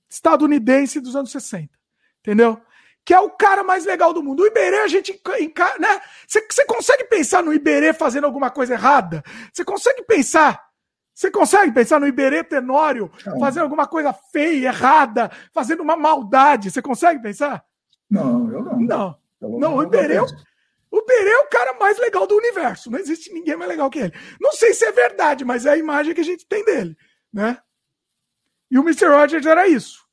estadunidense 0.08 1.00
dos 1.00 1.16
anos 1.16 1.32
60. 1.32 1.68
Entendeu? 2.20 2.60
Que 3.04 3.12
é 3.12 3.18
o 3.18 3.30
cara 3.30 3.64
mais 3.64 3.84
legal 3.84 4.12
do 4.12 4.22
mundo. 4.22 4.42
O 4.42 4.46
Iberê, 4.46 4.80
a 4.80 4.88
gente. 4.88 5.20
Né? 5.80 6.00
Você 6.28 6.64
consegue 6.64 7.04
pensar 7.04 7.42
no 7.42 7.52
Iberê 7.52 7.92
fazendo 7.92 8.24
alguma 8.24 8.50
coisa 8.50 8.74
errada? 8.74 9.24
Você 9.52 9.64
consegue 9.64 10.02
pensar? 10.04 10.64
Você 11.12 11.30
consegue 11.30 11.72
pensar 11.72 11.98
no 11.98 12.06
Iberê 12.06 12.44
Tenório 12.44 13.10
fazendo 13.38 13.64
alguma 13.64 13.86
coisa 13.86 14.12
feia, 14.12 14.68
errada, 14.68 15.30
fazendo 15.52 15.82
uma 15.82 15.96
maldade? 15.96 16.70
Você 16.70 16.80
consegue 16.80 17.20
pensar? 17.20 17.64
Não, 18.08 18.50
eu 18.50 18.62
não. 18.62 18.80
Não. 18.80 19.20
Não, 19.40 19.76
o 19.76 19.82
Iberê, 19.82 20.16
é 20.16 20.22
o 20.22 20.98
Iberê 20.98 21.30
é 21.30 21.38
o 21.38 21.48
cara 21.48 21.78
mais 21.78 21.98
legal 21.98 22.26
do 22.26 22.36
universo. 22.36 22.90
Não 22.90 22.98
existe 22.98 23.32
ninguém 23.32 23.56
mais 23.56 23.70
legal 23.70 23.88
que 23.88 24.00
ele. 24.00 24.12
Não 24.40 24.52
sei 24.52 24.74
se 24.74 24.84
é 24.84 24.92
verdade, 24.92 25.44
mas 25.44 25.64
é 25.64 25.70
a 25.70 25.76
imagem 25.76 26.14
que 26.14 26.20
a 26.20 26.24
gente 26.24 26.46
tem 26.46 26.64
dele, 26.64 26.96
né? 27.32 27.58
E 28.70 28.78
o 28.78 28.82
Mr. 28.82 29.06
Rogers 29.06 29.46
era 29.46 29.66
isso. 29.68 30.04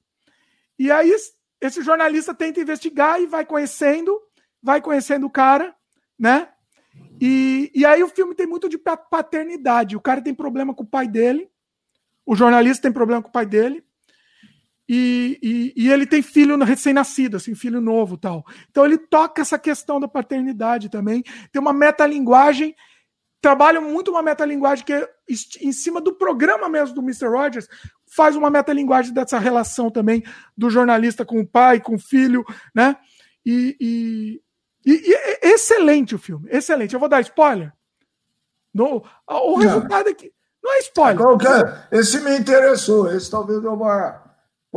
E 0.78 0.92
aí 0.92 1.14
esse 1.60 1.82
jornalista 1.82 2.34
tenta 2.34 2.60
investigar 2.60 3.22
e 3.22 3.26
vai 3.26 3.46
conhecendo, 3.46 4.20
vai 4.62 4.82
conhecendo 4.82 5.26
o 5.26 5.32
cara, 5.32 5.76
né? 6.18 6.50
E, 7.20 7.72
e 7.74 7.86
aí 7.86 8.04
o 8.04 8.10
filme 8.10 8.36
tem 8.36 8.46
muito 8.46 8.70
de 8.70 8.78
paternidade. 8.78 9.96
O 9.96 10.02
cara 10.02 10.22
tem 10.22 10.34
problema 10.34 10.74
com 10.74 10.84
o 10.84 10.88
pai 10.88 11.08
dele, 11.08 11.50
o 12.26 12.36
jornalista 12.36 12.84
tem 12.84 12.92
problema 12.92 13.22
com 13.22 13.30
o 13.30 13.32
pai 13.32 13.46
dele, 13.46 13.84
e, 14.88 15.40
e, 15.42 15.84
e 15.84 15.92
ele 15.92 16.06
tem 16.06 16.22
filho 16.22 16.58
recém-nascido, 16.58 17.38
assim, 17.38 17.54
filho 17.54 17.82
novo 17.82 18.18
tal. 18.18 18.46
Então 18.70 18.86
ele 18.86 18.98
toca 18.98 19.42
essa 19.42 19.60
questão 19.60 20.00
da 20.00 20.08
paternidade 20.08 20.90
também. 20.90 21.24
Tem 21.52 21.62
uma 21.62 21.74
metalinguagem, 21.74 22.76
trabalha 23.42 23.82
muito 23.82 24.12
uma 24.12 24.22
metalinguagem 24.22 24.86
que 24.86 24.94
é 24.94 25.10
em 25.62 25.72
cima 25.72 26.00
do 26.00 26.14
programa 26.14 26.70
mesmo 26.70 26.96
do 26.96 27.02
Mr. 27.02 27.28
Rogers, 27.28 27.68
faz 28.06 28.36
uma 28.36 28.50
metalinguagem 28.50 29.14
dessa 29.14 29.38
relação 29.38 29.92
também 29.92 30.24
do 30.58 30.70
jornalista 30.70 31.26
com 31.26 31.42
o 31.42 31.48
pai, 31.48 31.82
com 31.82 31.96
o 31.96 32.00
filho, 32.00 32.46
né? 32.74 32.96
E, 33.46 33.76
e, 33.80 34.42
é 35.14 35.50
excelente 35.50 36.16
o 36.16 36.20
filme, 36.20 36.48
excelente. 36.50 36.94
Eu 36.94 37.00
vou 37.00 37.10
dar 37.10 37.20
spoiler. 37.22 37.74
No, 38.74 39.04
o 39.28 39.56
resultado. 39.56 40.10
É 40.10 40.16
não 40.64 40.74
é 40.74 40.80
spoiler. 40.80 41.18
Qualquer, 41.18 41.88
esse 41.92 42.20
me 42.22 42.38
interessou. 42.38 43.12
Esse 43.12 43.30
talvez 43.30 43.64
eu 43.64 43.78
vá. 43.78 44.27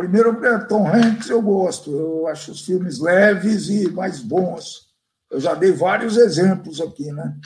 Primeiro, 0.00 0.42
é 0.46 0.58
Tom 0.60 0.88
Hanks 0.88 1.28
eu 1.28 1.42
gosto. 1.42 1.90
Eu 1.90 2.26
acho 2.26 2.52
os 2.52 2.64
filmes 2.64 2.98
leves 2.98 3.68
e 3.68 3.90
mais 3.92 4.18
bons. 4.20 4.88
Eu 5.30 5.38
já 5.38 5.52
dei 5.52 5.72
vários 5.72 6.16
exemplos 6.16 6.80
aqui, 6.80 7.12
né? 7.12 7.36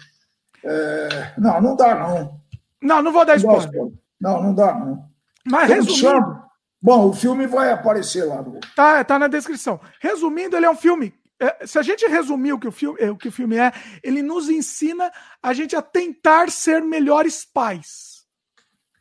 É... 0.63 1.35
Não, 1.37 1.61
não 1.61 1.75
dá, 1.75 1.99
não. 1.99 2.41
Não, 2.81 3.03
não 3.03 3.13
vou 3.13 3.25
dar 3.25 3.39
spoiler. 3.39 3.93
Não, 4.21 4.41
não 4.41 4.55
dá, 4.55 4.73
não. 4.73 5.05
Mas 5.45 5.67
Como 5.67 5.81
resumindo. 5.81 5.99
Chama? 5.99 6.49
Bom, 6.81 7.09
o 7.09 7.13
filme 7.13 7.49
vai 7.49 7.73
aparecer 7.73 8.23
lá 8.23 8.41
no. 8.41 8.61
Tá, 8.77 9.03
tá 9.03 9.19
na 9.19 9.27
descrição. 9.27 9.81
Resumindo, 10.01 10.57
ele 10.57 10.67
é 10.67 10.71
um 10.71 10.77
filme. 10.77 11.13
É, 11.41 11.67
se 11.67 11.77
a 11.77 11.83
gente 11.83 12.07
resumir 12.07 12.53
o 12.53 12.61
que 12.61 12.69
o, 12.69 12.73
filme, 12.73 13.01
é, 13.01 13.11
o 13.11 13.17
que 13.17 13.27
o 13.27 13.33
filme 13.33 13.57
é, 13.57 13.73
ele 14.01 14.23
nos 14.23 14.49
ensina 14.49 15.11
a 15.43 15.53
gente 15.53 15.75
a 15.75 15.83
tentar 15.83 16.53
ser 16.53 16.81
melhores 16.83 17.45
pais. 17.45 18.25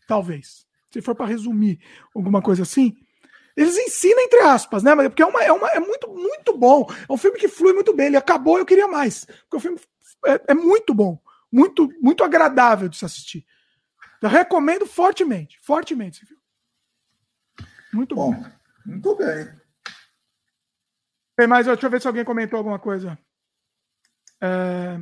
Talvez. 0.07 0.65
Se 0.91 1.03
for 1.03 1.13
para 1.13 1.27
resumir 1.27 1.79
alguma 2.15 2.41
coisa 2.41 2.63
assim. 2.63 2.97
Eles 3.55 3.77
ensinam, 3.77 4.19
entre 4.23 4.39
aspas, 4.39 4.81
né? 4.81 4.95
Porque 4.95 5.21
é, 5.21 5.25
uma, 5.25 5.43
é, 5.43 5.51
uma, 5.51 5.69
é 5.69 5.79
muito, 5.79 6.07
muito 6.09 6.57
bom. 6.57 6.87
É 7.07 7.11
um 7.11 7.17
filme 7.17 7.37
que 7.37 7.47
flui 7.47 7.73
muito 7.73 7.93
bem. 7.93 8.07
Ele 8.07 8.17
acabou, 8.17 8.57
eu 8.57 8.65
queria 8.65 8.87
mais. 8.87 9.25
Porque 9.25 9.57
o 9.57 9.59
filme 9.59 9.79
é, 10.25 10.41
é 10.49 10.53
muito 10.53 10.93
bom. 10.93 11.21
Muito, 11.51 11.87
muito 12.01 12.23
agradável 12.23 12.89
de 12.89 12.97
se 12.97 13.05
assistir. 13.05 13.45
Eu 14.21 14.29
recomendo 14.29 14.87
fortemente, 14.87 15.59
fortemente 15.61 16.19
esse 16.19 16.25
filme. 16.25 16.41
Muito 17.93 18.15
bom. 18.15 18.31
bom. 18.31 18.45
Muito 18.85 19.15
bem. 19.15 19.49
Tem 21.35 21.47
mais? 21.47 21.65
Deixa 21.65 21.85
eu 21.85 21.89
ver 21.89 22.01
se 22.01 22.07
alguém 22.07 22.25
comentou 22.25 22.57
alguma 22.57 22.79
coisa. 22.79 23.17
É... 24.41 24.99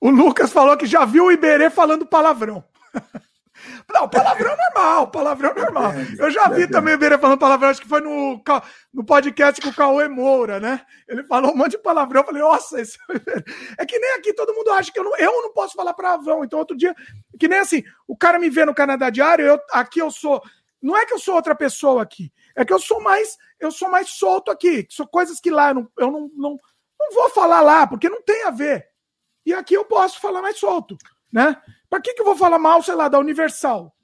O 0.00 0.10
Lucas 0.10 0.52
falou 0.52 0.76
que 0.76 0.86
já 0.86 1.04
viu 1.04 1.26
o 1.26 1.32
Iberê 1.32 1.70
falando 1.70 2.04
palavrão. 2.04 2.64
Não, 3.92 4.08
palavrão 4.08 4.56
normal, 4.56 5.10
palavrão 5.10 5.54
normal. 5.54 5.92
Eu 6.18 6.30
já 6.30 6.48
vi 6.48 6.68
também 6.68 6.94
o 6.94 6.96
Iberê 6.96 7.18
falando 7.18 7.38
palavrão, 7.38 7.70
acho 7.70 7.80
que 7.80 7.88
foi 7.88 8.00
no, 8.00 8.42
no 8.92 9.04
podcast 9.04 9.60
com 9.60 9.68
o 9.68 9.74
Cauê 9.74 10.08
Moura, 10.08 10.58
né? 10.58 10.84
Ele 11.08 11.22
falou 11.24 11.52
um 11.52 11.56
monte 11.56 11.72
de 11.72 11.78
palavrão, 11.78 12.20
eu 12.20 12.26
falei, 12.26 12.42
nossa, 12.42 12.80
esse... 12.80 12.98
é 13.78 13.86
que 13.86 13.98
nem 13.98 14.14
aqui 14.14 14.32
todo 14.32 14.54
mundo 14.54 14.70
acha 14.70 14.92
que 14.92 14.98
eu 14.98 15.04
não, 15.04 15.16
eu 15.16 15.42
não 15.42 15.52
posso 15.52 15.74
falar 15.74 15.94
palavrão. 15.94 16.44
Então, 16.44 16.58
outro 16.58 16.76
dia, 16.76 16.94
que 17.38 17.48
nem 17.48 17.58
assim, 17.58 17.82
o 18.06 18.16
cara 18.16 18.38
me 18.38 18.50
vê 18.50 18.64
no 18.64 18.74
Canadá 18.74 19.10
Diário, 19.10 19.44
eu, 19.44 19.60
aqui 19.72 20.00
eu 20.00 20.10
sou. 20.10 20.42
Não 20.80 20.96
é 20.96 21.06
que 21.06 21.14
eu 21.14 21.18
sou 21.18 21.34
outra 21.34 21.54
pessoa 21.54 22.02
aqui, 22.02 22.32
é 22.56 22.64
que 22.64 22.72
eu 22.72 22.80
sou 22.80 23.00
mais, 23.00 23.36
eu 23.60 23.70
sou 23.70 23.88
mais 23.88 24.10
solto 24.10 24.50
aqui. 24.50 24.86
São 24.90 25.06
coisas 25.06 25.40
que 25.40 25.50
lá 25.50 25.68
eu 25.68 25.74
não, 25.74 25.88
eu 25.98 26.10
não, 26.10 26.30
não, 26.34 26.58
não 26.98 27.12
vou 27.14 27.30
falar 27.30 27.60
lá, 27.60 27.86
porque 27.86 28.08
não 28.08 28.22
tem 28.22 28.44
a 28.44 28.50
ver. 28.50 28.88
E 29.44 29.52
aqui 29.52 29.74
eu 29.74 29.84
posso 29.84 30.20
falar 30.20 30.42
mais 30.42 30.58
solto, 30.58 30.96
né? 31.32 31.60
Para 31.92 32.00
que, 32.00 32.14
que 32.14 32.22
eu 32.22 32.24
vou 32.24 32.34
falar 32.34 32.58
mal, 32.58 32.82
sei 32.82 32.94
lá, 32.94 33.06
da 33.06 33.18
Universal? 33.18 33.94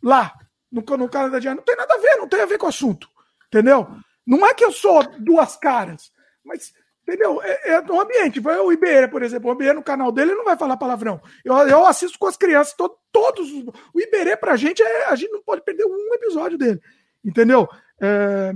Lá, 0.00 0.32
no, 0.70 0.80
no 0.96 1.08
Canadá. 1.08 1.40
Não 1.56 1.62
tem 1.64 1.74
nada 1.74 1.92
a 1.92 1.98
ver, 1.98 2.16
não 2.16 2.28
tem 2.28 2.40
a 2.40 2.46
ver 2.46 2.56
com 2.56 2.66
o 2.66 2.68
assunto. 2.68 3.08
Entendeu? 3.48 3.88
Não 4.24 4.46
é 4.46 4.54
que 4.54 4.64
eu 4.64 4.70
sou 4.70 5.02
duas 5.18 5.56
caras, 5.56 6.12
mas, 6.44 6.72
entendeu? 7.02 7.42
É, 7.42 7.70
é 7.70 7.80
um 7.80 8.00
ambiente. 8.00 8.38
O 8.38 8.72
Iberê, 8.72 9.08
por 9.08 9.24
exemplo, 9.24 9.50
o 9.50 9.54
Iberê 9.54 9.72
no 9.72 9.82
canal 9.82 10.12
dele 10.12 10.36
não 10.36 10.44
vai 10.44 10.56
falar 10.56 10.76
palavrão. 10.76 11.20
Eu, 11.44 11.56
eu 11.66 11.84
assisto 11.84 12.16
com 12.16 12.28
as 12.28 12.36
crianças, 12.36 12.74
to, 12.74 12.96
todos. 13.10 13.50
O 13.92 14.00
Iberê 14.00 14.36
pra 14.36 14.54
gente 14.54 14.80
é. 14.80 15.06
A 15.06 15.16
gente 15.16 15.32
não 15.32 15.42
pode 15.42 15.64
perder 15.64 15.84
um 15.84 16.14
episódio 16.14 16.56
dele. 16.56 16.80
Entendeu? 17.24 17.68
É, 18.00 18.52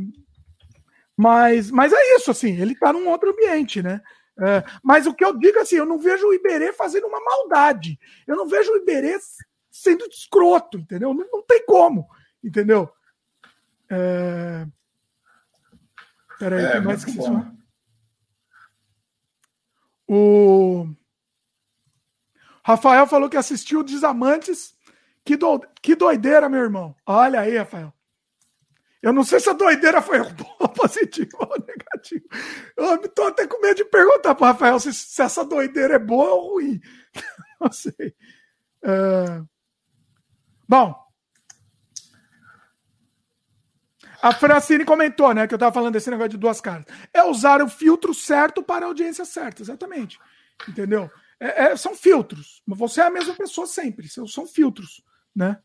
mas, 1.16 1.72
mas 1.72 1.92
é 1.92 2.14
isso, 2.14 2.30
assim, 2.30 2.56
ele 2.60 2.76
tá 2.76 2.92
num 2.92 3.08
outro 3.08 3.30
ambiente, 3.30 3.82
né? 3.82 4.00
É, 4.38 4.62
mas 4.82 5.06
o 5.06 5.14
que 5.14 5.24
eu 5.24 5.36
digo 5.38 5.58
assim, 5.58 5.76
eu 5.76 5.86
não 5.86 5.98
vejo 5.98 6.26
o 6.26 6.34
Iberê 6.34 6.72
fazendo 6.72 7.06
uma 7.06 7.20
maldade. 7.20 7.98
Eu 8.26 8.36
não 8.36 8.46
vejo 8.46 8.72
o 8.72 8.76
Iberê 8.76 9.18
sendo 9.70 10.06
escroto, 10.06 10.78
entendeu? 10.78 11.14
Não, 11.14 11.26
não 11.32 11.42
tem 11.42 11.64
como, 11.64 12.06
entendeu? 12.42 12.90
É... 13.90 14.66
Peraí, 16.38 16.64
é, 16.64 16.80
mais 16.80 17.04
que 17.04 17.12
isso? 17.12 17.56
O 20.08 20.86
Rafael 22.62 23.06
falou 23.06 23.30
que 23.30 23.36
assistiu 23.36 23.82
Desamantes. 23.82 24.76
Que, 25.24 25.36
do... 25.36 25.60
que 25.82 25.96
doideira, 25.96 26.48
meu 26.48 26.60
irmão. 26.60 26.94
Olha 27.06 27.40
aí, 27.40 27.56
Rafael. 27.56 27.92
Eu 29.02 29.12
não 29.12 29.22
sei 29.24 29.38
se 29.40 29.48
a 29.48 29.52
doideira 29.52 30.00
foi 30.02 30.18
positiva 30.74 31.38
ou 31.38 31.58
negativa. 31.58 32.24
Eu 32.76 32.94
estou 32.96 33.28
até 33.28 33.46
com 33.46 33.60
medo 33.60 33.76
de 33.76 33.84
perguntar 33.84 34.34
para 34.34 34.44
o 34.44 34.52
Rafael 34.52 34.80
se, 34.80 34.92
se, 34.92 35.22
essa 35.22 35.44
doideira 35.44 35.94
é 35.94 35.98
boa 35.98 36.34
ou 36.34 36.54
ruim. 36.54 36.80
Não 37.60 37.72
sei. 37.72 38.14
É... 38.82 39.42
Bom. 40.68 40.94
A 44.22 44.32
Francine 44.32 44.84
comentou, 44.84 45.32
né, 45.32 45.46
que 45.46 45.54
eu 45.54 45.56
estava 45.56 45.72
falando 45.72 45.92
desse 45.92 46.10
negócio 46.10 46.30
de 46.30 46.38
duas 46.38 46.60
caras. 46.60 46.86
É 47.12 47.22
usar 47.22 47.62
o 47.62 47.68
filtro 47.68 48.12
certo 48.12 48.62
para 48.62 48.84
a 48.84 48.88
audiência 48.88 49.24
certa, 49.24 49.62
exatamente. 49.62 50.18
Entendeu? 50.68 51.10
É, 51.38 51.66
é, 51.66 51.76
são 51.76 51.94
filtros. 51.94 52.62
Você 52.66 53.00
é 53.00 53.04
a 53.04 53.10
mesma 53.10 53.34
pessoa 53.34 53.66
sempre. 53.66 54.08
São 54.08 54.46
filtros, 54.46 55.02
né? 55.34 55.58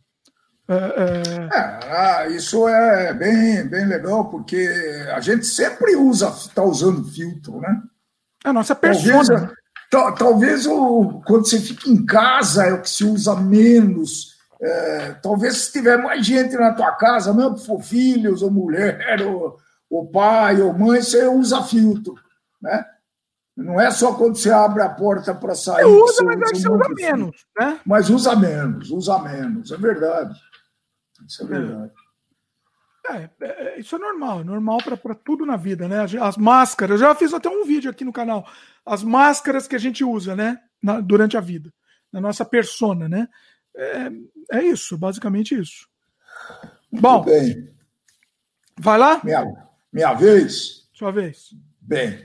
É, 0.72 1.04
é... 1.04 1.50
Ah, 1.92 2.28
isso 2.28 2.68
é 2.68 3.14
bem, 3.14 3.68
bem 3.68 3.86
legal, 3.86 4.30
porque 4.30 4.70
a 5.14 5.20
gente 5.20 5.46
sempre 5.46 5.96
usa, 5.98 6.30
está 6.30 6.64
usando 6.64 7.04
filtro, 7.04 7.60
né? 7.60 7.82
A 8.46 8.54
nossa 8.54 8.74
persona. 8.74 9.52
Talvez, 9.90 10.20
talvez 10.20 10.66
o, 10.68 11.22
quando 11.28 11.46
você 11.46 11.60
fica 11.60 11.90
em 11.90 12.06
casa 12.06 12.66
é 12.66 12.74
o 12.74 12.82
que 12.82 12.90
se 12.90 13.04
usa 13.04 13.36
menos. 13.36 14.32
É, 14.62 15.16
talvez 15.22 15.58
se 15.58 15.72
tiver 15.74 15.98
mais 15.98 16.26
gente 16.26 16.56
na 16.56 16.72
tua 16.74 16.94
casa, 16.94 17.34
mesmo 17.34 17.56
que 17.56 17.66
for 17.66 17.82
filhos, 17.82 18.42
ou 18.42 18.50
mulher, 18.50 19.22
ou, 19.24 19.58
ou 19.90 20.08
pai, 20.08 20.62
ou 20.62 20.74
mãe, 20.74 21.02
você 21.02 21.28
usa 21.28 21.64
filtro, 21.64 22.16
né? 22.62 22.86
Não 23.58 23.80
é 23.80 23.92
só 23.92 24.14
quando 24.14 24.38
você 24.38 24.50
abre 24.50 24.82
a 24.82 24.90
porta 24.90 25.36
para 25.36 25.54
sair. 25.54 25.84
Você 25.84 26.24
usa, 26.24 26.24
mas 26.24 26.40
você 26.40 26.70
usa 26.70 26.90
menos, 26.96 27.46
né? 27.60 27.80
Mas 27.86 28.10
usa 28.10 28.36
menos, 28.36 28.90
usa 28.90 29.20
menos, 29.20 29.72
é 29.72 29.78
verdade. 29.78 30.40
Isso 31.32 31.44
é 31.44 31.46
verdade. 31.46 31.94
É, 33.10 33.30
é, 33.40 33.64
é 33.76 33.80
isso 33.80 33.96
é 33.96 34.00
normal, 34.00 34.42
é 34.42 34.44
normal 34.44 34.80
para 34.84 35.16
tudo 35.16 35.46
na 35.46 35.56
vida, 35.56 35.88
né? 35.88 36.02
As 36.22 36.36
máscaras, 36.36 37.00
eu 37.00 37.08
já 37.08 37.16
fiz 37.16 37.34
até 37.34 37.50
um 37.50 37.64
vídeo 37.64 37.90
aqui 37.90 38.04
no 38.04 38.12
canal. 38.12 38.46
As 38.86 39.02
máscaras 39.02 39.66
que 39.66 39.76
a 39.76 39.80
gente 39.80 40.04
usa, 40.04 40.36
né? 40.36 40.60
Na, 40.84 41.00
durante 41.00 41.38
a 41.38 41.42
vida, 41.42 41.74
na 42.12 42.20
nossa 42.20 42.44
persona, 42.44 43.08
né? 43.08 43.30
É, 43.74 44.58
é 44.58 44.64
isso, 44.64 44.98
basicamente 44.98 45.58
isso. 45.58 45.88
Muito 46.92 47.02
Bom, 47.02 47.24
bem. 47.24 47.74
vai 48.78 48.98
lá? 48.98 49.22
Minha, 49.24 49.46
minha 49.94 50.14
vez? 50.14 50.90
Sua 50.92 51.12
vez. 51.12 51.56
Bem, 51.80 52.22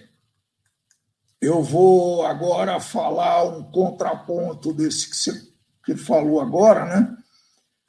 eu 1.40 1.62
vou 1.62 2.26
agora 2.26 2.80
falar 2.80 3.44
um 3.44 3.62
contraponto 3.70 4.72
desse 4.72 5.08
que 5.08 5.16
você 5.16 5.46
que 5.84 5.94
falou 5.94 6.40
agora, 6.40 6.84
né? 6.84 7.16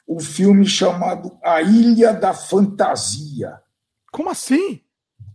Um 0.08 0.18
filme 0.18 0.66
chamado 0.66 1.38
A 1.44 1.60
Ilha 1.60 2.14
da 2.14 2.32
Fantasia. 2.32 3.60
Como 4.10 4.30
assim? 4.30 4.80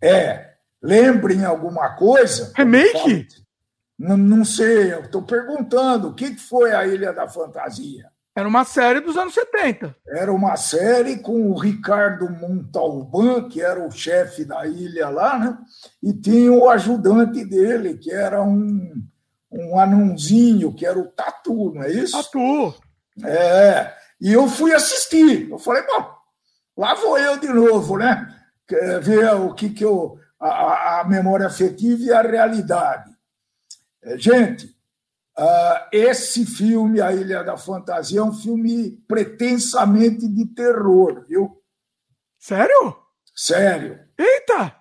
É. 0.02 0.54
Lembrem 0.82 1.46
alguma 1.46 1.90
coisa? 1.96 2.52
Remake? 2.56 3.28
Não, 3.98 4.18
não 4.18 4.44
sei, 4.44 4.94
eu 4.94 5.02
estou 5.02 5.22
perguntando. 5.22 6.10
O 6.10 6.14
que 6.14 6.36
foi 6.36 6.74
A 6.74 6.88
Ilha 6.88 7.14
da 7.14 7.28
Fantasia? 7.28 8.12
Era 8.36 8.48
uma 8.48 8.66
série 8.66 9.00
dos 9.00 9.16
anos 9.16 9.36
70. 9.36 9.96
Era 10.08 10.34
uma 10.34 10.56
série 10.56 11.20
com 11.20 11.52
o 11.52 11.58
Ricardo 11.58 12.28
Montalban, 12.32 13.48
que 13.48 13.62
era 13.62 13.86
o 13.86 13.92
chefe 13.92 14.44
da 14.44 14.66
ilha 14.66 15.08
lá, 15.10 15.38
né? 15.38 15.58
E 16.02 16.12
tinha 16.14 16.52
o 16.52 16.68
ajudante 16.68 17.46
dele, 17.46 17.96
que 17.96 18.12
era 18.12 18.42
um, 18.42 18.92
um 19.52 19.80
anãozinho, 19.80 20.74
que 20.74 20.84
era 20.84 20.98
o 20.98 21.06
Tatu, 21.10 21.74
não 21.76 21.84
é 21.84 21.92
isso? 21.92 22.18
Tatu. 22.18 22.74
É. 23.24 23.94
E 24.24 24.32
eu 24.32 24.48
fui 24.48 24.74
assistir. 24.74 25.50
Eu 25.50 25.60
falei, 25.60 25.84
bom, 25.86 26.10
lá 26.78 26.94
vou 26.94 27.18
eu 27.18 27.38
de 27.38 27.50
novo, 27.50 27.98
né? 27.98 28.34
Ver 29.02 29.36
o 29.36 29.54
que, 29.54 29.70
que 29.70 29.84
eu. 29.84 30.18
A, 30.40 31.02
a 31.02 31.04
memória 31.04 31.46
afetiva 31.46 32.02
e 32.02 32.12
a 32.12 32.22
realidade. 32.22 33.12
É, 34.02 34.18
gente, 34.18 34.74
Uh, 35.36 35.90
esse 35.92 36.46
filme, 36.46 37.02
A 37.02 37.12
Ilha 37.12 37.44
da 37.44 37.58
Fantasia, 37.58 38.20
é 38.20 38.24
um 38.24 38.32
filme 38.32 38.92
pretensamente 39.08 40.28
de 40.28 40.46
terror, 40.46 41.26
viu? 41.28 41.60
Sério? 42.38 42.96
Sério. 43.36 44.00
Eita! 44.16 44.76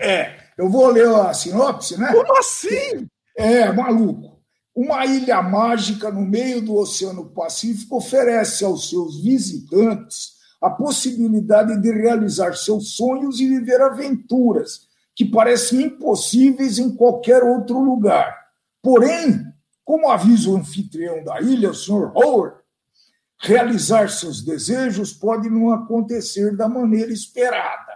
É, 0.00 0.34
eu 0.56 0.70
vou 0.70 0.86
ler 0.86 1.06
a 1.08 1.34
sinopse, 1.34 2.00
né? 2.00 2.10
Como 2.10 2.38
assim? 2.38 3.06
É, 3.36 3.70
maluco. 3.70 4.31
Uma 4.74 5.04
ilha 5.04 5.42
mágica 5.42 6.10
no 6.10 6.22
meio 6.22 6.62
do 6.62 6.74
Oceano 6.74 7.30
Pacífico 7.30 7.96
oferece 7.96 8.64
aos 8.64 8.88
seus 8.88 9.22
visitantes 9.22 10.32
a 10.60 10.70
possibilidade 10.70 11.80
de 11.80 11.90
realizar 11.92 12.54
seus 12.54 12.94
sonhos 12.94 13.40
e 13.40 13.48
viver 13.48 13.80
aventuras 13.80 14.88
que 15.14 15.24
parecem 15.24 15.82
impossíveis 15.82 16.78
em 16.78 16.94
qualquer 16.94 17.42
outro 17.42 17.78
lugar. 17.78 18.34
Porém, 18.80 19.44
como 19.84 20.08
avisa 20.08 20.48
o 20.48 20.56
anfitrião 20.56 21.22
da 21.22 21.40
ilha, 21.40 21.70
o 21.70 21.74
Sr. 21.74 22.12
Howard, 22.14 22.56
realizar 23.40 24.08
seus 24.08 24.42
desejos 24.42 25.12
pode 25.12 25.50
não 25.50 25.72
acontecer 25.72 26.56
da 26.56 26.68
maneira 26.68 27.12
esperada. 27.12 27.92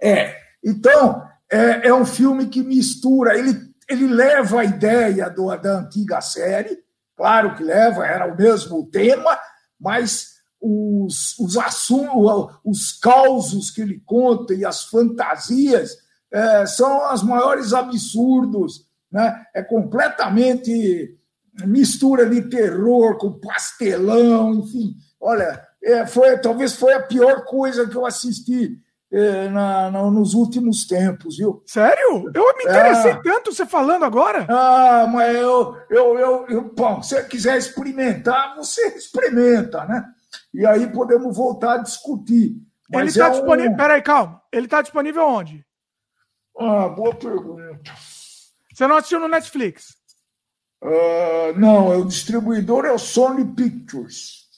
É, 0.00 0.36
então, 0.62 1.22
é, 1.50 1.88
é 1.88 1.94
um 1.94 2.04
filme 2.04 2.46
que 2.46 2.62
mistura, 2.62 3.38
ele, 3.38 3.71
ele 3.92 4.08
leva 4.08 4.60
a 4.60 4.64
ideia 4.64 5.28
do, 5.30 5.54
da 5.56 5.78
antiga 5.78 6.20
série, 6.20 6.78
claro 7.16 7.54
que 7.54 7.62
leva, 7.62 8.06
era 8.06 8.32
o 8.32 8.36
mesmo 8.36 8.86
tema, 8.86 9.38
mas 9.78 10.32
os, 10.60 11.38
os 11.38 11.56
assuntos, 11.56 12.56
os 12.64 12.92
causos 12.92 13.70
que 13.70 13.82
ele 13.82 14.02
conta 14.04 14.54
e 14.54 14.64
as 14.64 14.84
fantasias 14.84 15.96
é, 16.30 16.64
são 16.66 17.12
os 17.12 17.22
maiores 17.22 17.72
absurdos 17.72 18.86
né? 19.12 19.44
é 19.54 19.62
completamente 19.62 21.18
mistura 21.66 22.28
de 22.28 22.40
terror 22.48 23.18
com 23.18 23.38
pastelão, 23.38 24.54
enfim. 24.54 24.96
Olha, 25.20 25.62
é, 25.84 26.06
foi, 26.06 26.38
talvez 26.38 26.74
foi 26.74 26.94
a 26.94 27.02
pior 27.02 27.44
coisa 27.44 27.86
que 27.86 27.94
eu 27.94 28.06
assisti 28.06 28.78
é, 29.12 29.48
na, 29.48 29.90
na, 29.90 30.10
nos 30.10 30.32
últimos 30.32 30.86
tempos, 30.86 31.36
viu? 31.36 31.62
Sério? 31.66 32.30
Eu 32.34 32.56
me 32.56 32.64
interessei 32.64 33.12
é. 33.12 33.22
tanto 33.22 33.52
você 33.52 33.66
falando 33.66 34.04
agora. 34.04 34.46
Ah, 34.48 35.06
mas 35.06 35.36
eu, 35.36 35.76
eu, 35.90 36.18
eu, 36.18 36.46
eu 36.48 36.74
bom, 36.74 37.02
se 37.02 37.10
você 37.10 37.24
quiser 37.24 37.58
experimentar, 37.58 38.56
você 38.56 38.88
experimenta, 38.96 39.84
né? 39.84 40.02
E 40.54 40.64
aí 40.64 40.90
podemos 40.90 41.36
voltar 41.36 41.74
a 41.74 41.82
discutir. 41.82 42.56
Mas 42.90 43.00
Ele 43.00 43.10
está 43.10 43.26
é 43.26 43.30
disponível. 43.30 43.72
Um... 43.72 43.76
Peraí, 43.76 44.02
calma. 44.02 44.42
Ele 44.50 44.66
está 44.66 44.80
disponível 44.80 45.26
onde? 45.26 45.66
Ah, 46.58 46.88
boa 46.88 47.14
pergunta. 47.14 47.92
Você 48.72 48.86
não 48.86 48.96
assistiu 48.96 49.20
no 49.20 49.28
Netflix? 49.28 49.94
Uh, 50.82 51.58
não, 51.58 52.00
o 52.00 52.06
distribuidor 52.06 52.86
é 52.86 52.92
o 52.92 52.98
Sony 52.98 53.44
Pictures. 53.44 54.48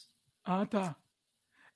Ah, 0.44 0.64
tá. 0.64 0.97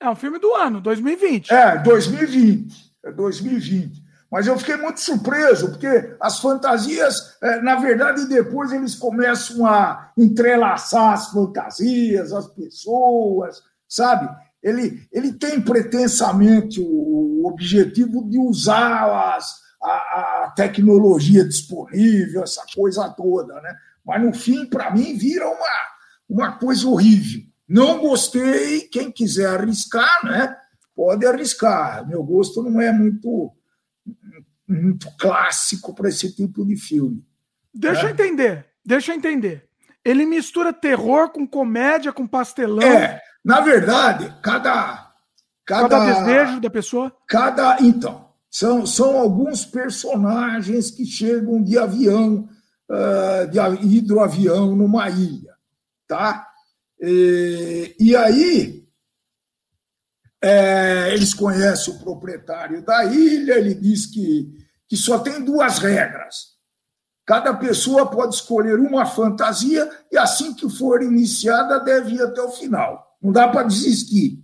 É 0.01 0.09
um 0.09 0.15
filme 0.17 0.39
do 0.39 0.55
ano, 0.55 0.81
2020. 0.81 1.53
É, 1.53 1.79
2020. 1.79 2.95
É 3.05 3.13
2020. 3.13 4.09
Mas 4.31 4.47
eu 4.47 4.59
fiquei 4.59 4.77
muito 4.77 5.01
surpreso, 5.01 5.71
porque 5.71 6.15
as 6.21 6.39
fantasias, 6.39 7.37
é, 7.43 7.63
na 7.63 7.77
verdade, 7.77 8.27
depois 8.27 8.73
eles 8.73 8.95
começam 8.95 9.65
a 9.67 10.13
entrelaçar 10.17 11.15
as 11.15 11.31
fantasias, 11.31 12.33
as 12.33 12.47
pessoas, 12.49 13.63
sabe? 13.89 14.29
Ele, 14.63 15.03
ele 15.11 15.33
tem 15.33 15.61
pretensamente 15.61 16.81
o, 16.81 17.27
objetivo 17.47 18.29
de 18.29 18.39
usar 18.39 19.35
as, 19.35 19.55
a, 19.83 20.45
a 20.45 20.53
tecnologia 20.55 21.43
disponível, 21.43 22.43
essa 22.43 22.63
coisa 22.75 23.09
toda, 23.09 23.55
né? 23.63 23.75
Mas 24.05 24.23
no 24.23 24.35
fim, 24.35 24.67
para 24.67 24.91
mim, 24.91 25.17
vira 25.17 25.47
uma, 25.47 25.87
uma 26.29 26.53
coisa 26.59 26.87
horrível. 26.87 27.43
Não 27.69 27.99
gostei, 27.99 28.83
quem 28.83 29.13
quiser 29.13 29.47
arriscar, 29.47 30.25
né? 30.25 30.57
Pode 30.97 31.27
arriscar. 31.27 32.09
Meu 32.09 32.25
gosto 32.25 32.63
não 32.63 32.81
é 32.81 32.91
muito, 32.91 33.53
muito 34.67 35.09
clássico 35.19 35.95
para 35.95 36.09
esse 36.09 36.35
tipo 36.35 36.65
de 36.65 36.77
filme. 36.77 37.23
Deixa 37.73 38.05
né? 38.05 38.09
eu 38.09 38.13
entender, 38.13 38.67
deixa 38.85 39.13
eu 39.13 39.17
entender. 39.17 39.69
Ele 40.05 40.25
mistura 40.25 40.73
terror 40.73 41.29
com 41.31 41.47
comédia, 41.47 42.13
com 42.13 42.27
pastelão. 42.27 42.83
É, 42.83 43.21
na 43.45 43.61
verdade, 43.61 44.35
cada. 44.43 45.07
Cada, 45.67 45.89
cada 45.89 46.25
desejo 46.25 46.61
da 46.61 46.71
pessoa? 46.71 47.15
Cada. 47.29 47.77
Então, 47.81 48.31
são, 48.51 48.87
são 48.87 49.19
alguns 49.19 49.67
personagens 49.67 50.91
que 50.91 51.05
chegam 51.05 51.63
de 51.63 51.79
avião, 51.79 52.49
uh, 52.89 53.47
de 53.51 53.97
hidroavião 53.97 54.75
numa 54.75 55.11
ilha. 55.11 55.53
Tá? 56.07 56.48
E, 57.01 57.95
e 57.99 58.17
aí, 58.17 58.89
é, 60.43 61.13
eles 61.13 61.35
conhecem 61.35 61.95
o 61.95 61.99
proprietário 61.99 62.83
da 62.83 63.05
ilha, 63.05 63.55
ele 63.55 63.75
diz 63.75 64.07
que, 64.07 64.49
que 64.89 64.97
só 64.97 65.19
tem 65.19 65.45
duas 65.45 65.79
regras. 65.79 66.59
Cada 67.27 67.53
pessoa 67.55 68.11
pode 68.11 68.37
escolher 68.37 68.79
uma 68.79 69.05
fantasia 69.05 69.89
e 70.11 70.17
assim 70.17 70.55
que 70.55 70.69
for 70.71 71.03
iniciada 71.03 71.79
deve 71.81 72.15
ir 72.15 72.23
até 72.23 72.41
o 72.41 72.51
final. 72.51 73.17
Não 73.23 73.31
dá 73.31 73.49
para 73.49 73.65
desistir. 73.65 74.43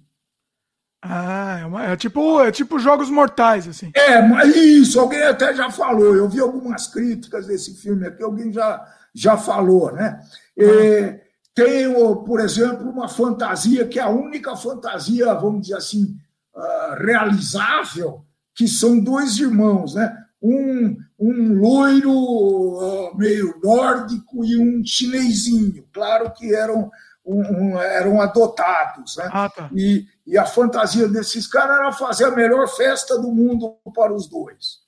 Ah, 1.00 1.58
é, 1.60 1.66
uma, 1.66 1.84
é, 1.84 1.96
tipo, 1.96 2.40
é 2.40 2.50
tipo 2.50 2.78
jogos 2.78 3.10
mortais, 3.10 3.68
assim. 3.68 3.90
É, 3.94 4.20
mas 4.22 4.54
isso, 4.56 4.98
alguém 4.98 5.22
até 5.22 5.54
já 5.54 5.70
falou. 5.70 6.14
Eu 6.14 6.28
vi 6.28 6.40
algumas 6.40 6.86
críticas 6.86 7.46
desse 7.46 7.74
filme 7.74 8.06
aqui, 8.06 8.22
alguém 8.22 8.52
já, 8.52 8.82
já 9.14 9.36
falou, 9.36 9.92
né? 9.92 10.20
E, 10.56 11.23
tem, 11.54 11.92
por 12.24 12.40
exemplo, 12.40 12.90
uma 12.90 13.08
fantasia 13.08 13.86
que 13.86 13.98
é 13.98 14.02
a 14.02 14.08
única 14.08 14.56
fantasia, 14.56 15.32
vamos 15.34 15.62
dizer 15.62 15.76
assim, 15.76 16.16
uh, 16.54 17.04
realizável, 17.04 18.24
que 18.54 18.66
são 18.66 18.98
dois 18.98 19.38
irmãos, 19.38 19.94
né? 19.94 20.16
Um, 20.42 20.96
um 21.18 21.54
loiro 21.54 22.12
uh, 22.12 23.16
meio 23.16 23.58
nórdico 23.62 24.44
e 24.44 24.58
um 24.58 24.84
chinesinho. 24.84 25.86
Claro 25.92 26.32
que 26.32 26.54
eram 26.54 26.90
um, 27.24 27.40
um, 27.40 27.78
eram 27.80 28.20
adotados. 28.20 29.16
Né? 29.16 29.30
Ah, 29.32 29.48
tá. 29.48 29.70
e, 29.72 30.06
e 30.26 30.36
a 30.36 30.44
fantasia 30.44 31.08
desses 31.08 31.46
caras 31.46 31.78
era 31.78 31.92
fazer 31.92 32.24
a 32.24 32.30
melhor 32.36 32.68
festa 32.68 33.18
do 33.18 33.32
mundo 33.32 33.78
para 33.94 34.12
os 34.12 34.28
dois. 34.28 34.80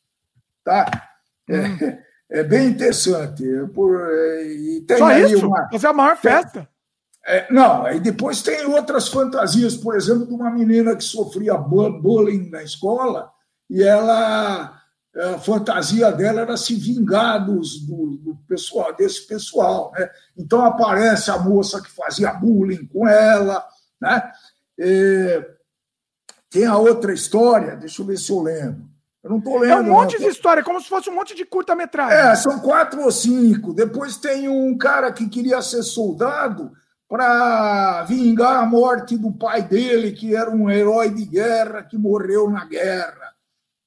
Tá? 0.62 0.84
Hum. 1.48 1.54
É, 1.54 2.02
é 2.30 2.42
bem 2.42 2.68
interessante. 2.68 3.44
Por, 3.74 4.00
e 4.44 4.84
tem 4.86 4.98
Só 4.98 5.10
isso? 5.18 5.46
Uma, 5.46 5.68
fazer 5.70 5.86
a 5.86 5.92
maior 5.92 6.16
festa? 6.16 6.68
É, 7.26 7.52
não, 7.52 7.90
e 7.90 7.98
depois 7.98 8.40
tem 8.40 8.64
outras 8.66 9.08
fantasias, 9.08 9.76
por 9.76 9.96
exemplo, 9.96 10.26
de 10.26 10.32
uma 10.32 10.50
menina 10.50 10.94
que 10.94 11.02
sofria 11.02 11.54
bullying 11.54 12.48
na 12.50 12.62
escola 12.62 13.32
e 13.68 13.82
ela 13.82 14.80
a 15.16 15.38
fantasia 15.38 16.12
dela 16.12 16.42
era 16.42 16.56
se 16.56 16.74
vingar 16.74 17.44
dos, 17.44 17.80
do, 17.80 18.18
do, 18.18 18.36
pessoal, 18.46 18.94
desse 18.94 19.26
pessoal. 19.26 19.90
Né? 19.96 20.10
Então 20.36 20.64
aparece 20.64 21.30
a 21.30 21.38
moça 21.38 21.80
que 21.80 21.90
fazia 21.90 22.34
bullying 22.34 22.86
com 22.86 23.08
ela. 23.08 23.66
Né? 24.00 24.32
E 24.78 25.42
tem 26.50 26.66
a 26.66 26.76
outra 26.76 27.14
história, 27.14 27.76
deixa 27.76 28.02
eu 28.02 28.06
ver 28.06 28.18
se 28.18 28.30
eu 28.30 28.42
lembro. 28.42 28.86
Eu 29.26 29.30
não 29.30 29.38
estou 29.38 29.58
lendo. 29.58 29.72
É 29.72 29.76
um 29.76 29.82
monte 29.82 30.12
não. 30.12 30.20
de 30.20 30.26
história, 30.28 30.62
como 30.62 30.80
se 30.80 30.88
fosse 30.88 31.10
um 31.10 31.14
monte 31.14 31.34
de 31.34 31.44
curta-metragem. 31.44 32.16
É, 32.16 32.36
são 32.36 32.60
quatro 32.60 33.02
ou 33.02 33.10
cinco. 33.10 33.74
Depois 33.74 34.16
tem 34.16 34.48
um 34.48 34.78
cara 34.78 35.12
que 35.12 35.28
queria 35.28 35.60
ser 35.60 35.82
soldado 35.82 36.70
para 37.08 38.04
vingar 38.04 38.62
a 38.62 38.66
morte 38.66 39.18
do 39.18 39.32
pai 39.32 39.62
dele, 39.62 40.12
que 40.12 40.36
era 40.36 40.48
um 40.48 40.70
herói 40.70 41.10
de 41.10 41.24
guerra 41.24 41.82
que 41.82 41.98
morreu 41.98 42.48
na 42.48 42.64
guerra. 42.66 43.34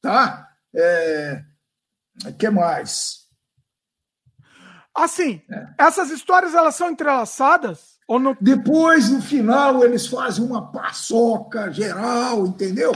Tá? 0.01 0.49
É, 0.75 1.41
que 2.37 2.49
mais? 2.49 3.19
Assim, 4.93 5.41
é. 5.49 5.67
essas 5.77 6.09
histórias 6.09 6.53
elas 6.53 6.75
são 6.75 6.89
entrelaçadas? 6.89 7.97
Ou 8.09 8.19
no... 8.19 8.35
Depois, 8.41 9.09
no 9.09 9.21
final, 9.21 9.85
eles 9.85 10.05
fazem 10.05 10.43
uma 10.43 10.69
paçoca 10.69 11.71
geral, 11.71 12.45
entendeu? 12.45 12.91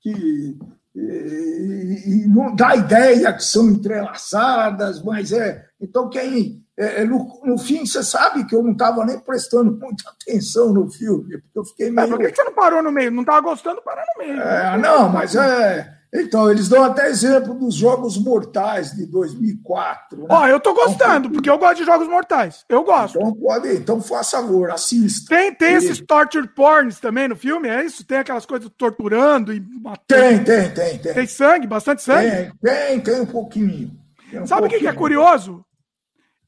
Que 0.00 0.58
e, 0.96 2.02
e, 2.06 2.26
não 2.26 2.54
dá 2.54 2.74
ideia 2.74 3.32
que 3.32 3.44
são 3.44 3.68
entrelaçadas, 3.68 5.02
mas 5.02 5.30
é. 5.30 5.66
Então, 5.78 6.08
quem. 6.08 6.64
É, 6.78 7.02
é, 7.02 7.04
no, 7.04 7.40
no 7.44 7.58
fim, 7.58 7.86
você 7.86 8.02
sabe 8.02 8.46
que 8.46 8.54
eu 8.54 8.62
não 8.62 8.72
estava 8.72 9.04
nem 9.04 9.18
prestando 9.18 9.72
muita 9.78 10.10
atenção 10.10 10.72
no 10.72 10.90
filme, 10.90 11.38
porque 11.38 11.58
eu 11.58 11.64
fiquei 11.64 11.90
meio. 11.90 12.08
Mas 12.08 12.10
por 12.10 12.18
que 12.18 12.34
você 12.34 12.44
não 12.44 12.54
parou 12.54 12.82
no 12.82 12.90
meio? 12.90 13.10
Não 13.10 13.20
estava 13.22 13.40
gostando, 13.40 13.82
parar 13.82 14.04
no 14.16 14.24
meio. 14.24 14.40
É, 14.40 14.78
não, 14.78 15.08
mas 15.10 15.34
é. 15.34 15.94
Então, 16.22 16.50
eles 16.50 16.68
dão 16.68 16.82
até 16.82 17.08
exemplo 17.08 17.54
dos 17.54 17.74
Jogos 17.74 18.16
Mortais 18.16 18.92
de 18.92 19.06
2004. 19.06 20.18
Né? 20.20 20.26
Ó, 20.30 20.46
eu 20.46 20.58
tô 20.58 20.72
gostando, 20.72 21.30
porque 21.30 21.50
eu 21.50 21.58
gosto 21.58 21.76
de 21.76 21.84
Jogos 21.84 22.08
Mortais. 22.08 22.64
Eu 22.68 22.82
gosto. 22.82 23.18
Então, 23.18 23.34
pode, 23.34 23.68
então 23.68 24.00
faça 24.00 24.36
favor, 24.46 24.70
assista. 24.70 25.34
Tem, 25.34 25.52
tem 25.54 25.72
e... 25.72 25.76
esses 25.76 26.00
torture 26.00 26.46
porns 26.48 27.00
também 27.00 27.28
no 27.28 27.36
filme, 27.36 27.68
é 27.68 27.84
isso? 27.84 28.04
Tem 28.04 28.18
aquelas 28.18 28.46
coisas 28.46 28.70
torturando 28.76 29.52
e 29.52 29.60
matando. 29.60 30.04
Tem, 30.06 30.44
tem, 30.44 30.72
tem, 30.72 30.98
tem. 30.98 31.14
Tem 31.14 31.26
sangue, 31.26 31.66
bastante 31.66 32.02
sangue? 32.02 32.30
Tem, 32.30 32.52
tem, 32.62 33.00
tem 33.00 33.20
um 33.20 33.26
pouquinho. 33.26 33.90
Tem 34.30 34.40
um 34.40 34.46
Sabe 34.46 34.66
o 34.66 34.70
que, 34.70 34.78
que 34.78 34.88
é 34.88 34.92
curioso? 34.92 35.64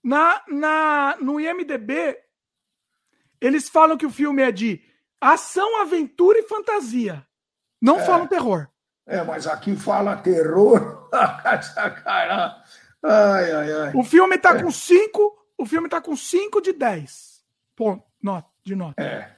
Na, 0.03 0.43
na, 0.49 1.17
no 1.21 1.41
IMDB, 1.41 2.17
eles 3.41 3.69
falam 3.69 3.97
que 3.97 4.07
o 4.07 4.11
filme 4.11 4.43
é 4.43 4.53
de 4.53 4.81
ação, 5.21 5.81
aventura 5.83 6.39
e 6.39 6.49
fantasia. 6.49 7.25
Não 7.81 8.01
é. 8.01 8.05
falam 8.05 8.27
terror. 8.27 8.69
É, 9.09 9.25
mas 9.25 9.47
aqui 9.47 9.75
fala 9.75 10.17
terror. 10.17 11.09
ai, 13.03 13.53
ai, 13.53 13.73
ai. 13.73 13.93
O 13.95 14.05
filme 14.05 14.37
tá 14.37 14.51
é. 14.51 14.63
com 14.63 14.71
5. 14.71 15.39
O 15.57 15.65
filme 15.65 15.89
tá 15.89 15.99
com 15.99 16.15
5 16.15 16.61
de 16.61 16.75
10. 16.75 17.43
Ponto. 17.75 18.05
Nota, 18.23 18.49
de 18.63 18.77
nota. 18.77 19.03
É. 19.03 19.31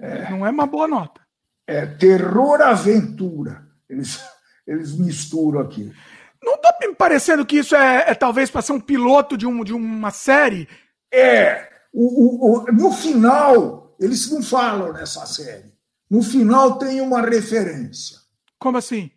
é. 0.00 0.28
Não 0.30 0.44
é 0.44 0.50
uma 0.50 0.66
boa 0.66 0.88
nota. 0.88 1.20
É 1.64 1.86
terror 1.86 2.60
aventura. 2.60 3.64
Eles, 3.88 4.20
eles 4.66 4.98
misturam 4.98 5.60
aqui. 5.60 5.94
Não 6.42 6.58
tá 6.58 6.76
me 6.80 6.92
parecendo 6.94 7.46
que 7.46 7.58
isso 7.58 7.76
é, 7.76 8.10
é 8.10 8.14
talvez 8.14 8.50
para 8.50 8.62
ser 8.62 8.72
um 8.72 8.80
piloto 8.80 9.36
de, 9.36 9.46
um, 9.46 9.62
de 9.62 9.72
uma 9.72 10.10
série? 10.10 10.68
É. 11.12 11.68
O, 11.92 12.02
o, 12.02 12.64
o, 12.64 12.72
no 12.72 12.92
final, 12.92 13.94
eles 14.00 14.28
não 14.30 14.42
falam 14.42 14.92
nessa 14.92 15.24
série. 15.24 15.72
No 16.10 16.20
final 16.20 16.78
tem 16.78 17.00
uma 17.00 17.20
referência. 17.20 18.18
Como 18.58 18.78
assim? 18.78 19.10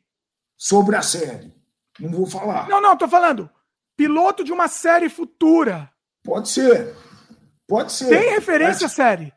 Sobre 0.58 0.96
a 0.96 1.02
série. 1.02 1.54
Não 2.00 2.12
vou 2.12 2.26
falar. 2.26 2.70
Não, 2.70 2.82
não, 2.82 2.98
tô 2.98 3.08
falando. 3.08 3.50
Piloto 3.98 4.44
de 4.44 4.52
uma 4.52 4.68
série 4.68 5.10
futura. 5.10 5.90
Pode 6.24 6.50
ser. 6.50 6.96
Pode 7.68 7.92
ser. 7.92 8.10
Tem 8.10 8.32
referência 8.32 8.84
Mas... 8.84 8.92
à 8.92 8.96
série? 8.96 9.34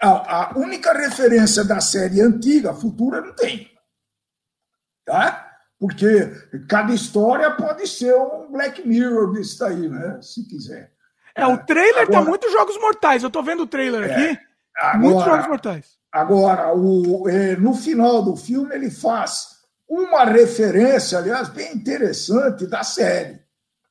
A, 0.00 0.50
a, 0.50 0.58
única 0.58 0.92
referência 0.92 1.64
da 1.64 1.80
série 1.80 2.20
antiga, 2.20 2.74
futura, 2.74 3.22
não 3.22 3.34
tem. 3.34 3.70
Tá? 5.04 5.50
Porque 5.78 6.06
cada 6.68 6.92
história 6.92 7.50
pode 7.52 7.86
ser 7.86 8.14
um 8.14 8.50
Black 8.50 8.86
Mirror 8.86 9.32
desse 9.32 9.58
daí, 9.58 9.88
né? 9.88 10.20
Se 10.20 10.46
quiser. 10.46 10.92
É, 11.34 11.46
o 11.46 11.58
trailer 11.58 11.94
tá 11.94 12.02
agora, 12.02 12.24
tá 12.24 12.28
muito 12.28 12.50
Jogos 12.50 12.78
Mortais. 12.78 13.22
Eu 13.22 13.30
tô 13.30 13.42
vendo 13.42 13.62
o 13.62 13.66
trailer 13.66 14.10
é, 14.10 14.14
aqui. 14.14 14.45
Agora, 14.78 14.98
muitos 14.98 15.24
Jogos 15.24 15.46
Mortais. 15.48 15.86
Agora, 16.12 16.74
o, 16.74 17.28
é, 17.28 17.56
no 17.56 17.74
final 17.74 18.22
do 18.22 18.36
filme, 18.36 18.74
ele 18.74 18.90
faz 18.90 19.56
uma 19.88 20.24
referência, 20.24 21.18
aliás, 21.18 21.48
bem 21.48 21.74
interessante, 21.74 22.66
da 22.66 22.82
série. 22.82 23.40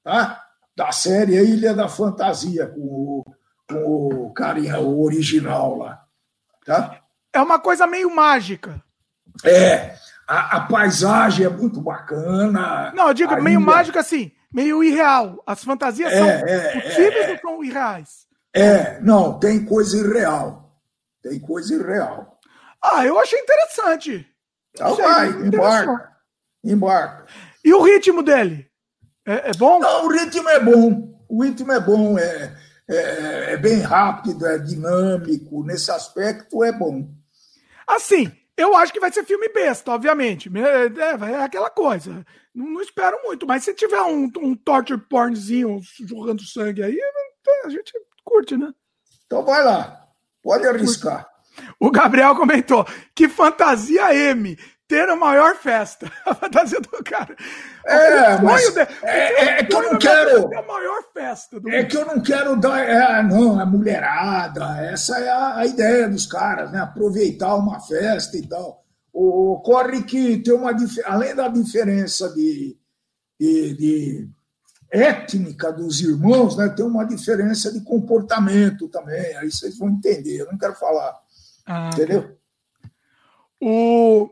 Tá? 0.04 0.42
Da 0.76 0.92
série 0.92 1.38
A 1.38 1.42
Ilha 1.42 1.74
da 1.74 1.88
Fantasia, 1.88 2.68
com 2.68 2.82
o, 2.82 3.26
com 3.70 4.26
o 4.26 4.34
carinha, 4.34 4.80
o 4.80 5.04
original 5.04 5.78
lá. 5.78 6.04
Tá? 6.66 7.00
É 7.34 7.42
uma 7.42 7.60
coisa 7.60 7.88
meio 7.88 8.14
mágica. 8.14 8.84
É, 9.44 9.96
a, 10.28 10.58
a 10.58 10.62
paisagem 10.62 11.46
é 11.46 11.50
muito 11.50 11.82
bacana. 11.82 12.92
Não, 12.96 13.10
eu 13.10 13.14
digo 13.14 13.36
meio 13.42 13.60
ilha... 13.60 13.66
mágica 13.66 14.00
assim, 14.00 14.32
meio 14.54 14.84
irreal. 14.84 15.42
As 15.46 15.64
fantasias 15.64 16.12
é, 16.12 16.18
são 16.18 16.28
é, 16.28 16.82
possíveis 16.82 17.28
é, 17.28 17.32
ou 17.32 17.38
são 17.40 17.64
irreais? 17.64 18.26
É, 18.54 19.00
não, 19.02 19.40
tem 19.40 19.66
coisa 19.66 19.98
irreal. 19.98 20.65
Tem 21.28 21.40
coisa 21.40 21.74
irreal. 21.74 22.40
Ah, 22.80 23.04
eu 23.04 23.18
achei 23.18 23.40
interessante. 23.40 24.28
Então 24.76 24.96
vai, 24.96 25.28
embarca. 25.30 26.12
Embarca. 26.64 27.26
E 27.64 27.74
o 27.74 27.82
ritmo 27.82 28.22
dele? 28.22 28.70
É, 29.26 29.50
é, 29.50 29.52
bom? 29.58 29.80
Não, 29.80 30.06
o 30.06 30.10
ritmo 30.10 30.48
é 30.48 30.60
bom. 30.60 31.20
O 31.28 31.44
ritmo 31.44 31.72
é 31.72 31.80
bom, 31.80 32.20
é, 32.20 32.56
é, 32.88 33.54
é 33.54 33.58
bem 33.58 33.80
rápido, 33.80 34.46
é 34.46 34.60
dinâmico. 34.60 35.64
Nesse 35.64 35.90
aspecto 35.90 36.64
é 36.64 36.72
bom. 36.72 37.10
Assim, 37.88 38.32
eu 38.56 38.76
acho 38.76 38.94
que 38.94 39.00
vai 39.00 39.12
ser 39.12 39.26
filme 39.26 39.50
besta, 39.50 39.94
obviamente. 39.94 40.52
É, 40.56 40.86
é, 40.86 41.32
é 41.32 41.44
aquela 41.44 41.72
coisa. 41.72 42.24
Não, 42.54 42.68
não, 42.68 42.82
espero 42.82 43.20
muito, 43.24 43.48
mas 43.48 43.64
se 43.64 43.74
tiver 43.74 44.02
um, 44.04 44.30
um 44.44 44.56
torture 44.56 45.02
pornzinho 45.10 45.82
jogando 46.08 46.44
sangue 46.44 46.84
aí, 46.84 47.00
a 47.66 47.70
gente 47.70 47.94
curte, 48.24 48.56
né? 48.56 48.72
Então 49.26 49.44
vai 49.44 49.64
lá. 49.64 50.05
Pode 50.46 50.68
arriscar. 50.68 51.28
O 51.80 51.90
Gabriel 51.90 52.36
comentou: 52.36 52.86
que 53.16 53.28
fantasia 53.28 54.14
M 54.14 54.56
ter 54.88 55.10
a 55.10 55.16
maior 55.16 55.56
festa. 55.56 56.12
A 56.24 56.36
fantasia 56.36 56.80
do 56.80 57.04
cara. 57.04 57.36
É, 57.84 58.38
mas 58.38 58.72
de... 58.72 58.80
é, 59.02 59.60
é, 59.60 59.64
que 59.64 59.74
eu 59.74 59.82
não 59.82 59.98
quero. 59.98 60.54
É 60.54 60.58
a 60.58 60.62
maior 60.62 61.02
festa. 61.12 61.58
é 61.58 61.60
mundo. 61.60 61.88
que 61.88 61.98
eu 61.98 62.06
não 62.06 62.22
quero 62.22 62.56
dar. 62.56 62.80
É, 62.80 63.24
não, 63.24 63.60
a 63.60 63.66
mulherada. 63.66 64.86
Essa 64.86 65.18
é 65.18 65.30
a, 65.30 65.58
a, 65.58 65.66
ideia 65.66 66.08
dos 66.08 66.28
caras, 66.28 66.72
né? 66.72 66.80
Aproveitar 66.80 67.56
uma 67.56 67.80
festa 67.80 68.38
e 68.38 68.48
tal. 68.48 68.86
Ocorre 69.12 70.04
que 70.04 70.38
tem 70.38 70.54
uma. 70.54 70.72
Além 71.06 71.34
da 71.34 71.48
diferença 71.48 72.30
de, 72.36 72.78
de, 73.40 73.74
de 73.74 74.30
étnica 74.92 75.72
dos 75.72 76.02
irmãos, 76.02 76.58
né, 76.58 76.70
tem 76.70 76.86
uma 76.86 77.06
diferença 77.06 77.72
de 77.72 77.82
comportamento 77.82 78.88
também. 78.88 79.36
Aí 79.38 79.52
vocês 79.52 79.78
vão 79.78 79.90
entender. 79.90 80.42
Eu 80.42 80.52
não 80.52 80.58
quero 80.58 80.76
falar. 80.76 81.14
Ah, 81.66 81.90
entendeu? 81.94 82.38
O 83.60 84.30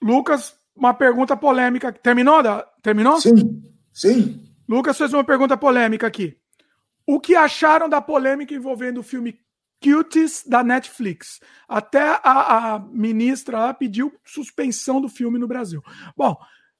Lucas, 0.00 0.54
uma 0.74 0.94
pergunta 0.94 1.36
polêmica. 1.36 1.92
Terminou? 1.92 2.42
Da... 2.42 2.62
Terminou? 2.82 3.20
Sim, 3.20 3.62
sim. 3.92 4.44
Lucas 4.68 4.96
fez 4.96 5.12
uma 5.12 5.24
pergunta 5.24 5.56
polêmica 5.56 6.06
aqui. 6.06 6.36
O 7.06 7.18
que 7.18 7.34
acharam 7.34 7.88
da 7.88 8.00
polêmica 8.00 8.54
envolvendo 8.54 8.98
o 8.98 9.02
filme 9.02 9.40
Cuties 9.82 10.44
da 10.46 10.62
Netflix? 10.62 11.40
Até 11.66 12.20
a, 12.22 12.74
a 12.74 12.78
ministra 12.78 13.72
pediu 13.74 14.12
suspensão 14.24 15.00
do 15.00 15.08
filme 15.08 15.38
no 15.38 15.48
Brasil. 15.48 15.82
Bom, 16.16 16.36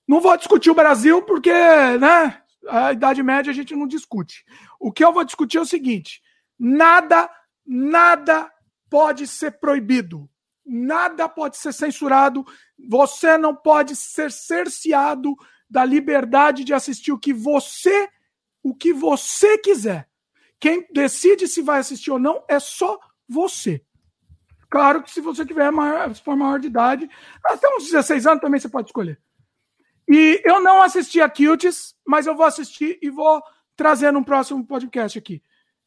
não 0.07 0.21
vou 0.21 0.37
discutir 0.37 0.71
o 0.71 0.75
Brasil 0.75 1.23
porque, 1.23 1.51
né? 1.51 2.43
A 2.69 2.93
Idade 2.93 3.23
Média 3.23 3.51
a 3.51 3.55
gente 3.55 3.75
não 3.75 3.87
discute. 3.87 4.45
O 4.79 4.93
que 4.93 5.05
eu 5.05 5.13
vou 5.13 5.25
discutir 5.25 5.59
é 5.59 5.61
o 5.61 5.67
seguinte: 5.67 6.21
nada, 6.59 7.31
nada 7.67 8.51
pode 8.91 9.27
ser 9.27 9.59
proibido. 9.59 10.29
Nada 10.65 11.29
pode 11.29 11.57
ser 11.57 11.73
censurado. 11.73 12.45
Você 12.89 13.39
não 13.39 13.57
pode 13.57 13.97
ser 13.97 14.31
cerceado 14.31 15.35
da 15.69 15.85
liberdade 15.85 16.65
de 16.65 16.75
assistir 16.75 17.11
o 17.13 17.19
que 17.19 17.33
você, 17.33 18.09
o 18.63 18.75
que 18.75 18.93
você 18.93 19.57
quiser. 19.59 20.09
Quem 20.61 20.87
decide 20.93 21.49
se 21.49 21.63
vai 21.63 21.79
assistir 21.79 22.11
ou 22.11 22.19
não 22.19 22.45
é 22.49 22.59
só 22.59 22.99
você. 23.29 23.83
Claro 24.71 25.03
que 25.03 25.11
se 25.11 25.21
você 25.21 25.45
tiver 25.47 25.71
maior, 25.71 26.15
se 26.15 26.23
for 26.23 26.37
maior 26.37 26.59
de 26.59 26.67
idade, 26.67 27.09
até 27.45 27.67
uns 27.75 27.85
16 27.85 28.27
anos 28.27 28.41
também 28.41 28.61
você 28.61 28.69
pode 28.69 28.89
escolher. 28.89 29.19
E 30.09 30.41
eu 30.45 30.61
não 30.61 30.81
assisti 30.81 31.21
a 31.21 31.29
Cuties, 31.29 31.95
mas 32.07 32.27
eu 32.27 32.35
vou 32.35 32.47
assistir 32.47 32.99
e 33.03 33.11
vou 33.11 33.43
trazer 33.77 34.11
num 34.11 34.25
próximo 34.25 34.65
podcast 34.67 35.19
aqui. 35.19 35.43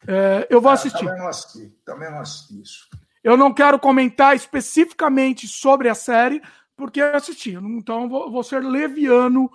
É, 0.08 0.48
eu 0.50 0.62
vou 0.62 0.72
é, 0.72 0.76
assistir. 0.76 1.06
Também 1.06 1.20
não 1.20 1.28
assisti, 1.28 1.70
também 1.84 2.12
não 2.12 2.20
assisti 2.20 2.62
isso. 2.62 2.90
Eu 3.24 3.36
não 3.36 3.54
quero 3.54 3.80
comentar 3.80 4.36
especificamente 4.36 5.48
sobre 5.48 5.90
a 5.90 5.96
série, 5.96 6.42
porque 6.76 7.02
eu 7.02 7.16
assisti. 7.16 7.52
Então 7.52 8.08
vou, 8.08 8.32
vou 8.32 8.44
ser 8.44 8.64
leviano 8.64 9.52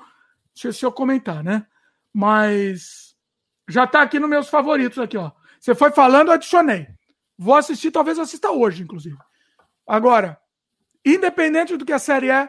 se, 0.55 0.73
se 0.73 0.85
eu 0.85 0.93
comentar, 0.93 1.43
né? 1.43 1.67
Mas 2.13 3.15
já 3.69 3.85
está 3.85 4.03
aqui 4.03 4.19
nos 4.19 4.31
meus 4.31 4.49
favoritos 4.49 4.99
aqui, 4.99 5.17
ó. 5.17 5.31
Você 5.61 5.75
foi 5.75 5.91
falando, 5.91 6.29
eu 6.29 6.35
adicionei. 6.35 6.89
Vou 7.39 7.55
assistir, 7.55 7.91
talvez 7.91 8.19
assista 8.19 8.51
hoje, 8.51 8.83
inclusive. 8.83 9.17
Agora, 9.87 10.41
independente 11.05 11.77
do 11.77 11.85
que 11.85 11.93
a 11.93 11.99
série 11.99 12.31
é, 12.31 12.49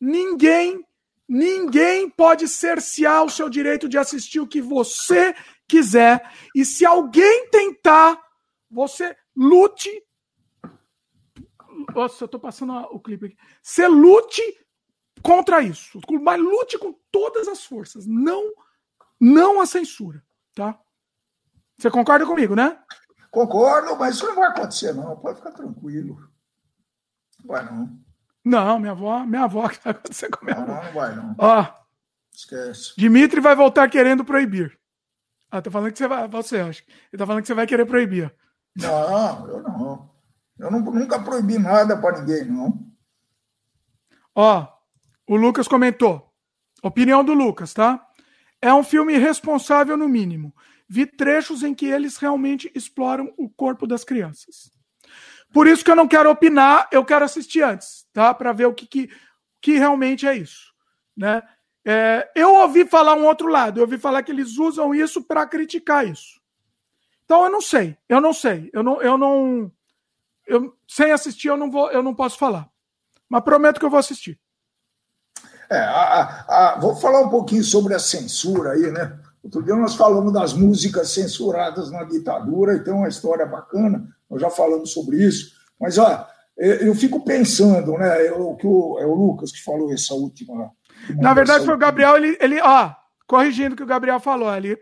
ninguém 0.00 0.86
Ninguém 1.28 2.08
pode 2.08 2.48
cercear 2.48 3.22
o 3.22 3.30
seu 3.30 3.50
direito 3.50 3.88
de 3.88 3.98
assistir 3.98 4.40
o 4.40 4.46
que 4.46 4.62
você 4.62 5.34
quiser. 5.68 6.32
E 6.54 6.64
se 6.64 6.86
alguém 6.86 7.50
tentar, 7.50 8.18
você 8.70 9.14
lute. 9.36 9.90
Nossa, 11.94 12.24
eu 12.24 12.28
tô 12.28 12.40
passando 12.40 12.72
o 12.90 12.98
clipe 12.98 13.26
aqui. 13.26 13.36
Você 13.62 13.86
lute 13.86 14.42
contra 15.22 15.60
isso. 15.60 16.00
Mas 16.22 16.40
lute 16.40 16.78
com 16.78 16.98
todas 17.10 17.46
as 17.46 17.62
forças. 17.62 18.06
Não, 18.06 18.50
não 19.20 19.60
a 19.60 19.66
censura, 19.66 20.24
tá? 20.54 20.80
Você 21.76 21.90
concorda 21.90 22.24
comigo, 22.24 22.56
né? 22.56 22.82
Concordo, 23.30 23.96
mas 23.96 24.16
isso 24.16 24.26
não 24.26 24.34
vai 24.34 24.48
acontecer, 24.48 24.94
não. 24.94 25.16
Pode 25.16 25.36
ficar 25.36 25.52
tranquilo. 25.52 26.28
Vai 27.44 27.64
não. 27.64 28.07
Não, 28.48 28.78
minha 28.78 28.92
avó, 28.92 29.24
minha 29.24 29.44
avó 29.44 29.68
que 29.68 29.78
vai 29.84 29.90
acontecer 29.92 30.28
com 30.30 30.44
minha 30.44 30.56
Não, 30.56 30.62
avó. 30.74 30.84
não 30.84 30.92
vai, 30.92 31.14
não. 31.16 31.34
Ó, 31.38 31.66
Esquece. 32.34 32.92
Dimitri 32.96 33.40
vai 33.40 33.54
voltar 33.54 33.88
querendo 33.90 34.24
proibir. 34.24 34.78
Ah, 35.50 35.60
tá 35.60 35.70
falando 35.70 35.92
que 35.92 35.98
você 35.98 36.06
vai. 36.08 36.28
Você 36.28 36.58
acha? 36.60 36.82
Ele 37.12 37.18
tá 37.18 37.26
falando 37.26 37.42
que 37.42 37.46
você 37.48 37.54
vai 37.54 37.66
querer 37.66 37.84
proibir. 37.84 38.32
Não, 38.76 39.48
eu 39.48 39.62
não. 39.62 40.10
Eu 40.58 40.70
não- 40.70 40.80
nunca 40.80 41.20
proibi 41.20 41.58
nada 41.58 41.96
para 41.96 42.20
ninguém, 42.20 42.44
não. 42.44 42.86
Ó, 44.34 44.66
o 45.26 45.36
Lucas 45.36 45.66
comentou. 45.68 46.32
Opinião 46.82 47.24
do 47.24 47.34
Lucas, 47.34 47.74
tá? 47.74 48.04
É 48.62 48.72
um 48.72 48.84
filme 48.84 49.14
irresponsável 49.14 49.96
no 49.96 50.08
mínimo. 50.08 50.54
Vi 50.88 51.06
trechos 51.06 51.62
em 51.62 51.74
que 51.74 51.86
eles 51.86 52.16
realmente 52.16 52.70
exploram 52.74 53.32
o 53.36 53.48
corpo 53.48 53.86
das 53.86 54.04
crianças. 54.04 54.70
Por 55.52 55.66
isso 55.66 55.84
que 55.84 55.90
eu 55.90 55.96
não 55.96 56.06
quero 56.08 56.30
opinar, 56.30 56.88
eu 56.92 57.04
quero 57.04 57.24
assistir 57.24 57.62
antes, 57.62 58.06
tá? 58.18 58.34
Para 58.34 58.52
ver 58.52 58.66
o 58.66 58.74
que, 58.74 58.84
que, 58.84 59.08
que 59.62 59.78
realmente 59.78 60.26
é 60.26 60.34
isso, 60.36 60.72
né? 61.16 61.40
É, 61.86 62.28
eu 62.34 62.52
ouvi 62.52 62.84
falar 62.84 63.14
um 63.14 63.24
outro 63.24 63.46
lado, 63.46 63.78
eu 63.78 63.84
ouvi 63.84 63.96
falar 63.96 64.24
que 64.24 64.32
eles 64.32 64.58
usam 64.58 64.92
isso 64.92 65.22
para 65.22 65.46
criticar 65.46 66.04
isso. 66.04 66.40
Então 67.24 67.44
eu 67.44 67.50
não 67.50 67.60
sei, 67.60 67.96
eu 68.08 68.20
não 68.20 68.32
sei, 68.32 68.70
eu 68.72 68.82
não, 68.82 69.00
eu 69.00 69.16
não, 69.16 69.70
eu, 70.48 70.76
sem 70.88 71.12
assistir 71.12 71.46
eu 71.46 71.56
não 71.56 71.70
vou, 71.70 71.92
eu 71.92 72.02
não 72.02 72.12
posso 72.12 72.36
falar, 72.36 72.68
mas 73.28 73.44
prometo 73.44 73.78
que 73.78 73.86
eu 73.86 73.90
vou 73.90 74.00
assistir. 74.00 74.36
É, 75.70 75.78
a- 75.78 76.44
a- 76.48 76.78
vou 76.80 76.96
falar 76.96 77.20
um 77.20 77.28
pouquinho 77.28 77.62
sobre 77.62 77.94
a 77.94 78.00
censura 78.00 78.72
aí, 78.72 78.90
né? 78.90 79.16
Outro 79.44 79.62
dia 79.62 79.76
nós 79.76 79.94
falamos 79.94 80.32
das 80.32 80.52
músicas 80.52 81.10
censuradas 81.10 81.92
na 81.92 82.02
ditadura 82.02 82.74
e 82.74 82.82
tem 82.82 82.92
uma 82.92 83.06
história 83.06 83.46
bacana, 83.46 84.08
nós 84.28 84.40
já 84.40 84.50
falamos 84.50 84.92
sobre 84.92 85.24
isso. 85.24 85.52
Mas, 85.78 85.96
ó, 85.98 86.26
eu, 86.58 86.94
fico 86.94 87.24
pensando, 87.24 87.92
né? 87.92 88.28
Eu, 88.28 88.54
que 88.56 88.66
o, 88.66 88.98
é 88.98 89.06
o 89.06 89.14
Lucas 89.14 89.52
que 89.52 89.62
falou 89.62 89.92
essa 89.92 90.14
última. 90.14 90.70
Na 91.16 91.32
verdade 91.32 91.64
foi 91.64 91.74
o 91.74 91.78
Gabriel, 91.78 92.16
ele, 92.16 92.36
ele, 92.40 92.60
ó, 92.60 92.92
corrigindo 93.26 93.74
o 93.74 93.76
que 93.76 93.82
o 93.82 93.86
Gabriel 93.86 94.18
falou, 94.18 94.52
ele, 94.54 94.76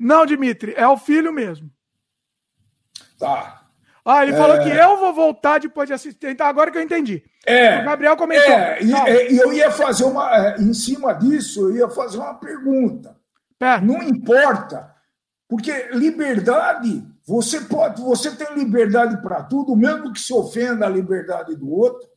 não, 0.00 0.26
Dimitri, 0.26 0.74
é 0.76 0.86
o 0.88 0.96
filho 0.96 1.32
mesmo. 1.32 1.70
Tá. 3.18 3.60
Ah, 4.04 4.22
ele 4.22 4.32
falou 4.32 4.58
que 4.60 4.70
eu 4.70 4.96
vou 4.96 5.12
voltar 5.12 5.60
depois 5.60 5.86
de 5.86 5.92
assistir. 5.92 6.28
Então, 6.28 6.46
agora 6.46 6.70
que 6.70 6.78
eu 6.78 6.82
entendi. 6.82 7.22
É, 7.46 7.80
O 7.80 7.84
Gabriel 7.84 8.16
comentou. 8.16 8.52
é, 8.52 8.82
e, 8.82 9.34
e 9.34 9.38
eu 9.38 9.52
ia 9.52 9.70
fazer 9.70 10.04
uma. 10.04 10.34
é, 10.34 10.60
Em 10.60 10.72
cima 10.72 11.12
disso, 11.12 11.68
eu 11.68 11.76
ia 11.76 11.88
fazer 11.88 12.18
uma 12.18 12.34
pergunta. 12.34 13.16
pera. 13.58 13.80
Não 13.80 14.02
importa, 14.02 14.94
porque 15.46 15.88
liberdade, 15.92 17.04
você 17.30 17.60
pode, 17.60 18.02
você 18.02 18.34
tem 18.34 18.52
liberdade 18.56 19.22
para 19.22 19.44
tudo, 19.44 19.76
mesmo 19.76 20.12
que 20.12 20.18
se 20.20 20.34
ofenda 20.34 20.86
a 20.86 20.88
liberdade 20.90 21.54
do 21.54 21.70
outro. 21.70 22.08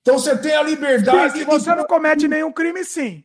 Então 0.00 0.18
você 0.18 0.34
tem 0.38 0.54
a 0.54 0.64
Sim, 0.64 0.70
liberdade 0.70 1.38
se 1.38 1.44
você 1.44 1.70
de, 1.70 1.76
não 1.76 1.84
comete 1.84 2.26
nenhum 2.26 2.50
crime, 2.50 2.82
sim. 2.86 3.22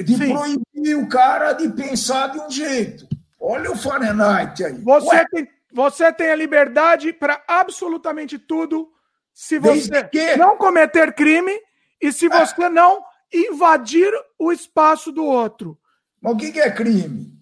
de 0.00 0.16
sim. 0.16 0.32
proibir 0.32 0.96
o 0.96 1.08
cara 1.08 1.52
de 1.52 1.68
pensar 1.68 2.32
de 2.32 2.40
um 2.40 2.50
jeito. 2.50 3.06
Olha 3.38 3.70
o 3.70 3.76
Fahrenheit 3.76 4.64
aí. 4.64 4.80
Você 4.82 5.06
Ué, 5.14 5.24
tem, 5.30 5.48
você 5.72 6.12
tem 6.12 6.30
a 6.32 6.34
liberdade 6.36 7.12
para 7.12 7.40
absolutamente 7.46 8.36
tudo 8.36 8.90
se 9.32 9.60
você 9.60 10.02
que- 10.08 10.36
não 10.36 10.56
cometer 10.56 11.14
crime 11.14 11.52
e 12.00 12.12
se 12.12 12.28
você 12.28 12.68
não 12.68 13.00
invadir 13.32 14.12
o 14.36 14.50
espaço 14.50 15.12
do 15.12 15.24
outro. 15.24 15.78
mas 16.20 16.34
o 16.34 16.36
que 16.36 16.50
que 16.50 16.60
é 16.60 16.70
crime? 16.70 17.32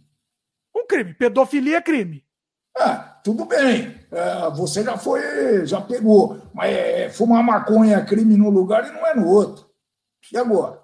Um 0.76 0.86
crime. 0.86 1.14
Pedofilia 1.14 1.78
é 1.78 1.82
crime. 1.82 2.24
Ah, 2.82 3.20
tudo 3.22 3.44
bem. 3.44 3.98
Ah, 4.12 4.48
você 4.48 4.82
já 4.82 4.96
foi, 4.96 5.66
já 5.66 5.80
pegou. 5.80 6.40
Mas 6.54 6.72
é, 6.74 7.10
fumar 7.10 7.42
maconha 7.42 7.96
é 7.98 8.04
crime 8.04 8.36
num 8.36 8.50
lugar 8.50 8.86
e 8.88 8.92
não 8.92 9.06
é 9.06 9.14
no 9.14 9.26
outro. 9.28 9.68
E 10.32 10.36
agora? 10.38 10.80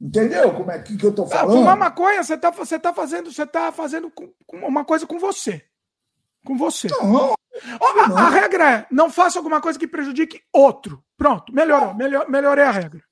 Entendeu 0.00 0.52
como 0.54 0.70
é 0.70 0.78
que, 0.78 0.96
que 0.96 1.04
eu 1.06 1.10
estou 1.10 1.24
Ah, 1.26 1.28
falando? 1.28 1.56
fumar 1.58 1.76
maconha, 1.76 2.22
você 2.22 2.36
tá, 2.36 2.50
você 2.50 2.78
tá 2.78 2.92
fazendo, 2.92 3.32
você 3.32 3.46
tá 3.46 3.72
fazendo 3.72 4.10
com- 4.10 4.32
com 4.46 4.56
uma 4.58 4.84
coisa 4.84 5.06
com 5.06 5.18
você. 5.18 5.64
Com 6.44 6.56
você. 6.56 6.88
Não, 6.88 7.14
Ó, 7.14 7.34
a, 8.04 8.08
não. 8.08 8.18
a 8.18 8.28
regra 8.28 8.70
é, 8.80 8.86
não 8.90 9.08
faça 9.10 9.38
alguma 9.38 9.60
coisa 9.60 9.78
que 9.78 9.88
prejudique 9.88 10.42
outro. 10.52 11.02
Pronto, 11.16 11.52
melhorou. 11.54 11.94
Melhor, 11.94 12.28
melhorei 12.28 12.64
a 12.64 12.70
regra. 12.70 13.02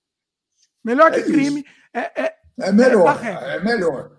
Melhor 0.85 1.11
que 1.11 1.21
É 1.21 1.23
crime 1.23 1.65
é, 1.95 2.23
é 2.23 2.37
é 2.61 2.71
melhor. 2.73 3.09
a 3.09 3.13
regra. 3.13 3.47
É 3.55 3.61
melhor. 3.61 4.11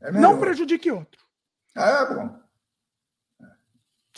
É 0.00 0.12
melhor. 0.12 0.22
não 0.32 0.38
prejudique 0.38 0.90
outro. 0.92 1.20
É 1.76 2.06
bom. 2.14 2.38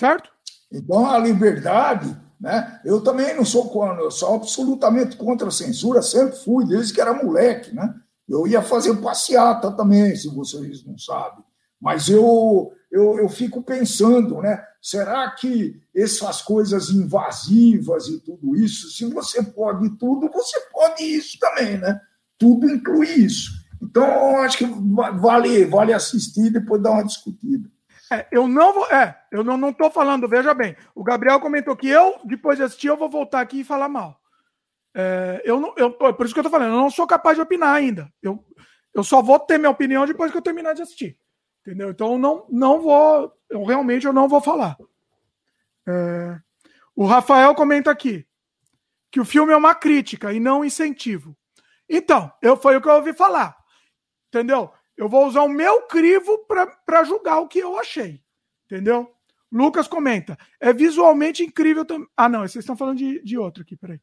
Certo? 0.00 0.30
Então, 0.72 1.04
a 1.06 1.18
liberdade, 1.18 2.16
né? 2.40 2.80
Eu 2.86 3.02
também 3.02 3.36
não 3.36 3.44
sou 3.44 3.68
contra, 3.68 4.10
sou 4.10 4.34
absolutamente 4.34 5.14
contra 5.14 5.48
a 5.48 5.50
censura, 5.50 6.00
sempre 6.00 6.38
fui, 6.38 6.64
desde 6.64 6.94
que 6.94 7.00
era 7.02 7.12
moleque, 7.22 7.74
né? 7.74 7.94
Eu 8.26 8.46
ia 8.46 8.62
fazer 8.62 8.96
passeata 8.96 9.70
também, 9.72 10.16
se 10.16 10.28
vocês 10.28 10.82
não 10.86 10.96
sabem. 10.96 11.44
Mas 11.78 12.08
eu, 12.08 12.72
eu, 12.90 13.18
eu 13.18 13.28
fico 13.28 13.62
pensando, 13.62 14.40
né? 14.40 14.64
Será 14.80 15.30
que 15.32 15.78
essas 15.94 16.40
coisas 16.40 16.88
invasivas 16.88 18.06
e 18.08 18.20
tudo 18.20 18.56
isso, 18.56 18.88
se 18.90 19.04
você 19.04 19.42
pode 19.42 19.90
tudo, 19.98 20.30
você 20.32 20.58
pode 20.72 21.02
isso 21.02 21.38
também, 21.38 21.76
né? 21.76 22.00
Tudo 22.38 22.70
inclui 22.70 23.06
isso. 23.06 23.50
Então, 23.82 24.04
eu 24.06 24.36
acho 24.38 24.56
que 24.56 24.64
va- 24.64 25.10
vale, 25.10 25.66
vale 25.66 25.92
assistir 25.92 26.46
e 26.46 26.50
depois 26.50 26.82
dar 26.82 26.92
uma 26.92 27.04
discutida. 27.04 27.68
É, 28.12 28.26
eu 28.32 28.48
não 28.48 28.72
vou. 28.72 28.86
É, 28.90 29.22
eu 29.30 29.44
não, 29.44 29.56
não 29.56 29.72
tô 29.72 29.90
falando, 29.90 30.28
veja 30.28 30.52
bem. 30.52 30.76
O 30.94 31.04
Gabriel 31.04 31.38
comentou 31.38 31.76
que 31.76 31.88
eu, 31.88 32.18
depois 32.24 32.58
de 32.58 32.64
assistir, 32.64 32.88
eu 32.88 32.96
vou 32.96 33.08
voltar 33.08 33.40
aqui 33.40 33.60
e 33.60 33.64
falar 33.64 33.88
mal. 33.88 34.20
É, 34.92 35.40
eu 35.44 35.60
não, 35.60 35.72
eu, 35.76 35.92
por 35.92 36.24
isso 36.24 36.34
que 36.34 36.40
eu 36.40 36.44
tô 36.44 36.50
falando, 36.50 36.74
eu 36.74 36.80
não 36.80 36.90
sou 36.90 37.06
capaz 37.06 37.36
de 37.36 37.42
opinar 37.42 37.72
ainda. 37.72 38.12
Eu, 38.20 38.44
eu 38.92 39.04
só 39.04 39.22
vou 39.22 39.38
ter 39.38 39.58
minha 39.58 39.70
opinião 39.70 40.04
depois 40.04 40.32
que 40.32 40.36
eu 40.36 40.42
terminar 40.42 40.74
de 40.74 40.82
assistir. 40.82 41.16
Entendeu? 41.60 41.90
Então 41.90 42.18
não, 42.18 42.46
não 42.50 42.80
vou. 42.80 43.32
Eu 43.48 43.64
realmente 43.64 44.06
eu 44.06 44.12
não 44.12 44.28
vou 44.28 44.40
falar. 44.40 44.76
É, 45.86 46.36
o 46.96 47.06
Rafael 47.06 47.54
comenta 47.54 47.90
aqui 47.90 48.26
que 49.10 49.20
o 49.20 49.24
filme 49.24 49.52
é 49.52 49.56
uma 49.56 49.74
crítica 49.74 50.32
e 50.32 50.40
não 50.40 50.60
um 50.60 50.64
incentivo. 50.64 51.36
Então, 51.88 52.32
eu 52.40 52.56
foi 52.56 52.76
o 52.76 52.80
que 52.80 52.88
eu 52.88 52.94
ouvi 52.94 53.12
falar. 53.12 53.56
Entendeu? 54.28 54.72
Eu 55.00 55.08
vou 55.08 55.26
usar 55.26 55.40
o 55.40 55.48
meu 55.48 55.86
crivo 55.86 56.46
para 56.84 57.04
julgar 57.04 57.38
o 57.38 57.48
que 57.48 57.58
eu 57.58 57.78
achei. 57.78 58.22
Entendeu? 58.66 59.10
Lucas 59.50 59.88
comenta. 59.88 60.36
É 60.60 60.74
visualmente 60.74 61.42
incrível 61.42 61.86
também. 61.86 62.06
Ah, 62.14 62.28
não, 62.28 62.40
vocês 62.40 62.56
estão 62.56 62.76
falando 62.76 62.98
de, 62.98 63.18
de 63.24 63.38
outro 63.38 63.62
aqui, 63.62 63.74
peraí. 63.74 63.98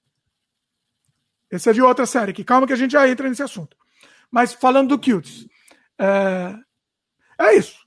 Esse 1.51 1.69
é 1.69 1.73
de 1.73 1.83
outra 1.83 2.07
série 2.07 2.31
aqui. 2.31 2.43
Calma 2.43 2.65
que 2.65 2.73
a 2.73 2.77
gente 2.77 2.93
já 2.93 3.07
entra 3.07 3.29
nesse 3.29 3.43
assunto. 3.43 3.77
Mas 4.31 4.53
falando 4.53 4.89
do 4.89 4.99
Cutes. 4.99 5.47
É, 5.99 6.55
é 7.41 7.55
isso. 7.55 7.77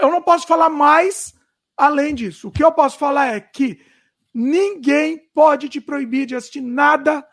Eu 0.00 0.12
não 0.12 0.22
posso 0.22 0.46
falar 0.46 0.68
mais 0.68 1.34
além 1.76 2.14
disso. 2.14 2.46
O 2.46 2.52
que 2.52 2.62
eu 2.62 2.70
posso 2.70 2.96
falar 2.96 3.34
é 3.34 3.40
que 3.40 3.84
ninguém 4.32 5.18
pode 5.34 5.68
te 5.68 5.80
proibir 5.80 6.26
de 6.26 6.36
assistir 6.36 6.60
nada, 6.60 7.26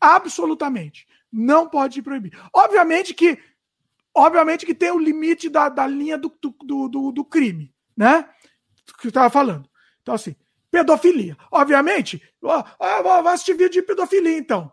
absolutamente. 0.00 1.06
Não 1.30 1.68
pode 1.68 1.94
te 1.96 2.02
proibir. 2.02 2.32
Obviamente 2.50 3.12
que, 3.12 3.38
obviamente 4.16 4.66
que 4.66 4.74
tem 4.74 4.90
o 4.90 4.98
limite 4.98 5.48
da, 5.48 5.68
da 5.68 5.86
linha 5.86 6.16
do, 6.18 6.32
do, 6.64 6.88
do, 6.88 7.12
do 7.12 7.24
crime, 7.24 7.72
né? 7.96 8.28
Que 9.00 9.06
eu 9.06 9.10
estava 9.10 9.30
falando. 9.30 9.68
Então, 10.02 10.14
assim, 10.14 10.34
pedofilia. 10.70 11.36
Obviamente, 11.50 12.22
ó, 12.42 12.62
vai 13.22 13.34
assistir 13.34 13.52
vídeo 13.54 13.70
de 13.80 13.82
pedofilia, 13.82 14.36
então. 14.36 14.72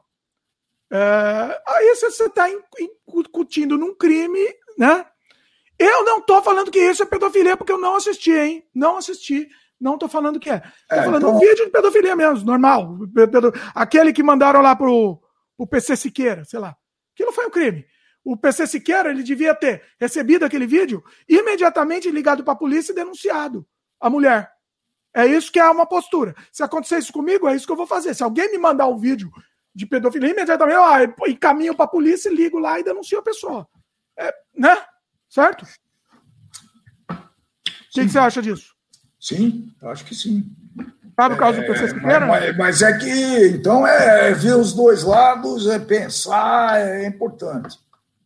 É, 0.92 1.62
aí 1.68 1.96
você 1.96 2.26
está 2.26 2.48
incutindo 2.80 3.78
num 3.78 3.94
crime, 3.96 4.40
né? 4.78 5.06
Eu 5.78 6.06
não 6.06 6.22
tô 6.22 6.42
falando 6.42 6.72
que 6.72 6.80
isso 6.80 7.04
é 7.04 7.06
pedofilia, 7.06 7.58
porque 7.58 7.72
eu 7.72 7.78
não 7.78 7.96
assisti, 7.96 8.32
hein? 8.32 8.64
Não 8.74 8.98
assisti. 8.98 9.50
Não 9.80 9.98
tô 9.98 10.08
falando 10.08 10.40
que 10.40 10.50
é. 10.50 10.60
Tô 10.60 10.66
É, 10.96 11.04
falando 11.04 11.18
então- 11.18 11.36
um 11.36 11.40
vídeo 11.40 11.66
de 11.66 11.72
pedofilia 11.72 12.16
mesmo, 12.16 12.46
normal. 12.46 12.98
Aquele 13.74 14.14
que 14.14 14.24
mandaram 14.24 14.62
lá 14.62 14.74
pro, 14.76 15.20
pro 15.58 15.68
PC 15.68 15.98
Siqueira, 15.98 16.46
sei 16.46 16.60
lá. 16.60 16.78
Aquilo 17.14 17.34
foi 17.34 17.46
um 17.48 17.50
crime. 17.50 17.86
O 18.26 18.36
PC 18.36 18.66
Siqueira, 18.66 19.12
ele 19.12 19.22
devia 19.24 19.54
ter 19.54 19.84
recebido 20.00 20.44
aquele 20.44 20.66
vídeo, 20.66 21.04
imediatamente 21.30 22.10
ligado 22.10 22.44
pra 22.44 22.56
polícia 22.56 22.92
e 22.92 22.96
denunciado 22.96 23.66
a 24.02 24.10
mulher. 24.10 24.52
É 25.16 25.26
isso 25.28 25.52
que 25.52 25.60
é 25.60 25.70
uma 25.70 25.86
postura. 25.86 26.36
Se 26.52 26.64
acontecer 26.64 26.98
isso 26.98 27.14
comigo, 27.14 27.48
é 27.48 27.56
isso 27.56 27.66
que 27.68 27.72
eu 27.72 27.78
vou 27.78 27.86
fazer. 27.88 28.14
Se 28.16 28.24
alguém 28.24 28.52
me 28.52 28.58
mandar 28.58 28.88
um 28.88 28.98
vídeo 28.98 29.32
de 29.74 29.86
pedofilia, 29.86 30.32
imediatamente 30.32 30.76
eu 30.76 30.84
ah, 30.84 31.30
encaminho 31.30 31.76
pra 31.76 31.86
polícia, 31.88 32.30
ligo 32.30 32.58
lá 32.60 32.80
e 32.80 32.84
denuncio 32.84 33.20
a 33.20 33.22
pessoa. 33.24 33.68
É, 34.18 34.34
né? 34.58 34.76
Certo? 35.30 35.64
O 37.10 37.16
que, 37.92 38.02
que 38.06 38.10
você 38.10 38.20
acha 38.20 38.42
disso? 38.42 38.74
Sim, 39.20 39.72
acho 39.84 40.04
que 40.04 40.16
sim. 40.16 40.44
Tá 41.16 41.30
no 41.30 41.38
caso 41.38 41.62
do 41.62 41.68
PC 41.68 41.84
É, 41.86 41.88
Siqueira? 41.88 42.26
mas, 42.26 42.44
mas- 42.44 42.58
mas 42.58 42.82
é 42.82 42.98
que, 42.98 43.48
então, 43.56 43.88
é 43.88 44.34
ver 44.34 44.56
os 44.56 44.74
dois 44.74 45.04
lados, 45.04 45.68
é 45.68 45.80
pensar, 45.80 46.78
é 46.82 47.08
importante. 47.08 47.78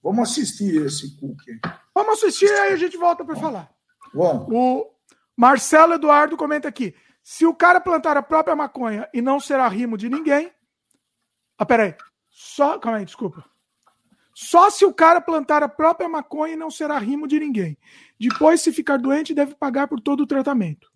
Vamos 0.01 0.29
assistir 0.29 0.85
esse 0.85 1.17
cookie. 1.19 1.59
Vamos 1.93 2.17
assistir 2.17 2.45
e 2.45 2.59
aí 2.59 2.73
a 2.73 2.77
gente 2.77 2.97
volta 2.97 3.25
para 3.25 3.35
falar. 3.35 3.69
Vamos. 4.13 4.47
O 4.49 4.91
Marcelo 5.35 5.93
Eduardo 5.93 6.37
comenta 6.37 6.67
aqui: 6.67 6.95
se 7.21 7.45
o 7.45 7.53
cara 7.53 7.81
plantar 7.81 8.15
a 8.17 8.23
própria 8.23 8.55
maconha 8.55 9.07
e 9.13 9.21
não 9.21 9.39
será 9.39 9.67
rimo 9.67 9.97
de 9.97 10.09
ninguém, 10.09 10.51
Ah, 11.57 11.65
peraí. 11.65 11.93
Só. 12.29 12.79
Calma 12.79 12.99
aí, 12.99 13.05
desculpa. 13.05 13.43
Só 14.33 14.69
se 14.69 14.85
o 14.85 14.93
cara 14.93 15.19
plantar 15.19 15.61
a 15.61 15.67
própria 15.67 16.07
maconha 16.07 16.55
não 16.55 16.71
será 16.71 16.97
rimo 16.97 17.27
de 17.27 17.37
ninguém. 17.37 17.77
Depois, 18.17 18.61
se 18.61 18.71
ficar 18.71 18.97
doente, 18.97 19.33
deve 19.33 19.53
pagar 19.53 19.89
por 19.89 19.99
todo 19.99 20.21
o 20.21 20.27
tratamento. 20.27 20.89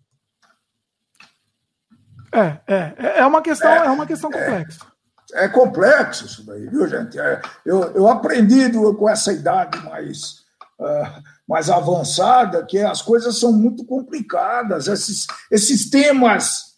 É, 2.32 2.60
é, 2.66 2.94
é, 2.96 3.18
é 3.18 3.26
uma 3.26 3.42
questão, 3.42 3.70
é, 3.70 3.86
é 3.86 3.90
uma 3.90 4.06
questão 4.06 4.30
complexa. 4.30 4.93
É, 5.34 5.48
complexo 5.48 6.26
isso 6.26 6.46
daí, 6.46 6.66
viu, 6.66 6.88
gente? 6.88 7.18
É, 7.18 7.42
eu, 7.66 7.82
eu 7.92 8.08
aprendi 8.08 8.70
com 8.72 9.08
essa 9.08 9.32
idade 9.32 9.78
mais, 9.84 10.44
uh, 10.78 11.22
mais 11.46 11.68
avançada 11.68 12.64
que 12.64 12.78
as 12.78 13.02
coisas 13.02 13.38
são 13.38 13.52
muito 13.52 13.84
complicadas. 13.84 14.86
Esses, 14.86 15.26
esses 15.50 15.90
temas 15.90 16.74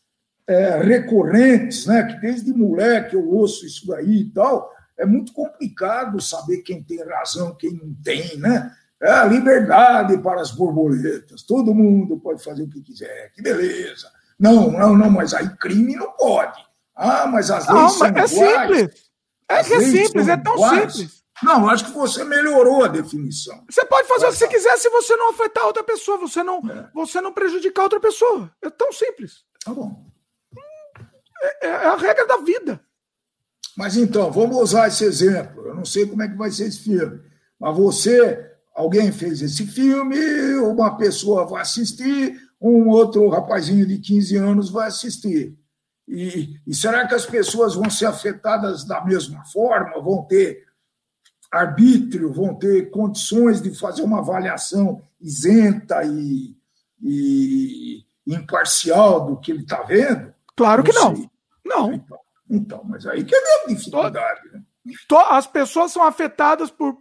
é, 0.46 0.82
recorrentes, 0.82 1.86
né? 1.86 2.02
Que 2.04 2.20
desde 2.20 2.52
moleque 2.52 3.14
eu 3.14 3.28
ouço 3.28 3.66
isso 3.66 3.86
daí 3.86 4.22
e 4.22 4.30
tal 4.30 4.74
é 4.98 5.04
muito 5.04 5.32
complicado 5.32 6.20
saber 6.20 6.58
quem 6.58 6.82
tem 6.82 7.04
razão, 7.04 7.54
quem 7.54 7.72
não 7.72 7.94
tem, 8.02 8.36
né? 8.38 8.72
É 9.00 9.10
a 9.10 9.24
liberdade 9.24 10.16
para 10.18 10.40
as 10.40 10.50
borboletas. 10.50 11.42
Todo 11.42 11.74
mundo 11.74 12.18
pode 12.18 12.42
fazer 12.42 12.62
o 12.62 12.68
que 12.68 12.80
quiser. 12.80 13.30
Que 13.34 13.42
beleza. 13.42 14.10
Não, 14.38 14.70
não, 14.70 14.96
não, 14.96 15.10
mas 15.10 15.34
aí 15.34 15.48
crime 15.56 15.96
não 15.96 16.12
pode. 16.12 16.58
Ah, 16.97 17.27
mas 17.27 17.51
as 17.51 17.68
leis 17.68 17.81
não, 17.81 17.89
são 17.90 18.06
é 18.06 18.10
iguais. 18.10 18.31
Simples. 18.31 19.06
É 19.48 19.62
que 19.62 19.74
é 19.74 19.81
simples, 19.81 20.28
é 20.28 20.36
tão 20.36 20.55
iguais. 20.55 20.94
simples. 20.94 21.27
Não, 21.43 21.68
acho 21.68 21.85
que 21.85 21.90
você 21.90 22.24
melhorou 22.24 22.82
a 22.82 22.89
definição. 22.89 23.62
Você 23.68 23.85
pode 23.85 24.09
fazer 24.09 24.27
o 24.27 24.31
que 24.31 24.36
você 24.36 24.48
quiser 24.48 24.77
se 24.78 24.89
você 24.89 25.14
não 25.16 25.31
afetar 25.31 25.66
outra 25.66 25.85
pessoa, 25.85 26.16
você 26.16 26.43
não, 26.43 26.59
é. 26.70 26.89
você 26.94 27.20
não 27.20 27.32
prejudicar 27.32 27.82
outra 27.82 28.01
pessoa. 28.01 28.51
É 28.62 28.70
tão 28.70 28.90
simples. 28.90 29.44
Tá 29.62 29.74
bom. 29.74 30.06
É, 31.62 31.66
é 31.66 31.74
a 31.74 31.97
regra 31.97 32.27
da 32.27 32.39
vida. 32.39 32.81
Mas 33.77 33.97
então, 33.98 34.32
vamos 34.32 34.56
usar 34.56 34.89
esse 34.89 35.05
exemplo. 35.05 35.66
Eu 35.66 35.74
não 35.74 35.85
sei 35.85 36.06
como 36.06 36.23
é 36.23 36.28
que 36.28 36.36
vai 36.36 36.51
ser 36.51 36.68
esse 36.68 36.78
filme, 36.78 37.20
mas 37.60 37.77
você, 37.77 38.52
alguém 38.74 39.12
fez 39.12 39.43
esse 39.43 39.66
filme, 39.66 40.18
uma 40.60 40.97
pessoa 40.97 41.44
vai 41.44 41.60
assistir, 41.60 42.40
um 42.59 42.89
outro 42.89 43.28
rapazinho 43.28 43.86
de 43.86 43.98
15 43.98 44.36
anos 44.36 44.70
vai 44.70 44.89
assistir. 44.89 45.55
E, 46.08 46.60
e 46.66 46.74
será 46.74 47.06
que 47.06 47.14
as 47.14 47.26
pessoas 47.26 47.74
vão 47.74 47.90
ser 47.90 48.06
afetadas 48.06 48.84
da 48.84 49.04
mesma 49.04 49.44
forma? 49.46 50.00
Vão 50.00 50.22
ter 50.22 50.64
arbítrio, 51.50 52.32
vão 52.32 52.54
ter 52.54 52.90
condições 52.90 53.60
de 53.60 53.74
fazer 53.74 54.02
uma 54.02 54.18
avaliação 54.18 55.02
isenta 55.20 56.04
e, 56.04 56.56
e 57.02 58.04
imparcial 58.26 59.26
do 59.26 59.36
que 59.36 59.50
ele 59.50 59.62
está 59.62 59.82
vendo? 59.82 60.32
Claro 60.56 60.82
não 60.82 60.90
que 60.90 60.98
não. 60.98 61.30
Não. 61.64 61.92
Então, 61.92 62.18
então, 62.48 62.80
mas 62.84 63.06
aí 63.06 63.24
que 63.24 63.34
é 63.34 63.38
a 63.38 63.68
dificuldade. 63.68 64.40
Né? 64.52 64.62
As 65.30 65.46
pessoas 65.46 65.90
são 65.90 66.02
afetadas 66.02 66.70
por, 66.70 66.98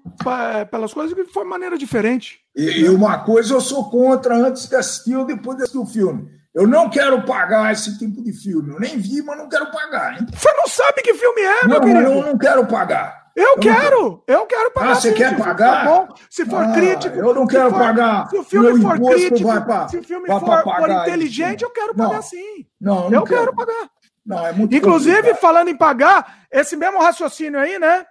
pelas 0.71 0.93
coisas 0.93 1.15
de 1.15 1.43
maneira 1.43 1.77
diferente. 1.77 2.39
E, 2.55 2.81
e, 2.81 2.89
uma 2.89 3.19
coisa 3.19 3.53
eu 3.53 3.61
sou 3.61 3.89
contra 3.89 4.35
antes 4.35 4.67
de 4.67 4.75
assistir 4.75 5.15
ou 5.15 5.25
depois 5.25 5.57
de 5.57 5.63
assistir 5.63 5.77
o 5.77 5.85
filme. 5.85 6.31
Eu 6.55 6.65
não 6.65 6.89
quero 6.89 7.21
pagar 7.23 7.73
esse 7.73 7.99
tipo 7.99 8.23
de 8.23 8.31
filme. 8.31 8.71
Eu 8.71 8.79
nem 8.79 8.97
vi, 8.97 9.21
mas 9.21 9.37
não 9.37 9.49
quero 9.49 9.69
pagar. 9.69 10.13
Hein? 10.13 10.25
Você 10.33 10.53
não 10.53 10.67
sabe 10.67 11.01
que 11.01 11.13
filme 11.13 11.41
é, 11.41 11.61
não, 11.63 11.67
meu 11.67 11.81
querido? 11.81 11.99
Eu 11.99 12.23
não 12.23 12.37
quero 12.37 12.65
pagar. 12.65 13.25
Eu, 13.35 13.43
eu 13.43 13.59
quero, 13.59 13.73
quero, 13.73 14.23
eu 14.25 14.45
quero 14.45 14.71
pagar. 14.71 14.91
Ah, 14.91 14.95
você 14.95 15.11
quer 15.11 15.37
pagar? 15.37 15.81
Se 15.81 15.85
for, 15.85 16.07
bom, 16.07 16.15
se 16.29 16.45
for 16.45 16.63
ah, 16.63 16.71
crítico. 16.71 17.17
Eu 17.17 17.33
não 17.33 17.45
quero 17.45 17.69
for, 17.69 17.79
pagar. 17.79 18.29
Se 18.29 18.37
o 18.37 18.43
filme 18.45 18.81
for 18.81 18.97
crítico, 18.97 19.65
pra, 19.65 19.87
se 19.89 19.97
o 19.97 20.03
filme 20.03 20.27
for, 20.27 20.63
for, 20.63 20.89
inteligente, 20.89 21.57
isso. 21.57 21.65
eu 21.65 21.71
quero 21.71 21.93
pagar 21.93 22.13
não, 22.13 22.21
sim. 22.21 22.65
Não, 22.79 23.03
eu, 23.03 23.11
não 23.11 23.19
eu 23.19 23.23
quero. 23.25 23.39
quero 23.41 23.55
pagar. 23.55 23.89
Não, 24.25 24.47
é 24.47 24.53
muito 24.53 24.73
Inclusive, 24.73 25.15
complicado. 25.17 25.41
falando 25.41 25.67
em 25.67 25.77
pagar, 25.77 26.45
esse 26.49 26.77
mesmo 26.77 27.01
raciocínio 27.01 27.59
aí, 27.59 27.77
né? 27.77 28.05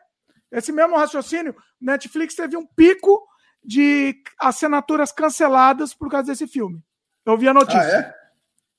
Esse 0.52 0.70
mesmo 0.70 0.96
raciocínio, 0.96 1.56
Netflix 1.80 2.34
teve 2.34 2.58
um 2.58 2.66
pico 2.66 3.26
de 3.64 4.14
assinaturas 4.38 5.10
canceladas 5.10 5.94
por 5.94 6.10
causa 6.10 6.26
desse 6.30 6.46
filme. 6.46 6.78
Eu 7.24 7.38
vi 7.38 7.48
a 7.48 7.54
notícia. 7.54 7.80
Ah, 7.80 7.98
é? 7.98 8.23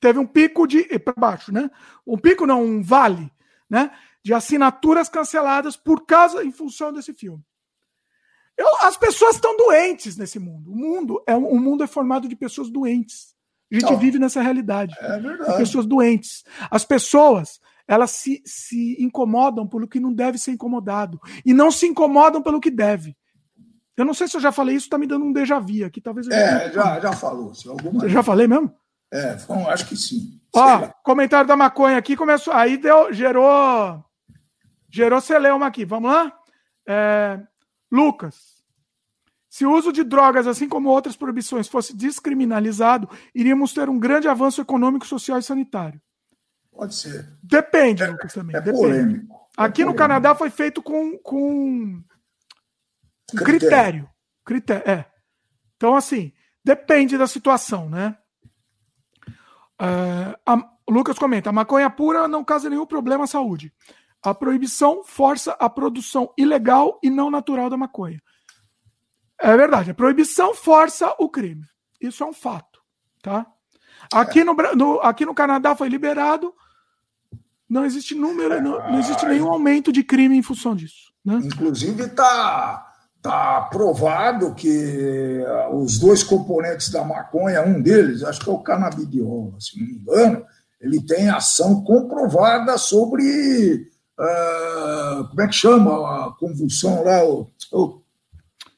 Teve 0.05 0.19
um 0.19 0.27
pico 0.27 0.67
de. 0.67 0.83
para 0.99 1.15
baixo, 1.17 1.51
né? 1.51 1.67
Um 2.05 2.15
pico, 2.15 2.45
não, 2.45 2.63
um 2.63 2.83
vale, 2.83 3.31
né? 3.67 3.89
De 4.23 4.35
assinaturas 4.35 5.09
canceladas 5.09 5.75
por 5.75 6.05
causa, 6.05 6.43
em 6.45 6.51
função 6.51 6.93
desse 6.93 7.11
filme. 7.11 7.43
Eu, 8.55 8.67
as 8.81 8.95
pessoas 8.95 9.33
estão 9.33 9.57
doentes 9.57 10.15
nesse 10.15 10.37
mundo. 10.37 10.71
O 10.71 10.75
mundo 10.75 11.23
é 11.25 11.35
o 11.35 11.59
mundo 11.59 11.83
é 11.83 11.87
formado 11.87 12.27
de 12.27 12.35
pessoas 12.35 12.69
doentes. 12.69 13.33
A 13.71 13.79
gente 13.79 13.91
Não. 13.91 13.97
vive 13.97 14.19
nessa 14.19 14.43
realidade. 14.43 14.95
É 14.99 15.19
verdade. 15.19 15.57
Pessoas 15.57 15.87
doentes. 15.87 16.43
As 16.69 16.85
pessoas, 16.85 17.59
elas 17.87 18.11
se, 18.11 18.43
se 18.45 18.95
incomodam 18.99 19.67
pelo 19.67 19.87
que 19.87 19.99
não 19.99 20.13
deve 20.13 20.37
ser 20.37 20.51
incomodado. 20.51 21.19
E 21.43 21.51
não 21.51 21.71
se 21.71 21.87
incomodam 21.87 22.43
pelo 22.43 22.61
que 22.61 22.69
deve. 22.69 23.17
Eu 23.97 24.05
não 24.05 24.13
sei 24.13 24.27
se 24.27 24.37
eu 24.37 24.41
já 24.41 24.51
falei 24.51 24.75
isso, 24.75 24.87
tá 24.87 24.99
me 24.99 25.07
dando 25.07 25.25
um 25.25 25.33
déjà 25.33 25.57
vu 25.57 25.83
aqui. 25.83 25.99
Talvez 25.99 26.27
É, 26.27 26.71
já, 26.71 26.99
já 26.99 27.11
falou. 27.11 27.55
Se 27.55 27.67
alguma... 27.67 28.07
já 28.07 28.21
falei 28.21 28.45
mesmo? 28.45 28.71
É, 29.11 29.35
bom, 29.47 29.69
acho 29.69 29.87
que 29.87 29.95
sim. 29.95 30.39
Ó, 30.53 30.87
comentário 31.03 31.47
da 31.47 31.55
maconha 31.55 31.97
aqui 31.97 32.15
começou. 32.15 32.53
Aí 32.53 32.77
deu, 32.77 33.13
gerou. 33.13 34.03
Gerou 34.89 35.19
celeuma 35.19 35.67
aqui. 35.67 35.83
Vamos 35.85 36.11
lá? 36.11 36.33
É, 36.87 37.39
Lucas. 37.91 38.55
Se 39.49 39.65
o 39.65 39.71
uso 39.71 39.91
de 39.91 40.03
drogas, 40.03 40.47
assim 40.47 40.67
como 40.67 40.89
outras 40.89 41.15
proibições, 41.15 41.67
fosse 41.67 41.95
descriminalizado, 41.95 43.09
iríamos 43.33 43.73
ter 43.73 43.89
um 43.89 43.97
grande 43.97 44.27
avanço 44.27 44.59
econômico, 44.59 45.05
social 45.05 45.39
e 45.39 45.43
sanitário. 45.43 46.01
Pode 46.71 46.93
ser. 46.95 47.37
Depende, 47.41 48.03
é, 48.03 48.07
Lucas, 48.07 48.33
também. 48.33 48.55
É 48.55 48.59
Depende. 48.59 48.83
polêmico. 48.83 49.35
É 49.57 49.63
Aqui 49.63 49.81
polêmico. 49.81 49.91
no 49.91 49.95
Canadá 49.95 50.35
foi 50.35 50.49
feito 50.49 50.83
com, 50.83 51.17
com 51.19 52.03
critério. 53.37 54.09
critério. 54.43 54.89
É. 54.89 55.05
Então, 55.77 55.95
assim, 55.95 56.33
depende 56.63 57.17
da 57.17 57.27
situação, 57.27 57.89
né? 57.89 58.17
Uh, 59.81 60.35
a, 60.45 60.75
Lucas 60.89 61.17
comenta: 61.17 61.49
a 61.49 61.53
maconha 61.53 61.89
pura 61.89 62.27
não 62.27 62.43
causa 62.43 62.69
nenhum 62.69 62.85
problema 62.85 63.25
à 63.25 63.27
saúde. 63.27 63.73
A 64.21 64.33
proibição 64.33 65.03
força 65.03 65.51
a 65.59 65.69
produção 65.69 66.33
ilegal 66.37 66.99
e 67.03 67.09
não 67.09 67.29
natural 67.29 67.69
da 67.69 67.77
maconha. 67.77 68.21
É 69.39 69.55
verdade. 69.55 69.91
A 69.91 69.93
proibição 69.93 70.53
força 70.53 71.13
o 71.19 71.29
crime. 71.29 71.63
Isso 72.01 72.23
é 72.23 72.25
um 72.25 72.33
fato. 72.33 72.79
Tá? 73.21 73.45
Aqui, 74.13 74.43
no, 74.43 74.53
no, 74.53 74.99
aqui 75.01 75.25
no 75.25 75.35
Canadá 75.35 75.75
foi 75.75 75.89
liberado. 75.89 76.53
Não 77.67 77.83
existe 77.83 78.13
número, 78.13 78.61
não, 78.61 78.91
não 78.91 78.99
existe 78.99 79.25
nenhum 79.25 79.49
aumento 79.49 79.91
de 79.91 80.03
crime 80.03 80.37
em 80.37 80.43
função 80.43 80.75
disso. 80.75 81.11
Né? 81.23 81.39
Inclusive 81.43 82.03
está 82.03 82.84
tá 83.25 83.61
provado 83.71 84.53
que 84.53 85.39
uh, 85.39 85.75
os 85.77 85.97
dois 85.97 86.23
componentes 86.23 86.91
da 86.91 87.03
maconha, 87.03 87.63
um 87.63 87.81
deles, 87.81 88.23
acho 88.23 88.39
que 88.39 88.49
é 88.49 88.53
o 88.53 88.59
canabidiol, 88.59 89.55
se 89.59 89.79
não 89.79 89.87
me 89.87 89.93
engano, 89.93 90.45
ele 90.79 91.01
tem 91.01 91.27
ação 91.29 91.83
comprovada 91.83 92.77
sobre 92.77 93.87
uh, 94.19 95.27
como 95.27 95.41
é 95.41 95.47
que 95.47 95.55
chama 95.55 96.27
a 96.27 96.31
convulsão 96.39 97.03
lá, 97.03 97.25
o, 97.25 97.49
o 97.71 98.01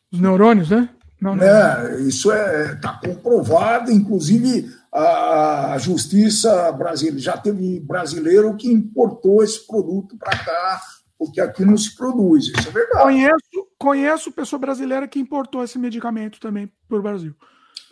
os 0.10 0.22
neurônios, 0.22 0.69
né? 0.69 0.90
Não, 1.19 1.36
não. 1.36 1.44
É, 1.44 1.99
isso 1.99 2.32
está 2.32 2.49
é, 2.49 2.76
tá 2.76 2.94
comprovado, 2.94 3.91
inclusive 3.91 4.72
a, 4.94 5.74
a 5.74 5.78
justiça 5.78 6.72
brasileira 6.72 7.19
já 7.19 7.38
teve 7.38 7.82
brasileiro 7.82 8.56
que 8.56 8.72
importou 8.72 9.44
esse 9.44 9.68
produto 9.68 10.15
para 10.18 10.38
cá, 10.38 10.82
porque 11.18 11.41
aqui 11.41 11.65
não 11.65 11.77
se 11.77 11.95
produz, 11.95 12.45
isso 12.45 12.68
é 12.68 12.72
verdade. 12.72 13.03
Conheço, 13.03 13.68
conheço 13.77 14.31
pessoa 14.31 14.60
brasileira 14.60 15.07
que 15.07 15.19
importou 15.19 15.64
esse 15.64 15.80
medicamento 15.80 16.39
também 16.39 16.72
para 16.88 16.98
o 16.98 17.02
Brasil. 17.02 17.34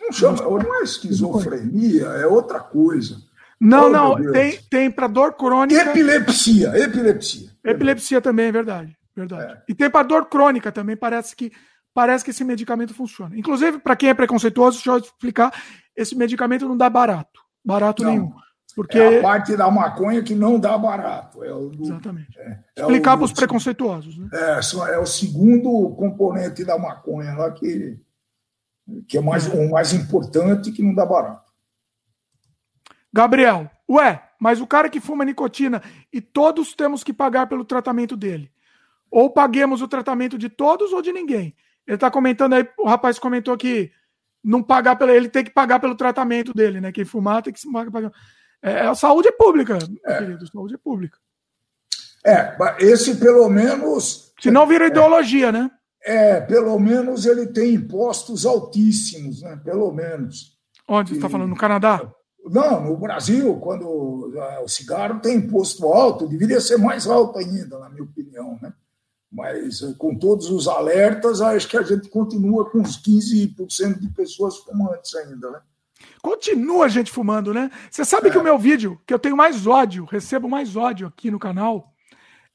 Não 0.00 0.12
chama, 0.12 0.42
não 0.42 0.80
é 0.80 0.82
esquizofrenia, 0.82 2.04
é 2.04 2.26
outra 2.26 2.60
coisa. 2.60 3.16
Não, 3.60 3.86
oh, 3.86 3.90
não, 3.90 4.32
tem, 4.32 4.58
tem 4.70 4.90
para 4.90 5.06
dor 5.06 5.32
crônica. 5.32 5.80
Epilepsia, 5.80 6.76
epilepsia. 6.78 7.50
Epilepsia 7.64 8.20
também, 8.20 8.46
é 8.46 8.52
verdade. 8.52 8.96
verdade. 9.14 9.54
É. 9.54 9.62
E 9.68 9.74
tem 9.74 9.90
para 9.90 10.06
dor 10.06 10.26
crônica 10.26 10.70
também, 10.70 10.96
parece 10.96 11.34
que 11.34 11.50
parece 11.94 12.22
que 12.22 12.30
esse 12.30 12.44
medicamento 12.44 12.92
funciona. 12.92 13.36
Inclusive, 13.38 13.78
para 13.78 13.96
quem 13.96 14.10
é 14.10 14.14
preconceituoso, 14.14 14.76
deixa 14.76 14.90
eu 14.90 14.98
explicar, 14.98 15.50
esse 15.96 16.14
medicamento 16.14 16.68
não 16.68 16.76
dá 16.76 16.90
barato. 16.90 17.40
Barato 17.64 18.04
não, 18.04 18.10
nenhum. 18.10 18.32
Porque... 18.76 18.98
É 18.98 19.18
a 19.18 19.22
parte 19.22 19.56
da 19.56 19.70
maconha 19.70 20.22
que 20.22 20.34
não 20.34 20.60
dá 20.60 20.76
barato. 20.76 21.42
É 21.42 21.48
do, 21.48 21.82
Exatamente. 21.82 22.38
É, 22.38 22.58
é 22.76 22.80
explicar 22.82 23.16
para 23.16 23.24
os 23.24 23.32
preconceituosos. 23.32 24.18
Né? 24.18 24.28
É, 24.34 24.60
é 24.92 24.98
o 24.98 25.06
segundo 25.06 25.94
componente 25.96 26.62
da 26.62 26.78
maconha 26.78 27.32
lá 27.32 27.50
que, 27.52 27.98
que 29.08 29.16
é 29.16 29.20
mais, 29.22 29.46
é. 29.46 29.56
o 29.56 29.70
mais 29.70 29.94
importante 29.94 30.70
que 30.70 30.82
não 30.82 30.94
dá 30.94 31.06
barato. 31.06 31.50
Gabriel, 33.10 33.70
ué, 33.88 34.22
mas 34.38 34.60
o 34.60 34.66
cara 34.66 34.90
que 34.90 35.00
fuma 35.00 35.24
nicotina 35.24 35.82
e 36.12 36.20
todos 36.20 36.74
temos 36.74 37.02
que 37.02 37.14
pagar 37.14 37.46
pelo 37.46 37.64
tratamento 37.64 38.14
dele. 38.14 38.52
Ou 39.10 39.30
paguemos 39.30 39.80
o 39.80 39.88
tratamento 39.88 40.36
de 40.36 40.50
todos 40.50 40.92
ou 40.92 41.00
de 41.00 41.12
ninguém. 41.12 41.56
Ele 41.86 41.94
está 41.94 42.10
comentando 42.10 42.52
aí, 42.52 42.68
o 42.78 42.86
rapaz 42.86 43.18
comentou 43.18 43.56
que 43.56 43.90
não 44.44 44.62
pagar 44.62 44.96
pelo, 44.96 45.12
ele 45.12 45.30
tem 45.30 45.44
que 45.44 45.50
pagar 45.50 45.80
pelo 45.80 45.94
tratamento 45.94 46.52
dele, 46.52 46.78
né? 46.78 46.92
Quem 46.92 47.06
fumar 47.06 47.42
tem 47.42 47.54
que 47.54 47.60
se 47.60 47.72
pagar. 47.72 48.12
É, 48.62 48.80
a 48.80 48.94
saúde 48.94 49.28
é 49.28 49.32
pública, 49.32 49.78
é. 50.04 50.18
querido, 50.18 50.46
saúde 50.50 50.74
é 50.74 50.78
pública. 50.78 51.18
É, 52.24 52.56
esse 52.80 53.16
pelo 53.16 53.48
menos. 53.48 54.32
Se 54.40 54.50
não 54.50 54.66
vira 54.66 54.88
ideologia, 54.88 55.48
é, 55.48 55.52
né? 55.52 55.70
É, 56.02 56.40
pelo 56.40 56.78
menos 56.78 57.24
ele 57.26 57.46
tem 57.46 57.74
impostos 57.74 58.44
altíssimos, 58.44 59.42
né? 59.42 59.60
Pelo 59.64 59.92
menos. 59.92 60.56
Onde 60.88 61.10
você 61.10 61.16
está 61.16 61.28
falando? 61.28 61.50
No 61.50 61.56
Canadá? 61.56 62.12
Não, 62.44 62.84
no 62.84 62.96
Brasil, 62.96 63.56
quando 63.56 64.32
é, 64.36 64.60
o 64.60 64.68
cigarro 64.68 65.20
tem 65.20 65.36
imposto 65.36 65.86
alto, 65.86 66.28
deveria 66.28 66.60
ser 66.60 66.76
mais 66.76 67.06
alto 67.06 67.38
ainda, 67.38 67.78
na 67.78 67.88
minha 67.88 68.04
opinião, 68.04 68.58
né? 68.62 68.72
Mas 69.30 69.82
eh, 69.82 69.92
com 69.98 70.16
todos 70.16 70.48
os 70.50 70.68
alertas, 70.68 71.40
acho 71.40 71.68
que 71.68 71.76
a 71.76 71.82
gente 71.82 72.08
continua 72.08 72.70
com 72.70 72.78
uns 72.78 73.02
15% 73.02 73.98
de 73.98 74.08
pessoas 74.10 74.56
fumantes 74.58 75.14
ainda, 75.16 75.50
né? 75.50 75.60
Continua 76.26 76.86
a 76.86 76.88
gente 76.88 77.12
fumando, 77.12 77.54
né? 77.54 77.70
Você 77.88 78.04
sabe 78.04 78.26
é. 78.26 78.30
que 78.32 78.36
o 78.36 78.42
meu 78.42 78.58
vídeo, 78.58 79.00
que 79.06 79.14
eu 79.14 79.18
tenho 79.18 79.36
mais 79.36 79.64
ódio, 79.64 80.04
recebo 80.04 80.48
mais 80.48 80.74
ódio 80.74 81.06
aqui 81.06 81.30
no 81.30 81.38
canal, 81.38 81.94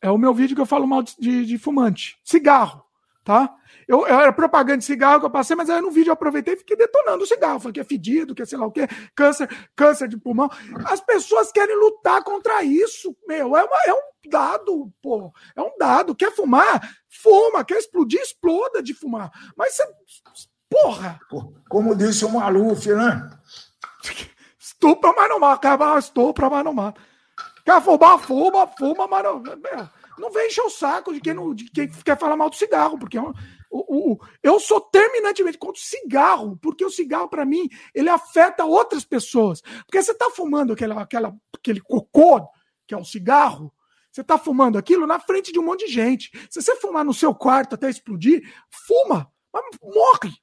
é 0.01 0.11
o 0.11 0.17
meu 0.17 0.33
vídeo 0.33 0.57
que 0.57 0.61
eu 0.61 0.65
falo 0.65 0.85
mal 0.85 1.01
de, 1.01 1.45
de, 1.45 1.57
fumante. 1.57 2.19
Cigarro, 2.21 2.83
tá? 3.23 3.55
Eu, 3.87 4.05
eu, 4.05 4.19
era 4.19 4.33
propaganda 4.33 4.79
de 4.79 4.83
cigarro 4.83 5.21
que 5.21 5.25
eu 5.25 5.31
passei, 5.31 5.55
mas 5.55 5.69
aí 5.69 5.79
no 5.79 5.89
vídeo 5.89 6.09
eu 6.09 6.13
aproveitei 6.13 6.55
e 6.55 6.57
fiquei 6.57 6.75
detonando 6.75 7.23
o 7.23 7.25
cigarro. 7.25 7.61
Falei 7.61 7.71
que 7.71 7.79
é 7.79 7.85
fedido, 7.85 8.35
que 8.35 8.41
é 8.41 8.45
sei 8.45 8.57
lá 8.57 8.65
o 8.65 8.71
quê, 8.73 8.85
câncer, 9.15 9.47
câncer 9.73 10.09
de 10.09 10.17
pulmão. 10.17 10.49
As 10.87 10.99
pessoas 10.99 11.49
querem 11.49 11.79
lutar 11.79 12.21
contra 12.25 12.61
isso, 12.63 13.15
meu. 13.25 13.55
É, 13.55 13.63
uma, 13.63 13.77
é 13.87 13.93
um 13.93 14.29
dado, 14.29 14.91
pô. 15.01 15.31
É 15.55 15.61
um 15.61 15.77
dado. 15.79 16.13
Quer 16.13 16.35
fumar? 16.35 16.93
Fuma. 17.07 17.63
Quer 17.63 17.77
explodir? 17.77 18.19
Exploda 18.19 18.83
de 18.83 18.93
fumar. 18.93 19.31
Mas 19.55 19.77
você. 19.77 20.50
Porra! 20.71 21.19
Como 21.69 21.93
disse 21.95 22.23
o 22.23 22.29
Maluf, 22.29 22.87
né? 22.87 23.29
Estupra, 24.57 25.13
mas 25.13 25.29
não 25.29 25.37
mata. 25.37 25.99
Estupra, 25.99 26.49
mas 26.49 26.63
não 26.63 26.73
mata. 26.73 27.01
Quer 27.65 27.81
fumar? 27.81 28.17
Fuma, 28.19 28.65
fuma, 28.65 29.05
mas 29.05 29.23
não. 29.23 29.39
Meu, 29.41 29.89
não 30.17 30.31
vem 30.31 30.47
encher 30.47 30.63
o 30.63 30.69
saco 30.69 31.13
de 31.13 31.19
quem, 31.19 31.33
não, 31.33 31.53
de 31.53 31.69
quem 31.69 31.89
quer 31.89 32.17
falar 32.17 32.37
mal 32.37 32.49
do 32.49 32.55
cigarro, 32.55 32.97
porque 32.97 33.17
é 33.17 33.21
o, 33.21 33.33
o, 34.13 34.19
eu 34.41 34.59
sou 34.59 34.79
terminantemente 34.79 35.57
contra 35.57 35.79
o 35.79 35.83
cigarro, 35.83 36.57
porque 36.57 36.85
o 36.85 36.89
cigarro, 36.89 37.27
para 37.27 37.45
mim, 37.45 37.69
ele 37.93 38.09
afeta 38.09 38.65
outras 38.65 39.03
pessoas. 39.03 39.61
Porque 39.85 40.01
você 40.01 40.11
está 40.11 40.29
fumando 40.31 40.73
aquela, 40.73 41.01
aquela, 41.01 41.35
aquele 41.53 41.81
cocô, 41.81 42.47
que 42.87 42.93
é 42.93 42.97
o 42.97 43.05
cigarro, 43.05 43.73
você 44.11 44.21
está 44.21 44.37
fumando 44.37 44.77
aquilo 44.77 45.05
na 45.05 45.19
frente 45.19 45.51
de 45.51 45.59
um 45.59 45.63
monte 45.63 45.85
de 45.85 45.91
gente. 45.91 46.31
Se 46.49 46.61
você 46.61 46.75
fumar 46.77 47.05
no 47.05 47.13
seu 47.13 47.33
quarto 47.35 47.75
até 47.75 47.89
explodir, 47.89 48.43
fuma, 48.69 49.31
mas 49.53 49.63
morre. 49.81 50.40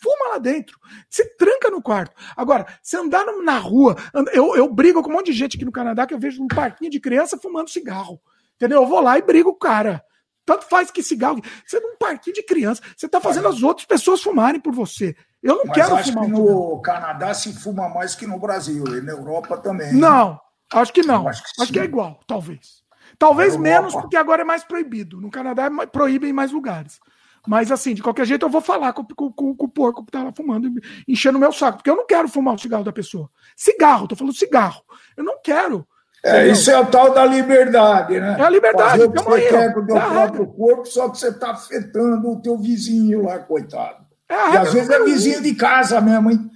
Fuma 0.00 0.30
lá 0.30 0.38
dentro. 0.38 0.78
Se 1.08 1.24
tranca 1.36 1.70
no 1.70 1.82
quarto. 1.82 2.14
Agora, 2.36 2.66
se 2.82 2.96
andar 2.96 3.24
na 3.42 3.58
rua, 3.58 3.96
eu, 4.32 4.54
eu 4.56 4.72
brigo 4.72 5.02
com 5.02 5.10
um 5.10 5.14
monte 5.14 5.26
de 5.26 5.32
gente 5.32 5.56
aqui 5.56 5.64
no 5.64 5.72
Canadá 5.72 6.06
que 6.06 6.14
eu 6.14 6.18
vejo 6.18 6.42
um 6.42 6.48
parquinho 6.48 6.90
de 6.90 7.00
criança 7.00 7.38
fumando 7.38 7.70
cigarro. 7.70 8.20
Entendeu? 8.56 8.82
Eu 8.82 8.86
vou 8.86 9.00
lá 9.00 9.18
e 9.18 9.22
brigo 9.22 9.50
com 9.50 9.56
o 9.56 9.58
cara. 9.58 10.02
Tanto 10.46 10.64
faz 10.66 10.92
que 10.92 11.02
cigarro. 11.02 11.40
Você 11.66 11.80
não 11.80 11.96
parquinho 11.96 12.34
de 12.34 12.42
criança. 12.42 12.80
Você 12.96 13.06
está 13.06 13.20
fazendo 13.20 13.48
as 13.48 13.62
outras 13.62 13.84
pessoas 13.84 14.22
fumarem 14.22 14.60
por 14.60 14.72
você. 14.72 15.16
Eu 15.42 15.56
não 15.56 15.64
Mas 15.66 15.74
quero 15.74 15.96
acho 15.96 16.12
fumar. 16.12 16.24
Que 16.24 16.30
no 16.30 16.80
Canadá 16.80 17.34
se 17.34 17.52
fuma 17.52 17.88
mais 17.88 18.14
que 18.14 18.26
no 18.26 18.38
Brasil. 18.38 18.84
E 18.96 19.00
na 19.00 19.12
Europa 19.12 19.58
também. 19.58 19.92
Não, 19.92 20.40
acho 20.72 20.92
que 20.92 21.02
não. 21.02 21.28
Acho 21.28 21.42
que, 21.42 21.62
acho 21.62 21.72
que, 21.72 21.80
é 21.80 21.84
igual, 21.84 22.20
talvez. 22.28 22.84
Talvez 23.18 23.56
menos, 23.56 23.92
porque 23.92 24.16
agora 24.16 24.42
é 24.42 24.44
mais 24.44 24.62
proibido. 24.62 25.20
No 25.20 25.30
Canadá 25.30 25.64
é 25.64 25.86
proíbe 25.86 26.28
em 26.28 26.32
mais 26.32 26.52
lugares. 26.52 27.00
Mas 27.46 27.70
assim, 27.70 27.94
de 27.94 28.02
qualquer 28.02 28.26
jeito, 28.26 28.44
eu 28.44 28.50
vou 28.50 28.60
falar 28.60 28.92
com, 28.92 29.04
com, 29.04 29.32
com, 29.32 29.54
com 29.54 29.66
o 29.66 29.68
porco 29.68 30.04
que 30.04 30.10
tá 30.10 30.22
lá 30.22 30.32
fumando, 30.36 30.68
enchendo 31.06 31.38
o 31.38 31.40
meu 31.40 31.52
saco. 31.52 31.78
Porque 31.78 31.90
eu 31.90 31.96
não 31.96 32.06
quero 32.06 32.28
fumar 32.28 32.54
o 32.54 32.58
cigarro 32.58 32.84
da 32.84 32.92
pessoa. 32.92 33.30
Cigarro, 33.56 34.08
tô 34.08 34.16
falando 34.16 34.34
cigarro. 34.34 34.82
Eu 35.16 35.24
não 35.24 35.40
quero. 35.42 35.86
É, 36.24 36.48
isso 36.48 36.70
é 36.70 36.78
o 36.78 36.86
tal 36.86 37.14
da 37.14 37.24
liberdade, 37.24 38.18
né? 38.18 38.36
É 38.38 38.42
a 38.42 38.50
liberdade. 38.50 38.90
Fazer 38.90 39.04
o 39.04 39.12
que 39.12 39.22
você 39.22 39.48
quer 39.48 39.72
com 39.72 39.80
o 39.80 39.86
teu 39.86 39.96
próprio 39.96 40.46
corpo, 40.48 40.86
só 40.86 41.08
que 41.08 41.18
você 41.18 41.28
está 41.28 41.52
afetando 41.52 42.28
o 42.28 42.40
teu 42.40 42.58
vizinho 42.58 43.22
lá, 43.22 43.38
coitado. 43.38 44.04
É 44.28 44.34
e 44.34 44.56
às 44.56 44.72
vezes 44.72 44.90
é 44.90 45.04
vizinho 45.04 45.42
de 45.42 45.54
casa 45.54 46.00
mesmo, 46.00 46.30
hein? 46.32 46.50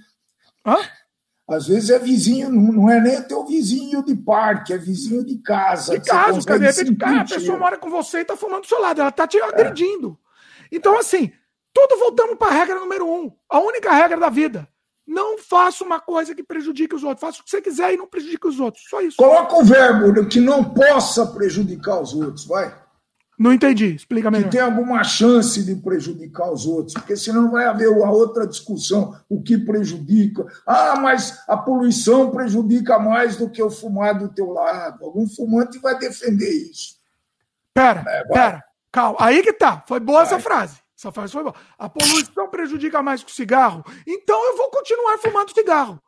Hã? 0.65 0.77
Às 1.47 1.67
vezes 1.67 1.89
é 1.89 1.99
vizinho, 1.99 2.49
não 2.49 2.89
é 2.89 2.99
nem 2.99 3.21
teu 3.23 3.45
vizinho 3.45 4.03
de 4.03 4.15
parque, 4.15 4.73
é 4.73 4.77
vizinho 4.77 5.25
de 5.25 5.37
casa. 5.37 5.99
De 5.99 6.05
casa, 6.05 6.41
cara, 6.45 6.59
de 6.59 6.65
repente, 6.65 6.95
cara, 6.95 7.21
a 7.21 7.25
pessoa 7.25 7.57
mora 7.57 7.77
com 7.77 7.89
você 7.89 8.19
e 8.19 8.21
está 8.21 8.37
fumando 8.37 8.61
do 8.61 8.67
seu 8.67 8.79
lado, 8.79 9.01
ela 9.01 9.09
está 9.09 9.27
te 9.27 9.37
agredindo. 9.41 10.17
Então, 10.71 10.97
assim, 10.97 11.31
tudo 11.73 11.99
voltamos 11.99 12.37
para 12.37 12.47
a 12.47 12.57
regra 12.57 12.79
número 12.79 13.07
um. 13.07 13.31
A 13.49 13.59
única 13.59 13.91
regra 13.91 14.17
da 14.17 14.29
vida. 14.29 14.67
Não 15.05 15.37
faça 15.37 15.83
uma 15.83 15.99
coisa 15.99 16.33
que 16.33 16.43
prejudique 16.43 16.95
os 16.95 17.03
outros. 17.03 17.21
Faça 17.21 17.41
o 17.41 17.43
que 17.43 17.49
você 17.49 17.61
quiser 17.61 17.93
e 17.93 17.97
não 17.97 18.07
prejudique 18.07 18.47
os 18.47 18.59
outros. 18.59 18.85
Só 18.89 19.01
isso. 19.01 19.17
Coloca 19.17 19.55
o 19.55 19.63
verbo 19.63 20.25
que 20.27 20.39
não 20.39 20.63
possa 20.63 21.25
prejudicar 21.25 21.99
os 21.99 22.13
outros, 22.13 22.45
vai. 22.45 22.73
Não 23.37 23.51
entendi. 23.51 23.95
Explica 23.95 24.29
melhor. 24.29 24.45
Que 24.45 24.51
tem 24.51 24.61
alguma 24.61 25.03
chance 25.03 25.63
de 25.63 25.75
prejudicar 25.75 26.51
os 26.51 26.67
outros, 26.67 26.93
porque 26.93 27.17
senão 27.17 27.49
vai 27.49 27.65
haver 27.65 27.89
uma 27.89 28.11
outra 28.11 28.45
discussão. 28.45 29.19
O 29.27 29.41
que 29.41 29.57
prejudica? 29.57 30.45
Ah, 30.65 30.95
mas 30.97 31.43
a 31.47 31.57
poluição 31.57 32.29
prejudica 32.29 32.99
mais 32.99 33.37
do 33.37 33.49
que 33.49 33.61
o 33.61 33.71
fumar 33.71 34.17
do 34.17 34.29
teu 34.29 34.51
lado. 34.51 35.03
Algum 35.03 35.27
fumante 35.27 35.79
vai 35.79 35.97
defender 35.97 36.51
isso. 36.69 36.97
Pera, 37.73 38.03
é, 38.07 38.23
pera. 38.25 38.63
Calma. 38.91 39.17
Aí 39.19 39.41
que 39.41 39.53
tá. 39.53 39.83
Foi 39.87 39.99
boa 39.99 40.23
vai. 40.23 40.27
essa 40.27 40.39
frase. 40.39 40.79
Essa 40.97 41.11
frase 41.11 41.33
foi 41.33 41.43
boa. 41.43 41.55
A 41.79 41.89
poluição 41.89 42.47
prejudica 42.49 43.01
mais 43.01 43.23
que 43.23 43.31
o 43.31 43.33
cigarro, 43.33 43.83
então 44.05 44.45
eu 44.45 44.57
vou 44.57 44.69
continuar 44.69 45.17
fumando 45.17 45.53
cigarro. 45.53 45.99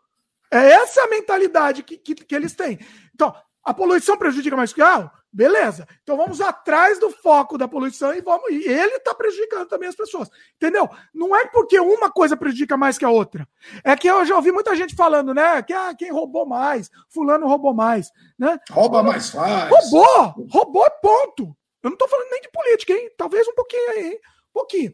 É 0.51 0.73
essa 0.73 1.01
a 1.01 1.07
mentalidade 1.07 1.81
que, 1.81 1.97
que, 1.97 2.13
que 2.13 2.35
eles 2.35 2.53
têm. 2.53 2.77
Então, 3.15 3.33
a 3.63 3.73
poluição 3.73 4.15
prejudica 4.15 4.55
mais 4.55 4.71
que 4.71 4.81
o 4.81 4.85
cigarro? 4.85 5.09
Beleza. 5.31 5.87
Então 6.03 6.15
vamos 6.15 6.39
atrás 6.39 6.99
do 6.99 7.09
foco 7.09 7.57
da 7.57 7.67
poluição 7.67 8.13
e 8.13 8.21
vamos. 8.21 8.51
E 8.51 8.67
ele 8.67 8.97
está 8.97 9.15
prejudicando 9.15 9.67
também 9.67 9.89
as 9.89 9.95
pessoas. 9.95 10.29
Entendeu? 10.57 10.87
Não 11.11 11.35
é 11.35 11.47
porque 11.47 11.79
uma 11.79 12.11
coisa 12.11 12.37
prejudica 12.37 12.77
mais 12.77 12.99
que 12.99 13.05
a 13.05 13.09
outra. 13.09 13.47
É 13.83 13.95
que 13.95 14.07
eu 14.07 14.23
já 14.25 14.35
ouvi 14.35 14.51
muita 14.51 14.75
gente 14.75 14.95
falando, 14.95 15.33
né? 15.33 15.63
Que 15.63 15.73
ah, 15.73 15.95
quem 15.97 16.11
roubou 16.11 16.45
mais, 16.45 16.91
fulano 17.09 17.47
roubou 17.47 17.73
mais. 17.73 18.11
Né? 18.37 18.59
Rouba 18.69 19.01
mais 19.01 19.31
faz. 19.31 19.71
Roubou! 19.71 20.47
Roubou, 20.51 20.87
ponto. 21.01 21.57
Eu 21.83 21.89
não 21.89 21.95
estou 21.95 22.07
falando 22.07 22.29
nem 22.31 22.41
de 22.41 22.49
política, 22.49 22.93
hein? 22.93 23.11
Talvez 23.17 23.47
um 23.47 23.53
pouquinho 23.53 23.91
aí, 23.91 24.13
hein? 24.13 24.19
pouquinho. 24.53 24.93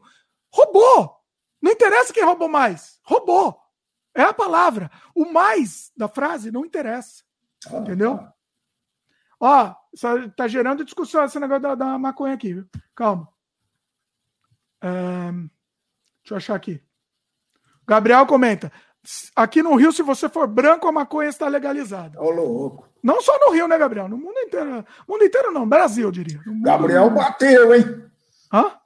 Roubou! 0.51 1.15
Não 1.61 1.71
interessa 1.71 2.13
quem 2.13 2.23
roubou 2.23 2.47
mais. 2.47 2.99
Roubou. 3.03 3.59
É 4.15 4.23
a 4.23 4.33
palavra. 4.33 4.89
O 5.13 5.31
mais 5.31 5.91
da 5.95 6.07
frase 6.07 6.51
não 6.51 6.65
interessa. 6.65 7.23
Ah, 7.67 7.77
entendeu? 7.77 8.19
Ó, 9.39 9.75
tá 10.35 10.47
gerando 10.47 10.83
discussão 10.83 11.23
esse 11.23 11.39
negócio 11.39 11.61
da, 11.61 11.75
da 11.75 11.97
maconha 11.97 12.33
aqui, 12.33 12.53
viu? 12.53 12.69
Calma. 12.95 13.31
É, 14.81 15.31
deixa 15.31 16.31
eu 16.31 16.37
achar 16.37 16.55
aqui. 16.55 16.83
Gabriel 17.87 18.25
comenta. 18.25 18.71
Aqui 19.35 19.61
no 19.61 19.75
Rio, 19.75 19.91
se 19.91 20.03
você 20.03 20.27
for 20.27 20.47
branco, 20.47 20.87
a 20.87 20.91
maconha 20.91 21.29
está 21.29 21.47
legalizada. 21.47 22.21
Ô, 22.21 22.29
louco. 22.29 22.88
Não 23.01 23.21
só 23.21 23.37
no 23.39 23.53
Rio, 23.53 23.67
né, 23.67 23.77
Gabriel? 23.77 24.07
No 24.07 24.17
mundo 24.17 24.37
inteiro. 24.39 24.85
Mundo 25.07 25.23
inteiro 25.23 25.51
não, 25.51 25.67
Brasil, 25.67 26.07
eu 26.07 26.11
diria. 26.11 26.39
Gabriel 26.61 27.09
bateu, 27.09 27.73
hein? 27.73 28.03
Hã? 28.51 28.79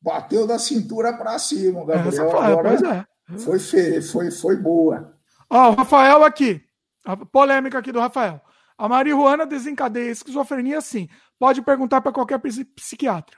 bateu 0.00 0.46
da 0.46 0.58
cintura 0.58 1.12
para 1.12 1.38
cima, 1.38 1.84
Gabriel. 1.84 2.30
Foi, 2.30 2.44
agora 2.44 3.06
é. 3.30 3.38
foi 3.38 3.58
feio, 3.58 4.02
foi, 4.02 4.30
foi 4.30 4.56
boa. 4.56 5.14
Ó, 5.50 5.70
o 5.70 5.74
Rafael 5.74 6.24
aqui. 6.24 6.62
A 7.04 7.16
polêmica 7.16 7.78
aqui 7.78 7.92
do 7.92 8.00
Rafael. 8.00 8.40
A 8.76 8.88
marihuana 8.88 9.44
desencadeia 9.44 10.10
esquizofrenia, 10.10 10.80
sim. 10.80 11.08
Pode 11.38 11.62
perguntar 11.62 12.00
para 12.00 12.12
qualquer 12.12 12.40
psiquiatra. 12.74 13.36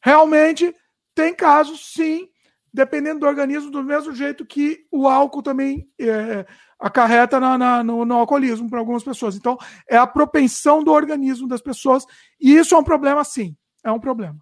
Realmente, 0.00 0.74
tem 1.14 1.34
casos, 1.34 1.92
sim, 1.92 2.28
dependendo 2.72 3.20
do 3.20 3.26
organismo, 3.26 3.70
do 3.70 3.82
mesmo 3.82 4.14
jeito 4.14 4.44
que 4.44 4.86
o 4.90 5.08
álcool 5.08 5.42
também 5.42 5.88
é, 5.98 6.46
acarreta 6.78 7.40
na, 7.40 7.58
na, 7.58 7.84
no, 7.84 8.04
no, 8.04 8.14
alcoolismo 8.14 8.68
para 8.68 8.78
algumas 8.78 9.02
pessoas. 9.02 9.36
Então, 9.36 9.58
é 9.88 9.96
a 9.96 10.06
propensão 10.06 10.82
do 10.82 10.92
organismo 10.92 11.48
das 11.48 11.60
pessoas, 11.60 12.04
e 12.40 12.56
isso 12.56 12.74
é 12.74 12.78
um 12.78 12.84
problema, 12.84 13.24
sim. 13.24 13.56
É 13.84 13.90
um 13.90 14.00
problema. 14.00 14.38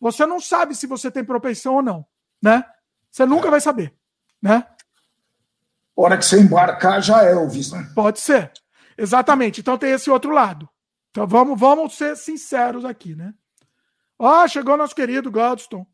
Você 0.00 0.24
não 0.24 0.40
sabe 0.40 0.74
se 0.74 0.86
você 0.86 1.10
tem 1.10 1.24
propensão 1.24 1.76
ou 1.76 1.82
não, 1.82 2.06
né? 2.40 2.64
Você 3.10 3.26
nunca 3.26 3.50
vai 3.50 3.60
saber, 3.60 3.92
né? 4.40 4.64
Hora 5.96 6.16
que 6.16 6.24
você 6.24 6.40
embarcar 6.40 7.02
já 7.02 7.24
é, 7.24 7.32
Elvis, 7.32 7.72
né? 7.72 7.90
Pode 7.94 8.20
ser. 8.20 8.52
Exatamente. 8.96 9.60
Então 9.60 9.76
tem 9.76 9.90
esse 9.90 10.08
outro 10.10 10.30
lado. 10.30 10.68
Então 11.10 11.26
vamos, 11.26 11.58
vamos 11.58 11.96
ser 11.96 12.16
sinceros 12.16 12.84
aqui, 12.84 13.16
né? 13.16 13.34
Ó, 14.18 14.44
oh, 14.44 14.48
chegou 14.48 14.76
nosso 14.76 14.94
querido 14.94 15.30
Gladstone. 15.30 15.86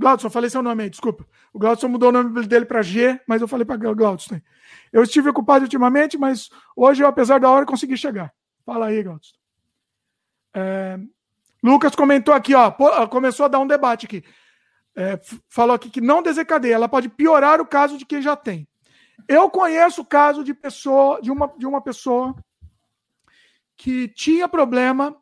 Gladstone, 0.00 0.32
falei 0.32 0.48
seu 0.48 0.62
nome 0.62 0.82
aí, 0.82 0.88
desculpa. 0.88 1.26
O 1.52 1.58
Gladstone 1.58 1.92
mudou 1.92 2.08
o 2.08 2.12
nome 2.12 2.46
dele 2.46 2.64
para 2.64 2.80
G, 2.80 3.20
mas 3.28 3.42
eu 3.42 3.46
falei 3.46 3.66
para 3.66 3.76
Gladstone. 3.76 4.42
Eu 4.90 5.02
estive 5.02 5.28
ocupado 5.28 5.64
ultimamente, 5.64 6.16
mas 6.16 6.48
hoje, 6.74 7.02
eu, 7.02 7.06
apesar 7.06 7.38
da 7.38 7.50
hora, 7.50 7.66
consegui 7.66 7.98
chegar. 7.98 8.32
Fala 8.64 8.86
aí, 8.86 9.02
Gladstone. 9.02 9.38
É, 10.54 10.98
Lucas 11.62 11.94
comentou 11.94 12.32
aqui, 12.32 12.54
ó, 12.54 12.70
começou 13.08 13.44
a 13.44 13.48
dar 13.48 13.58
um 13.58 13.66
debate 13.66 14.06
aqui. 14.06 14.24
É, 14.96 15.20
falou 15.50 15.76
aqui 15.76 15.90
que 15.90 16.00
não 16.00 16.22
desencadeia, 16.22 16.74
ela 16.74 16.88
pode 16.88 17.10
piorar 17.10 17.60
o 17.60 17.66
caso 17.66 17.98
de 17.98 18.06
quem 18.06 18.22
já 18.22 18.34
tem. 18.34 18.66
Eu 19.28 19.50
conheço 19.50 20.00
o 20.00 20.06
caso 20.06 20.42
de 20.42 20.54
pessoa, 20.54 21.20
de 21.20 21.30
uma, 21.30 21.46
de 21.58 21.66
uma 21.66 21.82
pessoa 21.82 22.34
que 23.76 24.08
tinha 24.08 24.48
problema 24.48 25.14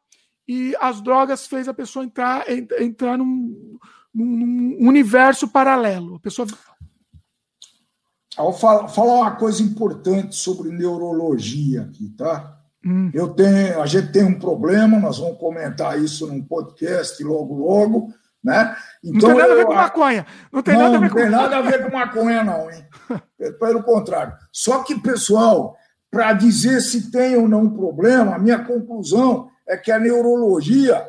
e 0.47 0.75
as 0.81 1.01
drogas 1.01 1.49
fez 1.49 1.67
a 1.69 1.75
pessoa 1.75 2.05
entrar, 2.05 2.45
entrar 2.81 3.19
num, 3.19 3.77
num 4.15 4.77
universo 4.81 5.49
paralelo. 5.49 6.17
A 6.17 6.21
pessoa. 6.21 6.47
Vou 8.37 8.53
falar 8.53 9.15
uma 9.15 9.37
coisa 9.37 9.63
importante 9.63 10.37
sobre 10.37 10.71
neurologia 10.71 11.83
aqui, 11.83 12.09
tá? 12.17 12.57
Hum. 12.85 13.11
Eu 13.13 13.29
tenho, 13.29 13.83
a 13.83 13.87
gente 13.87 14.13
tem 14.13 14.25
um 14.25 14.39
problema, 14.39 14.99
nós 14.99 15.19
vamos 15.19 15.39
comentar 15.39 16.01
isso 16.01 16.27
num 16.27 16.43
podcast 16.43 17.23
logo, 17.25 17.55
logo, 17.55 18.15
né? 18.43 18.77
Então, 19.03 19.31
não 19.31 19.37
tem 19.37 19.39
nada 19.39 19.49
eu, 19.49 19.53
a 19.53 19.57
ver 19.57 19.67
com 19.67 19.75
maconha. 19.75 20.27
Não 20.53 20.63
tem, 20.63 20.75
não, 20.75 20.83
nada, 20.83 20.97
a 20.97 21.01
ver 21.01 21.07
não 21.07 21.11
com... 21.11 21.21
tem 21.21 21.31
nada 21.31 21.57
a 21.57 21.63
ver 21.63 21.85
com 21.85 21.97
maconha, 21.97 22.45
não, 22.45 22.71
hein? 22.71 22.87
Pelo 23.59 23.83
contrário. 23.83 24.35
Só 24.53 24.85
que, 24.85 25.01
pessoal, 25.01 25.77
para 26.11 26.33
dizer 26.33 26.81
se 26.81 27.11
tem 27.11 27.37
ou 27.37 27.49
não 27.49 27.69
problema, 27.69 28.37
a 28.37 28.39
minha 28.39 28.65
conclusão 28.65 29.51
é 29.67 29.77
que 29.77 29.91
a 29.91 29.99
neurologia 29.99 31.07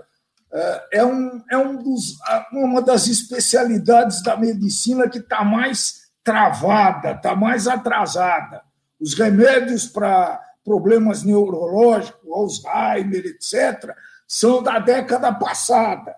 é, 0.52 1.00
é, 1.00 1.06
um, 1.06 1.44
é 1.50 1.58
um 1.58 1.78
dos, 1.78 2.18
uma 2.52 2.82
das 2.82 3.08
especialidades 3.08 4.24
da 4.24 4.36
medicina 4.36 5.08
que 5.08 5.20
está 5.20 5.44
mais 5.44 6.10
travada, 6.24 7.12
está 7.12 7.36
mais 7.36 7.68
atrasada. 7.68 8.62
Os 9.00 9.14
remédios 9.14 9.88
para 9.88 10.42
problemas 10.64 11.24
neurológicos, 11.24 12.66
Alzheimer, 12.66 13.26
etc., 13.26 13.96
são 14.28 14.62
da 14.62 14.80
década 14.80 15.34
passada. 15.34 16.16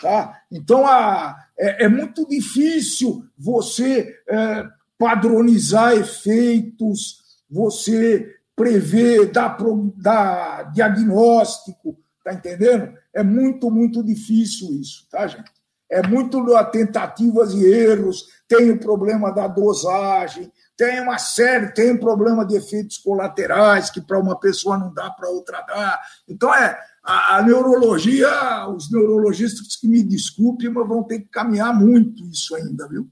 Tá? 0.00 0.40
Então, 0.50 0.86
a, 0.86 1.36
é, 1.58 1.84
é 1.84 1.88
muito 1.88 2.28
difícil 2.28 3.24
você 3.36 4.14
é, 4.28 4.66
padronizar 4.98 5.94
efeitos, 5.94 7.22
você 7.50 8.36
prever, 8.54 9.30
dar, 9.32 9.56
dar 9.96 10.72
diagnóstico, 10.72 11.96
tá 12.26 12.34
entendendo? 12.34 12.92
É 13.14 13.22
muito, 13.22 13.70
muito 13.70 14.02
difícil 14.02 14.80
isso, 14.80 15.06
tá, 15.08 15.28
gente? 15.28 15.48
É 15.88 16.04
muito 16.04 16.44
tentativas 16.72 17.54
e 17.54 17.64
erros, 17.64 18.26
tem 18.48 18.72
o 18.72 18.80
problema 18.80 19.30
da 19.30 19.46
dosagem, 19.46 20.52
tem 20.76 21.00
uma 21.00 21.18
série, 21.18 21.72
tem 21.72 21.92
o 21.92 22.00
problema 22.00 22.44
de 22.44 22.56
efeitos 22.56 22.98
colaterais, 22.98 23.90
que 23.90 24.00
para 24.00 24.18
uma 24.18 24.40
pessoa 24.40 24.76
não 24.76 24.92
dá, 24.92 25.08
para 25.08 25.28
outra 25.28 25.60
dá. 25.60 26.00
Então, 26.26 26.52
é 26.52 26.76
a, 27.00 27.36
a, 27.36 27.42
neurologia, 27.42 28.66
os 28.70 28.90
neurologistas 28.90 29.76
que 29.76 29.86
me 29.86 30.02
desculpem, 30.02 30.68
mas 30.68 30.88
vão 30.88 31.04
ter 31.04 31.20
que 31.20 31.28
caminhar 31.28 31.72
muito 31.72 32.26
isso 32.26 32.56
ainda, 32.56 32.88
viu? 32.88 33.08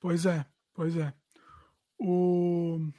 Pois 0.00 0.26
é, 0.26 0.44
pois 0.74 0.96
é. 0.96 1.14
O 2.00 2.90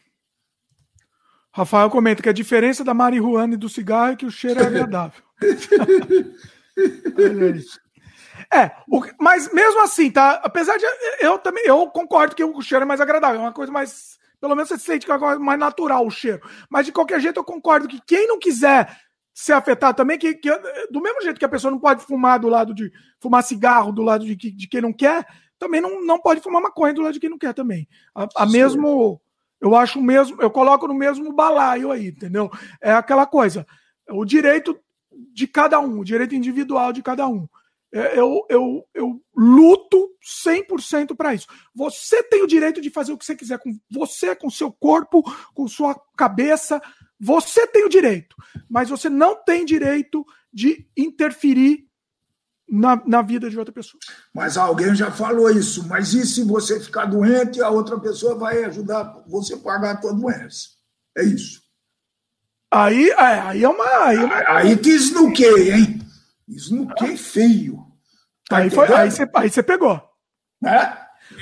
Rafael 1.53 1.89
comenta 1.89 2.23
que 2.23 2.29
a 2.29 2.33
diferença 2.33 2.83
da 2.83 2.93
marihuana 2.93 3.55
e 3.55 3.57
do 3.57 3.67
cigarro 3.67 4.13
é 4.13 4.15
que 4.15 4.25
o 4.25 4.31
cheiro 4.31 4.61
é 4.61 4.65
agradável. 4.65 5.21
é, 8.53 8.71
o, 8.89 9.03
mas 9.19 9.51
mesmo 9.53 9.81
assim, 9.81 10.09
tá? 10.09 10.41
Apesar 10.43 10.77
de 10.77 10.85
eu 11.19 11.37
também 11.37 11.63
eu 11.65 11.87
concordo 11.87 12.35
que 12.35 12.43
o 12.43 12.61
cheiro 12.61 12.83
é 12.83 12.87
mais 12.87 13.01
agradável, 13.01 13.41
é 13.41 13.43
uma 13.43 13.51
coisa 13.51 13.71
mais, 13.71 14.17
pelo 14.39 14.55
menos 14.55 14.69
você 14.69 14.77
sente 14.77 15.05
que 15.05 15.11
é 15.11 15.37
mais 15.37 15.59
natural 15.59 16.05
o 16.05 16.11
cheiro. 16.11 16.41
Mas 16.69 16.85
de 16.85 16.91
qualquer 16.91 17.19
jeito 17.19 17.39
eu 17.39 17.43
concordo 17.43 17.87
que 17.87 17.99
quem 18.05 18.27
não 18.27 18.39
quiser 18.39 18.95
ser 19.33 19.53
afetado 19.53 19.97
também, 19.97 20.17
que, 20.17 20.35
que 20.35 20.49
do 20.89 21.01
mesmo 21.01 21.21
jeito 21.21 21.39
que 21.39 21.45
a 21.45 21.49
pessoa 21.49 21.71
não 21.71 21.79
pode 21.79 22.03
fumar 22.03 22.39
do 22.39 22.47
lado 22.47 22.73
de 22.73 22.91
fumar 23.19 23.43
cigarro 23.43 23.91
do 23.91 24.01
lado 24.01 24.25
de, 24.25 24.35
de 24.35 24.67
quem 24.67 24.81
não 24.81 24.93
quer, 24.93 25.25
também 25.57 25.81
não, 25.81 26.03
não 26.03 26.19
pode 26.19 26.41
fumar 26.41 26.61
maconha 26.61 26.93
do 26.93 27.01
lado 27.01 27.13
de 27.13 27.19
quem 27.19 27.29
não 27.29 27.37
quer 27.37 27.53
também. 27.53 27.87
A, 28.15 28.27
a 28.37 28.45
mesmo, 28.45 29.21
eu 29.61 29.75
acho 29.75 30.01
mesmo, 30.01 30.41
eu 30.41 30.49
coloco 30.49 30.87
no 30.87 30.93
mesmo 30.93 31.31
balaio 31.31 31.91
aí, 31.91 32.07
entendeu? 32.07 32.49
É 32.81 32.91
aquela 32.91 33.27
coisa, 33.27 33.65
o 34.09 34.25
direito 34.25 34.77
de 35.33 35.47
cada 35.47 35.79
um, 35.79 35.99
o 35.99 36.03
direito 36.03 36.33
individual 36.33 36.91
de 36.91 37.03
cada 37.03 37.27
um. 37.27 37.47
É, 37.93 38.17
eu, 38.17 38.45
eu, 38.49 38.87
eu 38.93 39.21
luto 39.35 40.09
100% 40.45 41.15
para 41.15 41.33
isso. 41.33 41.47
Você 41.75 42.23
tem 42.23 42.41
o 42.41 42.47
direito 42.47 42.81
de 42.81 42.89
fazer 42.89 43.11
o 43.11 43.17
que 43.17 43.25
você 43.25 43.35
quiser 43.35 43.59
com 43.59 43.77
você, 43.89 44.35
com 44.35 44.49
seu 44.49 44.71
corpo, 44.71 45.21
com 45.53 45.67
sua 45.67 45.93
cabeça. 46.17 46.81
Você 47.19 47.67
tem 47.67 47.85
o 47.85 47.89
direito, 47.89 48.35
mas 48.69 48.89
você 48.89 49.09
não 49.09 49.35
tem 49.35 49.65
direito 49.65 50.25
de 50.51 50.87
interferir 50.97 51.85
na, 52.71 53.01
na 53.05 53.21
vida 53.21 53.49
de 53.49 53.59
outra 53.59 53.73
pessoa. 53.73 53.99
Mas 54.33 54.55
alguém 54.55 54.95
já 54.95 55.11
falou 55.11 55.49
isso. 55.49 55.85
Mas 55.87 56.13
e 56.13 56.25
se 56.25 56.43
você 56.43 56.79
ficar 56.79 57.05
doente, 57.05 57.61
a 57.61 57.69
outra 57.69 57.99
pessoa 57.99 58.35
vai 58.35 58.63
ajudar 58.63 59.23
você 59.27 59.55
a 59.55 59.57
pagar 59.57 59.91
a 59.91 59.97
tua 59.97 60.13
doença? 60.13 60.69
É 61.17 61.23
isso. 61.23 61.61
Aí 62.73 63.09
é, 63.09 63.39
aí 63.41 63.63
é 63.63 63.67
uma. 63.67 64.05
Aí, 64.05 64.17
é 64.17 64.23
uma... 64.23 64.43
aí 64.47 64.77
que 64.77 64.89
esnuquei, 64.89 65.73
hein? 65.73 66.01
Esnuquei 66.47 67.17
feio. 67.17 67.85
Tá 68.47 68.57
aí, 68.57 68.69
foi, 68.69 68.93
aí, 68.93 69.11
você, 69.11 69.29
aí 69.35 69.49
você 69.49 69.61
pegou. 69.61 70.01
É? 70.65 70.97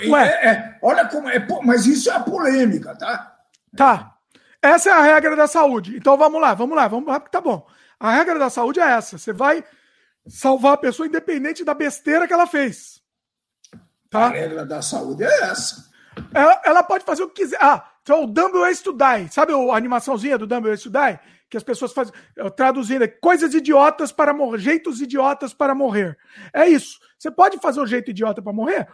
Ué. 0.08 0.28
É, 0.28 0.50
é, 0.50 0.80
olha 0.82 1.06
como 1.08 1.30
é. 1.30 1.46
Mas 1.64 1.86
isso 1.86 2.10
é 2.10 2.16
a 2.16 2.20
polêmica, 2.20 2.96
tá? 2.96 3.36
Tá. 3.76 4.16
Essa 4.62 4.90
é 4.90 4.94
a 4.94 5.02
regra 5.02 5.36
da 5.36 5.48
saúde. 5.48 5.96
Então 5.96 6.18
vamos 6.18 6.42
lá, 6.42 6.56
vamos 6.56 6.76
lá, 6.76 6.88
vamos 6.88 7.08
lá, 7.08 7.20
porque 7.20 7.32
tá 7.32 7.42
bom. 7.42 7.66
A 8.00 8.12
regra 8.12 8.40
da 8.40 8.50
saúde 8.50 8.80
é 8.80 8.92
essa. 8.92 9.18
Você 9.18 9.32
vai 9.32 9.64
salvar 10.28 10.74
a 10.74 10.78
pessoa 10.78 11.08
independente 11.08 11.64
da 11.64 11.74
besteira 11.74 12.28
que 12.28 12.34
ela 12.34 12.48
fez. 12.48 13.02
Tá? 14.10 14.26
A 14.26 14.30
regra 14.30 14.66
da 14.66 14.82
saúde 14.82 15.24
é 15.24 15.42
essa. 15.44 15.90
Ela, 16.34 16.62
ela 16.66 16.84
pode 16.84 17.06
fazer 17.06 17.24
o 17.24 17.30
que 17.30 17.44
quiser. 17.44 17.58
Ah, 17.62 17.90
então 18.02 18.24
o 18.24 18.28
Dumble 18.28 18.62
Ways 18.62 18.82
to 18.82 18.92
Die. 18.92 19.32
Sabe 19.32 19.54
a 19.54 19.76
animaçãozinha 19.76 20.38
do 20.38 20.48
Dumble 20.48 20.70
Ways 20.70 20.84
to 20.84 20.90
Die? 20.90 21.20
Que 21.50 21.58
as 21.58 21.64
pessoas 21.64 21.94
fazem, 21.94 22.14
traduzindo, 22.56 23.08
coisas 23.22 23.54
idiotas 23.54 24.12
para 24.12 24.34
morrer, 24.34 24.60
jeitos 24.60 25.02
idiotas 25.02 25.54
para 25.54 25.74
morrer. 25.74 26.18
É 26.54 26.68
isso. 26.68 27.00
Você 27.18 27.32
pode 27.32 27.58
fazer 27.60 27.80
o 27.80 27.88
jeito 27.88 28.12
idiota 28.12 28.42
para 28.42 28.54
morrer? 28.54 28.88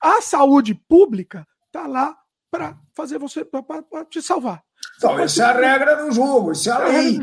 A 0.00 0.20
saúde 0.20 0.74
pública 0.74 1.46
tá 1.70 1.86
lá 1.86 2.16
para 2.50 2.76
fazer 2.94 3.18
você, 3.18 3.44
para 3.44 4.04
te 4.10 4.20
salvar. 4.20 4.62
Então, 4.96 5.18
essa 5.18 5.42
é 5.42 5.46
a 5.46 5.52
regra 5.52 5.96
do 6.04 6.12
jogo, 6.12 6.52
isso 6.52 6.68
é 6.68 6.72
a 6.72 6.78
lei. 6.78 7.18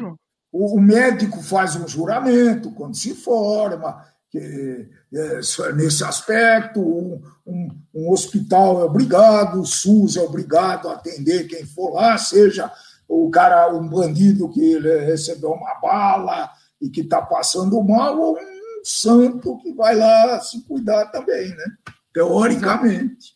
O, 0.52 0.80
médico 0.80 1.42
faz 1.44 1.76
um 1.76 1.88
juramento 1.88 2.72
quando 2.72 2.96
se 2.96 3.14
forma, 3.14 4.04
que, 4.30 4.90
é, 5.14 5.40
nesse 5.76 6.04
aspecto, 6.04 6.80
um, 6.82 7.22
um, 7.46 7.70
um, 7.94 8.12
hospital 8.12 8.82
é 8.82 8.84
obrigado, 8.86 9.62
o 9.62 9.66
SUS 9.66 10.18
é 10.18 10.22
obrigado 10.22 10.90
a 10.90 10.94
atender 10.94 11.48
quem 11.48 11.66
for 11.66 11.94
lá, 11.94 12.18
seja 12.18 12.72
o 13.08 13.30
cara, 13.30 13.74
um 13.74 13.88
bandido 13.88 14.50
que 14.50 14.78
recebeu 14.80 15.52
uma 15.52 15.76
bala 15.76 16.50
e 16.82 16.90
que 16.90 17.02
está 17.02 17.22
passando 17.22 17.82
mal, 17.84 18.20
ou 18.20 18.38
um 18.38 18.84
santo 18.84 19.58
que 19.58 19.74
vai 19.74 19.96
lá 19.96 20.40
se 20.40 20.64
cuidar 20.66 21.08
também, 21.08 21.50
né? 21.50 21.66
Teoricamente. 22.14 23.36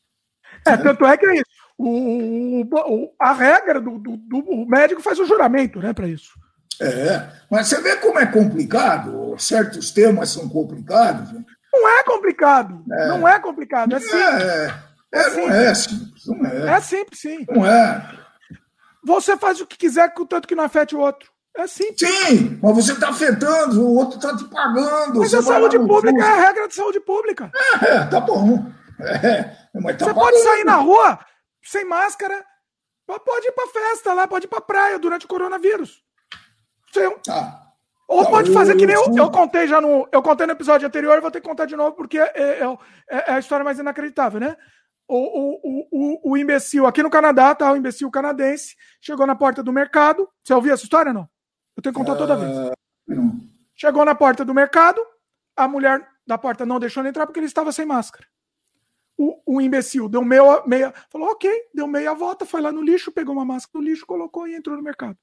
É, 0.66 0.72
né? 0.72 0.78
tanto 0.78 1.06
é 1.06 1.18
que 1.18 1.26
é 1.26 1.36
isso. 1.36 1.64
O, 1.78 2.62
o, 2.62 3.14
a 3.20 3.34
regra 3.34 3.82
do, 3.82 3.98
do, 3.98 4.16
do 4.16 4.66
médico 4.68 5.02
faz 5.02 5.20
o 5.20 5.26
juramento, 5.26 5.80
né, 5.80 5.92
para 5.92 6.08
isso. 6.08 6.32
É, 6.82 7.28
mas 7.50 7.68
você 7.68 7.82
vê 7.82 7.96
como 7.98 8.20
é 8.20 8.26
complicado, 8.26 9.36
certos 9.38 9.92
temas 9.92 10.30
são 10.30 10.50
complicados. 10.50 11.32
Não 11.72 11.90
é 11.90 12.04
complicado, 12.04 12.84
é. 12.92 13.08
não 13.08 13.28
é 13.28 13.40
complicado, 13.40 13.96
é 13.96 14.00
simples. 14.00 14.22
É, 14.22 14.74
é, 15.14 15.22
é 15.22 15.30
não 15.30 15.52
é 15.52 15.76
simples, 15.76 16.26
não 16.26 16.46
é. 16.46 16.78
É 16.78 16.82
simples, 16.82 17.20
sim. 17.20 17.46
Não 17.50 17.66
é. 17.66 18.20
Você 19.06 19.36
faz 19.38 19.60
o 19.60 19.68
que 19.68 19.78
quiser, 19.78 20.14
contanto 20.14 20.48
que 20.48 20.56
não 20.56 20.64
afete 20.64 20.96
o 20.96 21.00
outro. 21.00 21.32
É 21.56 21.68
simples. 21.68 22.10
Sim, 22.10 22.60
mas 22.62 22.76
você 22.76 22.94
está 22.94 23.10
afetando, 23.10 23.82
o 23.82 23.96
outro 23.96 24.18
está 24.18 24.36
te 24.36 24.44
pagando. 24.46 25.20
Mas 25.20 25.34
a 25.34 25.42
saúde 25.42 25.78
pública 25.78 26.24
é 26.24 26.28
a 26.28 26.48
regra 26.48 26.68
de 26.68 26.74
saúde 26.74 27.00
pública. 27.00 27.52
É, 27.82 27.98
é 27.98 28.06
tá 28.06 28.20
bom. 28.20 28.66
É, 29.00 29.56
mas 29.76 29.98
tá 29.98 30.06
você 30.06 30.14
pagando. 30.14 30.16
pode 30.16 30.40
sair 30.40 30.64
na 30.64 30.76
rua 30.78 31.20
sem 31.64 31.86
máscara, 31.86 32.44
pode 33.06 33.48
ir 33.48 33.52
para 33.52 33.68
festa 33.68 34.14
lá, 34.14 34.28
pode 34.28 34.46
ir 34.46 34.50
para 34.50 34.62
praia 34.62 34.98
durante 34.98 35.26
o 35.26 35.30
coronavírus. 35.30 36.03
Sim. 36.94 37.16
Ah. 37.30 37.64
Ou 38.08 38.24
tá, 38.24 38.30
pode 38.30 38.54
fazer 38.54 38.76
que 38.76 38.86
nem 38.86 38.96
eu, 38.96 39.16
eu 39.16 39.32
contei 39.32 39.68
já 39.68 39.82
no. 39.82 40.08
Eu 40.12 40.22
contei 40.22 40.46
no 40.46 40.54
episódio 40.54 40.88
anterior, 40.88 41.20
vou 41.20 41.32
ter 41.32 41.42
que 41.42 41.48
contar 41.48 41.66
de 41.66 41.76
novo, 41.76 41.96
porque 41.96 42.20
é, 42.20 42.32
é, 42.36 42.64
é, 43.10 43.32
é 43.32 43.32
a 43.34 43.40
história 43.40 43.64
mais 43.64 43.80
inacreditável, 43.80 44.40
né? 44.40 44.56
O, 45.08 45.18
o, 45.18 45.88
o, 45.92 46.32
o, 46.32 46.38
imbecil 46.38 46.86
aqui 46.86 47.04
no 47.04 47.10
Canadá, 47.10 47.54
tá? 47.54 47.72
O 47.72 47.76
imbecil 47.76 48.10
canadense 48.10 48.76
chegou 49.02 49.28
na 49.28 49.36
porta 49.36 49.62
do 49.62 49.74
mercado. 49.74 50.30
Você 50.44 50.54
ouviu 50.54 50.74
essa 50.74 50.84
história 50.84 51.12
não? 51.12 51.28
Eu 51.76 51.84
tenho 51.84 51.94
que 51.94 52.00
contar 52.00 52.16
toda 52.16 52.36
vez. 52.36 52.58
Ah, 52.58 52.74
não. 53.08 53.42
Chegou 53.76 54.06
na 54.06 54.16
porta 54.16 54.46
do 54.46 54.54
mercado, 54.54 55.02
a 55.58 55.68
mulher 55.68 56.08
da 56.26 56.38
porta 56.38 56.66
não 56.66 56.80
deixou 56.80 57.02
ele 57.02 57.10
entrar 57.10 57.26
porque 57.26 57.40
ele 57.40 57.48
estava 57.48 57.72
sem 57.72 57.86
máscara. 57.86 58.26
O, 59.18 59.58
o 59.58 59.62
imbecil 59.62 60.08
deu 60.08 60.24
meia, 60.24 60.64
meia. 60.66 60.94
Falou, 61.10 61.30
ok, 61.30 61.52
deu 61.74 61.88
meia 61.88 62.14
volta, 62.14 62.46
foi 62.46 62.62
lá 62.62 62.72
no 62.72 62.82
lixo, 62.82 63.12
pegou 63.12 63.34
uma 63.34 63.46
máscara 63.46 63.84
do 63.84 63.88
lixo, 63.88 64.06
colocou 64.06 64.48
e 64.48 64.56
entrou 64.56 64.78
no 64.78 64.84
mercado. 64.84 65.18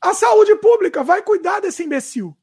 A 0.00 0.14
saúde 0.14 0.54
pública 0.56 1.02
vai 1.02 1.22
cuidar 1.22 1.60
desse 1.60 1.82
imbecil. 1.82 2.36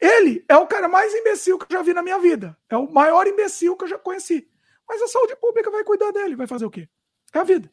Ele 0.00 0.44
é 0.48 0.56
o 0.56 0.66
cara 0.66 0.88
mais 0.88 1.14
imbecil 1.14 1.58
que 1.58 1.64
eu 1.72 1.78
já 1.78 1.82
vi 1.82 1.92
na 1.92 2.02
minha 2.02 2.18
vida. 2.18 2.58
É 2.68 2.76
o 2.76 2.90
maior 2.90 3.26
imbecil 3.26 3.76
que 3.76 3.84
eu 3.84 3.88
já 3.88 3.98
conheci. 3.98 4.48
Mas 4.88 5.00
a 5.00 5.08
saúde 5.08 5.36
pública 5.36 5.70
vai 5.70 5.84
cuidar 5.84 6.10
dele. 6.10 6.34
Vai 6.34 6.46
fazer 6.46 6.66
o 6.66 6.70
quê? 6.70 6.88
É 7.32 7.38
a 7.38 7.44
vida. 7.44 7.70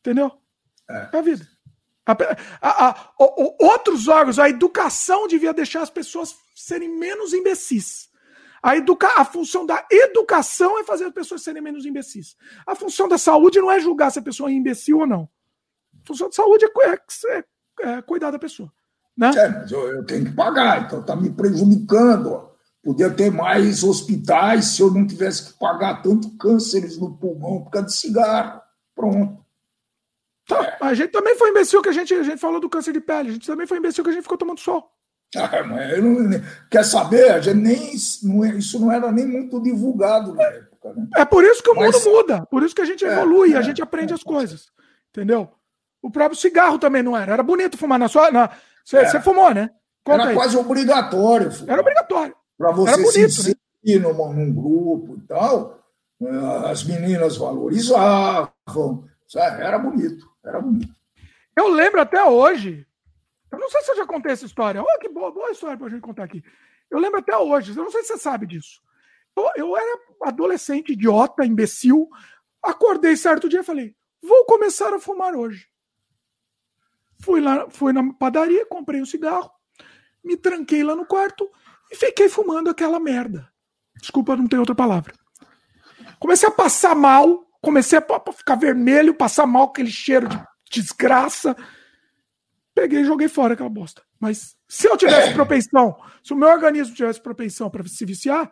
Entendeu? 0.00 0.32
É, 0.88 1.10
é 1.12 1.18
a 1.18 1.22
vida. 1.22 1.46
A, 2.04 2.16
a, 2.60 2.90
a, 2.90 3.12
outros 3.60 4.08
órgãos, 4.08 4.38
a 4.38 4.48
educação 4.48 5.28
devia 5.28 5.52
deixar 5.52 5.82
as 5.82 5.90
pessoas 5.90 6.34
serem 6.54 6.88
menos 6.88 7.32
imbecis. 7.32 8.10
A, 8.62 8.76
educa 8.76 9.08
a 9.16 9.24
função 9.24 9.66
da 9.66 9.86
educação 9.90 10.78
é 10.78 10.84
fazer 10.84 11.04
as 11.04 11.12
pessoas 11.12 11.42
serem 11.42 11.62
menos 11.62 11.84
imbecis. 11.84 12.36
A 12.66 12.74
função 12.74 13.08
da 13.08 13.18
saúde 13.18 13.60
não 13.60 13.70
é 13.70 13.80
julgar 13.80 14.10
se 14.10 14.18
a 14.18 14.22
pessoa 14.22 14.50
é 14.50 14.52
imbecil 14.52 14.98
ou 14.98 15.06
não. 15.06 15.28
A 16.02 16.06
função 16.06 16.28
da 16.28 16.34
saúde 16.34 16.64
é, 16.64 16.88
é, 16.88 17.38
é, 17.38 17.44
é 17.80 18.02
cuidar 18.02 18.30
da 18.30 18.38
pessoa. 18.38 18.72
Né? 19.16 19.30
É, 19.36 19.66
eu, 19.70 19.88
eu, 19.88 20.04
tenho 20.04 20.24
que 20.24 20.32
pagar, 20.32 20.86
então 20.86 21.00
está 21.00 21.14
me 21.14 21.30
prejudicando. 21.30 22.50
Podia 22.82 23.10
ter 23.10 23.30
mais 23.30 23.84
hospitais 23.84 24.66
se 24.66 24.82
eu 24.82 24.90
não 24.90 25.06
tivesse 25.06 25.52
que 25.52 25.58
pagar 25.58 26.02
tanto 26.02 26.36
cânceres 26.36 26.98
no 26.98 27.16
pulmão 27.16 27.62
por 27.62 27.70
causa 27.70 27.86
de 27.86 27.94
cigarro. 27.94 28.60
Pronto. 28.94 29.42
Tá, 30.48 30.78
a 30.80 30.94
gente 30.94 31.10
também 31.10 31.36
foi 31.36 31.50
imbecil 31.50 31.80
que 31.80 31.88
a 31.88 31.92
gente, 31.92 32.12
a 32.12 32.22
gente 32.22 32.40
falou 32.40 32.60
do 32.60 32.68
câncer 32.68 32.92
de 32.92 33.00
pele. 33.00 33.28
A 33.28 33.32
gente 33.32 33.46
também 33.46 33.66
foi 33.66 33.78
imbecil 33.78 34.02
que 34.02 34.10
a 34.10 34.12
gente 34.12 34.24
ficou 34.24 34.38
tomando 34.38 34.60
sol. 34.60 34.90
Ah, 35.34 35.62
não, 35.62 36.42
quer 36.70 36.84
saber? 36.84 37.30
A 37.30 37.40
gente 37.40 37.56
nem, 37.56 37.92
não, 38.22 38.44
é, 38.44 38.50
isso 38.50 38.78
não 38.78 38.92
era 38.92 39.10
nem 39.10 39.26
muito 39.26 39.62
divulgado 39.62 40.34
na 40.34 40.42
época. 40.42 40.92
Né? 40.92 41.08
É 41.16 41.24
por 41.24 41.42
isso 41.42 41.62
que 41.62 41.70
o 41.70 41.74
Mas, 41.74 41.94
mundo 41.94 42.16
muda. 42.16 42.46
Por 42.46 42.62
isso 42.62 42.74
que 42.74 42.82
a 42.82 42.84
gente 42.84 43.02
é, 43.02 43.10
evolui, 43.10 43.54
é, 43.54 43.56
a 43.56 43.62
gente 43.62 43.80
aprende 43.80 44.12
é, 44.12 44.14
as 44.14 44.22
coisas. 44.22 44.70
Entendeu? 45.08 45.50
O 46.02 46.10
próprio 46.10 46.38
cigarro 46.38 46.78
também 46.78 47.02
não 47.02 47.16
era. 47.16 47.32
Era 47.32 47.42
bonito 47.42 47.78
fumar 47.78 47.98
na 47.98 48.08
sua. 48.08 48.30
Na, 48.30 48.50
você, 48.84 48.98
é. 48.98 49.20
fumou, 49.20 49.54
né? 49.54 49.70
Conta 50.02 50.22
era 50.22 50.30
aí. 50.30 50.36
quase 50.36 50.56
obrigatório. 50.56 51.52
Fumar. 51.52 51.70
Era 51.70 51.80
obrigatório. 51.80 52.34
Para 52.58 52.72
você 52.72 52.96
bonito, 52.96 53.30
se 53.30 53.48
né? 53.50 53.54
inserir 53.84 54.02
né? 54.02 54.12
num, 54.12 54.32
num 54.32 54.52
grupo 54.52 55.16
e 55.16 55.20
tal, 55.20 55.78
eh, 56.20 56.70
as 56.70 56.82
meninas 56.84 57.36
valorizavam. 57.36 59.08
Sabe? 59.28 59.62
Era 59.62 59.78
bonito. 59.78 60.28
Era 60.44 60.60
bonito. 60.60 60.92
Eu 61.56 61.68
lembro 61.68 62.00
até 62.00 62.22
hoje. 62.24 62.86
Eu 63.50 63.58
não 63.58 63.70
sei 63.70 63.82
se 63.82 63.92
eu 63.92 63.96
já 63.96 64.06
contei 64.06 64.32
essa 64.32 64.46
história. 64.46 64.82
Olha 64.82 64.98
que 64.98 65.08
boa, 65.08 65.30
boa 65.30 65.50
história 65.50 65.76
para 65.76 65.86
a 65.86 65.90
gente 65.90 66.00
contar 66.00 66.24
aqui. 66.24 66.42
Eu 66.90 66.98
lembro 66.98 67.20
até 67.20 67.36
hoje. 67.36 67.76
Eu 67.76 67.84
não 67.84 67.90
sei 67.90 68.02
se 68.02 68.08
você 68.08 68.18
sabe 68.18 68.46
disso. 68.46 68.80
Eu, 69.36 69.48
eu 69.56 69.76
era 69.76 69.98
adolescente, 70.24 70.92
idiota, 70.92 71.44
imbecil. 71.44 72.08
Acordei 72.62 73.16
certo 73.16 73.48
dia 73.48 73.60
e 73.60 73.64
falei: 73.64 73.94
vou 74.22 74.44
começar 74.44 74.92
a 74.92 74.98
fumar 74.98 75.34
hoje. 75.34 75.71
Fui 77.22 77.40
lá, 77.40 77.70
fui 77.70 77.92
na 77.92 78.12
padaria, 78.14 78.66
comprei 78.66 79.00
um 79.00 79.06
cigarro, 79.06 79.50
me 80.24 80.36
tranquei 80.36 80.82
lá 80.82 80.96
no 80.96 81.06
quarto 81.06 81.48
e 81.90 81.96
fiquei 81.96 82.28
fumando 82.28 82.68
aquela 82.68 82.98
merda. 82.98 83.48
Desculpa, 84.00 84.36
não 84.36 84.48
tem 84.48 84.58
outra 84.58 84.74
palavra. 84.74 85.14
Comecei 86.18 86.48
a 86.48 86.52
passar 86.52 86.94
mal, 86.94 87.46
comecei 87.60 87.98
a 87.98 88.32
ficar 88.32 88.56
vermelho, 88.56 89.14
passar 89.14 89.46
mal 89.46 89.64
aquele 89.64 89.90
cheiro 89.90 90.28
de 90.28 90.80
desgraça. 90.80 91.56
Peguei 92.74 93.00
e 93.00 93.04
joguei 93.04 93.28
fora 93.28 93.54
aquela 93.54 93.68
bosta. 93.68 94.02
Mas 94.18 94.56
se 94.68 94.88
eu 94.88 94.96
tivesse 94.96 95.34
propensão, 95.34 95.96
se 96.24 96.32
o 96.32 96.36
meu 96.36 96.48
organismo 96.48 96.94
tivesse 96.94 97.20
propensão 97.20 97.70
para 97.70 97.86
se 97.86 98.04
viciar, 98.04 98.50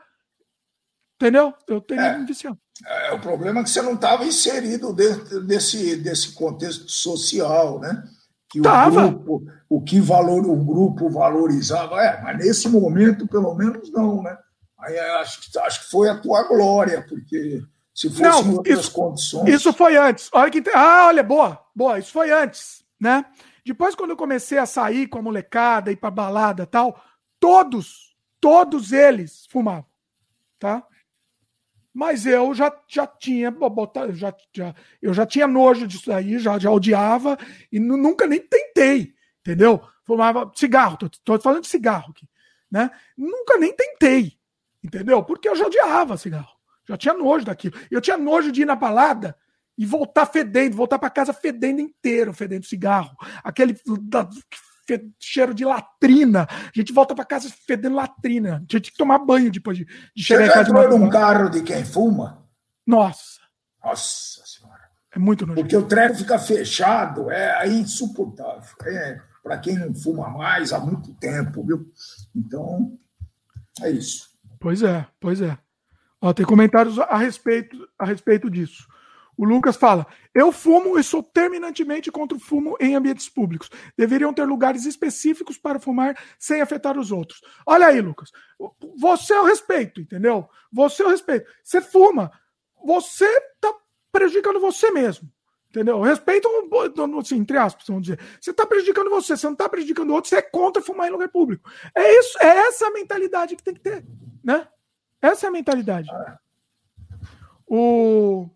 entendeu? 1.17 1.55
Eu 1.67 1.81
teria 1.81 2.07
é, 2.07 2.19
me 2.19 2.27
viciado. 2.27 2.59
É, 2.87 3.13
o 3.13 3.21
problema 3.21 3.61
é 3.61 3.63
que 3.63 3.71
você 3.71 3.83
não 3.83 3.95
estava 3.95 4.25
inserido 4.25 4.93
dentro 4.93 5.41
desse, 5.45 5.97
desse 5.97 6.33
contexto 6.33 6.89
social, 6.91 7.81
né? 7.81 8.03
Que 8.51 8.61
Tava. 8.61 9.07
o 9.07 9.11
grupo, 9.13 9.43
o 9.69 9.81
que 9.81 10.01
valor, 10.01 10.45
o 10.45 10.57
grupo 10.57 11.09
valorizava. 11.09 12.03
É, 12.03 12.21
mas 12.21 12.39
nesse 12.39 12.69
momento, 12.69 13.29
pelo 13.29 13.55
menos, 13.55 13.93
não, 13.93 14.23
né? 14.23 14.37
Aí 14.79 14.99
acho, 14.99 15.41
acho 15.61 15.85
que 15.85 15.91
foi 15.91 16.09
a 16.09 16.19
tua 16.19 16.43
glória, 16.49 17.05
porque 17.09 17.63
se 17.95 18.09
fosse 18.09 18.23
não, 18.23 18.57
outras 18.57 18.81
isso, 18.81 18.93
condições. 18.93 19.49
Isso 19.49 19.73
foi 19.73 19.97
antes. 19.97 20.29
Olha 20.33 20.51
que, 20.51 20.63
ah, 20.75 21.07
olha, 21.09 21.23
boa, 21.23 21.63
boa, 21.75 21.99
isso 21.99 22.11
foi 22.11 22.31
antes, 22.31 22.83
né? 22.99 23.25
Depois, 23.65 23.95
quando 23.95 24.11
eu 24.11 24.17
comecei 24.17 24.59
a 24.59 24.67
sair 24.67 25.07
com 25.07 25.19
a 25.19 25.23
molecada, 25.23 25.93
ir 25.93 25.97
pra 25.97 26.11
balada 26.11 26.67
tal, 26.67 27.01
todos, 27.39 28.17
todos 28.41 28.91
eles 28.91 29.47
fumavam, 29.51 29.87
tá? 30.59 30.83
Mas 31.93 32.25
eu 32.25 32.55
já, 32.55 32.73
já 32.89 33.07
tinha 33.07 33.55
já, 34.13 34.35
já, 34.55 34.75
eu 35.03 35.13
já 35.13 35.27
tinha 35.27 35.47
nojo 35.47 35.87
disso 35.87 36.13
aí, 36.13 36.39
já, 36.39 36.59
já 36.59 36.71
odiava 36.71 37.37
e 37.71 37.81
nunca 37.81 38.27
nem 38.27 38.41
tentei, 38.41 39.13
entendeu? 39.41 39.83
Fumava 40.05 40.51
cigarro, 40.55 40.97
tô, 40.97 41.09
tô 41.25 41.39
falando 41.41 41.63
de 41.63 41.69
cigarro 41.69 42.11
aqui, 42.11 42.29
né? 42.71 42.91
Nunca 43.17 43.59
nem 43.59 43.75
tentei, 43.75 44.39
entendeu? 44.83 45.23
Porque 45.25 45.49
eu 45.49 45.57
já 45.57 45.67
odiava 45.67 46.17
cigarro. 46.17 46.61
Já 46.89 46.97
tinha 46.97 47.15
nojo 47.15 47.45
daquilo. 47.45 47.77
Eu 47.91 48.01
tinha 48.01 48.17
nojo 48.17 48.51
de 48.51 48.63
ir 48.63 48.65
na 48.65 48.75
balada 48.75 49.37
e 49.79 49.87
voltar 49.87 50.27
fedendo, 50.27 50.77
voltar 50.77 50.99
para 50.99 51.09
casa 51.09 51.33
fedendo 51.33 51.81
inteiro, 51.81 52.33
fedendo 52.33 52.67
cigarro. 52.67 53.17
Aquele 53.45 53.75
cheiro 55.19 55.53
de 55.53 55.65
latrina. 55.65 56.47
A 56.51 56.71
gente 56.75 56.93
volta 56.93 57.15
para 57.15 57.25
casa 57.25 57.51
fedendo 57.67 57.97
latrina. 57.97 58.57
A 58.57 58.59
gente 58.61 58.69
tinha 58.69 58.81
que 58.81 58.97
tomar 58.97 59.19
banho 59.19 59.51
depois 59.51 59.77
de, 59.77 59.85
de 59.85 60.25
chegar 60.25 60.45
Você 60.45 60.51
em 60.51 60.53
casa. 60.55 60.71
Você 60.71 60.79
entrou 60.79 60.99
num 60.99 61.11
carro 61.11 61.51
de 61.51 61.63
quem 61.63 61.85
fuma? 61.85 62.47
Nossa. 62.87 63.41
Nossa 63.85 64.43
senhora. 64.47 64.81
É 65.13 65.19
muito 65.19 65.47
nojento. 65.47 65.63
Porque 65.63 65.77
o 65.77 65.87
treco 65.87 66.15
fica 66.15 66.39
fechado, 66.39 67.31
é, 67.31 67.67
é 67.67 67.69
insuportável. 67.69 68.63
É, 68.87 69.21
para 69.43 69.59
quem 69.59 69.77
não 69.77 69.95
fuma 69.95 70.29
mais 70.29 70.73
há 70.73 70.79
muito 70.79 71.13
tempo, 71.15 71.65
viu? 71.65 71.91
Então, 72.35 72.99
é 73.83 73.91
isso. 73.91 74.31
Pois 74.59 74.83
é, 74.83 75.07
pois 75.19 75.41
é. 75.41 75.59
Ó, 76.21 76.33
tem 76.33 76.45
comentários 76.45 76.99
a 76.99 77.17
respeito, 77.17 77.77
a 77.99 78.05
respeito 78.05 78.51
disso. 78.51 78.87
O 79.41 79.45
Lucas 79.47 79.75
fala: 79.75 80.07
Eu 80.35 80.53
fumo 80.53 80.99
e 80.99 81.03
sou 81.03 81.23
terminantemente 81.23 82.13
contra 82.13 82.37
o 82.37 82.41
fumo 82.41 82.77
em 82.79 82.95
ambientes 82.95 83.27
públicos. 83.27 83.71
Deveriam 83.97 84.35
ter 84.35 84.45
lugares 84.45 84.85
específicos 84.85 85.57
para 85.57 85.81
fumar 85.81 86.15
sem 86.39 86.61
afetar 86.61 86.99
os 86.99 87.11
outros. 87.11 87.41
Olha 87.65 87.87
aí, 87.87 88.03
Lucas. 88.03 88.31
Você 88.99 89.33
é 89.33 89.41
o 89.41 89.47
respeito, 89.47 89.99
entendeu? 89.99 90.47
Você 90.71 91.03
é 91.03 91.07
o 91.07 91.09
respeito. 91.09 91.51
Você 91.65 91.81
fuma. 91.81 92.31
Você 92.85 93.25
está 93.25 93.75
prejudicando 94.13 94.61
você 94.61 94.91
mesmo. 94.91 95.27
Entendeu? 95.71 96.03
Respeito, 96.03 96.47
assim, 97.19 97.39
entre 97.39 97.57
aspas, 97.57 97.87
vamos 97.87 98.03
dizer. 98.03 98.21
Você 98.39 98.51
está 98.51 98.67
prejudicando 98.67 99.09
você, 99.09 99.39
você 99.39 99.47
não 99.47 99.55
está 99.55 99.71
prejudicando 99.71 100.11
o 100.11 100.15
outro, 100.15 100.29
você 100.29 100.37
é 100.37 100.43
contra 100.43 100.83
fumar 100.83 101.09
em 101.09 101.13
lugar 101.13 101.31
público. 101.31 101.71
É 101.95 102.19
isso, 102.19 102.37
é 102.43 102.59
essa 102.69 102.89
a 102.89 102.91
mentalidade 102.91 103.57
que 103.57 103.63
tem 103.63 103.73
que 103.73 103.81
ter, 103.81 104.05
né? 104.45 104.69
Essa 105.23 105.47
é 105.47 105.49
a 105.49 105.53
mentalidade. 105.53 106.11
O 107.67 108.51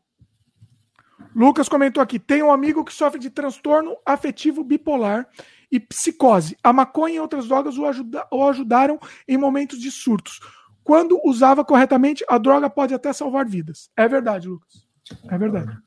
Lucas 1.34 1.68
comentou 1.68 2.02
aqui: 2.02 2.18
tem 2.18 2.42
um 2.42 2.52
amigo 2.52 2.84
que 2.84 2.92
sofre 2.92 3.18
de 3.18 3.30
transtorno 3.30 3.96
afetivo 4.04 4.62
bipolar 4.62 5.28
e 5.70 5.80
psicose. 5.80 6.56
A 6.62 6.72
maconha 6.72 7.16
e 7.16 7.20
outras 7.20 7.48
drogas 7.48 7.76
o, 7.76 7.86
ajuda, 7.86 8.26
o 8.30 8.46
ajudaram 8.46 8.98
em 9.26 9.36
momentos 9.36 9.80
de 9.80 9.90
surtos. 9.90 10.40
Quando 10.84 11.20
usava 11.24 11.64
corretamente, 11.64 12.24
a 12.28 12.38
droga 12.38 12.68
pode 12.68 12.94
até 12.94 13.12
salvar 13.12 13.46
vidas. 13.46 13.90
É 13.96 14.06
verdade, 14.06 14.48
Lucas. 14.48 14.86
É 15.28 15.38
verdade. 15.38 15.78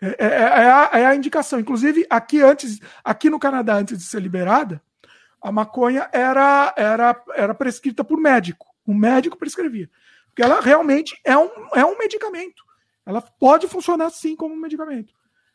É, 0.00 0.06
é, 0.06 0.26
é, 0.26 0.28
é, 0.28 0.70
a, 0.70 0.90
é, 0.94 1.06
a, 1.06 1.14
indicação. 1.14 1.58
Inclusive, 1.58 2.06
aqui 2.08 2.40
antes, 2.40 2.78
aqui 3.02 3.28
no 3.28 3.38
Canadá, 3.38 3.74
antes 3.74 3.98
de 3.98 4.04
ser 4.04 4.22
liberada, 4.22 4.80
a 5.42 5.50
maconha 5.50 6.08
era, 6.12 6.72
era, 6.76 7.22
era 7.34 7.54
prescrita 7.54 8.04
por 8.04 8.18
médico. 8.18 8.66
O 8.86 8.94
médico 8.94 9.36
prescrevia. 9.36 9.90
Porque 10.28 10.42
ela 10.42 10.60
realmente 10.60 11.18
é 11.24 11.36
um, 11.36 11.50
é 11.74 11.84
um 11.84 11.98
medicamento. 11.98 12.67
Ela 13.08 13.22
pode 13.22 13.66
funcionar 13.66 14.10
sim 14.10 14.36
como 14.36 14.54
um 14.54 14.60
medicamento. 14.60 15.14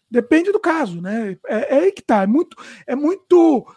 Depende 0.09 0.51
do 0.51 0.59
caso, 0.59 0.99
né? 0.99 1.37
É, 1.45 1.75
é 1.75 1.79
aí 1.81 1.91
que 1.91 2.01
tá. 2.01 2.23
É 2.23 2.25
muito. 2.25 2.57
É 2.87 2.95
muito. 2.95 3.67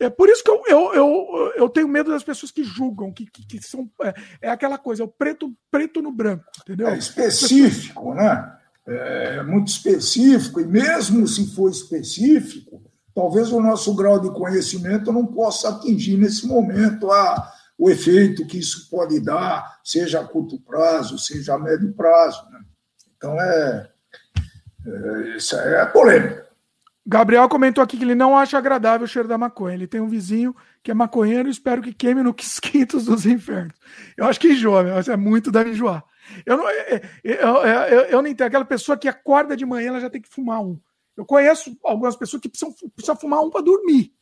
É 0.00 0.08
por 0.08 0.30
isso 0.30 0.42
que 0.42 0.50
eu, 0.50 0.62
eu, 0.66 0.94
eu, 0.94 1.52
eu 1.54 1.68
tenho 1.68 1.86
medo 1.86 2.10
das 2.10 2.24
pessoas 2.24 2.50
que 2.50 2.64
julgam, 2.64 3.12
que, 3.12 3.26
que, 3.26 3.46
que 3.46 3.62
são. 3.62 3.90
É, 4.02 4.14
é, 4.40 4.50
aquela 4.50 4.78
coisa, 4.78 5.02
é 5.02 5.04
o 5.04 5.08
preto, 5.08 5.54
preto 5.70 6.00
no 6.00 6.10
branco, 6.10 6.44
entendeu? 6.62 6.88
É 6.88 6.96
específico, 6.96 8.14
né? 8.14 8.56
É 8.86 9.42
muito 9.42 9.68
específico, 9.68 10.60
e 10.60 10.66
mesmo 10.66 11.26
se 11.26 11.54
for 11.54 11.70
específico, 11.70 12.82
talvez 13.14 13.50
o 13.50 13.60
nosso 13.60 13.94
grau 13.94 14.20
de 14.20 14.30
conhecimento 14.30 15.12
não 15.12 15.26
possa 15.26 15.70
atingir 15.70 16.16
nesse 16.16 16.46
momento 16.46 17.10
a, 17.10 17.52
o 17.76 17.90
efeito 17.90 18.46
que 18.46 18.58
isso 18.58 18.88
pode 18.88 19.20
dar, 19.20 19.80
seja 19.82 20.20
a 20.20 20.24
curto 20.24 20.60
prazo, 20.60 21.18
seja 21.18 21.54
a 21.54 21.58
médio 21.58 21.92
prazo. 21.94 22.48
Né? 22.50 22.55
Então, 23.26 23.40
é, 23.42 23.90
é, 24.86 25.36
isso 25.36 25.56
é 25.56 25.84
polêmica. 25.86 26.46
Gabriel 27.04 27.48
comentou 27.48 27.82
aqui 27.82 27.96
que 27.96 28.04
ele 28.04 28.14
não 28.14 28.36
acha 28.36 28.56
agradável 28.56 29.04
o 29.04 29.08
cheiro 29.08 29.28
da 29.28 29.38
maconha. 29.38 29.74
Ele 29.74 29.86
tem 29.86 30.00
um 30.00 30.08
vizinho 30.08 30.54
que 30.82 30.90
é 30.90 30.94
maconheiro 30.94 31.48
e 31.48 31.50
espero 31.50 31.82
que 31.82 31.92
queime 31.92 32.22
no 32.22 32.34
quisquitos 32.34 33.04
dos 33.04 33.26
infernos. 33.26 33.74
Eu 34.16 34.26
acho 34.26 34.38
que 34.38 34.52
enjoa, 34.52 34.84
é 35.06 35.16
muito 35.16 35.50
deve 35.50 35.70
enjoar. 35.70 36.04
Eu 36.44 36.56
não, 36.56 36.68
é, 36.68 36.94
é, 36.94 37.02
eu, 37.24 37.56
eu, 37.64 38.00
eu, 38.06 38.22
não 38.22 38.28
entendo. 38.28 38.46
Aquela 38.46 38.64
pessoa 38.64 38.96
que 38.96 39.08
acorda 39.08 39.56
de 39.56 39.66
manhã, 39.66 39.88
ela 39.88 40.00
já 40.00 40.10
tem 40.10 40.20
que 40.20 40.28
fumar 40.28 40.60
um. 40.60 40.78
Eu 41.16 41.24
conheço 41.24 41.76
algumas 41.84 42.16
pessoas 42.16 42.42
que 42.42 42.48
precisam, 42.48 42.74
precisam 42.94 43.16
fumar 43.16 43.40
um 43.40 43.50
para 43.50 43.64
dormir. 43.64 44.12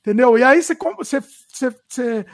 Entendeu? 0.00 0.36
E 0.38 0.42
aí 0.42 0.62
você, 0.62 0.76
você, 0.96 1.20
você, 1.20 1.76
você 1.88 2.26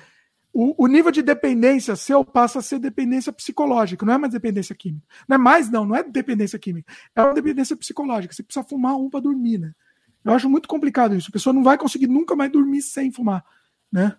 o, 0.54 0.84
o, 0.84 0.86
nível 0.86 1.10
de 1.10 1.20
dependência 1.20 1.96
seu 1.96 2.24
passa 2.24 2.60
a 2.60 2.62
ser 2.62 2.78
dependência 2.78 3.32
psicológica, 3.32 4.06
não 4.06 4.14
é 4.14 4.18
mais 4.18 4.32
dependência 4.32 4.72
química. 4.72 5.04
Não 5.28 5.34
é 5.34 5.38
mais, 5.38 5.68
não, 5.68 5.84
não 5.84 5.96
é 5.96 6.04
dependência 6.04 6.56
química. 6.60 6.92
É 7.14 7.22
uma 7.22 7.34
dependência 7.34 7.76
psicológica. 7.76 8.32
Você 8.32 8.44
precisa 8.44 8.64
fumar 8.64 8.94
um 8.94 9.10
para 9.10 9.18
dormir, 9.18 9.58
né? 9.58 9.72
Eu 10.24 10.32
acho 10.32 10.48
muito 10.48 10.68
complicado 10.68 11.16
isso. 11.16 11.28
A 11.28 11.32
pessoa 11.32 11.52
não 11.52 11.64
vai 11.64 11.76
conseguir 11.76 12.06
nunca 12.06 12.36
mais 12.36 12.52
dormir 12.52 12.82
sem 12.82 13.10
fumar, 13.10 13.44
né? 13.90 14.16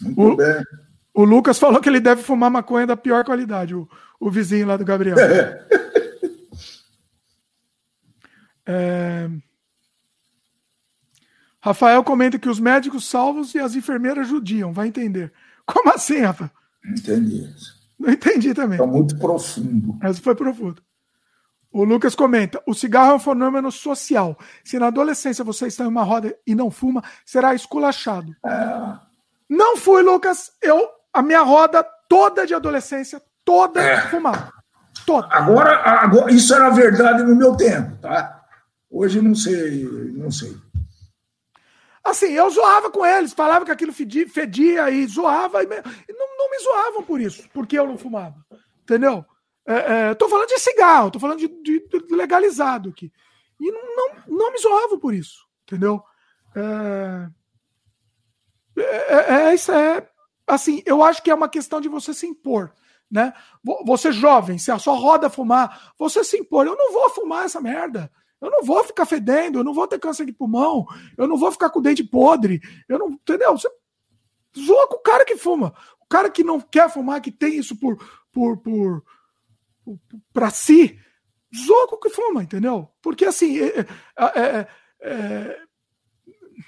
Muito 0.00 0.20
o, 0.20 0.36
bem. 0.36 0.62
O 1.12 1.24
Lucas 1.24 1.58
falou 1.58 1.80
que 1.80 1.88
ele 1.88 2.00
deve 2.00 2.22
fumar 2.22 2.50
maconha 2.50 2.86
da 2.86 2.96
pior 2.96 3.24
qualidade, 3.24 3.74
o, 3.74 3.88
o 4.20 4.30
vizinho 4.30 4.68
lá 4.68 4.76
do 4.76 4.84
Gabriel. 4.84 5.16
É. 8.66 9.26
é... 9.26 9.30
Rafael 11.64 12.04
comenta 12.04 12.38
que 12.38 12.46
os 12.46 12.60
médicos 12.60 13.08
salvos 13.08 13.54
e 13.54 13.58
as 13.58 13.74
enfermeiras 13.74 14.28
judiam, 14.28 14.70
vai 14.70 14.86
entender. 14.86 15.32
Como 15.64 15.90
assim, 15.94 16.18
Rafa? 16.18 16.50
Entendi. 16.84 17.48
Não 17.98 18.12
entendi 18.12 18.52
também. 18.52 18.78
Está 18.78 18.86
muito 18.86 19.16
profundo. 19.16 19.96
Essa 20.02 20.20
foi 20.20 20.34
profundo. 20.34 20.82
O 21.72 21.82
Lucas 21.82 22.14
comenta: 22.14 22.62
o 22.66 22.74
cigarro 22.74 23.12
é 23.12 23.14
um 23.14 23.18
fenômeno 23.18 23.72
social. 23.72 24.38
Se 24.62 24.78
na 24.78 24.88
adolescência 24.88 25.42
você 25.42 25.68
está 25.68 25.84
em 25.84 25.86
uma 25.86 26.02
roda 26.02 26.36
e 26.46 26.54
não 26.54 26.70
fuma, 26.70 27.02
será 27.24 27.54
esculachado. 27.54 28.36
É. 28.44 28.98
Não 29.48 29.78
fui, 29.78 30.02
Lucas. 30.02 30.52
Eu, 30.60 30.86
a 31.14 31.22
minha 31.22 31.40
roda 31.40 31.82
toda 32.10 32.46
de 32.46 32.52
adolescência, 32.52 33.22
toda 33.42 33.82
é. 33.82 34.02
fumava. 34.08 34.52
Toda. 35.06 35.28
Agora, 35.30 35.80
agora, 35.82 36.30
isso 36.30 36.54
era 36.54 36.68
verdade 36.68 37.22
no 37.22 37.34
meu 37.34 37.56
tempo, 37.56 37.96
tá? 38.02 38.42
Hoje 38.90 39.22
não 39.22 39.34
sei, 39.34 40.12
não 40.14 40.30
sei. 40.30 40.54
Assim, 42.04 42.32
eu 42.32 42.50
zoava 42.50 42.90
com 42.90 43.04
eles, 43.04 43.32
falava 43.32 43.64
que 43.64 43.70
aquilo 43.70 43.92
fedia, 43.92 44.28
fedia 44.28 44.90
e 44.90 45.06
zoava, 45.06 45.62
e 45.62 45.66
não, 45.66 46.36
não, 46.36 46.50
me 46.50 46.58
zoavam 46.58 47.02
por 47.02 47.18
isso, 47.18 47.48
porque 47.52 47.78
eu 47.78 47.86
não 47.86 47.96
fumava. 47.96 48.36
Entendeu? 48.82 49.24
É, 49.66 50.10
é, 50.10 50.14
tô 50.14 50.28
falando 50.28 50.48
de 50.48 50.58
cigarro, 50.58 51.10
tô 51.10 51.18
falando 51.18 51.38
de, 51.38 51.48
de, 51.48 51.80
de 51.80 52.14
legalizado 52.14 52.90
aqui. 52.90 53.10
E 53.58 53.72
não, 53.72 53.96
não, 53.96 54.36
não, 54.36 54.52
me 54.52 54.58
zoavam 54.58 54.98
por 54.98 55.14
isso, 55.14 55.46
entendeu? 55.62 56.02
É, 56.54 57.28
é, 58.76 59.34
é, 59.34 59.54
isso 59.54 59.72
é, 59.72 60.06
assim, 60.46 60.82
eu 60.84 61.02
acho 61.02 61.22
que 61.22 61.30
é 61.30 61.34
uma 61.34 61.48
questão 61.48 61.80
de 61.80 61.88
você 61.88 62.12
se 62.12 62.26
impor, 62.26 62.74
né? 63.10 63.32
Você 63.86 64.12
jovem, 64.12 64.58
se 64.58 64.70
a 64.70 64.78
sua 64.78 64.94
roda 64.94 65.30
fumar, 65.30 65.94
você 65.98 66.22
se 66.22 66.36
impor. 66.36 66.66
Eu 66.66 66.76
não 66.76 66.92
vou 66.92 67.08
fumar 67.10 67.46
essa 67.46 67.60
merda. 67.60 68.12
Eu 68.44 68.50
não 68.50 68.62
vou 68.62 68.84
ficar 68.84 69.06
fedendo, 69.06 69.58
eu 69.58 69.64
não 69.64 69.72
vou 69.72 69.88
ter 69.88 69.98
câncer 69.98 70.26
de 70.26 70.32
pulmão, 70.32 70.86
eu 71.16 71.26
não 71.26 71.38
vou 71.38 71.50
ficar 71.50 71.70
com 71.70 71.78
o 71.78 71.82
dente 71.82 72.04
podre, 72.04 72.60
eu 72.86 72.98
não, 72.98 73.12
entendeu? 73.12 73.52
Você 73.52 73.68
zoa 74.58 74.86
com 74.86 74.96
o 74.96 75.02
cara 75.02 75.24
que 75.24 75.36
fuma. 75.36 75.74
O 75.98 76.06
cara 76.06 76.30
que 76.30 76.44
não 76.44 76.60
quer 76.60 76.90
fumar, 76.90 77.22
que 77.22 77.32
tem 77.32 77.56
isso 77.56 77.74
por 77.74 77.96
por 78.30 78.58
por, 78.58 79.02
por 79.82 79.98
para 80.30 80.50
si, 80.50 81.00
zoa 81.56 81.88
com 81.88 81.96
o 81.96 82.00
que 82.00 82.10
fuma, 82.10 82.42
entendeu? 82.42 82.90
Porque 83.00 83.24
assim, 83.24 83.58
é, 83.58 83.80
é, 83.80 84.40
é, 84.40 84.68
é, 85.00 85.58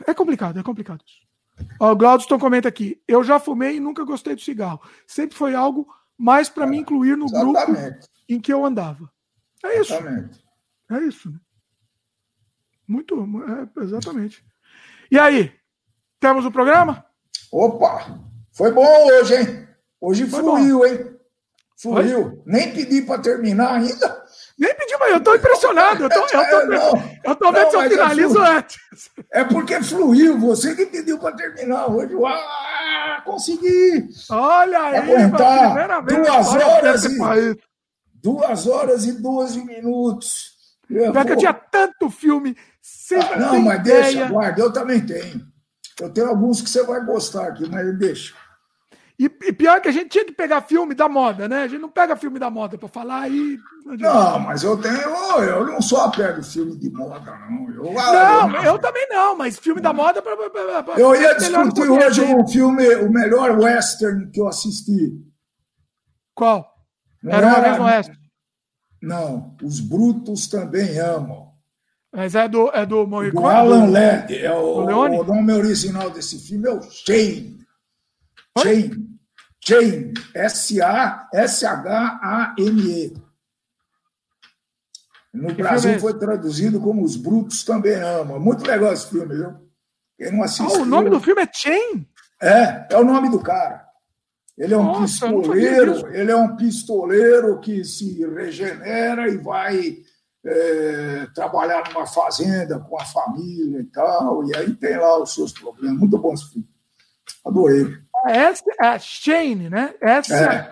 é 0.07 0.15
complicado, 0.15 0.59
é 0.59 0.63
complicado 0.63 1.05
isso. 1.07 1.27
Ó, 1.79 1.93
o 1.93 1.97
Glaudston 1.97 2.39
comenta 2.39 2.69
aqui: 2.69 3.03
eu 3.07 3.23
já 3.23 3.39
fumei 3.39 3.77
e 3.77 3.81
nunca 3.81 4.03
gostei 4.03 4.35
do 4.35 4.41
cigarro. 4.41 4.81
Sempre 5.07 5.37
foi 5.37 5.55
algo 5.55 5.87
mais 6.17 6.49
para 6.49 6.67
me 6.67 6.79
incluir 6.79 7.17
no 7.17 7.27
Exatamente. 7.27 7.83
grupo 7.83 8.07
em 8.29 8.41
que 8.41 8.53
eu 8.53 8.65
andava. 8.65 9.11
É 9.63 9.81
isso. 9.81 9.93
Exatamente. 9.93 10.45
É 10.91 10.99
isso. 11.01 11.31
Né? 11.31 11.39
Muito, 12.87 13.15
é, 13.19 13.83
exatamente. 13.83 14.45
E 15.11 15.19
aí, 15.19 15.53
temos 16.21 16.45
o 16.45 16.51
programa? 16.51 17.05
Opa, 17.53 18.19
foi 18.53 18.73
bom 18.73 18.87
hoje, 19.09 19.35
hein? 19.35 19.69
Hoje 20.01 20.27
foi 20.27 20.41
fluiu, 20.41 20.79
bom. 20.79 20.87
hein? 20.87 21.17
Fluiu. 21.79 22.23
Foi? 22.23 22.43
Nem 22.47 22.73
pedi 22.73 23.03
para 23.03 23.21
terminar 23.21 23.75
ainda. 23.75 24.25
Nem 24.59 24.75
pedi, 24.75 24.97
mas 24.99 25.11
eu 25.13 25.19
estou 25.19 25.37
impressionado. 25.37 26.05
Eu 26.05 26.09
tô, 26.09 26.21
eu 26.21 26.27
tô, 26.27 26.73
é, 26.73 27.21
eu 27.25 27.37
tô 27.37 27.53
vendo 27.53 27.71
se 27.71 27.77
eu 27.77 27.81
é 27.83 27.89
finalizo 27.91 28.43
é 28.43 28.57
antes. 28.57 29.11
É 29.31 29.45
porque 29.45 29.83
fluiu, 29.83 30.39
você 30.39 30.75
que 30.75 30.87
pediu 30.87 31.19
para 31.19 31.37
terminar 31.37 31.91
hoje. 31.91 32.15
Ah, 32.25 33.23
consegui! 33.25 34.09
Olha 34.31 34.81
aí, 34.81 34.97
aguentar 34.97 36.03
duas 36.03 36.55
horas, 36.55 37.05
e, 37.05 37.19
duas 38.15 38.67
horas 38.67 39.05
e 39.05 39.13
12 39.13 39.65
minutos. 39.65 40.56
Eu, 40.89 41.13
vou... 41.13 41.23
eu 41.23 41.37
tinha 41.37 41.53
tanto 41.53 42.11
filme 42.11 42.57
ah, 43.13 43.39
não, 43.39 43.61
mas 43.63 43.81
ideia. 43.81 44.03
deixa, 44.03 44.29
guarda, 44.29 44.61
eu 44.61 44.73
também 44.73 45.05
tenho. 45.05 45.47
Eu 46.01 46.11
tenho 46.11 46.29
alguns 46.29 46.61
que 46.61 46.71
você 46.71 46.83
vai 46.85 47.05
gostar 47.05 47.49
aqui, 47.49 47.69
mas 47.69 47.99
deixa. 47.99 48.35
E, 49.19 49.25
e, 49.25 49.53
pior 49.53 49.81
que 49.81 49.89
a 49.89 49.93
gente 49.93 50.11
tinha 50.11 50.27
que 50.27 50.33
pegar 50.33 50.61
filme 50.61 50.95
da 50.95 51.09
moda, 51.09 51.49
né? 51.49 51.63
A 51.63 51.69
gente 51.69 51.81
não 51.81 51.89
pega 51.89 52.17
filme 52.17 52.39
da 52.39 52.51
moda 52.51 52.77
para 52.77 52.89
falar 52.89 53.31
e. 53.31 53.59
Não, 53.87 54.39
mas 54.41 54.63
eu 54.63 54.77
tenho. 54.77 54.95
Eu 55.43 55.67
não 55.67 55.81
só 55.81 56.11
pego 56.11 56.43
filme 56.43 56.77
de 56.77 56.91
moda, 56.91 57.35
não. 57.49 57.71
Eu, 57.71 57.93
não, 57.95 58.57
eu, 58.57 58.63
eu 58.65 58.79
também 58.79 59.09
não, 59.09 59.37
mas 59.37 59.59
filme 59.59 59.81
da 59.81 59.93
moda. 59.93 60.21
Pra, 60.21 60.37
pra, 60.37 60.83
pra, 60.83 61.01
eu 61.01 61.15
ia 61.15 61.35
discutir 61.35 61.89
hoje 61.89 62.21
um 62.21 62.47
filme, 62.47 62.95
o 62.97 63.11
melhor 63.11 63.59
western 63.59 64.31
que 64.31 64.41
eu 64.41 64.49
assisti. 64.49 65.19
Qual? 66.35 66.71
Era 67.25 67.47
uma 67.47 67.61
vez 67.61 67.79
no 67.79 67.85
western. 67.85 68.26
Não, 69.07 69.57
os 69.63 69.79
brutos 69.79 70.49
também 70.49 70.99
amam. 70.99 71.55
Mas 72.13 72.35
é 72.35 72.49
do, 72.49 72.69
é 72.71 72.85
do 72.85 73.07
Morricone? 73.07 73.45
Do 73.45 73.49
Alan 73.49 73.89
Ladd. 73.89 74.37
É 74.37 74.53
o, 74.53 74.79
o, 74.79 75.25
nome 75.25 75.53
original 75.53 76.11
desse 76.11 76.41
filme 76.41 76.67
é 76.69 76.73
o 76.73 76.83
Shane. 76.83 77.65
Shane. 78.59 79.09
Shane. 79.65 80.13
S-A-S-H-A-N-E. 80.35 81.27
No 85.33 85.55
Brasil 85.55 85.93
é 85.93 86.01
foi 86.01 86.19
traduzido 86.19 86.81
como 86.81 87.05
Os 87.05 87.15
Brutos 87.15 87.63
Também 87.63 87.95
Amam. 87.95 88.41
Muito 88.41 88.67
legal 88.67 88.93
esse 88.93 89.09
filme, 89.09 89.37
viu? 89.37 89.55
Quem 90.19 90.33
não 90.33 90.43
assistiu... 90.43 90.81
Ah, 90.81 90.83
o 90.83 90.85
nome 90.85 91.11
do 91.11 91.21
filme 91.21 91.43
é 91.43 91.49
Chain? 91.53 92.09
É, 92.43 92.89
é 92.91 92.97
o 92.97 93.05
nome 93.05 93.31
do 93.31 93.39
cara. 93.39 93.86
Ele 94.57 94.73
é 94.73 94.79
um 94.79 94.85
Nossa, 94.85 95.03
pistoleiro, 95.03 96.15
ele 96.15 96.31
é 96.31 96.37
um 96.37 96.57
pistoleiro 96.57 97.61
que 97.61 97.85
se 97.85 98.25
regenera 98.27 99.29
e 99.29 99.37
vai 99.37 99.99
é, 100.45 101.27
trabalhar 101.35 101.85
numa 101.89 102.07
fazenda 102.07 102.81
com 102.81 102.99
a 102.99 103.05
família 103.05 103.81
e 103.81 103.85
tal, 103.85 104.47
e 104.49 104.57
aí 104.57 104.73
tem 104.75 104.97
lá 104.97 105.19
os 105.21 105.35
seus 105.35 105.53
problemas. 105.53 105.99
Muito 105.99 106.19
bom 106.19 106.33
esse 106.33 106.51
filme. 106.51 106.69
Adorei. 107.45 107.99
Essa 108.27 108.65
é 108.81 108.87
a 108.87 108.99
Shane, 108.99 109.69
né? 109.69 109.95
Essa 110.01 110.35
é. 110.35 110.71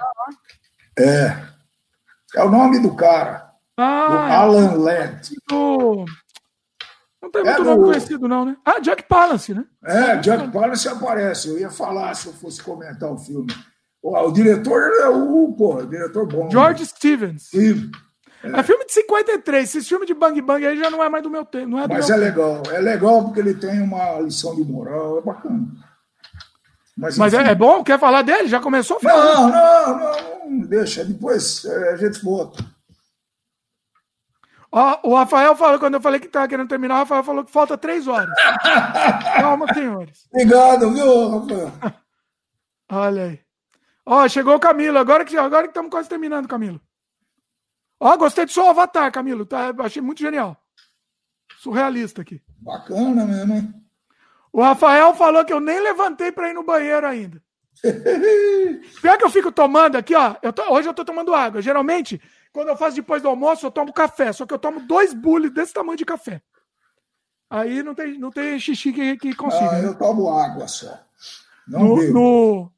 é. 0.99 1.55
É 2.35 2.43
o 2.43 2.51
nome 2.51 2.81
do 2.81 2.95
cara. 2.97 3.53
Ah, 3.77 4.09
do 4.09 4.17
Alan 4.17 4.75
Ladd. 4.77 5.31
Do... 5.49 6.05
Não 7.21 7.31
tem 7.31 7.45
muito 7.45 7.61
é 7.61 7.65
nome 7.65 7.77
do... 7.77 7.85
conhecido, 7.87 8.29
não, 8.29 8.45
né? 8.45 8.57
Ah, 8.65 8.81
Jack 8.81 9.05
Palance, 9.05 9.53
né? 9.53 9.65
É, 9.85 10.17
Jack 10.17 10.51
Palance 10.51 10.89
aparece. 10.89 11.49
Eu 11.49 11.59
ia 11.59 11.71
falar 11.71 12.15
se 12.15 12.27
eu 12.27 12.33
fosse 12.33 12.63
comentar 12.63 13.11
o 13.11 13.19
filme. 13.19 13.53
O, 14.05 14.31
diretor 14.31 14.83
é 15.01 15.09
o, 15.09 15.51
pô, 15.57 15.83
diretor 15.83 16.27
bom. 16.27 16.51
George 16.51 16.81
né? 16.81 16.87
Stevens. 16.87 17.51
É. 17.55 18.61
é 18.61 18.63
filme 18.63 18.85
de 18.85 18.93
53. 18.93 19.75
Esse 19.75 19.89
filme 19.89 20.05
de 20.05 20.13
Bang 20.13 20.39
Bang 20.43 20.67
aí 20.67 20.77
já 20.77 20.91
não 20.91 21.03
é 21.03 21.09
mais 21.09 21.23
do 21.23 21.31
meu 21.31 21.43
tempo. 21.43 21.69
Não 21.69 21.79
é 21.79 21.89
Mas 21.89 22.11
é 22.11 22.17
legal. 22.17 22.63
É 22.71 22.81
legal 22.81 23.25
porque 23.25 23.41
ele 23.41 23.55
tem 23.55 23.81
uma 23.81 24.21
lição 24.21 24.55
de 24.55 24.63
moral. 24.63 25.21
É 25.21 25.23
bacana. 25.23 25.67
Mas, 26.95 27.17
Mas 27.17 27.33
é, 27.33 27.51
é, 27.51 27.55
bom? 27.55 27.83
Quer 27.83 27.99
falar 27.99 28.21
dele? 28.21 28.47
Já 28.47 28.61
começou? 28.61 28.99
Não, 29.03 29.49
não, 29.49 29.99
não, 29.99 30.51
não 30.51 30.67
deixa. 30.67 31.03
Depois 31.03 31.65
é, 31.65 31.95
a 31.95 31.97
gente 31.97 32.23
volta. 32.23 32.63
Ó, 34.71 34.99
o 35.03 35.15
Rafael 35.15 35.57
falou, 35.57 35.79
quando 35.79 35.95
eu 35.95 36.01
falei 36.01 36.21
que 36.21 36.27
estava 36.27 36.47
querendo 36.47 36.69
terminar, 36.69 36.97
o 36.97 36.99
Rafael 36.99 37.25
falou 37.25 37.43
que 37.43 37.51
falta 37.51 37.79
três 37.79 38.07
horas. 38.07 38.29
Calma, 39.41 39.73
senhores. 39.73 40.27
Obrigado, 40.31 40.93
viu, 40.93 41.31
Rafael? 41.31 41.73
Olha 42.93 43.25
aí. 43.25 43.44
Ó, 44.07 44.29
chegou 44.29 44.55
o 44.55 44.61
Camilo. 44.61 44.99
Agora 44.99 45.25
que 45.25 45.37
agora 45.37 45.67
estamos 45.67 45.91
quase 45.91 46.09
terminando, 46.09 46.49
Camilo. 46.49 46.81
Ó, 47.99 48.17
gostei 48.17 48.45
do 48.45 48.53
seu 48.53 48.69
avatar, 48.69 49.11
Camilo. 49.11 49.47
Tá, 49.47 49.73
achei 49.79 50.03
muito 50.03 50.21
genial. 50.21 50.57
Surrealista 51.59 52.23
aqui. 52.23 52.43
Bacana 52.61 53.25
mesmo, 53.25 53.55
hein? 53.55 53.75
O 54.53 54.63
Rafael 54.63 55.15
falou 55.15 55.45
que 55.45 55.53
eu 55.53 55.61
nem 55.61 55.81
levantei 55.81 56.31
para 56.31 56.51
ir 56.51 56.55
no 56.55 56.63
banheiro 56.63 57.07
ainda. 57.07 57.43
Pior 59.03 59.19
que 59.19 59.25
eu 59.25 59.31
fico 59.31 59.51
tomando 59.51 59.97
aqui, 59.97 60.15
ó. 60.15 60.37
Eu 60.43 60.53
tô, 60.53 60.63
hoje 60.73 60.89
eu 60.89 60.95
tô 60.95 61.05
tomando 61.05 61.35
água. 61.35 61.61
Geralmente, 61.61 62.21
quando 62.53 62.69
eu 62.69 62.77
faço 62.77 62.97
depois 62.97 63.21
do 63.21 63.29
almoço, 63.29 63.67
eu 63.67 63.71
tomo 63.71 63.93
café. 63.93 64.33
Só 64.33 64.47
que 64.47 64.55
eu 64.55 64.59
tomo 64.59 64.81
dois 64.81 65.13
bules 65.13 65.51
desse 65.51 65.73
tamanho 65.73 65.99
de 65.99 66.05
café. 66.05 66.41
Aí 67.51 67.83
não 67.83 67.95
tem, 67.95 68.19
não 68.19 68.31
tem 68.31 68.59
xixi 68.59 68.93
que, 68.93 69.17
que 69.17 69.35
consiga. 69.35 69.71
Ah, 69.71 69.81
eu 69.81 69.95
tomo 69.97 70.29
água 70.29 70.69
só. 70.69 70.99
Não 71.67 71.81
no, 71.81 72.13
no, 72.13 72.73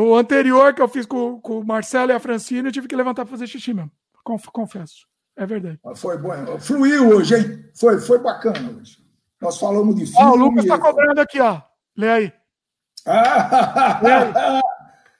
no, 0.00 0.14
anterior 0.14 0.74
que 0.74 0.82
eu 0.82 0.88
fiz 0.88 1.06
com, 1.06 1.40
com 1.40 1.60
o 1.60 1.66
Marcelo 1.66 2.12
e 2.12 2.14
a 2.14 2.20
Francine, 2.20 2.68
eu 2.68 2.72
tive 2.72 2.88
que 2.88 2.96
levantar 2.96 3.24
para 3.24 3.32
fazer 3.32 3.46
xixi 3.46 3.74
mesmo 3.74 3.90
confesso. 4.52 5.06
É 5.36 5.46
verdade. 5.46 5.78
Foi 5.94 6.18
bom. 6.18 6.58
Fluiu 6.58 7.10
hoje, 7.10 7.36
hein? 7.36 7.64
Foi, 7.78 8.00
foi 8.00 8.18
bacana 8.18 8.70
hoje. 8.70 8.98
Nós 9.40 9.58
falamos 9.58 9.94
de 9.94 10.06
filme. 10.06 10.22
Ó, 10.22 10.32
o 10.32 10.36
Lucas 10.36 10.64
está 10.64 10.78
cobrando 10.78 11.20
aqui, 11.20 11.40
ó. 11.40 11.60
Lê 11.96 12.10
aí. 12.10 12.32
Ah, 13.06 14.00
Lê 14.02 14.12
aí. 14.12 14.32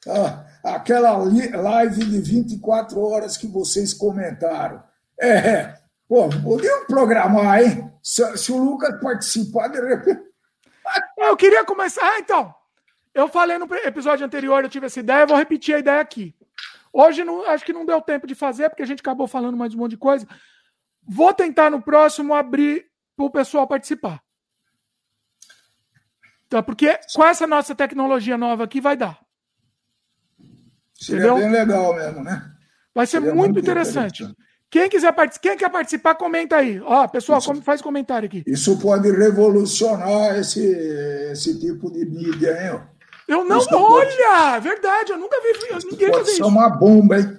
aquela 0.65 1.13
live 1.13 2.05
de 2.05 2.21
24 2.21 3.01
horas 3.01 3.37
que 3.37 3.47
vocês 3.47 3.95
comentaram. 3.95 4.83
É, 5.21 5.75
Pô, 6.09 6.29
podemos 6.29 6.87
programar, 6.87 7.63
hein? 7.63 7.93
Se, 8.03 8.37
se, 8.37 8.53
o 8.53 8.59
Lucas 8.59 9.01
participar, 9.01 9.69
de 9.69 9.81
repente. 9.81 10.23
Eu 11.19 11.37
queria 11.37 11.65
começar. 11.65 12.01
Ah, 12.03 12.19
então. 12.21 12.55
Eu 13.17 13.29
falei 13.29 13.57
no 13.57 13.67
episódio 13.77 14.27
anterior, 14.27 14.63
eu 14.63 14.69
tive 14.69 14.85
essa 14.85 15.01
ideia, 15.01 15.25
vou 15.25 15.39
repetir 15.39 15.75
a 15.75 15.79
ideia 15.79 16.01
aqui. 16.03 16.37
Hoje 16.93 17.25
não, 17.25 17.47
acho 17.49 17.65
que 17.65 17.73
não 17.73 17.87
deu 17.87 17.99
tempo 18.03 18.27
de 18.27 18.35
fazer, 18.35 18.69
porque 18.69 18.83
a 18.83 18.87
gente 18.87 19.01
acabou 19.01 19.27
falando 19.27 19.57
mais 19.57 19.75
um 19.75 19.79
monte 19.79 19.93
de 19.93 19.97
coisa. 19.97 20.29
Vou 21.03 21.33
tentar 21.33 21.71
no 21.71 21.81
próximo 21.81 22.35
abrir 22.35 22.85
para 23.17 23.25
o 23.25 23.31
pessoal 23.31 23.67
participar. 23.67 24.21
Então, 26.47 26.63
porque 26.63 27.01
com 27.15 27.25
essa 27.25 27.47
nossa 27.47 27.75
tecnologia 27.75 28.37
nova 28.37 28.65
aqui 28.65 28.83
vai 28.83 28.99
dar. 28.99 29.19
Seria 30.95 31.29
Entendeu? 31.29 31.37
bem 31.37 31.51
legal 31.51 31.95
mesmo, 31.95 32.23
né? 32.23 32.53
Vai 32.95 33.07
ser 33.07 33.21
muito, 33.21 33.35
muito 33.35 33.59
interessante. 33.59 34.25
interessante. 34.25 34.47
Quem 34.71 34.91
quiser 34.91 35.13
participar, 35.13 35.49
quem 35.49 35.57
quer 35.57 35.71
participar, 35.71 36.15
comenta 36.17 36.57
aí. 36.57 36.79
Ó, 36.83 37.09
pessoal, 37.09 37.39
isso, 37.39 37.63
faz 37.63 37.81
comentário 37.81 38.27
aqui. 38.27 38.43
Isso 38.47 38.79
pode 38.79 39.11
revolucionar 39.11 40.37
esse, 40.37 40.61
esse 41.33 41.59
tipo 41.59 41.91
de 41.91 42.05
mídia, 42.05 42.75
hein? 42.75 42.96
Eu 43.29 43.45
não, 43.45 43.59
isso 43.59 43.69
olha, 43.75 44.07
pode... 44.07 44.61
verdade, 44.63 45.13
eu 45.13 45.19
nunca 45.19 45.37
vi 45.41 45.87
ninguém 45.91 46.11
pode 46.11 46.25
fazer 46.25 46.33
isso. 46.33 46.47
uma 46.47 46.69
bomba, 46.69 47.19
hein? 47.19 47.39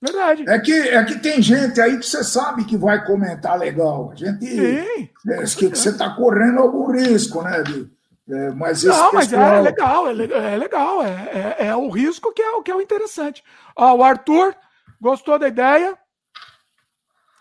Verdade. 0.00 0.44
É 0.48 0.58
que, 0.58 0.72
é 0.72 1.04
que 1.04 1.18
tem 1.18 1.40
gente 1.40 1.80
aí 1.80 1.98
que 1.98 2.06
você 2.06 2.22
sabe 2.22 2.64
que 2.64 2.76
vai 2.76 3.04
comentar 3.04 3.58
legal. 3.58 4.10
A 4.12 4.14
gente. 4.14 4.46
Sim. 4.46 5.08
É, 5.28 5.36
que, 5.44 5.68
você 5.68 5.90
está 5.90 6.14
correndo 6.14 6.60
algum 6.60 6.90
risco, 6.90 7.42
né? 7.42 7.62
De, 7.62 7.90
é, 8.28 8.50
mas 8.50 8.82
não, 8.82 9.12
mas 9.12 9.32
é 9.32 9.36
pessoal... 9.36 9.54
é 9.54 9.60
legal, 9.60 10.08
é, 10.08 10.10
é 10.10 10.56
legal, 10.56 11.02
é, 11.02 11.56
é, 11.58 11.66
é, 11.68 11.76
o 11.76 11.88
risco 11.88 12.32
que 12.32 12.42
é, 12.42 12.50
o 12.52 12.62
que 12.62 12.70
é 12.70 12.74
o 12.74 12.82
interessante. 12.82 13.42
Ó, 13.74 13.94
o 13.94 14.02
Arthur 14.02 14.54
gostou 15.00 15.38
da 15.38 15.48
ideia. 15.48 15.96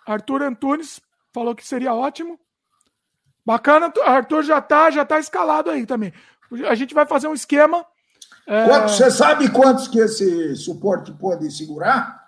Arthur 0.05 0.43
Antunes 0.43 1.01
falou 1.33 1.55
que 1.55 1.67
seria 1.67 1.93
ótimo. 1.93 2.39
Bacana, 3.45 3.91
Arthur 4.03 4.43
já 4.43 4.61
tá, 4.61 4.89
já 4.89 5.05
tá 5.05 5.19
escalado 5.19 5.69
aí 5.69 5.85
também. 5.85 6.13
A 6.67 6.75
gente 6.75 6.93
vai 6.93 7.05
fazer 7.05 7.27
um 7.27 7.33
esquema. 7.33 7.85
É... 8.47 8.81
Você 8.81 9.09
sabe 9.11 9.49
quantos 9.51 9.87
que 9.87 9.99
esse 9.99 10.55
suporte 10.55 11.11
pode 11.13 11.49
segurar? 11.51 12.23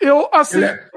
Eu, 0.00 0.28
assim, 0.32 0.62
é... 0.62 0.88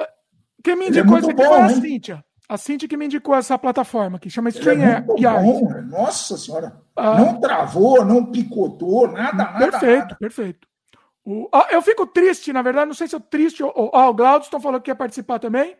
quem 0.63 0.75
me 0.75 0.85
é 0.85 0.87
indicou 0.89 1.17
isso 1.17 1.29
aqui 1.29 1.43
foi 1.43 1.61
a 1.61 1.69
Cíntia. 1.69 2.25
A 2.47 2.57
Cintia 2.57 2.87
que 2.87 2.97
me 2.97 3.05
indicou 3.05 3.33
essa 3.35 3.57
plataforma 3.57 4.19
que 4.19 4.29
chama 4.29 4.49
StreamYard. 4.49 5.07
É 5.25 5.81
Nossa 5.81 6.37
senhora. 6.37 6.79
Ah, 6.95 7.17
não 7.17 7.39
travou, 7.39 8.05
não 8.05 8.25
picotou, 8.25 9.07
nada, 9.07 9.37
nada. 9.37 9.57
Perfeito, 9.57 10.01
nada. 10.01 10.17
perfeito. 10.19 10.67
O, 11.25 11.47
ah, 11.53 11.67
eu 11.71 11.81
fico 11.81 12.05
triste, 12.05 12.51
na 12.51 12.61
verdade, 12.61 12.87
não 12.87 12.93
sei 12.93 13.07
se 13.07 13.15
eu 13.15 13.19
triste. 13.19 13.63
Ó, 13.63 13.71
oh, 13.75 14.09
o 14.09 14.13
Glaudston 14.13 14.59
falou 14.59 14.79
que 14.79 14.91
quer 14.91 14.95
participar 14.95 15.39
também. 15.39 15.75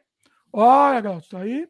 Olha, 0.52 1.02
Glaudston, 1.02 1.38
aí. 1.38 1.68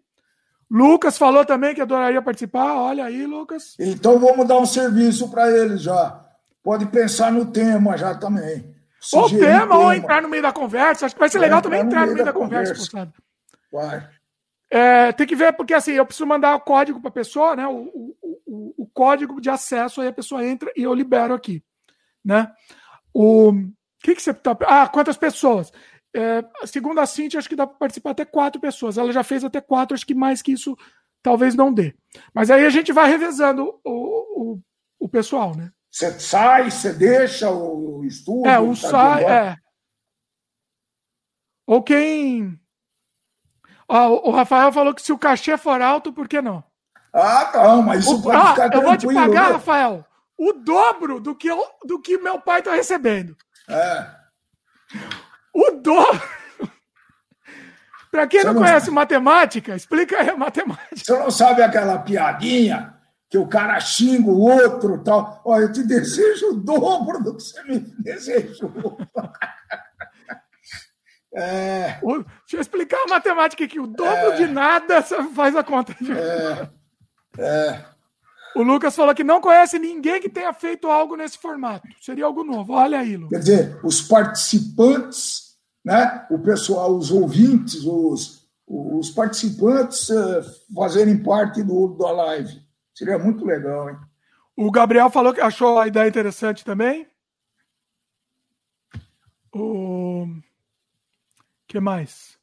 Lucas 0.74 1.20
falou 1.20 1.46
também 1.46 1.76
que 1.76 1.82
adoraria 1.82 2.20
participar. 2.20 2.74
Olha 2.74 3.06
aí, 3.06 3.28
Lucas. 3.28 3.76
Então 3.80 4.18
vamos 4.18 4.48
dar 4.48 4.58
um 4.58 4.66
serviço 4.66 5.30
para 5.30 5.52
ele 5.52 5.78
já. 5.78 6.20
Pode 6.64 6.88
pensar 6.88 7.32
no 7.32 7.46
tema 7.46 7.96
já 7.96 8.16
também. 8.16 8.74
Ou 9.14 9.30
tema, 9.30 9.46
tema, 9.46 9.78
ou 9.78 9.94
entrar 9.94 10.24
no 10.24 10.30
meio 10.30 10.42
da 10.42 10.52
conversa. 10.52 11.06
Acho 11.06 11.14
que 11.14 11.20
vai 11.20 11.30
ser 11.30 11.38
legal 11.38 11.62
também 11.62 11.82
entrar 11.82 12.08
no 12.08 12.14
meio, 12.14 12.26
da, 12.26 12.32
da, 12.32 12.34
conversa. 12.34 12.74
conversa 12.74 13.14
vai. 13.72 14.10
É, 14.68 15.12
tem 15.12 15.28
que 15.28 15.36
ver, 15.36 15.54
porque 15.54 15.76
assim, 15.76 15.92
eu 15.92 16.08
preciso 16.08 16.26
mandar 16.26 16.56
o 16.56 16.62
código 16.62 17.00
para 17.00 17.10
a 17.10 17.14
pessoa, 17.14 17.56
né? 17.56 17.68
O, 17.68 17.92
o, 17.94 18.16
o, 18.44 18.74
o, 18.84 18.88
código 18.88 19.40
de 19.40 19.52
acesso, 19.52 20.02
aí 20.02 20.08
a 20.08 20.14
pessoa 20.14 20.44
entra 20.44 20.72
e 20.76 20.82
eu 20.82 20.94
libero 20.96 21.36
aqui. 21.36 21.64
Né? 22.26 22.52
O 23.14 23.54
que, 24.02 24.16
que 24.16 24.24
você 24.24 24.34
tá. 24.34 24.58
Ah, 24.62 24.88
quantas 24.88 25.18
pessoas? 25.18 25.72
É, 26.16 26.44
segundo 26.68 27.00
a 27.00 27.06
Cintia, 27.06 27.40
acho 27.40 27.50
que 27.50 27.56
dá 27.56 27.66
para 27.66 27.78
participar 27.78 28.12
até 28.12 28.24
quatro 28.24 28.62
pessoas. 28.62 28.98
Ela 28.98 29.12
já 29.12 29.24
fez 29.24 29.44
até 29.44 29.60
quatro, 29.60 29.96
acho 29.96 30.06
que 30.06 30.14
mais 30.14 30.42
que 30.42 30.52
isso 30.52 30.78
talvez 31.22 31.56
não 31.56 31.74
dê. 31.74 31.96
Mas 32.34 32.52
aí 32.52 32.66
a 32.66 32.70
gente 32.70 32.92
vai 32.92 33.10
revezando 33.10 33.80
o, 33.84 34.54
o, 34.54 34.60
o 35.00 35.10
pessoal, 35.10 35.56
né? 35.56 35.72
Você 35.90 36.20
sai, 36.20 36.70
você 36.70 36.92
deixa 36.94 37.50
o 37.50 38.04
estudo. 38.06 38.48
É, 38.48 38.60
um 38.60 38.76
tá 38.76 38.90
sai, 38.90 39.24
é. 39.24 39.58
Ou 41.66 41.82
quem 41.82 42.60
o 43.88 44.32
Rafael 44.32 44.72
falou 44.72 44.94
que 44.94 45.02
se 45.02 45.12
o 45.12 45.18
cachê 45.18 45.58
for 45.58 45.82
alto, 45.82 46.12
por 46.12 46.28
que 46.28 46.42
não? 46.42 46.64
Ah, 47.14 47.52
não, 47.54 47.82
mas 47.84 48.06
isso 48.06 48.16
o, 48.16 48.22
pode 48.24 48.38
ah, 48.38 48.50
ficar 48.50 48.74
Eu 48.74 48.82
vou 48.82 48.98
te 48.98 49.06
pagar, 49.06 49.50
né? 49.50 49.54
Rafael, 49.54 50.06
o 50.38 50.54
dobro 50.54 51.20
do 51.20 51.36
que, 51.36 51.48
eu, 51.48 51.64
do 51.86 52.02
que 52.02 52.18
meu 52.18 52.40
pai 52.40 52.60
está 52.60 52.74
recebendo. 52.74 53.38
É. 53.70 54.10
O 55.54 55.72
dobro. 55.72 56.22
Para 58.12 58.28
quem 58.28 58.44
não, 58.44 58.54
não 58.54 58.62
conhece 58.62 58.86
sabe. 58.86 58.96
matemática, 58.96 59.76
explica 59.76 60.20
aí 60.20 60.30
a 60.30 60.38
matemática. 60.38 60.96
Você 60.96 61.18
não 61.18 61.32
sabe 61.32 61.64
aquela 61.64 61.98
piadinha 62.00 62.94
que 63.30 63.38
o 63.38 63.48
cara 63.48 63.80
xinga 63.80 64.30
o 64.30 64.40
outro 64.40 65.04
tal? 65.04 65.42
Olha, 65.44 65.64
eu 65.64 65.72
te 65.72 65.84
desejo 65.84 66.52
o 66.52 66.54
dobro 66.54 67.24
do 67.24 67.36
que 67.36 67.42
você 67.44 67.64
me 67.64 67.80
desejou. 68.00 68.72
É... 71.36 71.98
O, 72.04 72.18
deixa 72.18 72.58
eu 72.58 72.62
explicar 72.62 72.98
a 72.98 73.08
matemática 73.08 73.64
aqui. 73.64 73.80
O 73.80 73.88
dobro 73.88 74.34
é... 74.34 74.36
de 74.36 74.46
nada 74.46 75.02
faz 75.02 75.56
a 75.56 75.64
conta. 75.64 75.96
É... 77.36 77.42
é... 77.42 77.86
O 78.56 78.62
Lucas 78.62 78.96
falou 78.96 79.16
que 79.16 79.24
não 79.24 79.42
conhece 79.42 79.80
ninguém 79.80 80.22
que 80.22 80.30
tenha 80.30 80.54
feito 80.54 80.88
algo 80.88 81.16
nesse 81.16 81.40
formato. 81.40 81.88
Seria 82.00 82.26
algo 82.26 82.44
novo. 82.44 82.74
Olha 82.74 83.00
aí, 83.00 83.18
Lucas. 83.18 83.30
Quer 83.30 83.40
dizer, 83.40 83.80
os 83.84 84.02
participantes, 84.02 85.43
né? 85.84 86.26
o 86.30 86.40
pessoal, 86.40 86.96
os 86.96 87.12
ouvintes, 87.12 87.84
os, 87.84 88.48
os 88.68 89.10
participantes 89.12 90.10
uh, 90.10 90.42
fazerem 90.74 91.22
parte 91.22 91.62
do, 91.62 91.90
da 91.90 92.12
live. 92.12 92.62
Seria 92.94 93.18
muito 93.18 93.46
legal, 93.46 93.90
hein? 93.90 93.98
O 94.56 94.72
Gabriel 94.72 95.10
falou 95.10 95.34
que 95.34 95.42
achou 95.42 95.80
a 95.80 95.88
ideia 95.88 96.08
interessante 96.08 96.64
também. 96.64 97.08
O 99.52 100.28
que 101.68 101.80
mais? 101.80 102.38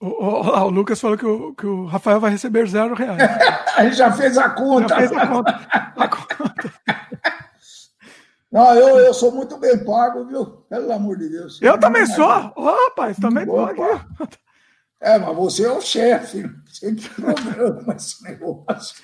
O, 0.00 0.06
o, 0.06 0.64
o, 0.64 0.70
Lucas 0.70 1.00
falou 1.00 1.18
que 1.18 1.26
o, 1.26 1.54
que 1.54 1.66
o 1.66 1.86
Rafael 1.86 2.20
vai 2.20 2.30
receber 2.30 2.68
zero 2.68 2.94
reais. 2.94 3.20
Ele 3.78 3.92
já 3.92 4.12
fez 4.12 4.38
a 4.38 4.50
conta. 4.50 4.88
Já 4.88 4.96
fez 4.96 5.12
a 5.12 5.26
conta. 5.26 5.50
A 5.50 5.80
conta. 6.07 6.07
Não, 8.50 8.74
eu, 8.74 8.98
eu 8.98 9.12
sou 9.12 9.30
muito 9.30 9.58
bem 9.58 9.84
pago, 9.84 10.24
viu? 10.24 10.46
Pelo 10.68 10.92
amor 10.92 11.18
de 11.18 11.28
Deus. 11.28 11.60
Eu 11.60 11.78
também 11.78 12.06
sou. 12.06 12.52
Oh, 12.56 12.86
rapaz, 12.86 13.18
também 13.18 13.44
tô 13.44 13.60
aqui. 13.60 13.82
É, 15.00 15.18
mas 15.18 15.36
você 15.36 15.64
é 15.64 15.70
o 15.70 15.80
chefe. 15.80 16.50
Você 16.66 16.94
que 16.94 17.08
programa 17.10 17.94
esse 17.94 18.22
negócio. 18.24 18.96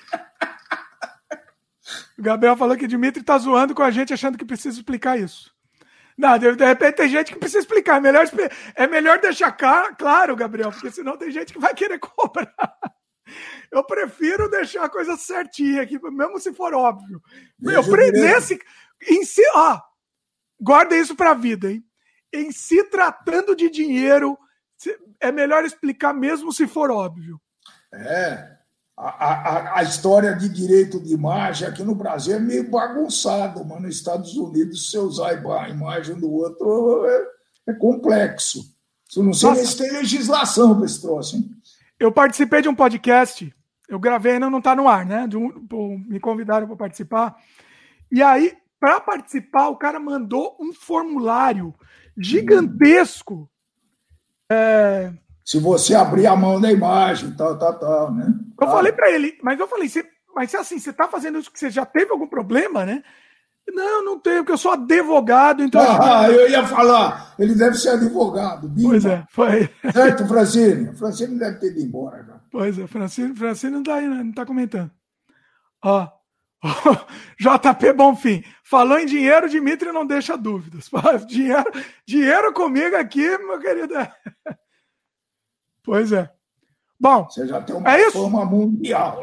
O 2.17 2.21
Gabriel 2.21 2.57
falou 2.57 2.75
que 2.75 2.87
Dimitri 2.87 3.23
tá 3.23 3.37
zoando 3.37 3.75
com 3.75 3.83
a 3.83 3.91
gente, 3.91 4.13
achando 4.13 4.37
que 4.37 4.45
precisa 4.45 4.77
explicar 4.77 5.19
isso. 5.19 5.53
Não, 6.17 6.37
de, 6.37 6.51
repente 6.51 6.95
tem 6.95 7.09
gente 7.09 7.33
que 7.33 7.39
precisa 7.39 7.59
explicar. 7.59 7.97
É 7.97 7.99
melhor, 7.99 8.25
é 8.75 8.87
melhor 8.87 9.19
deixar 9.19 9.51
claro, 9.51 10.35
Gabriel, 10.35 10.71
porque 10.71 10.89
senão 10.89 11.17
tem 11.17 11.29
gente 11.29 11.53
que 11.53 11.59
vai 11.59 11.73
querer 11.73 11.99
cobrar. 11.99 12.77
Eu 13.71 13.83
prefiro 13.83 14.49
deixar 14.49 14.85
a 14.85 14.89
coisa 14.89 15.17
certinha 15.17 15.81
aqui, 15.81 15.99
mesmo 16.11 16.39
se 16.39 16.53
for 16.53 16.73
óbvio. 16.73 17.21
Eu 17.61 17.83
nesse, 18.11 18.59
em 19.09 19.23
si, 19.23 19.43
ó, 19.53 19.79
guarda 20.59 20.95
isso 20.95 21.15
para 21.15 21.31
a 21.31 21.35
vida, 21.35 21.71
hein? 21.71 21.83
Em 22.33 22.51
se 22.51 22.83
tratando 22.85 23.55
de 23.55 23.69
dinheiro, 23.69 24.37
é 25.19 25.31
melhor 25.31 25.63
explicar 25.63 26.13
mesmo 26.13 26.51
se 26.51 26.67
for 26.67 26.91
óbvio. 26.91 27.39
É, 27.93 28.55
a, 28.97 29.09
a, 29.09 29.79
a, 29.79 29.83
história 29.83 30.35
de 30.35 30.49
direito 30.49 30.99
de 31.01 31.13
imagem 31.13 31.67
aqui 31.67 31.83
no 31.83 31.95
Brasil 31.95 32.35
é 32.35 32.39
meio 32.39 32.69
bagunçado, 32.69 33.63
mas 33.65 33.81
nos 33.81 33.95
Estados 33.95 34.35
Unidos, 34.35 34.89
se 34.89 34.97
usar 34.97 35.31
a 35.31 35.69
imagem 35.69 36.15
do 36.15 36.31
outro, 36.31 37.05
é, 37.05 37.71
é 37.71 37.73
complexo. 37.73 38.73
Eu 39.15 39.23
não 39.23 39.33
sei 39.33 39.55
se 39.55 39.77
tem 39.77 39.91
legislação 39.91 40.75
para 40.75 40.85
esse 40.85 41.01
troço. 41.01 41.37
Hein? 41.37 41.49
Eu 41.99 42.11
participei 42.11 42.61
de 42.61 42.67
um 42.67 42.75
podcast, 42.75 43.53
eu 43.87 43.99
gravei, 43.99 44.33
ainda 44.33 44.49
não 44.49 44.59
está 44.59 44.75
no 44.75 44.87
ar, 44.87 45.05
né? 45.05 45.27
Um, 45.33 46.03
me 46.07 46.19
convidaram 46.19 46.67
para 46.67 46.75
participar. 46.75 47.35
E 48.11 48.21
aí, 48.21 48.57
para 48.85 49.01
participar, 49.01 49.69
o 49.69 49.77
cara 49.77 49.99
mandou 49.99 50.55
um 50.61 50.71
formulário 50.71 51.73
gigantesco. 52.15 53.49
É, 54.47 55.11
se 55.43 55.59
você 55.59 55.95
abrir 55.95 56.27
a 56.27 56.35
mão 56.35 56.61
da 56.61 56.71
imagem, 56.71 57.31
tal, 57.31 57.57
tal, 57.57 57.79
tal, 57.79 58.13
né? 58.13 58.31
Eu 58.61 58.67
falei 58.67 58.91
para 58.91 59.09
ele, 59.09 59.39
mas 59.41 59.59
eu 59.59 59.67
falei, 59.67 59.89
mas 60.35 60.53
assim, 60.53 60.77
você 60.77 60.91
está 60.91 61.07
fazendo 61.07 61.39
isso 61.39 61.51
que 61.51 61.57
você 61.57 61.71
já 61.71 61.83
teve 61.83 62.11
algum 62.11 62.27
problema, 62.27 62.85
né? 62.85 63.01
Não, 63.67 64.05
não 64.05 64.19
tenho, 64.19 64.43
porque 64.43 64.51
eu 64.51 64.57
sou 64.57 64.73
advogado, 64.73 65.63
então. 65.63 65.81
Ah, 65.81 66.29
eu 66.29 66.47
ia 66.47 66.63
falar, 66.67 67.33
ele 67.39 67.55
deve 67.55 67.77
ser 67.77 67.89
advogado. 67.89 68.69
Bimba. 68.69 68.89
Pois 68.89 69.05
é, 69.07 69.25
foi. 69.31 69.69
Certo, 69.91 70.27
Francine? 70.27 70.95
Francine 70.95 71.39
deve 71.39 71.57
ter 71.57 71.71
ido 71.71 71.79
embora. 71.79 72.23
Já. 72.23 72.39
Pois 72.51 72.77
é, 72.77 72.85
Francine, 72.85 73.35
Francine 73.35 73.71
não 73.71 73.79
está 73.79 73.95
aí, 73.95 74.07
não 74.07 74.29
está 74.29 74.45
comentando. 74.45 74.91
Ó, 75.83 76.07
JP 77.39 77.93
Bonfim, 77.93 78.43
falou 78.63 78.97
em 78.99 79.05
dinheiro, 79.05 79.49
Dimitri 79.49 79.91
não 79.91 80.05
deixa 80.05 80.37
dúvidas. 80.37 80.89
Dinheiro, 81.27 81.71
dinheiro 82.05 82.53
comigo 82.53 82.95
aqui, 82.95 83.37
meu 83.37 83.59
querido. 83.59 83.93
Pois 85.83 86.11
é. 86.11 86.27
Bom, 86.99 87.25
você 87.25 87.45
já 87.45 87.61
tem 87.61 87.75
uma 87.75 87.95
é 87.95 88.07
isso? 88.07 88.23
fama 88.23 88.43
mundial. 88.43 89.21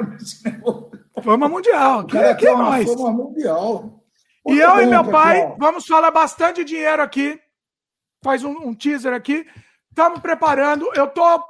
Fama 1.24 1.48
mundial. 1.48 2.06
Que, 2.06 2.34
que 2.36 2.46
é 2.46 2.52
uma 2.52 2.84
fama 2.84 3.10
mundial. 3.10 4.04
e 4.46 4.60
eu 4.60 4.80
e 4.80 4.86
meu 4.86 5.04
pai, 5.10 5.56
vamos 5.58 5.84
falar 5.84 6.12
bastante 6.12 6.62
dinheiro 6.62 7.02
aqui. 7.02 7.36
Faz 8.22 8.44
um, 8.44 8.52
um 8.52 8.72
teaser 8.72 9.12
aqui. 9.12 9.44
Estamos 9.90 10.20
preparando. 10.20 10.88
Eu 10.94 11.06
estou 11.06 11.44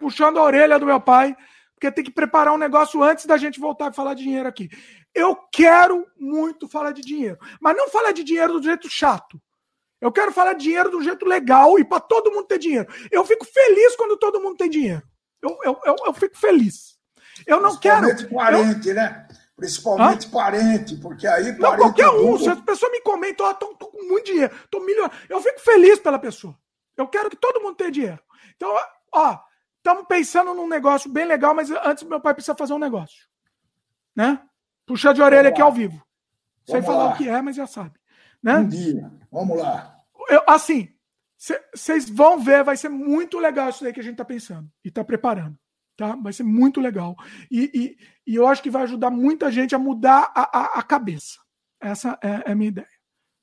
puxando 0.00 0.38
a 0.38 0.42
orelha 0.42 0.78
do 0.78 0.86
meu 0.86 1.00
pai, 1.00 1.36
porque 1.74 1.92
tem 1.92 2.04
que 2.04 2.10
preparar 2.10 2.54
um 2.54 2.58
negócio 2.58 3.02
antes 3.02 3.26
da 3.26 3.36
gente 3.36 3.60
voltar 3.60 3.88
a 3.88 3.92
falar 3.92 4.14
de 4.14 4.22
dinheiro 4.22 4.48
aqui. 4.48 4.70
Eu 5.14 5.36
quero 5.52 6.06
muito 6.18 6.68
falar 6.68 6.92
de 6.92 7.02
dinheiro, 7.02 7.38
mas 7.60 7.76
não 7.76 7.88
falar 7.88 8.12
de 8.12 8.24
dinheiro 8.24 8.54
do 8.54 8.62
jeito 8.62 8.88
chato. 8.90 9.40
Eu 10.00 10.12
quero 10.12 10.32
falar 10.32 10.54
de 10.54 10.64
dinheiro 10.64 10.90
do 10.90 11.02
jeito 11.02 11.24
legal 11.24 11.78
e 11.78 11.84
para 11.84 12.00
todo 12.00 12.30
mundo 12.30 12.46
ter 12.46 12.58
dinheiro. 12.58 12.86
Eu 13.10 13.24
fico 13.24 13.44
feliz 13.44 13.96
quando 13.96 14.18
todo 14.18 14.40
mundo 14.40 14.56
tem 14.56 14.68
dinheiro. 14.68 15.02
Eu, 15.40 15.58
eu, 15.62 15.80
eu, 15.84 15.96
eu 16.06 16.12
fico 16.12 16.36
feliz. 16.36 16.98
Eu 17.46 17.60
não 17.60 17.76
quero. 17.76 18.06
Parente, 18.28 18.88
eu... 18.88 18.94
né? 18.94 19.26
Principalmente 19.56 20.26
Hã? 20.26 20.30
parente, 20.30 20.96
porque 20.96 21.26
aí. 21.26 21.56
Não, 21.58 21.76
qualquer 21.76 22.10
um. 22.10 22.36
Se 22.36 22.48
as 22.48 22.60
pessoas 22.60 22.90
me 22.90 23.00
comentam, 23.00 23.48
oh, 23.48 23.54
tô, 23.54 23.74
tô 23.76 23.86
com 23.86 24.02
muito 24.08 24.26
dinheiro, 24.26 24.52
tô 24.70 24.80
milionário. 24.80 25.16
Eu 25.28 25.40
fico 25.40 25.60
feliz 25.60 25.98
pela 26.00 26.18
pessoa. 26.18 26.58
Eu 26.96 27.06
quero 27.06 27.30
que 27.30 27.36
todo 27.36 27.60
mundo 27.60 27.76
tenha 27.76 27.90
dinheiro. 27.90 28.20
Então, 28.56 28.74
ó, 29.12 29.38
estamos 29.76 30.06
pensando 30.08 30.54
num 30.54 30.68
negócio 30.68 31.10
bem 31.10 31.24
legal, 31.24 31.54
mas 31.54 31.70
antes 31.70 32.02
meu 32.02 32.20
pai 32.20 32.34
precisa 32.34 32.56
fazer 32.56 32.72
um 32.72 32.78
negócio. 32.78 33.26
Né? 34.14 34.40
Puxar 34.86 35.12
de 35.12 35.22
orelha 35.22 35.48
aqui 35.48 35.62
ao 35.62 35.72
vivo. 35.72 36.02
Sem 36.66 36.82
falar 36.82 37.04
lá. 37.04 37.14
o 37.14 37.16
que 37.16 37.28
é, 37.28 37.40
mas 37.42 37.56
já 37.56 37.66
sabe. 37.66 37.98
Né? 38.42 38.58
Um 38.58 38.68
dia. 38.68 39.12
Vamos 39.30 39.58
lá. 39.58 40.00
Eu, 40.28 40.42
assim, 40.46 40.88
vocês 41.74 42.08
vão 42.08 42.38
ver, 42.38 42.64
vai 42.64 42.76
ser 42.76 42.88
muito 42.88 43.38
legal 43.38 43.68
isso 43.68 43.84
aí 43.84 43.92
que 43.92 44.00
a 44.00 44.02
gente 44.02 44.12
está 44.12 44.24
pensando 44.24 44.70
e 44.84 44.88
está 44.88 45.04
preparando. 45.04 45.58
Tá? 45.96 46.16
Vai 46.16 46.32
ser 46.32 46.42
muito 46.42 46.80
legal. 46.80 47.14
E, 47.50 47.70
e, 48.26 48.32
e, 48.32 48.34
eu 48.34 48.46
acho 48.48 48.62
que 48.62 48.70
vai 48.70 48.82
ajudar 48.82 49.10
muita 49.10 49.50
gente 49.50 49.74
a 49.74 49.78
mudar 49.78 50.32
a, 50.34 50.58
a, 50.58 50.78
a 50.78 50.82
cabeça. 50.82 51.38
Essa 51.80 52.18
é, 52.22 52.28
é, 52.48 52.52
a 52.52 52.54
minha 52.54 52.68
ideia. 52.68 52.88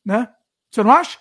Né? 0.03 0.27
Você 0.69 0.83
não 0.83 0.91
acha? 0.91 1.19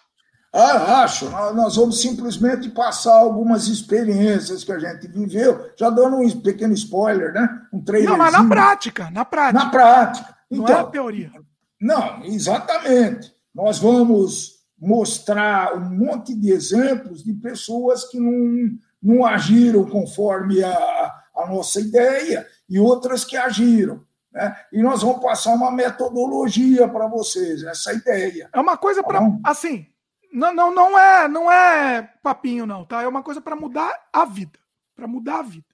Ah, 0.53 1.03
acho. 1.03 1.31
Nós 1.31 1.77
vamos 1.77 2.01
simplesmente 2.01 2.69
passar 2.71 3.15
algumas 3.15 3.69
experiências 3.69 4.65
que 4.65 4.73
a 4.73 4.79
gente 4.79 5.07
viveu, 5.07 5.71
já 5.77 5.89
dando 5.91 6.17
um 6.17 6.41
pequeno 6.41 6.75
spoiler, 6.75 7.33
né? 7.33 7.49
Um 7.73 7.83
Não, 8.05 8.17
mas 8.17 8.33
na 8.33 8.49
prática, 8.49 9.11
na 9.11 9.25
prática. 9.25 9.65
Na 9.65 9.71
prática. 9.71 10.37
Então, 10.51 10.65
não 10.65 10.75
é 10.75 10.81
a 10.81 10.85
teoria. 10.85 11.33
Não, 11.81 12.25
exatamente. 12.25 13.33
Nós 13.55 13.79
vamos 13.79 14.61
mostrar 14.79 15.75
um 15.77 15.91
monte 15.91 16.35
de 16.35 16.51
exemplos 16.51 17.23
de 17.23 17.33
pessoas 17.35 18.05
que 18.05 18.19
não, 18.19 18.71
não 19.01 19.25
agiram 19.25 19.85
conforme 19.85 20.65
a, 20.65 21.13
a 21.37 21.47
nossa 21.49 21.81
ideia 21.81 22.47
e 22.69 22.79
outras 22.79 23.25
que 23.25 23.37
agiram. 23.37 24.03
Né? 24.33 24.57
E 24.73 24.83
nós 24.83 25.03
vamos 25.03 25.23
passar 25.23 25.55
uma 25.55 25.71
metodologia 25.71 26.89
para 26.89 27.07
vocês, 27.07 27.63
essa 27.63 27.93
ideia. 27.93 28.49
É 28.53 28.61
uma 28.61 28.77
coisa 28.77 29.03
para. 29.03 29.21
Tá 29.21 29.39
assim, 29.45 29.87
não, 30.33 30.55
não, 30.55 30.75
não, 30.75 30.99
é, 30.99 31.29
não 31.29 31.51
é 31.51 32.03
papinho, 32.23 32.67
não, 32.67 32.85
tá? 32.85 33.03
É 33.03 33.09
uma 33.09 33.23
coisa 33.23 33.41
para 33.41 33.57
mudar 33.57 33.93
a 34.13 34.25
vida. 34.25 34.59
Para 34.95 35.07
mudar 35.07 35.39
a 35.39 35.43
vida. 35.43 35.67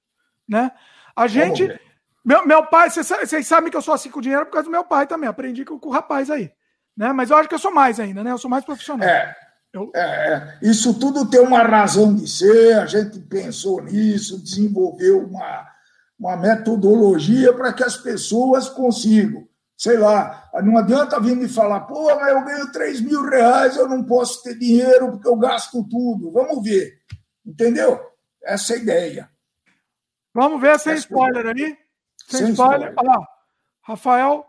Né? 0.48 0.70
A 1.14 1.26
gente. 1.26 1.68
Meu, 2.24 2.46
meu 2.46 2.66
pai, 2.66 2.90
vocês 2.90 3.46
sabem 3.46 3.70
que 3.70 3.76
eu 3.76 3.82
sou 3.82 3.94
assim 3.94 4.10
com 4.10 4.20
dinheiro 4.20 4.46
por 4.46 4.52
causa 4.52 4.66
do 4.66 4.72
meu 4.72 4.84
pai 4.84 5.06
também. 5.06 5.28
Aprendi 5.28 5.64
com, 5.64 5.78
com 5.78 5.88
o 5.88 5.92
rapaz 5.92 6.30
aí. 6.30 6.50
Né? 6.96 7.12
Mas 7.12 7.30
eu 7.30 7.36
acho 7.36 7.48
que 7.48 7.54
eu 7.54 7.58
sou 7.58 7.72
mais 7.72 8.00
ainda, 8.00 8.24
né? 8.24 8.32
Eu 8.32 8.38
sou 8.38 8.50
mais 8.50 8.64
profissional. 8.64 9.06
É. 9.06 9.34
Eu... 9.72 9.90
É, 9.94 10.00
é. 10.00 10.58
isso 10.62 10.98
tudo 10.98 11.28
tem 11.28 11.40
uma 11.40 11.62
razão 11.62 12.14
de 12.14 12.26
ser, 12.26 12.78
a 12.78 12.86
gente 12.86 13.20
pensou 13.20 13.82
nisso, 13.82 14.42
desenvolveu 14.42 15.26
uma, 15.26 15.66
uma 16.18 16.36
metodologia 16.36 17.52
para 17.52 17.72
que 17.74 17.84
as 17.84 17.96
pessoas 17.96 18.70
consigam. 18.70 19.46
Sei 19.76 19.98
lá, 19.98 20.48
não 20.62 20.78
adianta 20.78 21.20
vir 21.20 21.36
me 21.36 21.48
falar, 21.48 21.80
pô, 21.80 22.14
mas 22.16 22.28
eu 22.28 22.44
ganho 22.44 22.72
3 22.72 23.00
mil 23.02 23.22
reais, 23.22 23.76
eu 23.76 23.86
não 23.88 24.02
posso 24.02 24.42
ter 24.42 24.58
dinheiro 24.58 25.12
porque 25.12 25.28
eu 25.28 25.36
gasto 25.36 25.86
tudo. 25.88 26.32
Vamos 26.32 26.64
ver. 26.64 26.98
Entendeu? 27.44 28.00
Essa 28.42 28.72
é 28.72 28.76
a 28.76 28.80
ideia. 28.80 29.30
Vamos 30.32 30.60
ver 30.60 30.78
sem 30.78 30.94
spoiler 30.94 31.46
ali. 31.46 31.76
Sem, 32.26 32.40
sem 32.40 32.50
spoiler. 32.52 32.90
spoiler. 32.90 32.94
Olha 32.96 33.18
lá. 33.18 33.28
Rafael 33.82 34.46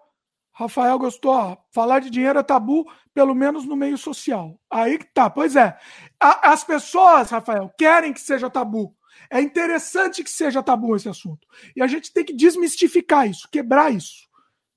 Rafael 0.57 0.97
gostou, 0.97 1.55
falar 1.71 1.99
de 1.99 2.09
dinheiro 2.09 2.39
é 2.39 2.41
tabu, 2.41 2.83
pelo 3.13 3.35
menos 3.35 3.63
no 3.63 3.75
meio 3.75 3.95
social. 3.95 4.59
Aí 4.71 4.97
que 4.97 5.05
tá, 5.05 5.29
pois 5.29 5.55
é. 5.55 5.77
A, 6.19 6.51
as 6.51 6.63
pessoas, 6.63 7.29
Rafael, 7.29 7.71
querem 7.77 8.11
que 8.11 8.19
seja 8.19 8.49
tabu. 8.49 8.95
É 9.29 9.39
interessante 9.39 10.23
que 10.23 10.31
seja 10.31 10.63
tabu 10.63 10.95
esse 10.95 11.07
assunto. 11.07 11.47
E 11.75 11.81
a 11.83 11.85
gente 11.85 12.11
tem 12.11 12.25
que 12.25 12.33
desmistificar 12.33 13.29
isso, 13.29 13.47
quebrar 13.51 13.93
isso. 13.93 14.26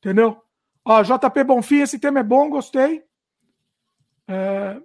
Entendeu? 0.01 0.43
Ó, 0.85 1.03
JP 1.03 1.45
Bonfim, 1.45 1.83
esse 1.83 1.99
tema 1.99 2.20
é 2.20 2.23
bom, 2.23 2.49
gostei. 2.51 3.05
É... 4.27 4.81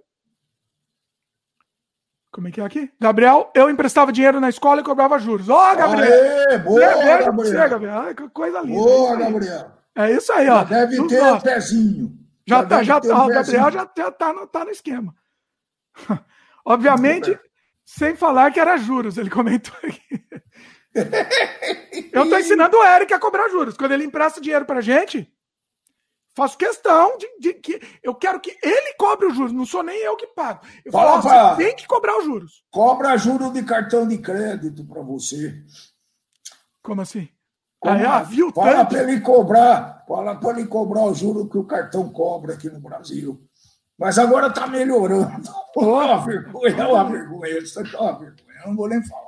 Como 2.30 2.48
é 2.48 2.50
que 2.50 2.60
é 2.60 2.64
aqui? 2.64 2.92
Gabriel, 3.00 3.50
eu 3.54 3.70
emprestava 3.70 4.12
dinheiro 4.12 4.38
na 4.40 4.50
escola 4.50 4.82
e 4.82 4.84
cobrava 4.84 5.18
juros. 5.18 5.48
Ó, 5.48 5.72
oh, 5.72 5.74
Gabriel! 5.74 6.12
Aê, 6.50 6.58
boa, 6.58 6.80
Gabriel! 6.80 7.32
Você, 7.32 7.68
Gabriel. 7.68 7.98
Ai, 7.98 8.14
coisa 8.14 8.60
linda. 8.60 8.78
Boa, 8.78 9.16
Gabriel! 9.16 9.72
É 9.94 10.12
isso 10.12 10.30
aí, 10.34 10.46
ó. 10.50 10.58
Já 10.58 10.64
deve 10.64 11.06
ter 11.06 11.22
o 11.22 11.40
pezinho. 11.40 12.18
Já, 12.46 12.56
já 12.58 12.66
tá, 12.66 12.82
já, 12.82 13.00
tá, 13.00 13.24
o 13.24 13.28
Gabriel 13.28 13.70
já 13.70 13.86
tá, 13.86 14.12
tá, 14.12 14.32
no, 14.34 14.46
tá 14.46 14.64
no 14.66 14.70
esquema. 14.70 15.14
Obviamente, 16.62 17.38
sem 17.86 18.14
falar 18.14 18.50
que 18.50 18.60
era 18.60 18.76
juros, 18.76 19.16
ele 19.16 19.30
comentou 19.30 19.74
aqui. 19.82 20.22
Eu 22.12 22.24
estou 22.24 22.38
ensinando 22.38 22.76
o 22.76 22.84
Eric 22.84 23.12
a 23.12 23.18
cobrar 23.18 23.48
juros. 23.48 23.76
Quando 23.76 23.92
ele 23.92 24.04
empresta 24.04 24.40
dinheiro 24.40 24.64
pra 24.64 24.80
gente, 24.80 25.30
faço 26.34 26.56
questão 26.58 27.16
de, 27.18 27.26
de, 27.38 27.54
que 27.54 27.80
eu 28.02 28.14
quero 28.14 28.40
que 28.40 28.56
ele 28.62 28.94
cobre 28.98 29.26
os 29.26 29.34
juros, 29.34 29.52
não 29.52 29.66
sou 29.66 29.82
nem 29.82 29.98
eu 30.02 30.16
que 30.16 30.26
pago. 30.28 30.60
Eu 30.84 30.92
Fala, 30.92 31.22
falo, 31.22 31.56
você 31.56 31.64
tem 31.64 31.76
que 31.76 31.86
cobrar 31.86 32.18
os 32.18 32.24
juros. 32.24 32.64
Cobra 32.70 33.16
juros 33.16 33.52
de 33.52 33.62
cartão 33.62 34.06
de 34.06 34.18
crédito 34.18 34.84
para 34.84 35.02
você. 35.02 35.62
Como 36.82 37.00
assim? 37.00 37.28
Aí, 37.84 38.04
ah, 38.04 38.22
viu 38.22 38.52
fala 38.52 38.84
para 38.84 39.02
ele 39.02 39.20
cobrar, 39.20 40.04
fala 40.08 40.34
para 40.34 40.58
ele 40.58 40.66
cobrar 40.66 41.04
o 41.04 41.14
juro 41.14 41.48
que 41.48 41.58
o 41.58 41.64
cartão 41.64 42.08
cobra 42.08 42.54
aqui 42.54 42.68
no 42.68 42.80
Brasil. 42.80 43.40
Mas 43.98 44.18
agora 44.18 44.48
está 44.48 44.66
melhorando. 44.66 45.50
Oh. 45.76 46.00
É 46.00 46.04
uma 46.04 46.24
vergonha, 46.24 46.76
é 46.76 46.86
uma 46.86 47.04
vergonha. 47.04 47.58
Isso 47.58 47.78
é 47.78 47.82
uma 47.82 48.18
vergonha. 48.18 48.60
Eu 48.62 48.68
não 48.68 48.76
vou 48.76 48.88
nem 48.88 49.02
falar. 49.06 49.25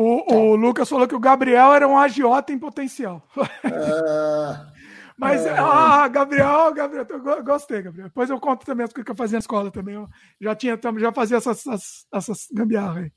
O, 0.00 0.22
tá. 0.22 0.34
o 0.36 0.54
Lucas 0.54 0.88
falou 0.88 1.08
que 1.08 1.14
o 1.16 1.18
Gabriel 1.18 1.74
era 1.74 1.88
um 1.88 1.98
agiota 1.98 2.52
em 2.52 2.58
potencial. 2.58 3.20
É... 3.64 4.78
Mas, 5.18 5.44
é... 5.44 5.58
ah, 5.58 6.06
Gabriel, 6.06 6.72
Gabriel, 6.72 7.04
gostei, 7.42 7.82
Gabriel. 7.82 8.06
Depois 8.06 8.30
eu 8.30 8.38
conto 8.38 8.64
também 8.64 8.84
as 8.84 8.92
coisas 8.92 9.04
que 9.04 9.10
eu 9.10 9.16
fazia 9.16 9.34
na 9.34 9.40
escola 9.40 9.72
também. 9.72 9.96
Eu 9.96 10.08
já 10.40 10.54
tinha, 10.54 10.78
já 10.98 11.12
fazia 11.12 11.38
essas, 11.38 11.66
essas, 11.66 12.06
essas 12.14 12.48
gambiarras 12.52 12.98
aí. 12.98 13.12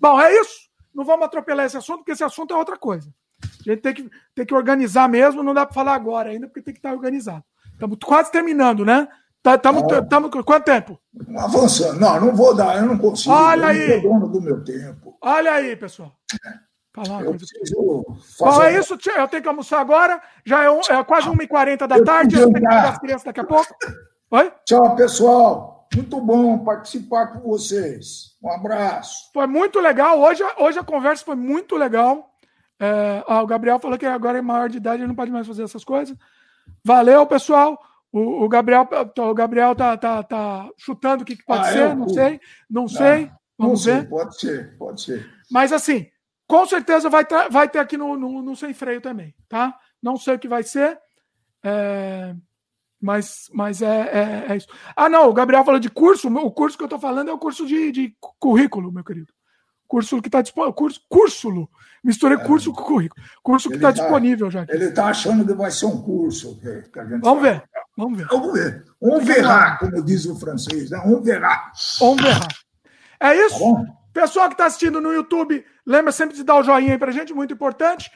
Bom, 0.00 0.20
é 0.20 0.32
isso. 0.40 0.70
Não 0.94 1.04
vamos 1.04 1.26
atropelar 1.26 1.66
esse 1.66 1.76
assunto, 1.76 1.98
porque 1.98 2.12
esse 2.12 2.22
assunto 2.22 2.54
é 2.54 2.56
outra 2.56 2.78
coisa. 2.78 3.12
A 3.42 3.70
gente 3.72 3.82
tem 3.82 3.94
que, 3.94 4.08
tem 4.36 4.46
que 4.46 4.54
organizar 4.54 5.08
mesmo, 5.08 5.42
não 5.42 5.52
dá 5.52 5.66
para 5.66 5.74
falar 5.74 5.94
agora 5.94 6.30
ainda, 6.30 6.46
porque 6.46 6.62
tem 6.62 6.74
que 6.74 6.78
estar 6.78 6.92
organizado. 6.92 7.42
Estamos 7.72 7.98
quase 8.00 8.30
terminando, 8.30 8.84
né? 8.84 9.08
Estamos 9.46 9.82
tá, 10.08 10.42
quanto 10.42 10.64
tempo? 10.64 10.98
Avançando. 11.36 12.00
Não, 12.00 12.18
não 12.18 12.34
vou 12.34 12.54
dar, 12.54 12.78
eu 12.78 12.86
não 12.86 12.96
consigo. 12.96 13.34
Olha 13.34 13.68
aí. 13.68 14.00
dono 14.00 14.26
do 14.26 14.40
meu 14.40 14.64
tempo. 14.64 15.18
Olha 15.20 15.52
aí, 15.52 15.76
pessoal. 15.76 16.12
Falar 16.94 17.18
uma 17.18 17.24
coisa 17.24 17.44
Bom, 18.38 18.62
é 18.62 18.78
isso, 18.78 18.94
eu 18.94 19.28
tenho 19.28 19.42
que 19.42 19.48
almoçar 19.48 19.80
agora. 19.80 20.22
Já 20.46 20.62
é, 20.62 20.70
um, 20.70 20.80
é 20.80 21.04
quase 21.04 21.28
1h40 21.28 21.86
da 21.86 22.02
tarde. 22.02 22.36
Eu 22.36 22.42
tenho 22.42 22.54
que 22.54 22.60
pegar 22.60 22.88
as 22.88 22.98
crianças 22.98 23.24
daqui 23.24 23.40
a 23.40 23.44
pouco. 23.44 23.74
Oi? 24.30 24.52
Tchau, 24.64 24.96
pessoal. 24.96 25.88
Muito 25.94 26.20
bom 26.20 26.64
participar 26.64 27.26
com 27.26 27.40
vocês. 27.40 28.36
Um 28.42 28.50
abraço. 28.50 29.30
Foi 29.32 29.46
muito 29.46 29.78
legal. 29.80 30.20
Hoje, 30.20 30.42
hoje 30.58 30.78
a 30.78 30.84
conversa 30.84 31.24
foi 31.24 31.34
muito 31.34 31.76
legal. 31.76 32.30
É, 32.80 33.24
ó, 33.26 33.42
o 33.42 33.46
Gabriel 33.46 33.78
falou 33.78 33.98
que 33.98 34.06
agora 34.06 34.38
é 34.38 34.42
maior 34.42 34.68
de 34.68 34.78
idade, 34.78 35.02
ele 35.02 35.08
não 35.08 35.14
pode 35.14 35.30
mais 35.30 35.46
fazer 35.46 35.64
essas 35.64 35.84
coisas. 35.84 36.16
Valeu, 36.84 37.26
pessoal. 37.26 37.78
O, 38.14 38.44
o 38.44 38.48
Gabriel, 38.48 38.88
o 39.18 39.34
Gabriel 39.34 39.74
tá, 39.74 39.96
tá, 39.96 40.22
tá 40.22 40.70
chutando 40.78 41.24
o 41.24 41.26
que, 41.26 41.34
que 41.34 41.44
pode 41.44 41.66
ah, 41.66 41.72
ser, 41.72 41.96
não 41.96 42.08
sei, 42.08 42.40
não, 42.70 42.82
não 42.82 42.88
sei. 42.88 43.28
Vamos 43.58 43.84
não 43.84 43.94
ver. 43.94 44.08
pode 44.08 44.38
ser, 44.38 44.78
pode 44.78 45.02
ser. 45.02 45.28
Mas 45.50 45.72
assim, 45.72 46.06
com 46.46 46.64
certeza 46.64 47.10
vai 47.10 47.24
ter, 47.24 47.50
vai 47.50 47.68
ter 47.68 47.80
aqui 47.80 47.96
no, 47.96 48.16
no, 48.16 48.40
no, 48.40 48.54
Sem 48.54 48.72
Freio 48.72 49.00
também, 49.00 49.34
tá? 49.48 49.76
Não 50.00 50.16
sei 50.16 50.36
o 50.36 50.38
que 50.38 50.46
vai 50.46 50.62
ser, 50.62 50.96
é, 51.64 52.36
mas, 53.02 53.50
mas 53.52 53.82
é, 53.82 53.86
é, 53.86 54.52
é, 54.52 54.56
isso. 54.58 54.68
Ah, 54.94 55.08
não, 55.08 55.28
o 55.28 55.34
Gabriel 55.34 55.64
falou 55.64 55.80
de 55.80 55.90
curso, 55.90 56.28
o 56.28 56.52
curso 56.52 56.78
que 56.78 56.84
eu 56.84 56.88
tô 56.88 57.00
falando 57.00 57.30
é 57.30 57.32
o 57.32 57.38
curso 57.38 57.66
de, 57.66 57.90
de 57.90 58.16
currículo, 58.38 58.92
meu 58.92 59.02
querido. 59.02 59.33
Curso 59.94 60.20
que 60.20 60.26
está 60.26 60.42
disponível. 60.42 60.72
Curso, 60.72 61.00
curso. 61.08 61.68
Misturei 62.02 62.36
é. 62.36 62.40
curso 62.40 62.72
com 62.72 62.82
currículo. 62.82 63.24
Curso 63.44 63.68
que 63.68 63.76
está 63.76 63.92
tá, 63.92 64.00
disponível 64.00 64.50
já. 64.50 64.66
Ele 64.68 64.86
está 64.86 65.06
achando 65.06 65.46
que 65.46 65.52
vai 65.52 65.70
ser 65.70 65.86
um 65.86 66.02
curso. 66.02 66.58
Que, 66.58 66.82
que 66.82 67.00
Vamos 67.22 67.40
ver. 67.40 67.62
Vamos 67.96 68.18
ver. 68.18 68.26
Vamos 68.26 68.52
ver. 68.52 68.84
On 69.00 69.20
verá, 69.20 69.76
como 69.76 70.04
diz 70.04 70.26
o 70.26 70.34
francês, 70.34 70.90
né? 70.90 70.98
On 71.06 71.22
verá. 71.22 71.70
On 72.00 72.16
verá. 72.16 72.48
É 73.20 73.36
isso? 73.46 73.56
Tá 73.56 73.84
Pessoal 74.12 74.48
que 74.48 74.54
está 74.54 74.66
assistindo 74.66 75.00
no 75.00 75.12
YouTube, 75.12 75.64
lembra 75.86 76.10
sempre 76.10 76.34
de 76.34 76.42
dar 76.42 76.56
o 76.56 76.64
joinha 76.64 76.94
aí 76.94 76.98
pra 76.98 77.12
gente, 77.12 77.32
muito 77.32 77.54
importante. 77.54 78.10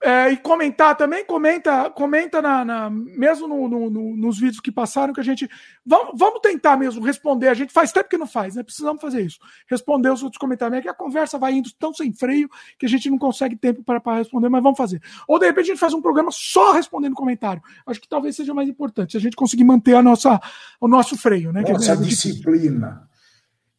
É, 0.00 0.30
e 0.30 0.36
comentar 0.36 0.96
também, 0.96 1.24
comenta, 1.24 1.90
comenta 1.90 2.40
na, 2.40 2.64
na 2.64 2.88
mesmo 2.88 3.48
no, 3.48 3.68
no, 3.68 3.90
no, 3.90 4.16
nos 4.16 4.38
vídeos 4.38 4.60
que 4.60 4.70
passaram, 4.70 5.12
que 5.12 5.18
a 5.18 5.24
gente. 5.24 5.50
Vamos, 5.84 6.12
vamos 6.16 6.40
tentar 6.40 6.76
mesmo 6.76 7.04
responder. 7.04 7.48
A 7.48 7.54
gente 7.54 7.72
faz 7.72 7.90
tempo 7.90 8.08
que 8.08 8.16
não 8.16 8.26
faz, 8.26 8.54
né? 8.54 8.62
Precisamos 8.62 9.02
fazer 9.02 9.22
isso. 9.22 9.40
Responder 9.68 10.10
os 10.12 10.22
outros 10.22 10.38
comentários. 10.38 10.78
É 10.78 10.82
que 10.82 10.88
a 10.88 10.94
conversa 10.94 11.36
vai 11.36 11.52
indo 11.52 11.68
tão 11.76 11.92
sem 11.92 12.12
freio 12.12 12.48
que 12.78 12.86
a 12.86 12.88
gente 12.88 13.10
não 13.10 13.18
consegue 13.18 13.56
tempo 13.56 13.82
para 13.82 14.14
responder, 14.14 14.48
mas 14.48 14.62
vamos 14.62 14.78
fazer. 14.78 15.02
Ou 15.26 15.36
de 15.36 15.46
repente 15.46 15.64
a 15.64 15.74
gente 15.74 15.80
faz 15.80 15.92
um 15.92 16.00
programa 16.00 16.30
só 16.30 16.72
respondendo 16.72 17.14
comentário. 17.14 17.60
Acho 17.84 18.00
que 18.00 18.08
talvez 18.08 18.36
seja 18.36 18.54
mais 18.54 18.68
importante, 18.68 19.12
se 19.12 19.16
a 19.16 19.20
gente 19.20 19.34
conseguir 19.34 19.64
manter 19.64 19.94
a 19.94 20.02
nossa, 20.02 20.40
o 20.80 20.86
nosso 20.86 21.18
freio, 21.18 21.52
né? 21.52 21.64
Nossa 21.68 21.94
é 21.94 21.96
disciplina. 21.96 23.08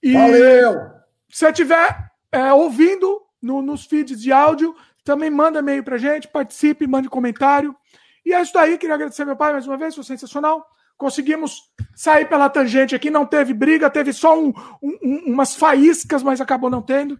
E 0.04 0.12
Valeu! 0.12 0.74
Se 1.30 1.40
você 1.40 1.50
estiver 1.50 2.12
é, 2.30 2.52
ouvindo 2.52 3.22
no, 3.42 3.62
nos 3.62 3.86
feeds 3.86 4.22
de 4.22 4.32
áudio 4.32 4.76
também 5.10 5.32
manda 5.32 5.58
e-mail 5.58 5.84
pra 5.84 5.98
gente, 5.98 6.28
participe, 6.28 6.86
mande 6.86 7.10
comentário. 7.10 7.76
E 8.24 8.32
é 8.32 8.40
isso 8.44 8.56
aí, 8.60 8.78
queria 8.78 8.94
agradecer 8.94 9.26
meu 9.26 9.36
pai 9.36 9.52
mais 9.52 9.66
uma 9.66 9.76
vez, 9.76 9.96
foi 9.96 10.04
sensacional. 10.04 10.64
Conseguimos 10.96 11.64
sair 11.96 12.30
pela 12.30 12.48
tangente 12.48 12.94
aqui, 12.94 13.10
não 13.10 13.26
teve 13.26 13.52
briga, 13.52 13.90
teve 13.90 14.14
só 14.14 14.40
um, 14.40 14.54
um, 14.84 15.24
umas 15.34 15.56
faíscas, 15.56 16.22
mas 16.22 16.40
acabou 16.40 16.70
não 16.70 16.84
tendo. 16.84 17.20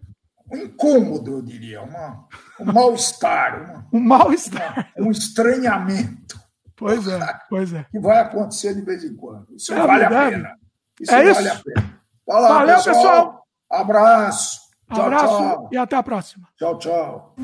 Um 0.52 0.58
incômodo, 0.58 1.38
eu 1.38 1.42
diria, 1.42 1.82
uma, 1.82 2.28
um 2.60 2.72
mal-estar. 2.72 3.84
Um 3.92 3.98
mal-estar. 3.98 4.92
Um 4.96 5.10
estranhamento. 5.10 6.38
Pois 6.76 7.08
é, 7.08 7.18
pois 7.50 7.72
é. 7.72 7.86
Que 7.90 7.98
vai 7.98 8.20
acontecer 8.20 8.72
de 8.72 8.82
vez 8.82 9.02
em 9.02 9.16
quando. 9.16 9.48
Isso 9.56 9.74
é 9.74 9.84
vale 9.84 9.98
verdade. 9.98 10.34
a 10.34 10.38
pena. 10.38 10.56
Isso 11.00 11.12
é 11.12 11.16
vale 11.16 11.30
isso. 11.30 11.40
a 11.40 11.62
pena. 11.64 12.00
Fala, 12.24 12.48
Valeu, 12.48 12.76
pessoal. 12.76 12.94
pessoal. 12.94 13.46
Abraço. 13.68 14.60
Tchau, 14.92 15.06
Abraço 15.06 15.26
tchau. 15.26 15.68
e 15.72 15.76
até 15.76 15.96
a 15.96 16.02
próxima. 16.02 16.48
Tchau, 16.56 16.78
tchau. 16.78 17.34